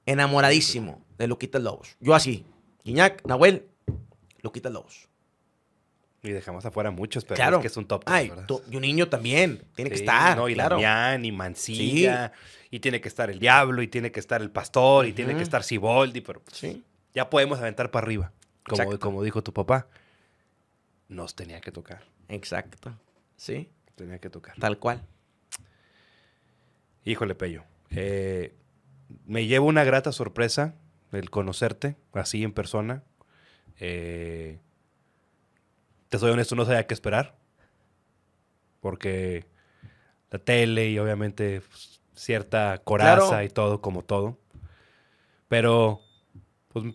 Enamoradísimo 0.05 1.03
de 1.17 1.27
Luquitas 1.27 1.61
Lobos. 1.61 1.95
Yo 1.99 2.13
así. 2.13 2.45
Guiñac, 2.83 3.25
Nahuel, 3.25 3.67
Luquitas 4.41 4.71
Lobos. 4.71 5.07
Y 6.21 6.29
dejamos 6.29 6.65
afuera 6.65 6.89
muchos, 6.91 7.23
pero 7.23 7.35
claro. 7.35 7.57
es 7.57 7.61
que 7.61 7.67
es 7.67 7.77
un 7.77 7.85
top 7.87 8.03
3, 8.05 8.15
Ay, 8.15 8.31
y 8.71 8.75
un 8.75 8.81
niño 8.81 9.09
también. 9.09 9.63
Tiene 9.75 9.89
que 9.91 9.95
estar. 9.97 10.35
No, 10.37 10.49
y 10.49 10.55
claro. 10.55 10.75
Damián, 10.77 11.23
y 11.23 11.31
Mancilla, 11.31 12.31
y 12.71 12.79
tiene 12.79 12.99
que 12.99 13.07
estar 13.07 13.29
el 13.29 13.37
Diablo, 13.39 13.83
y 13.83 13.87
tiene 13.87 14.11
que 14.11 14.19
estar 14.19 14.41
el 14.41 14.49
Pastor, 14.49 15.05
y 15.05 15.13
tiene 15.13 15.35
que 15.35 15.43
estar 15.43 15.63
Siboldi, 15.63 16.21
pero 16.21 16.41
pues, 16.41 16.57
Sí. 16.57 16.83
ya 17.13 17.29
podemos 17.29 17.59
aventar 17.59 17.91
para 17.91 18.05
arriba. 18.05 18.31
Como, 18.67 18.81
Exacto. 18.81 18.99
como 18.99 19.21
dijo 19.21 19.43
tu 19.43 19.53
papá, 19.53 19.87
nos 21.07 21.35
tenía 21.35 21.61
que 21.61 21.71
tocar. 21.71 22.03
Exacto. 22.29 22.97
Sí, 23.35 23.69
Tenía 23.95 24.19
que 24.19 24.29
tocar. 24.29 24.55
tal 24.59 24.77
cual. 24.79 25.01
Híjole, 27.03 27.35
Pello. 27.35 27.63
eh, 27.91 28.53
me 29.25 29.45
llevo 29.45 29.67
una 29.67 29.83
grata 29.83 30.11
sorpresa 30.11 30.75
el 31.11 31.29
conocerte 31.29 31.95
así 32.13 32.43
en 32.43 32.51
persona. 32.51 33.03
Eh, 33.79 34.59
te 36.09 36.17
soy 36.17 36.31
honesto, 36.31 36.55
no 36.55 36.65
sabía 36.65 36.87
qué 36.87 36.93
esperar. 36.93 37.35
Porque 38.81 39.45
la 40.31 40.39
tele 40.39 40.89
y 40.89 40.99
obviamente 40.99 41.61
pues, 41.61 42.01
cierta 42.15 42.81
coraza 42.83 43.27
Claro. 43.27 43.43
y 43.43 43.49
todo, 43.49 43.81
como 43.81 44.01
todo. 44.03 44.37
Pero, 45.47 46.01
pues, 46.69 46.85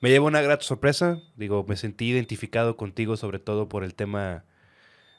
me 0.00 0.10
llevo 0.10 0.26
una 0.26 0.40
grata 0.40 0.62
sorpresa. 0.64 1.20
Digo, 1.36 1.64
me 1.68 1.76
sentí 1.76 2.06
identificado 2.10 2.76
contigo, 2.76 3.16
sobre 3.16 3.38
todo 3.38 3.68
por 3.68 3.84
el 3.84 3.94
tema 3.94 4.44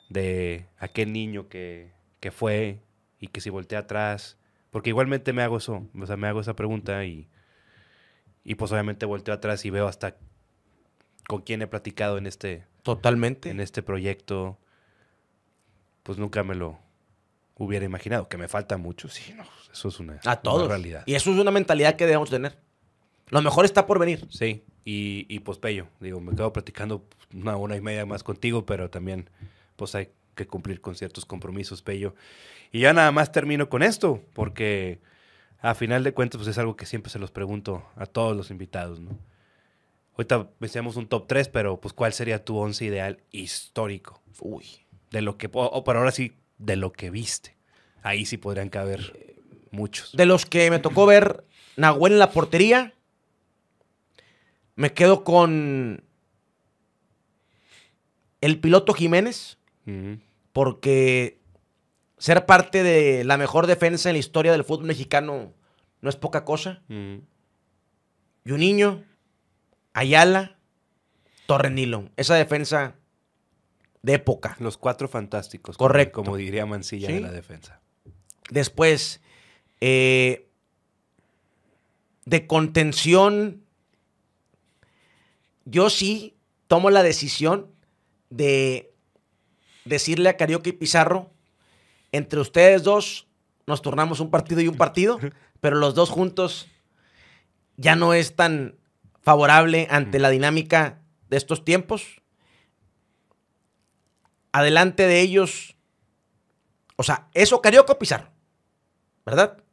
de 0.09 0.67
aquel 0.77 1.11
niño 1.13 1.49
que, 1.49 1.91
que 2.19 2.31
fue 2.31 2.79
y 3.19 3.27
que 3.27 3.41
si 3.41 3.49
voltea 3.49 3.79
atrás. 3.79 4.37
Porque 4.71 4.89
igualmente 4.89 5.33
me 5.33 5.41
hago 5.41 5.57
eso, 5.57 5.87
o 5.99 6.05
sea, 6.05 6.15
me 6.17 6.27
hago 6.27 6.41
esa 6.41 6.55
pregunta 6.55 7.03
y, 7.05 7.27
y 8.43 8.55
pues 8.55 8.71
obviamente 8.71 9.05
volteo 9.05 9.33
atrás 9.33 9.65
y 9.65 9.69
veo 9.71 9.87
hasta 9.87 10.15
con 11.27 11.41
quién 11.41 11.61
he 11.61 11.67
platicado 11.67 12.17
en 12.17 12.27
este, 12.27 12.65
Totalmente. 12.83 13.49
en 13.49 13.59
este 13.61 13.81
proyecto, 13.83 14.59
pues 16.03 16.17
nunca 16.19 16.43
me 16.43 16.55
lo 16.55 16.79
hubiera 17.55 17.83
imaginado. 17.85 18.29
Que 18.29 18.37
me 18.37 18.47
falta 18.47 18.77
mucho, 18.77 19.09
sí, 19.09 19.33
no, 19.35 19.43
eso 19.71 19.87
es 19.89 19.99
una, 19.99 20.19
A 20.25 20.35
todos. 20.41 20.59
una 20.65 20.69
realidad. 20.75 21.03
Y 21.05 21.15
eso 21.15 21.31
es 21.31 21.37
una 21.39 21.51
mentalidad 21.51 21.95
que 21.95 22.05
debemos 22.05 22.29
tener. 22.29 22.59
Lo 23.29 23.41
mejor 23.41 23.65
está 23.65 23.85
por 23.87 23.99
venir. 23.99 24.25
Sí, 24.29 24.63
y, 24.89 25.27
y 25.29 25.41
pues 25.41 25.59
Pello, 25.59 25.87
digo, 25.99 26.19
me 26.19 26.35
quedo 26.35 26.51
platicando 26.51 27.05
una 27.31 27.55
hora 27.55 27.77
y 27.77 27.81
media 27.81 28.07
más 28.07 28.23
contigo, 28.23 28.65
pero 28.65 28.89
también 28.89 29.29
pues 29.75 29.93
hay 29.93 30.09
que 30.33 30.47
cumplir 30.47 30.81
con 30.81 30.95
ciertos 30.95 31.27
compromisos, 31.27 31.83
Pello. 31.83 32.15
Y 32.71 32.79
ya 32.79 32.91
nada 32.91 33.11
más 33.11 33.31
termino 33.31 33.69
con 33.69 33.83
esto, 33.83 34.23
porque 34.33 34.99
a 35.61 35.75
final 35.75 36.03
de 36.03 36.11
cuentas 36.11 36.39
pues 36.39 36.47
es 36.47 36.57
algo 36.57 36.75
que 36.75 36.87
siempre 36.87 37.11
se 37.11 37.19
los 37.19 37.29
pregunto 37.29 37.85
a 37.97 38.07
todos 38.07 38.35
los 38.35 38.49
invitados, 38.49 38.99
¿no? 38.99 39.15
Ahorita 40.13 40.49
decíamos 40.59 40.95
un 40.95 41.05
top 41.05 41.27
3, 41.27 41.49
pero 41.49 41.79
pues 41.79 41.93
¿cuál 41.93 42.11
sería 42.11 42.43
tu 42.43 42.57
once 42.57 42.83
ideal 42.83 43.19
histórico? 43.29 44.23
Uy. 44.41 44.65
De 45.11 45.21
lo 45.21 45.37
que, 45.37 45.51
o, 45.53 45.65
o 45.65 45.83
pero 45.83 45.99
ahora 45.99 46.11
sí, 46.11 46.33
de 46.57 46.77
lo 46.77 46.91
que 46.93 47.11
viste. 47.11 47.55
Ahí 48.01 48.25
sí 48.25 48.37
podrían 48.37 48.69
caber 48.69 49.37
muchos. 49.69 50.13
De 50.13 50.25
los 50.25 50.47
que 50.47 50.71
me 50.71 50.79
tocó 50.79 51.05
ver 51.05 51.45
Nahuel 51.77 52.13
en 52.13 52.19
la 52.19 52.31
portería, 52.31 52.95
me 54.79 54.93
quedo 54.93 55.25
con 55.25 56.05
el 58.39 58.59
piloto 58.61 58.93
Jiménez, 58.93 59.57
porque 60.53 61.37
ser 62.17 62.45
parte 62.45 62.81
de 62.81 63.25
la 63.25 63.35
mejor 63.37 63.67
defensa 63.67 64.07
en 64.09 64.13
la 64.13 64.19
historia 64.19 64.53
del 64.53 64.63
fútbol 64.63 64.85
mexicano 64.85 65.51
no 65.99 66.09
es 66.09 66.15
poca 66.15 66.45
cosa. 66.45 66.81
Ujú. 66.87 67.23
Y 68.45 68.51
un 68.53 68.59
niño, 68.61 69.03
Ayala, 69.91 70.57
Torrenilo. 71.45 72.09
Esa 72.15 72.35
defensa 72.35 72.95
de 74.01 74.13
época. 74.13 74.55
Los 74.59 74.77
cuatro 74.77 75.09
fantásticos. 75.09 75.75
Correcto. 75.77 76.23
Como 76.23 76.37
diría 76.37 76.65
Mancilla 76.65 77.07
Sí. 77.07 77.15
en 77.17 77.23
la 77.23 77.31
defensa. 77.31 77.81
Después, 78.49 79.19
eh, 79.81 80.47
de 82.25 82.47
contención, 82.47 83.65
yo 85.69 85.89
sí 85.89 86.37
tomo 86.67 86.89
la 86.89 87.03
decisión 87.03 87.71
de 88.29 88.93
decirle 89.85 90.29
a 90.29 90.37
Carioca 90.37 90.69
y 90.69 90.73
Pizarro, 90.73 91.31
entre 92.11 92.39
ustedes 92.39 92.83
dos 92.83 93.27
nos 93.65 93.81
turnamos 93.81 94.19
un 94.19 94.31
partido 94.31 94.61
y 94.61 94.67
un 94.67 94.77
partido, 94.77 95.19
pero 95.61 95.77
los 95.77 95.95
dos 95.95 96.09
juntos 96.09 96.67
ya 97.77 97.95
no 97.95 98.13
es 98.13 98.35
tan 98.35 98.77
favorable 99.21 99.87
ante 99.89 100.19
la 100.19 100.29
dinámica 100.29 101.01
de 101.29 101.37
estos 101.37 101.63
tiempos. 101.63 102.21
Adelante 104.51 105.05
de 105.05 105.21
ellos, 105.21 105.75
o 106.95 107.03
sea, 107.03 107.29
eso 107.33 107.61
Carioca 107.61 107.93
o 107.93 107.99
Pizarro, 107.99 108.31
¿verdad? 109.25 109.63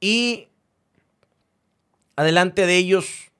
Y 0.00 0.48
adelante 2.14 2.66
de 2.66 2.76
ellos, 2.76 3.32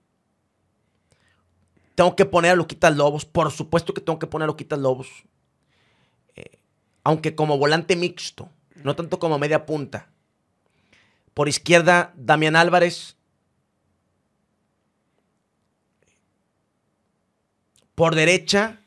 tengo 1.94 2.16
que 2.16 2.24
poner 2.24 2.52
a 2.52 2.56
Luquitas 2.56 2.96
Lobos. 2.96 3.24
Por 3.24 3.50
supuesto 3.50 3.94
que 3.94 4.00
tengo 4.00 4.18
que 4.18 4.26
poner 4.26 4.44
a 4.44 4.48
Luquitas 4.48 4.78
Lobos. 4.78 5.24
Eh, 6.36 6.58
aunque 7.04 7.34
como 7.34 7.58
volante 7.58 7.96
mixto, 7.96 8.50
no 8.82 8.96
tanto 8.96 9.18
como 9.18 9.38
media 9.38 9.66
punta. 9.66 10.10
Por 11.34 11.48
izquierda, 11.48 12.12
Damián 12.16 12.56
Álvarez. 12.56 13.16
Por 17.94 18.14
derecha, 18.16 18.80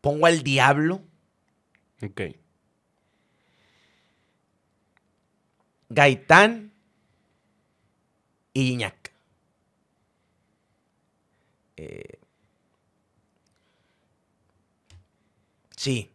pongo 0.00 0.26
al 0.26 0.42
Diablo. 0.42 1.02
Ok. 2.02 2.22
Gaitán 5.90 6.67
y 8.52 8.72
Iñak. 8.72 9.12
Eh, 11.76 12.18
sí. 15.76 16.10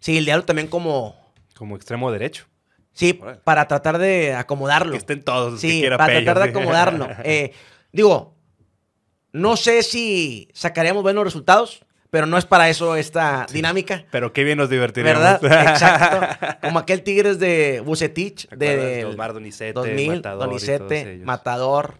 Sí, 0.00 0.18
el 0.18 0.24
diablo 0.24 0.44
también 0.44 0.68
como... 0.68 1.16
Como 1.56 1.76
extremo 1.76 2.10
derecho. 2.10 2.46
Sí, 2.92 3.18
Órale. 3.22 3.40
para 3.42 3.66
tratar 3.68 3.98
de 3.98 4.34
acomodarlo. 4.34 4.92
Que 4.92 4.98
estén 4.98 5.22
todos 5.24 5.52
los 5.52 5.60
que 5.60 5.68
Sí, 5.68 5.80
quiera 5.80 5.96
para 5.96 6.12
Pello, 6.14 6.24
tratar 6.24 6.42
de 6.44 6.50
acomodarlo. 6.50 7.08
Eh, 7.24 7.52
digo, 7.92 8.34
no 9.32 9.56
sé 9.56 9.82
si 9.82 10.48
sacaríamos 10.52 11.02
buenos 11.02 11.24
resultados, 11.24 11.83
pero 12.14 12.28
no 12.28 12.38
es 12.38 12.44
para 12.44 12.68
eso 12.68 12.94
esta 12.94 13.44
dinámica. 13.52 14.04
Pero 14.12 14.32
qué 14.32 14.44
bien 14.44 14.56
nos 14.56 14.70
divertiríamos. 14.70 15.40
¿Verdad? 15.40 15.68
Exacto. 15.72 16.56
Como 16.62 16.78
aquel 16.78 17.02
Tigres 17.02 17.40
de 17.40 17.82
Bucetich, 17.84 18.48
de 18.50 19.04
Osmar 19.04 19.32
Donizete, 19.32 19.72
2000, 19.72 20.08
Matador 20.14 20.46
Donizete. 20.46 21.20
Matador. 21.24 21.94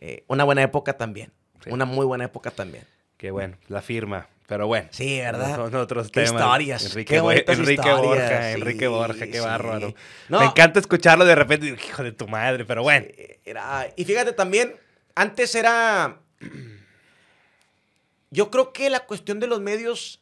eh, 0.00 0.24
una 0.26 0.42
buena 0.42 0.64
época 0.64 0.94
también. 0.94 1.32
Sí. 1.62 1.70
Una 1.70 1.84
muy 1.84 2.04
buena 2.04 2.24
época 2.24 2.50
también. 2.50 2.82
Qué 3.16 3.30
bueno, 3.30 3.56
la 3.68 3.82
firma. 3.82 4.26
Pero 4.48 4.66
bueno. 4.66 4.88
Sí, 4.90 5.20
¿verdad? 5.20 5.54
Son 5.54 5.72
otros 5.76 6.10
Qué 6.10 6.24
temas. 6.24 6.42
historias, 6.42 6.84
Enrique, 6.86 7.14
qué 7.14 7.18
Enrique 7.18 7.72
historias, 7.74 8.00
Borja, 8.00 8.42
sí, 8.42 8.54
Enrique 8.60 8.88
Borja, 8.88 9.26
qué 9.28 9.38
bárbaro. 9.38 9.94
No. 10.28 10.40
Me 10.40 10.46
encanta 10.46 10.80
escucharlo 10.80 11.24
de 11.24 11.36
repente. 11.36 11.68
Hijo 11.68 12.02
de 12.02 12.10
tu 12.10 12.26
madre, 12.26 12.64
pero 12.64 12.82
bueno. 12.82 13.06
Era, 13.44 13.86
y 13.94 14.04
fíjate 14.04 14.32
también, 14.32 14.74
antes 15.14 15.54
era. 15.54 16.16
Yo 18.32 18.50
creo 18.50 18.72
que 18.72 18.88
la 18.88 19.00
cuestión 19.06 19.40
de 19.40 19.46
los 19.46 19.60
medios, 19.60 20.20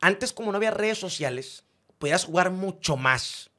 antes 0.00 0.32
como 0.32 0.52
no 0.52 0.56
había 0.56 0.70
redes 0.70 0.98
sociales, 0.98 1.64
podías 1.98 2.24
jugar 2.24 2.50
mucho 2.52 2.96
más. 2.96 3.50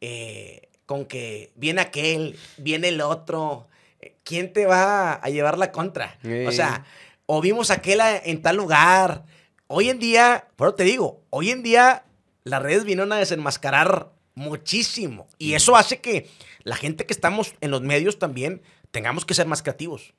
Eh, 0.00 0.68
con 0.86 1.04
que 1.04 1.52
viene 1.56 1.82
aquel, 1.82 2.38
viene 2.56 2.88
el 2.88 3.00
otro. 3.02 3.68
eh, 4.00 4.16
¿Quién 4.24 4.52
te 4.52 4.64
va 4.66 5.12
a 5.12 5.28
llevar 5.28 5.58
la 5.58 5.72
contra? 5.72 6.18
O 6.46 6.52
sea, 6.52 6.84
o 7.26 7.40
vimos 7.40 7.70
aquel 7.70 8.00
en 8.24 8.40
tal 8.40 8.56
lugar. 8.56 9.24
Hoy 9.66 9.90
en 9.90 9.98
día, 9.98 10.48
pero 10.56 10.74
te 10.74 10.84
digo, 10.84 11.22
hoy 11.30 11.50
en 11.50 11.62
día 11.62 12.04
las 12.44 12.62
redes 12.62 12.84
vinieron 12.84 13.12
a 13.12 13.18
desenmascarar 13.18 14.12
muchísimo. 14.34 15.28
Y 15.38 15.54
eso 15.54 15.76
hace 15.76 16.00
que 16.00 16.30
la 16.62 16.76
gente 16.76 17.04
que 17.04 17.12
estamos 17.12 17.54
en 17.60 17.72
los 17.72 17.82
medios 17.82 18.18
también 18.18 18.62
tengamos 18.90 19.26
que 19.26 19.34
ser 19.34 19.46
más 19.46 19.62
creativos. 19.62 20.14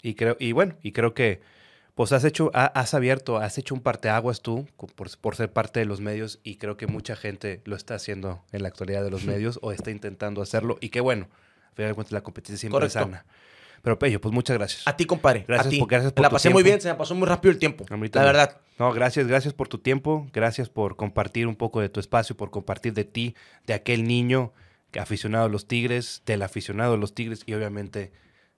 Y 0.00 0.14
creo, 0.14 0.36
y 0.38 0.52
bueno, 0.52 0.76
y 0.82 0.92
creo 0.92 1.12
que 1.12 1.40
pues 1.98 2.12
has 2.12 2.22
hecho, 2.22 2.52
ha- 2.54 2.66
has 2.66 2.94
abierto, 2.94 3.38
has 3.38 3.58
hecho 3.58 3.74
un 3.74 3.80
parteaguas 3.80 4.40
tú 4.40 4.68
por, 4.94 5.10
por 5.18 5.34
ser 5.34 5.52
parte 5.52 5.80
de 5.80 5.84
los 5.86 6.00
medios 6.00 6.38
y 6.44 6.54
creo 6.54 6.76
que 6.76 6.86
mucha 6.86 7.16
gente 7.16 7.60
lo 7.64 7.74
está 7.74 7.96
haciendo 7.96 8.44
en 8.52 8.62
la 8.62 8.68
actualidad 8.68 9.02
de 9.02 9.10
los 9.10 9.24
medios 9.24 9.58
o 9.62 9.72
está 9.72 9.90
intentando 9.90 10.40
hacerlo 10.40 10.78
y 10.80 10.90
qué 10.90 11.00
bueno, 11.00 11.28
a 11.72 11.74
final 11.74 11.90
de 11.90 11.94
cuentas 11.96 12.12
la 12.12 12.20
competencia 12.22 12.56
siempre 12.56 12.86
es 12.86 12.92
sana. 12.92 13.26
Pero 13.82 13.98
Pello, 13.98 14.20
pues 14.20 14.32
muchas 14.32 14.56
gracias. 14.56 14.86
A 14.86 14.96
ti, 14.96 15.06
compadre. 15.06 15.44
Gracias 15.48 15.66
a 15.66 15.70
ti. 15.70 15.78
por- 15.80 15.88
gracias 15.88 16.12
por 16.12 16.22
la 16.22 16.28
tu 16.28 16.34
pasé 16.36 16.50
muy 16.50 16.62
bien, 16.62 16.80
se 16.80 16.88
me 16.88 16.94
pasó 16.94 17.16
muy 17.16 17.26
rápido 17.26 17.50
el 17.50 17.58
tiempo. 17.58 17.84
La 17.88 18.24
verdad. 18.24 18.60
No, 18.78 18.92
gracias, 18.92 19.26
gracias 19.26 19.52
por 19.52 19.66
tu 19.66 19.78
tiempo, 19.78 20.28
gracias 20.32 20.68
por 20.68 20.94
compartir 20.94 21.48
un 21.48 21.56
poco 21.56 21.80
de 21.80 21.88
tu 21.88 21.98
espacio, 21.98 22.36
por 22.36 22.50
compartir 22.50 22.92
de 22.94 23.04
ti, 23.04 23.34
de 23.66 23.74
aquel 23.74 24.04
niño 24.04 24.52
que 24.92 25.00
aficionado 25.00 25.46
a 25.46 25.48
los 25.48 25.66
Tigres, 25.66 26.22
del 26.26 26.42
aficionado 26.42 26.94
a 26.94 26.96
los 26.96 27.12
Tigres 27.12 27.42
y 27.44 27.54
obviamente 27.54 28.12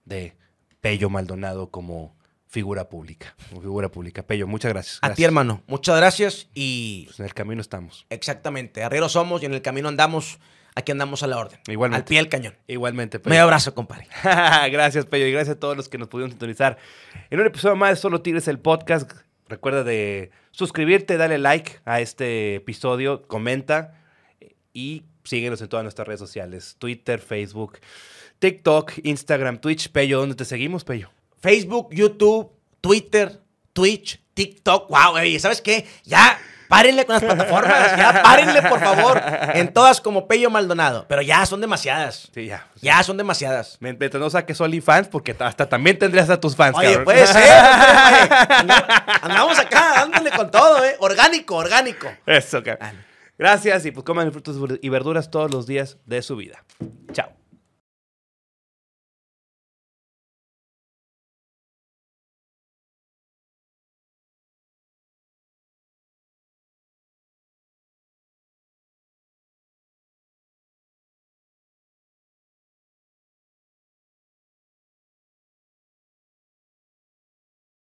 de 0.04 0.36
Pello 0.82 1.08
Maldonado 1.08 1.70
como 1.70 2.14
figura 2.50 2.88
pública, 2.88 3.34
figura 3.48 3.88
pública. 3.88 4.22
Pello, 4.26 4.46
muchas 4.46 4.72
gracias. 4.72 4.98
A 5.02 5.14
ti, 5.14 5.24
hermano. 5.24 5.62
Muchas 5.68 5.96
gracias 5.96 6.48
y 6.52 7.04
Pues 7.06 7.20
en 7.20 7.26
el 7.26 7.34
camino 7.34 7.60
estamos. 7.62 8.06
exactamente. 8.10 8.82
Arrieros 8.82 9.12
somos 9.12 9.42
y 9.42 9.46
en 9.46 9.54
el 9.54 9.62
camino 9.62 9.88
andamos. 9.88 10.38
Aquí 10.74 10.92
andamos 10.92 11.22
a 11.22 11.26
la 11.26 11.36
orden. 11.38 11.58
Igualmente. 11.66 12.02
Al 12.02 12.04
pie 12.08 12.18
del 12.18 12.28
cañón. 12.28 12.54
Igualmente, 12.68 13.18
Pello. 13.18 13.30
Medio 13.30 13.42
abrazo, 13.44 13.74
compadre. 13.74 14.06
gracias, 14.70 15.06
Pello, 15.06 15.26
y 15.26 15.32
gracias 15.32 15.56
a 15.56 15.60
todos 15.60 15.76
los 15.76 15.88
que 15.88 15.98
nos 15.98 16.08
pudieron 16.08 16.30
sintonizar. 16.30 16.78
En 17.30 17.40
un 17.40 17.46
episodio 17.46 17.74
más 17.76 17.90
de 17.90 17.96
Solo 17.96 18.20
Tigres, 18.22 18.46
el 18.48 18.58
podcast. 18.60 19.10
Recuerda 19.48 19.82
de 19.82 20.30
suscribirte, 20.52 21.16
dale 21.16 21.38
like 21.38 21.80
a 21.84 22.00
este 22.00 22.56
episodio, 22.56 23.22
comenta 23.26 24.00
y 24.72 25.02
síguenos 25.24 25.60
en 25.60 25.68
todas 25.68 25.82
nuestras 25.82 26.06
redes 26.06 26.20
sociales: 26.20 26.76
Twitter, 26.78 27.18
Facebook, 27.20 27.78
TikTok, 28.38 28.92
Instagram, 29.02 29.58
Twitch. 29.60 29.90
Pello, 29.90 30.20
¿dónde 30.20 30.36
te 30.36 30.44
seguimos, 30.44 30.84
Pello? 30.84 31.10
Facebook, 31.40 31.88
YouTube, 31.92 32.50
Twitter, 32.80 33.40
Twitch, 33.72 34.20
TikTok. 34.34 34.88
Wow, 34.88 35.12
güey, 35.12 35.38
¿sabes 35.38 35.60
qué? 35.60 35.86
Ya 36.04 36.38
párenle 36.68 37.04
con 37.04 37.14
las 37.14 37.24
plataformas, 37.24 37.96
ya 37.96 38.22
párenle, 38.22 38.62
por 38.62 38.78
favor. 38.78 39.20
En 39.54 39.72
todas 39.72 40.00
como 40.00 40.28
Pello 40.28 40.50
Maldonado. 40.50 41.04
Pero 41.08 41.20
ya 41.22 41.44
son 41.46 41.60
demasiadas. 41.60 42.30
Sí, 42.32 42.46
ya. 42.46 42.66
Ya 42.80 43.02
son 43.02 43.16
demasiadas. 43.16 43.76
Mientras 43.80 44.14
no 44.20 44.30
saques 44.30 44.60
OnlyFans, 44.60 45.08
porque 45.08 45.34
hasta 45.38 45.68
también 45.68 45.98
tendrías 45.98 46.30
a 46.30 46.38
tus 46.38 46.54
fans, 46.54 46.76
Oye, 46.76 46.86
cabrón. 46.88 47.04
puede 47.04 47.26
ser. 47.26 47.42
Andamos- 48.48 48.84
Andamos 49.22 49.58
acá, 49.58 49.92
dándole 49.96 50.30
con 50.30 50.50
todo, 50.50 50.84
¿eh? 50.84 50.96
Orgánico, 51.00 51.56
orgánico. 51.56 52.08
Eso, 52.26 52.62
cabrón. 52.62 53.04
Gracias 53.36 53.86
y 53.86 53.90
pues 53.90 54.04
coman 54.04 54.30
frutos 54.32 54.56
y 54.82 54.88
verduras 54.90 55.30
todos 55.30 55.50
los 55.50 55.66
días 55.66 55.96
de 56.04 56.20
su 56.22 56.36
vida. 56.36 56.62
Chao. 57.12 57.32